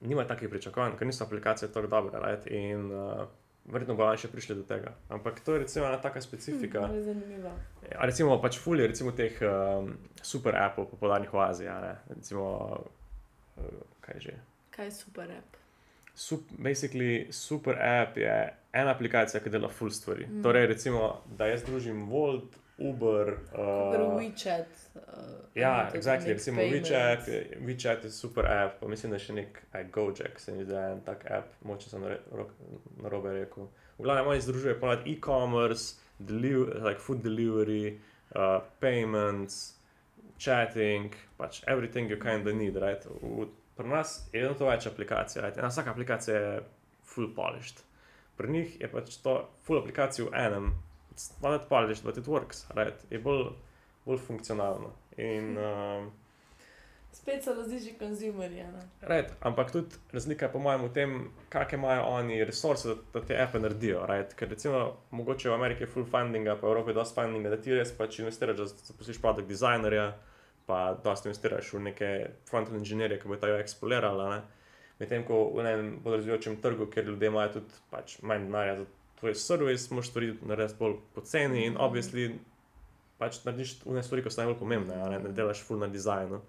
nima 0.00 0.26
takih 0.26 0.48
pričakovanj, 0.48 0.96
ker 0.98 1.06
niso 1.06 1.24
aplikacije 1.24 1.72
tako 1.72 1.86
dobre. 1.86 2.18
Right? 2.20 2.46
In 2.46 2.92
uh, 2.92 3.28
verjetno 3.72 3.96
bomo 3.98 4.16
še 4.16 4.30
prišli 4.32 4.56
do 4.58 4.64
tega. 4.68 4.94
Ampak 5.12 5.40
to 5.44 5.54
je 5.54 5.64
recimo 5.64 5.86
ena 5.88 6.00
taka 6.02 6.22
specifika. 6.24 6.86
Hm, 6.86 7.02
zanimivo. 7.04 7.52
A 7.94 8.08
recimo 8.08 8.38
pač 8.42 8.58
fulje 8.62 8.88
recimo 8.88 9.12
teh 9.16 9.36
um, 9.44 9.92
super 10.22 10.56
appov, 10.56 10.88
popularnih 10.92 11.32
v 11.32 11.42
Aziji. 11.44 11.76
Recimo, 12.14 12.44
uh, 13.56 13.82
kaj 14.04 14.22
že. 14.28 14.36
Kaj 14.74 14.90
je 14.90 14.94
super 14.98 15.32
app? 15.34 15.58
Sup, 16.18 16.48
basically, 16.58 17.28
super 17.30 17.78
app 17.78 18.16
je 18.18 18.34
ena 18.74 18.94
aplikacija, 18.94 19.42
ki 19.42 19.52
dela 19.54 19.68
full 19.70 19.92
stvari. 19.94 20.26
Mm. 20.26 20.38
Mm. 20.38 20.42
Torej, 20.42 20.66
recimo, 20.72 21.02
da 21.38 21.46
jaz 21.46 21.62
združim 21.62 22.08
Volt, 22.10 22.56
Uber. 22.78 23.38
Uh, 23.52 24.16
WeChat. 24.18 24.66
Uh, 24.94 25.38
Ja, 25.58 25.90
exactly. 25.94 26.32
Recimo. 26.32 26.62
WeChat, 26.62 27.26
WeChat 27.60 28.04
je 28.04 28.10
super 28.10 28.46
app, 28.46 28.80
pa 28.80 28.88
mislim, 28.88 29.10
da 29.10 29.16
je 29.16 29.24
še 29.24 29.34
nek 29.34 29.62
aj, 29.72 29.84
Gojek, 29.92 30.38
se 30.40 30.54
mi 30.54 30.64
zdi, 30.64 30.76
en 30.76 31.00
tak 31.06 31.24
app, 31.30 31.56
moče 31.66 31.90
sem 31.90 32.04
na 32.04 32.14
robe 33.10 33.32
rekel. 33.34 33.66
V 33.98 34.06
glavnem, 34.06 34.30
oni 34.30 34.44
združujejo 34.44 34.78
ponovadi 34.80 35.16
e-commerce, 35.16 35.98
like 36.84 37.02
food 37.02 37.24
delivery, 37.24 37.98
uh, 38.36 38.60
payments, 38.80 39.78
chatting, 40.38 41.14
pač 41.38 41.62
everything 41.66 42.10
you 42.10 42.18
kind 42.22 42.46
of 42.46 42.54
need, 42.54 42.78
right? 42.78 43.02
V, 43.22 43.48
pri 43.78 43.90
nas 43.90 44.20
je 44.32 44.44
eno 44.44 44.54
to 44.58 44.68
več 44.68 44.86
aplikacij, 44.86 45.42
right? 45.42 45.58
Ena 45.58 45.72
vsaka 45.72 45.94
aplikacija 45.94 46.38
je 46.38 46.58
full 47.02 47.32
polished. 47.34 47.82
Pri 48.38 48.52
njih 48.54 48.80
je 48.80 48.90
pač 48.92 49.18
to 49.24 49.40
full 49.66 49.82
aplikacij 49.82 50.28
v 50.28 50.34
enem, 50.38 50.70
it's 51.18 51.42
not 51.42 51.60
that 51.60 51.68
polished, 51.68 52.04
but 52.04 52.16
it 52.16 52.26
works, 52.26 52.66
right? 52.74 52.94
Je 53.10 53.18
bolj, 53.18 53.50
bolj 54.06 54.18
funkcionalno. 54.18 54.92
In, 55.16 55.58
um, 55.58 56.12
Spet 57.12 57.44
so 57.44 57.54
različni 57.54 57.98
konzumerji. 57.98 58.64
right, 59.00 59.32
ampak 59.40 59.72
tudi 59.72 59.96
razlika 60.12 60.46
je 60.46 60.52
po 60.52 60.58
mojem 60.58 60.84
v 60.84 60.92
tem, 60.92 61.30
kakšne 61.48 61.78
imajo 61.78 62.04
oni 62.04 62.44
resurse, 62.44 62.88
da, 62.88 62.94
da 63.12 63.26
te 63.26 63.38
appe 63.42 63.58
naredijo. 63.58 64.04
Right? 64.06 64.34
Ker 64.34 64.48
recimo 64.48 64.96
mogoče 65.10 65.50
v 65.50 65.54
Ameriki 65.54 65.82
je 65.82 65.86
full 65.86 66.06
fundinga, 66.06 66.54
pa 66.60 66.66
v 66.66 66.70
Evropi 66.70 66.90
je 66.90 66.94
dosti 66.94 67.14
fundinga, 67.14 67.50
da 67.50 67.56
ti 67.56 67.74
res 67.74 67.90
pač 67.98 68.20
investiraš, 68.22 68.56
da 68.56 68.66
zaposliš 68.66 69.18
produkt 69.20 69.48
dizajnerja, 69.48 70.12
pa 70.66 70.78
dosti 71.04 71.28
investiraš 71.32 71.72
v 71.72 71.82
neke 71.88 72.12
front-end 72.50 72.78
inženirje, 72.78 73.18
ki 73.18 73.28
bo 73.28 73.40
ta 73.40 73.50
eksplodirala. 73.58 74.28
ne. 74.36 74.40
Medtem 75.00 75.24
ko 75.24 75.48
v 75.54 75.64
enem 75.64 75.90
bolj 76.04 76.20
razvijajočem 76.20 76.60
trgu, 76.62 76.86
kjer 76.86 77.06
ljudje 77.06 77.32
imajo 77.32 77.52
tudi 77.58 77.82
pač 77.90 78.18
manj 78.22 78.46
denarja 78.46 78.78
za 78.78 78.86
tvoj 79.18 79.34
servis, 79.34 79.90
moš 79.90 80.08
stvari 80.08 80.34
narediti 80.42 80.78
bolj 80.78 80.94
poceni 81.14 81.64
in 81.64 81.72
Mhm. 81.72 81.82
obvisli 81.82 82.38
pač 83.18 83.44
narediš 83.44 83.80
une 83.84 84.02
stvari, 84.02 84.22
ki 84.22 84.30
so 84.30 84.40
najbolj 84.40 84.58
pomembne, 84.58 84.96
ne, 85.10 85.18
ne 85.18 85.32
delaš 85.32 85.62
full 85.62 85.78
na 85.78 85.86
dizajnu. 85.88 86.40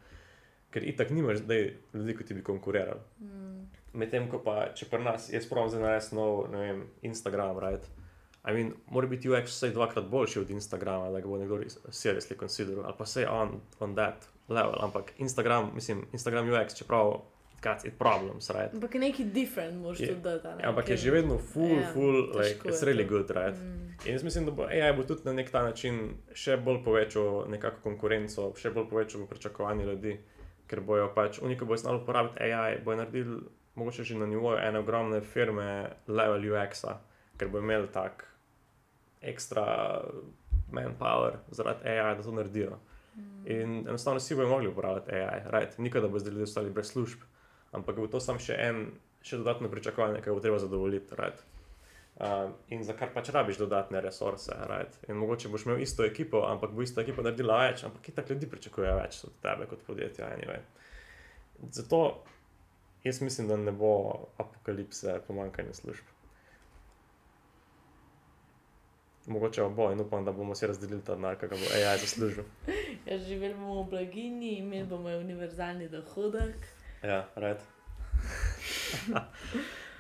Ker 0.72 0.84
itak 0.84 1.10
nimaš 1.10 1.38
zdaj 1.38 1.64
ljudi, 1.94 2.18
ki 2.18 2.24
ti 2.24 2.34
bi 2.34 2.44
konkurirali. 2.44 3.00
Mm. 3.20 3.64
Medtem 3.94 4.28
ko 4.30 4.38
pa, 4.40 4.68
če 4.70 4.86
pri 4.86 5.02
nas, 5.02 5.32
jaz 5.34 5.48
pravim 5.50 5.70
zdaj 5.70 5.82
narediti 5.82 6.16
nov, 6.16 6.52
ne 6.52 6.60
vem, 6.60 6.84
Instagram, 7.04 7.58
right? 7.60 7.88
I 8.46 8.54
mean, 8.54 8.70
mora 8.88 9.08
biti 9.08 9.30
UX 9.30 9.50
vsaj 9.50 9.70
dvakrat 9.70 10.06
boljši 10.06 10.40
od 10.40 10.50
Instagrama, 10.50 11.10
da 11.10 11.20
ga 11.20 11.28
bo 11.28 11.38
nekdo 11.38 11.58
res- 11.58 11.80
seriously 11.90 12.38
consideral, 12.40 12.86
ali 12.86 12.94
pa 12.98 13.04
vsaj 13.04 13.26
on, 13.26 13.50
on 13.80 13.96
that 13.96 14.16
level. 14.48 14.78
Ampak 14.80 15.12
Instagram, 15.18 15.72
mislim, 15.76 16.06
Instagram 16.14 16.50
UX, 16.50 16.76
čeprav 16.76 17.22
cuts, 17.62 17.86
it 17.86 17.94
problems, 17.96 18.50
right? 18.50 18.74
Ampak 18.74 18.94
neki 18.96 19.24
different 19.26 19.78
moraš 19.78 20.00
Je- 20.00 20.08
tudi 20.08 20.22
dati. 20.22 20.48
Ja, 20.48 20.70
ampak 20.70 20.90
je 20.90 20.98
že 20.98 21.12
vedno 21.12 21.38
full, 21.38 21.78
Ja, 21.78 21.92
full, 21.94 22.16
like, 22.34 22.60
it's 22.64 22.84
really 22.84 23.04
to. 23.04 23.10
good, 23.10 23.30
right? 23.32 23.56
Mm. 23.56 23.90
In 24.06 24.14
jaz 24.14 24.24
mislim, 24.24 24.46
da 24.46 24.52
bo 24.52 24.64
AI 24.64 24.94
bo 24.94 25.04
tudi 25.04 25.22
na 25.26 25.34
nek 25.34 25.52
ta 25.52 25.64
način 25.64 26.00
še 26.34 26.58
bolj 26.58 26.84
povečal 26.84 27.46
nekako 27.50 27.78
konkurenco, 27.84 28.54
še 28.56 28.70
bolj 28.70 28.88
povečal 28.88 29.28
pričakovanje 29.28 29.86
ljudi, 29.86 30.20
ker 30.68 30.82
bojo 30.82 31.10
pač, 31.10 31.40
oni, 31.40 31.56
ki 31.56 31.66
bojo 31.66 31.78
znali 31.78 31.98
uporabiti 31.98 32.44
AI, 32.44 32.78
bojo 32.80 32.98
naredili 32.98 33.40
mogoče 33.76 34.04
že 34.04 34.16
na 34.16 34.26
nivoju 34.26 34.58
ene 34.60 34.80
ogromne 34.80 35.22
firme 35.24 35.68
level 36.08 36.42
UX-a, 36.46 36.98
ker 37.38 37.48
bojo 37.48 37.62
imeli 37.62 37.88
tak 37.88 38.26
ekstra 39.22 40.02
manpower 40.72 41.32
zaradi 41.50 41.90
AI, 41.90 42.16
da 42.16 42.24
to 42.24 42.32
naredijo. 42.32 42.78
In 43.46 43.88
enostavno 43.88 44.18
vsi 44.18 44.36
bojo 44.36 44.48
mogli 44.50 44.68
uporabljati 44.68 45.12
AI, 45.12 45.42
right? 45.46 45.78
nikaj, 45.78 46.02
da 46.02 46.08
bo 46.08 46.20
zdaj 46.20 46.32
ljudje 46.32 46.44
ostali 46.44 46.70
brez 46.70 46.88
služb, 46.88 47.20
ampak 47.72 47.96
bo 47.96 48.08
to 48.08 48.20
samo 48.20 48.40
še 48.40 48.58
en, 48.70 48.84
še 49.22 49.40
dodatno 49.42 49.70
pričakovanje, 49.70 50.22
ki 50.22 50.32
ga 50.32 50.36
bo 50.38 50.44
treba 50.44 50.60
zadovoljiti. 50.60 51.16
Right? 51.20 51.46
Uh, 52.20 52.52
in 52.76 52.84
za 52.84 52.96
kar 53.00 53.14
pač 53.16 53.32
rabiš 53.36 53.62
dodatne 53.62 54.02
resurse. 54.04 54.56
Right? 54.68 54.98
In 55.08 55.20
mogoče 55.22 55.52
boš 55.52 55.68
imel 55.68 55.84
isto 55.86 56.06
ekipo, 56.06 56.44
ampak 56.48 56.76
bo 56.76 56.84
ista 56.84 57.04
ekipa 57.06 57.24
naredila 57.26 57.62
več, 57.64 57.86
ampak 57.88 58.10
kitak 58.10 58.30
ljudi 58.34 58.50
pričakuje 58.52 58.96
več 59.04 59.24
od 59.30 59.40
tebe 59.44 59.70
kot 59.72 59.86
podjetja. 59.88 60.32
Anyway. 60.36 60.64
Zato 61.72 62.24
jaz 63.04 63.22
mislim, 63.22 63.48
da 63.48 63.58
ne 63.58 63.72
bo 63.72 63.92
apokalipse 64.38 65.22
pomankanja 65.28 65.74
služb. 65.74 66.16
Mogoče 69.30 69.64
bo 69.76 69.92
in 69.92 70.00
upam, 70.02 70.26
da 70.26 70.32
bomo 70.32 70.56
si 70.56 70.68
razdelili 70.68 71.04
ta 71.06 71.16
denar, 71.16 71.36
ki 71.38 71.48
ga 71.48 71.56
bo 71.56 71.72
AI 71.76 71.98
zaslužil. 71.98 72.44
Ja, 73.06 73.18
živeli 73.18 73.54
bomo 73.54 73.84
v 73.84 73.90
blaginji, 73.90 74.58
imeli 74.58 74.88
bomo 74.88 75.10
univerzalni 75.10 75.88
dohodek. 75.90 76.79
Ja, 77.04 77.30
right. 77.36 77.62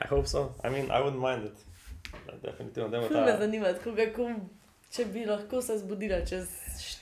I 0.03 0.07
hope 0.09 0.27
so. 0.27 0.53
I 0.63 0.69
mean, 0.69 0.85
I 0.85 1.01
wouldn't 1.01 1.21
mind 1.21 1.45
it. 1.45 1.57
Definitivno, 2.41 2.89
da 2.89 2.97
ima 2.97 3.07
me 3.09 3.31
ta. 3.31 3.38
zanima, 3.39 3.73
tako 3.73 3.95
kako, 3.95 4.31
če 4.91 5.05
bi 5.05 5.26
lahko 5.26 5.61
se 5.61 5.77
zbudila 5.77 6.26
čez 6.26 6.47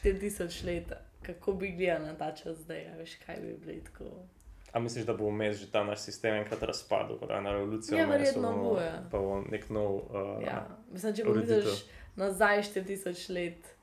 4000 0.03 0.65
let, 0.65 0.91
kako 1.25 1.53
bi 1.53 1.71
gledala 1.71 2.05
na 2.05 2.17
ta 2.17 2.35
čas 2.35 2.57
zdaj, 2.57 2.87
a 2.93 2.97
veš, 2.97 3.15
kaj 3.25 3.35
bi 3.35 3.53
bilo 3.65 3.81
tako. 3.85 4.03
A 4.73 4.79
misliš, 4.79 5.05
da 5.05 5.13
bo 5.13 5.29
vmes 5.29 5.57
že 5.57 5.71
ta 5.71 5.83
naš 5.83 5.99
sistem 5.99 6.35
enkrat 6.35 6.63
razpadel, 6.63 7.17
kot 7.19 7.29
ena 7.31 7.51
revolucija? 7.51 7.99
Ja, 7.99 8.05
verjetno 8.05 8.51
bo, 8.57 8.79
ja. 8.81 9.03
Pa 9.11 9.17
bo 9.19 9.41
nek 9.49 9.69
nov. 9.69 9.95
Uh, 9.95 10.43
Ja, 10.43 10.67
mislim, 10.91 11.15
če 11.15 11.23
pogledaš 11.23 11.85
nazaj 12.15 12.61
4000 12.63 13.33
let, 13.33 13.73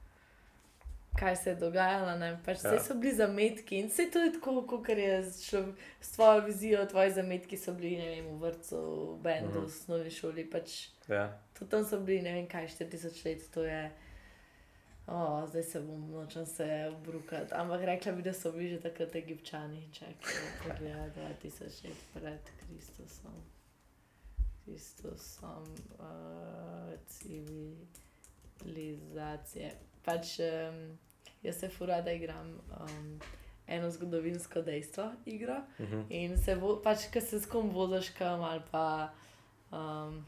kaj 1.14 1.36
se 1.36 1.50
je 1.50 1.56
dogajalo, 1.56 2.18
ne? 2.18 2.40
pač 2.44 2.64
Ja. 2.64 2.78
so 2.80 2.94
bili 2.94 3.14
zametki 3.14 3.76
in 3.76 3.88
vse 3.88 4.10
to 4.10 4.18
je 4.18 4.32
tako, 4.32 4.62
kot 4.64 4.88
je 4.88 5.22
člov- 5.22 5.72
s 6.00 6.10
tvojo 6.10 6.40
vizijo, 6.40 6.86
tvoji 6.86 7.12
zametki 7.12 7.56
so 7.56 7.72
bili, 7.72 7.96
vem, 7.98 8.26
v 8.28 8.40
vrtu, 8.40 8.76
v 9.12 9.22
bendu, 9.22 9.48
Mhm. 9.50 9.60
v 9.60 9.64
osnovni 9.64 10.10
šoli, 10.10 10.44
pač 10.46 10.70
ja. 11.08 11.28
tudi 11.54 11.70
tam 11.70 11.84
so 11.84 12.00
bili, 12.00 12.22
ne 12.22 12.32
vem, 12.32 12.46
kaj 12.46 12.68
4000 12.68 13.24
let, 13.24 13.50
to 13.50 13.64
je. 13.64 13.90
O, 15.06 15.16
zdaj 15.46 15.62
se 15.64 15.80
bom 15.80 16.10
nočem 16.10 16.46
se 16.46 16.66
obrukati. 16.90 17.54
Ampak 17.54 17.82
rekla 17.82 18.12
bi, 18.12 18.22
da 18.22 18.32
so 18.32 18.52
bili 18.52 18.68
že 18.70 18.80
takrat 18.80 19.14
egipčani, 19.14 19.88
čakaj, 19.92 20.34
pogleda 20.60 21.10
2000 21.10 21.84
let 21.84 21.96
pred 22.14 22.40
Kristusom. 22.58 23.32
Kristusom, 24.64 25.64
uh, 25.94 26.06
civilizacije. 28.58 29.72
Pač 30.04 30.38
um, 30.38 30.98
jaz 31.42 31.60
se 31.60 31.68
fura, 31.68 32.00
da 32.02 32.12
igram 32.12 32.58
um, 32.80 33.20
eno 33.66 33.90
zgodovinsko 33.90 34.62
dejstvo 34.62 35.12
igro. 35.26 35.56
Uh 35.78 35.86
-huh. 35.86 36.04
In 36.08 36.38
se 36.38 36.56
bo, 36.56 36.80
pač, 36.82 36.98
ki 37.12 37.20
se 37.20 37.40
s 37.40 37.46
kom 37.46 37.70
voziš, 37.70 38.10
kam 38.10 38.42
ali 38.42 38.62
pa. 38.70 39.12
Um, 39.72 40.26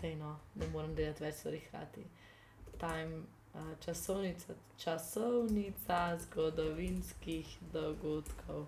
dej 0.00 0.16
no, 0.16 0.38
ne 0.54 0.66
morem 0.66 0.94
delati 0.94 1.24
več 1.24 1.34
stvari 1.34 1.58
hkrati. 1.58 2.04
Time, 2.78 3.22
uh, 3.54 3.78
časovnica, 3.84 4.54
časovnica 4.78 6.18
zgodovinskih 6.18 7.58
dogodkov. 7.72 8.66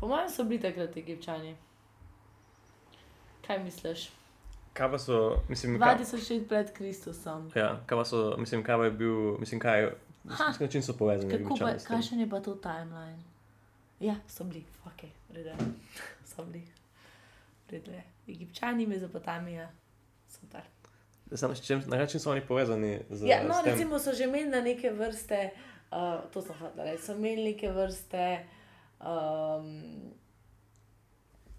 Po 0.00 0.08
mojem 0.08 0.30
so 0.30 0.44
bili 0.44 0.60
takrat 0.60 0.96
egipčani. 0.96 1.56
Kaj 3.46 3.58
misliš? 3.64 4.10
Kaj 4.76 4.90
pa 4.90 4.98
so, 4.98 5.42
mislim, 5.48 5.78
kaj, 5.80 5.94
2000 5.96 6.32
let 6.32 6.48
pred 6.48 6.72
Kristusom. 6.72 7.50
ja, 7.54 7.80
kaj 7.86 7.98
pa 7.98 8.04
so, 8.04 8.36
mislim, 8.38 8.62
kaj 8.62 8.84
je 8.84 8.90
bil, 8.92 9.38
mislim, 9.38 9.60
kaj, 9.60 9.82
Ha. 9.82 9.90
na 10.24 10.36
kakšen 10.36 10.62
način 10.62 10.82
so 10.82 10.92
povezani? 10.92 11.32
Kako 11.38 11.56
pa, 11.56 11.72
kakšen 11.78 12.20
je 12.20 12.30
pa 12.30 12.40
to 12.40 12.54
timeline? 12.56 13.22
Ja, 14.00 14.14
so 14.28 14.44
bili, 14.44 14.64
ok, 14.86 15.02
rede. 15.30 15.54
So 16.26 16.44
bili, 16.44 16.66
rede. 17.70 18.02
Egipčani, 18.28 18.86
Mezopotamija, 18.86 19.68
super. 20.30 20.60
Samo, 21.32 21.54
s 21.54 21.62
čim, 21.62 21.82
na 21.86 21.96
kakšen 21.96 22.20
so 22.20 22.30
oni 22.30 22.40
povezani 22.42 23.00
z, 23.10 23.24
Ja, 23.24 23.42
no, 23.42 23.54
s 23.54 23.62
tem? 23.62 23.72
recimo 23.72 23.98
so 23.98 24.12
že 24.12 24.24
imeli 24.24 24.48
na 24.48 24.60
neke 24.60 24.90
vrste, 24.90 25.50
uh, 25.90 25.96
to 26.30 26.42
sem 26.42 26.54
hotel 26.54 26.84
reči, 26.84 27.02
so 27.02 27.14
imeli 27.14 27.44
neke 27.44 27.70
vrste 27.70 28.44
um, 29.00 30.12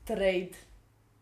trade, 0.05 0.51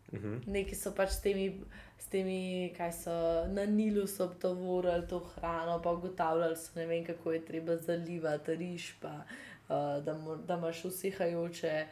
Uh 0.06 0.18
-huh. 0.18 0.40
neki 0.46 0.74
so 0.74 0.92
pač 0.92 1.10
s 1.10 1.20
temi, 1.20 1.60
s 2.06 2.08
temi, 2.08 2.72
kaj 2.76 2.92
so 2.92 3.12
na 3.50 3.64
Nilu 3.66 4.06
so 4.06 4.28
tovorili 4.28 5.08
to 5.08 5.18
hrano, 5.18 5.82
pa 5.82 5.90
ugotavljali 5.90 6.56
so, 6.56 6.70
ne 6.78 6.86
vem, 6.86 7.04
kako 7.04 7.32
je 7.32 7.44
treba 7.44 7.76
zalivati 7.76 8.54
riž, 8.54 8.92
pa 9.00 9.08
uh, 9.08 10.04
da, 10.04 10.14
da 10.46 10.54
imaš 10.54 10.84
usihajoče. 10.84 11.86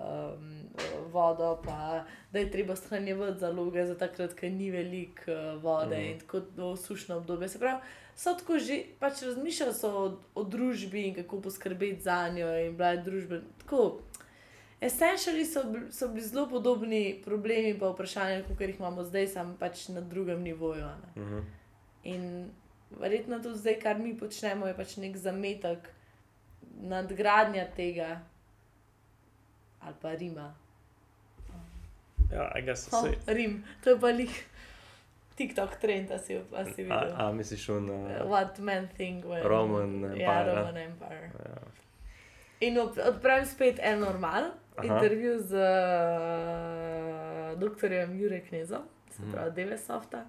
Um, 0.00 0.64
vodo, 1.12 1.60
pa 1.64 2.04
da 2.32 2.38
je 2.38 2.50
treba 2.50 2.76
shranjevati 2.76 3.38
zaloge 3.38 3.84
za 3.86 3.94
takrat, 3.98 4.32
ker 4.34 4.52
ni 4.52 4.70
veliko 4.70 5.28
uh, 5.28 5.62
vode 5.62 5.98
mm. 5.98 6.04
in 6.10 6.18
tako 6.18 6.40
v 6.56 6.76
sušno 6.76 7.16
obdobje. 7.16 7.48
Se 7.48 7.58
pravi, 7.58 7.80
so 8.16 8.32
tako 8.34 8.58
že 8.58 8.80
pač 8.98 9.22
razmišljali 9.22 9.74
o, 9.82 10.16
o 10.34 10.44
družbi 10.44 11.02
in 11.08 11.14
kako 11.14 11.40
poskrbeti 11.40 12.00
za 12.02 12.28
njo, 12.28 12.48
in 12.64 12.76
bila 12.76 12.94
je 12.96 13.02
družba 13.02 13.42
tako. 13.58 14.00
Essentially 14.80 15.44
so, 15.44 15.62
so 15.90 16.08
bili 16.08 16.26
zelo 16.26 16.48
podobni 16.48 17.20
problemi 17.24 17.68
in 17.68 17.76
vprašanja, 17.80 18.42
kot 18.48 18.60
jih 18.60 18.78
imamo 18.78 19.04
zdaj, 19.04 19.26
samo 19.28 19.56
pač 19.58 19.88
na 19.88 20.00
drugem 20.00 20.42
nivoju. 20.42 20.84
Uh 21.16 21.22
-huh. 21.22 21.42
In 22.04 22.50
verjetno 23.00 23.38
tudi 23.42 23.58
zdaj, 23.58 23.80
kar 23.80 23.98
mi 23.98 24.18
počnemo, 24.18 24.66
je 24.66 24.76
pač 24.76 24.96
nek 24.96 25.16
zametek, 25.16 25.78
nadgradnja 26.80 27.66
tega 27.76 28.20
ali 29.80 29.94
pa 30.02 30.14
Rima. 30.14 30.54
Ja, 32.32 32.52
I 32.58 32.62
guess, 32.62 32.88
Oh, 32.92 33.02
sej. 33.02 33.34
Rim, 33.34 33.64
to 33.84 33.90
je 33.90 34.00
pa 34.00 34.06
lih 34.06 34.46
TikTok 35.36 35.76
trend, 35.80 36.10
a 36.10 36.18
si, 36.18 36.36
a 36.36 36.64
si 36.64 36.82
videl. 36.82 37.12
A, 37.16 37.28
a 37.28 37.32
misliš, 37.32 37.68
un, 37.68 37.90
uh, 37.90 38.30
What 38.30 38.58
men 38.58 38.88
think 38.96 39.24
when 39.24 39.42
Roman 39.42 40.02
Ja, 40.02 40.10
Empire, 40.10 40.54
Roman 40.56 40.76
Empire. 40.76 41.30
ja. 41.44 41.60
In 42.60 42.76
ob- 42.78 43.08
odpravim 43.08 43.46
spet 43.46 43.78
en 43.82 44.00
normal. 44.00 44.50
Intervju 44.84 45.38
z 45.40 45.52
uh, 45.54 45.60
dr. 47.60 47.92
Jurek 48.12 48.48
Knezom, 48.48 48.82
se 49.10 49.22
Mhm. 49.22 49.32
pravi 49.32 49.50
Devesofta. 49.52 50.24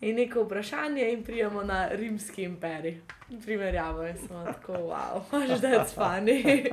In 0.00 0.16
neko 0.16 0.42
vprašanje, 0.42 1.12
in 1.12 1.24
prijemo 1.24 1.62
na 1.62 1.88
rimski 1.88 2.42
imperij. 2.42 3.00
Primerjavo 3.44 4.06
in 4.06 4.18
smo 4.18 4.44
tako, 4.44 4.72
wow, 4.72 5.20
pač 5.30 5.60
da 5.60 5.68
je 5.68 5.84
spani. 5.88 6.64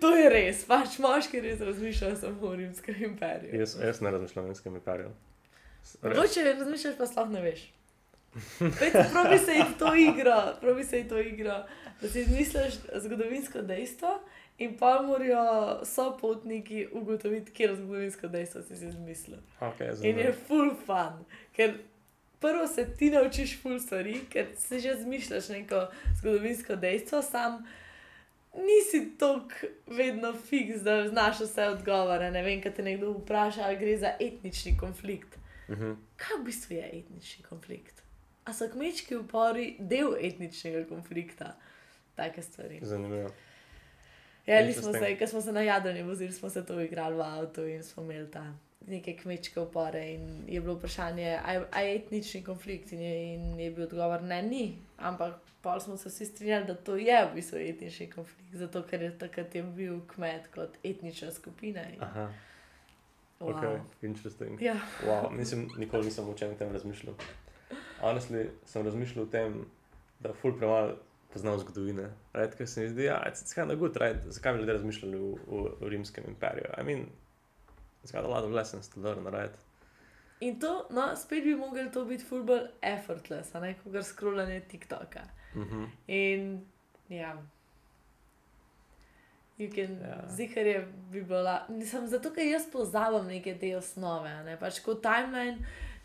to 0.00 0.16
je 0.16 0.30
res, 0.30 0.64
pač 0.64 0.98
moški 0.98 1.40
res 1.40 1.60
razmišljajo 1.60 2.16
samo 2.16 2.46
o 2.48 2.54
rimskem 2.54 2.94
imperiju. 3.00 3.60
Jaz, 3.60 3.76
jaz 3.84 4.00
ne 4.00 4.10
razmišljam 4.10 4.44
o 4.44 4.48
enskem 4.48 4.74
imperiju. 4.74 5.10
Mogoče 6.02 6.44
razmišljaš, 6.44 6.96
pa 6.98 7.06
sploh 7.06 7.28
ne 7.30 7.42
veš. 7.42 7.72
Probi 9.12 9.38
se 9.38 9.52
iti 9.54 9.78
to 9.78 9.94
igro, 9.96 10.34
probi 10.60 10.84
se 10.84 11.00
iti 11.00 11.08
to 11.08 11.18
igro, 11.18 11.64
da 12.00 12.08
si 12.08 12.20
izmisliš 12.20 12.74
zgodovinsko 12.94 13.62
dejstvo 13.62 14.20
in 14.58 14.76
pa 14.78 15.02
morajo 15.02 15.84
sopotniki 15.84 16.88
ugotoviti, 16.92 17.52
kje 17.52 17.76
zgodovinsko 17.76 18.28
dejstvo 18.28 18.62
si 18.62 18.76
si 18.76 18.86
izmislil. 18.86 19.38
Okay, 19.60 19.94
In 20.02 20.18
je 20.18 20.32
full 20.46 20.74
fun, 20.86 21.24
ker 21.52 21.74
prvo 22.40 22.66
se 22.66 22.86
ti 22.98 23.10
naučiš 23.10 23.60
full 23.62 23.80
stvari, 23.80 24.20
ker 24.30 24.46
si 24.56 24.80
že 24.80 24.94
izmišljaš 24.98 25.48
neko 25.48 25.86
zgodovinsko 26.20 26.76
dejstvo, 26.76 27.22
sam 27.22 27.66
nisi 28.54 29.18
tako 29.18 29.66
vedno 29.86 30.32
fiks, 30.34 30.80
da 30.80 31.08
znaš 31.08 31.40
vse 31.40 31.68
odgovore. 31.68 32.30
Ne 32.30 32.42
vem, 32.42 32.62
kaj 32.62 32.74
te 32.74 32.82
nekdo 32.82 33.12
vpraša, 33.12 33.62
ali 33.62 33.76
gre 33.76 33.96
za 33.96 34.12
etnični 34.20 34.76
konflikt. 34.78 35.38
uh 35.68 35.78
-huh. 35.78 35.96
Kaj 36.16 36.40
v 36.40 36.44
bistvu 36.44 36.74
je 36.74 36.90
etnični 36.92 37.44
konflikt? 37.44 38.02
A 38.44 38.52
so 38.52 38.68
kmečki 38.72 39.16
upori 39.16 39.76
del 39.78 40.14
etničnega 40.20 40.88
konflikta? 40.88 41.56
Take 42.14 42.42
stvari. 42.42 42.78
Zanimivo. 42.82 43.30
Ja, 44.48 44.58
ali 44.58 44.72
smo 44.72 44.92
se, 44.92 45.16
ko 45.18 45.26
smo 45.26 45.40
se 45.40 45.52
na 45.52 45.60
Jadranu 45.60 46.06
vozili, 46.06 46.32
smo 46.32 46.50
se 46.50 46.66
to 46.66 46.80
igrali 46.80 47.16
v 47.16 47.20
avtu 47.20 47.66
in 47.66 47.82
smo 47.82 48.02
imeli 48.02 48.30
ta 48.30 48.54
neke 48.86 49.16
kmečke 49.16 49.60
upore 49.60 50.12
in 50.14 50.44
je 50.48 50.60
bilo 50.60 50.74
vprašanje, 50.74 51.38
ali 51.44 51.88
je 51.88 51.96
etnični 51.96 52.44
konflikt 52.44 52.92
in 52.92 53.00
je, 53.00 53.34
in 53.34 53.60
je 53.60 53.70
bil 53.70 53.84
odgovor, 53.84 54.22
ne, 54.22 54.42
ni. 54.42 54.78
Ampak 54.96 55.34
pa 55.62 55.80
smo 55.80 55.96
se 55.96 56.08
vsi 56.08 56.26
strinjali, 56.26 56.66
da 56.66 56.74
to 56.74 56.96
je 56.96 57.24
v 57.30 57.34
bistvu 57.34 57.58
etnični 57.58 58.10
konflikt, 58.10 58.54
zato 58.54 58.82
ker 58.82 59.02
je 59.02 59.18
takrat 59.18 59.54
je 59.54 59.62
bil 59.62 60.00
kmet 60.14 60.48
kot 60.54 60.78
etnična 60.84 61.30
skupina. 61.32 61.82
In, 61.92 62.02
Aha, 62.02 62.32
wow. 63.40 63.56
ok, 63.56 63.80
interesting. 64.02 64.62
Ja, 64.62 64.76
Wow, 65.06 65.36
nisem, 65.36 65.68
nikoli 65.76 66.04
nisem 66.04 66.28
o 66.28 66.34
čem 66.34 66.56
tem 66.56 66.72
razmišljal. 66.72 67.14
Honestly, 68.00 68.48
sem 68.64 68.84
razmišljal 68.84 69.24
o 69.24 69.28
tem, 69.28 69.64
da 70.20 70.32
ful 70.32 70.56
premalo 70.58 70.96
poznam 71.32 71.58
zgodovine. 71.58 72.10
Right? 72.32 72.56
Ker 72.56 72.68
se 72.68 72.80
mi 72.80 72.88
zdi, 72.88 73.08
da 73.08 73.24
je 73.26 73.54
kind 73.54 73.70
of 73.70 73.78
good, 73.78 73.96
right? 73.96 74.20
zakaj 74.26 74.52
bi 74.52 74.58
ljudje 74.58 74.74
razmišljali 74.74 75.18
v, 75.18 75.34
v, 75.46 75.64
v 75.80 75.88
rimskem 75.88 76.24
imperiju. 76.28 76.70
I 76.80 76.84
mean, 76.84 77.06
it's 78.04 78.12
got 78.12 78.24
a 78.24 78.28
lot 78.28 78.44
of 78.44 78.50
lessons 78.52 78.88
to 78.88 79.00
learn, 79.00 79.26
right? 79.26 79.54
In 80.40 80.60
to, 80.60 80.86
no, 80.90 81.16
spet 81.16 81.44
bi 81.44 81.54
mogel 81.54 81.90
to 81.92 82.04
biti 82.04 82.24
full 82.24 82.44
bolj 82.46 82.68
effortless, 82.82 83.54
a 83.54 83.60
ne 83.60 83.74
kot 83.74 84.04
scrollanje 84.04 84.60
TikToka. 84.60 85.22
Mm 85.54 85.64
-hmm. 85.64 85.86
In 86.06 86.66
ja. 87.08 87.36
You 89.58 89.70
Can, 89.74 90.00
Ja. 90.00 90.06
yeah. 90.06 90.36
Zihar 90.36 90.66
je 90.66 90.88
bi 91.10 91.22
bila, 91.22 91.66
nisem 91.68 92.06
zato, 92.06 92.30
ker 92.30 92.46
jaz 92.46 92.62
pozabim 92.72 93.26
neke 93.26 93.58
te 93.58 93.76
osnove. 93.76 94.30
Ne? 94.44 94.56
Pač 94.60 94.78
kot 94.78 95.02
timeline 95.02 95.58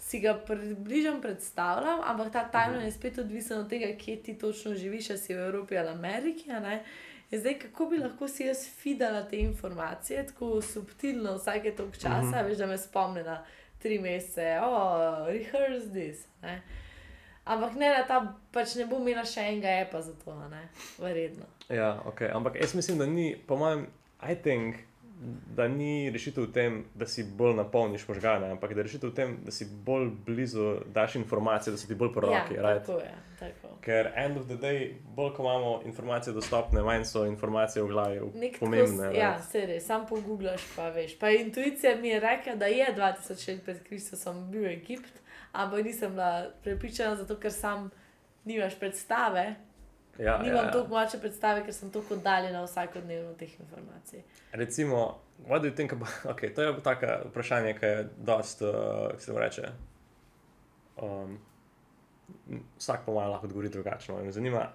si 0.04 0.20
ga 0.20 0.34
približno 0.36 1.22
predstavljam, 1.22 2.00
ampak 2.04 2.32
ta 2.34 2.44
timeline 2.52 2.86
je 2.86 2.92
spet 2.92 3.18
odvisen 3.18 3.60
od 3.60 3.70
tega, 3.70 3.98
kje 3.98 4.24
ti 4.24 4.38
točno 4.38 4.76
živiš, 4.76 5.10
ali 5.10 5.20
si 5.20 5.34
v 5.34 5.40
Evropi 5.40 5.78
ali 5.78 5.90
Ameriki. 5.90 6.50
In 7.32 7.40
zdaj, 7.40 7.60
kako 7.60 7.86
bi 7.86 7.98
lahko 7.98 8.28
si 8.28 8.44
jaz 8.44 8.66
fidala 8.70 9.24
te 9.24 9.38
informacije 9.40 10.28
tako 10.28 10.62
subtilno, 10.62 11.36
vsake 11.36 11.72
toliko 11.72 11.96
časa, 11.96 12.10
mm 12.12 12.26
Mhm. 12.26 12.34
-hmm. 12.34 12.48
veš, 12.48 12.58
da 12.58 12.66
me 12.66 12.78
spomni 12.78 13.24
na 13.24 13.46
tri 13.80 14.00
mesece, 14.00 14.60
oh, 14.64 15.28
rehearse 15.28 15.90
this. 15.92 16.28
Ne? 16.42 16.62
Ampak 17.46 17.76
ne, 17.76 17.90
da 17.90 18.08
ta 18.08 18.34
pač 18.52 18.76
ne 18.76 18.86
bo 18.86 18.98
imela 18.98 19.26
še 19.26 19.42
enega 19.42 19.68
epa 19.68 20.02
za 20.02 20.14
to, 20.26 20.48
ne, 20.50 20.68
verjetno. 20.98 21.46
Ja, 21.70 22.02
ok, 22.06 22.22
ampak 22.34 22.56
jaz 22.56 22.76
mislim, 22.76 22.98
da 22.98 23.06
ni, 23.06 23.36
po 23.48 23.56
mojem, 23.56 23.88
I 24.32 24.36
think, 24.36 24.76
da 25.56 25.68
ni 25.68 26.10
rešitev 26.12 26.44
v 26.44 26.52
tem, 26.54 26.86
da 26.96 27.06
si 27.06 27.24
bolj 27.24 27.56
napolniš 27.56 28.08
možgane, 28.08 28.52
ampak 28.52 28.74
da 28.74 28.80
je 28.80 28.84
rešitev 28.84 29.10
v 29.10 29.16
tem, 29.16 29.38
da 29.46 29.52
si 29.52 29.66
bolj 29.66 30.10
blizu, 30.26 30.76
daš 30.94 31.16
informacije, 31.16 31.72
da 31.72 31.78
so 31.78 31.88
ti 31.88 31.96
bolj 31.96 32.14
po 32.14 32.20
roki. 32.20 32.54
ja, 32.56 32.62
right? 32.62 32.86
tako 32.86 33.00
je. 33.00 33.14
Tako. 33.40 33.68
Ker 33.82 34.12
end 34.16 34.38
of 34.38 34.46
the 34.48 34.56
day, 34.56 34.94
bolj 35.16 35.34
ko 35.34 35.44
imamo 35.44 35.82
informacije 35.86 36.34
dostopne, 36.34 36.82
manj 36.82 37.04
so 37.06 37.26
informacije 37.26 37.84
v 37.84 37.88
glavi 37.88 38.22
Nek 38.36 38.60
pomembne. 38.60 39.04
Tako, 39.04 39.18
ja, 39.18 39.42
se 39.42 39.66
res, 39.66 39.86
sam 39.86 40.06
pogublaš, 40.10 40.62
pa 40.76 40.90
veš. 40.90 41.18
Pa 41.20 41.30
intuicija 41.30 41.96
mi 41.96 42.10
je 42.10 42.20
rekla, 42.20 42.56
da 42.56 42.66
je 42.66 42.88
2000 42.98 43.48
let 43.52 43.66
pred 43.66 43.84
Kristusom 43.84 44.52
bil 44.52 44.66
Egipt, 44.66 45.22
ampak 45.52 45.86
nisem 45.86 46.12
bila 46.12 46.50
prepričana, 46.64 47.16
zato 47.16 47.36
ker 47.36 47.52
sam 47.52 47.90
nimaš 48.46 48.80
predstave. 48.80 49.56
Ja, 50.18 50.38
Nimam 50.38 50.56
ja, 50.56 50.64
ja. 50.64 50.72
toliko 50.72 50.94
moče 50.94 51.18
predstave, 51.20 51.64
ker 51.66 51.74
sem 51.74 51.92
toliko 51.92 52.14
oddaljena 52.14 52.62
vsakodnevno 52.64 53.32
od 53.32 53.38
teh 53.38 53.60
informacij. 53.60 54.22
Recimo, 54.52 55.20
what 55.48 55.62
do 55.62 55.68
you 55.68 55.76
think 55.76 55.94
about, 55.94 56.10
okay, 56.36 56.54
to 56.54 56.62
je 56.62 56.76
tako 56.84 57.06
vprašanje, 57.30 57.74
ki 57.80 57.86
je 57.86 58.10
dost, 58.18 58.62
uh, 58.62 58.70
kako 59.10 59.22
se 59.22 59.40
reče. 59.40 59.72
Um, 61.02 61.40
vsak 62.78 63.06
po 63.06 63.14
malem 63.14 63.32
lahko 63.32 63.48
odgovori 63.48 63.70
drugačno. 63.70 64.20
In 64.20 64.26
me 64.26 64.32
zanima, 64.32 64.68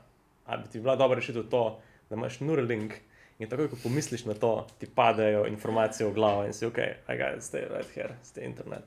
ali 0.46 0.62
bi 0.62 0.68
ti 0.68 0.80
bila 0.80 0.96
dobra 0.96 1.16
rešitev 1.16 1.42
to, 1.50 1.80
da 2.10 2.16
imaš 2.16 2.40
Neuralink 2.40 2.94
in 3.38 3.48
takoj, 3.48 3.70
ko 3.70 3.76
pomisliš 3.82 4.24
na 4.24 4.34
to, 4.34 4.66
ti 4.78 4.86
padejo 4.94 5.46
informacije 5.46 6.08
v 6.08 6.14
glavo 6.14 6.44
in 6.46 6.52
si 6.52 6.66
ok, 6.66 6.78
I 6.78 7.18
gotta 7.18 7.40
stay 7.40 7.68
right 7.76 7.94
here, 7.94 8.16
stay 8.24 8.44
internet. 8.44 8.84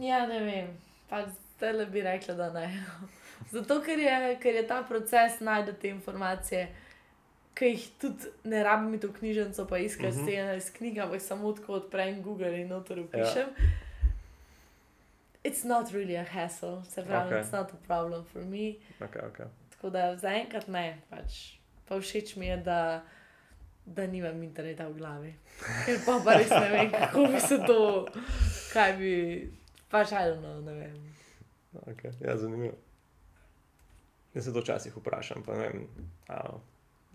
Ja, 0.00 0.26
ne 0.26 0.40
vem, 0.40 0.68
pač 1.08 1.28
zdaj 1.56 1.86
bi 1.86 2.02
rekla, 2.02 2.34
da 2.34 2.52
ne. 2.52 2.84
Zato, 3.50 3.80
ker 3.82 3.98
je, 3.98 4.38
ker 4.40 4.54
je 4.54 4.66
ta 4.66 4.82
proces 4.82 5.40
najti 5.40 5.72
te 5.72 5.88
informacije, 5.88 6.68
ki 7.54 7.64
jih 7.66 7.88
tudi 8.00 8.30
ne 8.44 8.62
rabim 8.64 8.94
v 8.94 9.12
knjižnico, 9.12 9.66
pa 9.68 9.78
iskati 9.78 10.16
Mhm. 10.16 10.22
scene 10.24 10.56
iz 10.56 10.72
knjige, 10.72 11.00
ampak 11.00 11.20
samo 11.20 11.52
tako 11.52 11.72
odprem 11.72 12.22
Google 12.22 12.60
in 12.60 12.68
noter 12.68 12.98
upišem. 13.00 13.48
It's 15.44 15.64
not 15.64 15.90
really 15.92 16.16
a 16.16 16.24
hassle, 16.24 16.84
se 16.84 17.02
pravi, 17.02 17.28
okay. 17.28 17.40
it's 17.40 17.52
not 17.52 17.72
a 17.72 17.76
problem 17.86 18.24
for 18.24 18.42
me. 18.42 18.76
Okay, 19.00 19.22
okay. 19.22 19.46
Tako 19.70 19.90
da 19.90 20.16
zaenkrat 20.16 20.68
ne, 20.68 20.98
pač. 21.10 21.58
Pa 21.88 21.98
všeč 22.00 22.36
mi 22.36 22.46
je, 22.46 22.56
da, 22.56 23.02
da 23.86 24.06
nimam 24.06 24.42
interneta 24.42 24.86
v 24.88 24.94
glavi. 24.94 25.34
Ker 25.86 25.98
pa, 26.06 26.20
pa 26.24 26.36
res 26.38 26.50
ne 26.50 26.68
vem, 26.70 26.90
kako 26.90 27.26
bi 27.26 27.40
se 27.40 27.58
to, 27.66 28.06
kaj 28.72 28.92
bi, 28.96 29.50
pač 29.90 30.12
ajno, 30.12 30.60
ne 30.60 30.72
vem. 30.74 30.94
Okay. 31.90 32.12
Ja, 32.20 32.36
zanimivo. 32.36 32.78
Jaz 34.34 34.44
se 34.44 34.52
to 34.52 34.60
včasih 34.60 34.96
vprašam, 34.96 35.42
pa 35.42 35.56
ne 35.58 35.68
vem, 35.68 35.86
a, 36.28 36.56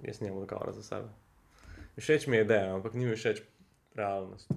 jaz 0.03 0.21
nimam 0.21 0.37
odgovora 0.37 0.71
za 0.71 0.83
sebe. 0.83 1.09
Všeč 1.97 2.27
mi 2.27 2.37
je 2.37 2.45
ideja, 2.45 2.75
ampak 2.75 2.93
ni 2.93 3.05
mi 3.05 3.15
všeč 3.15 3.41
realnost. 3.95 4.51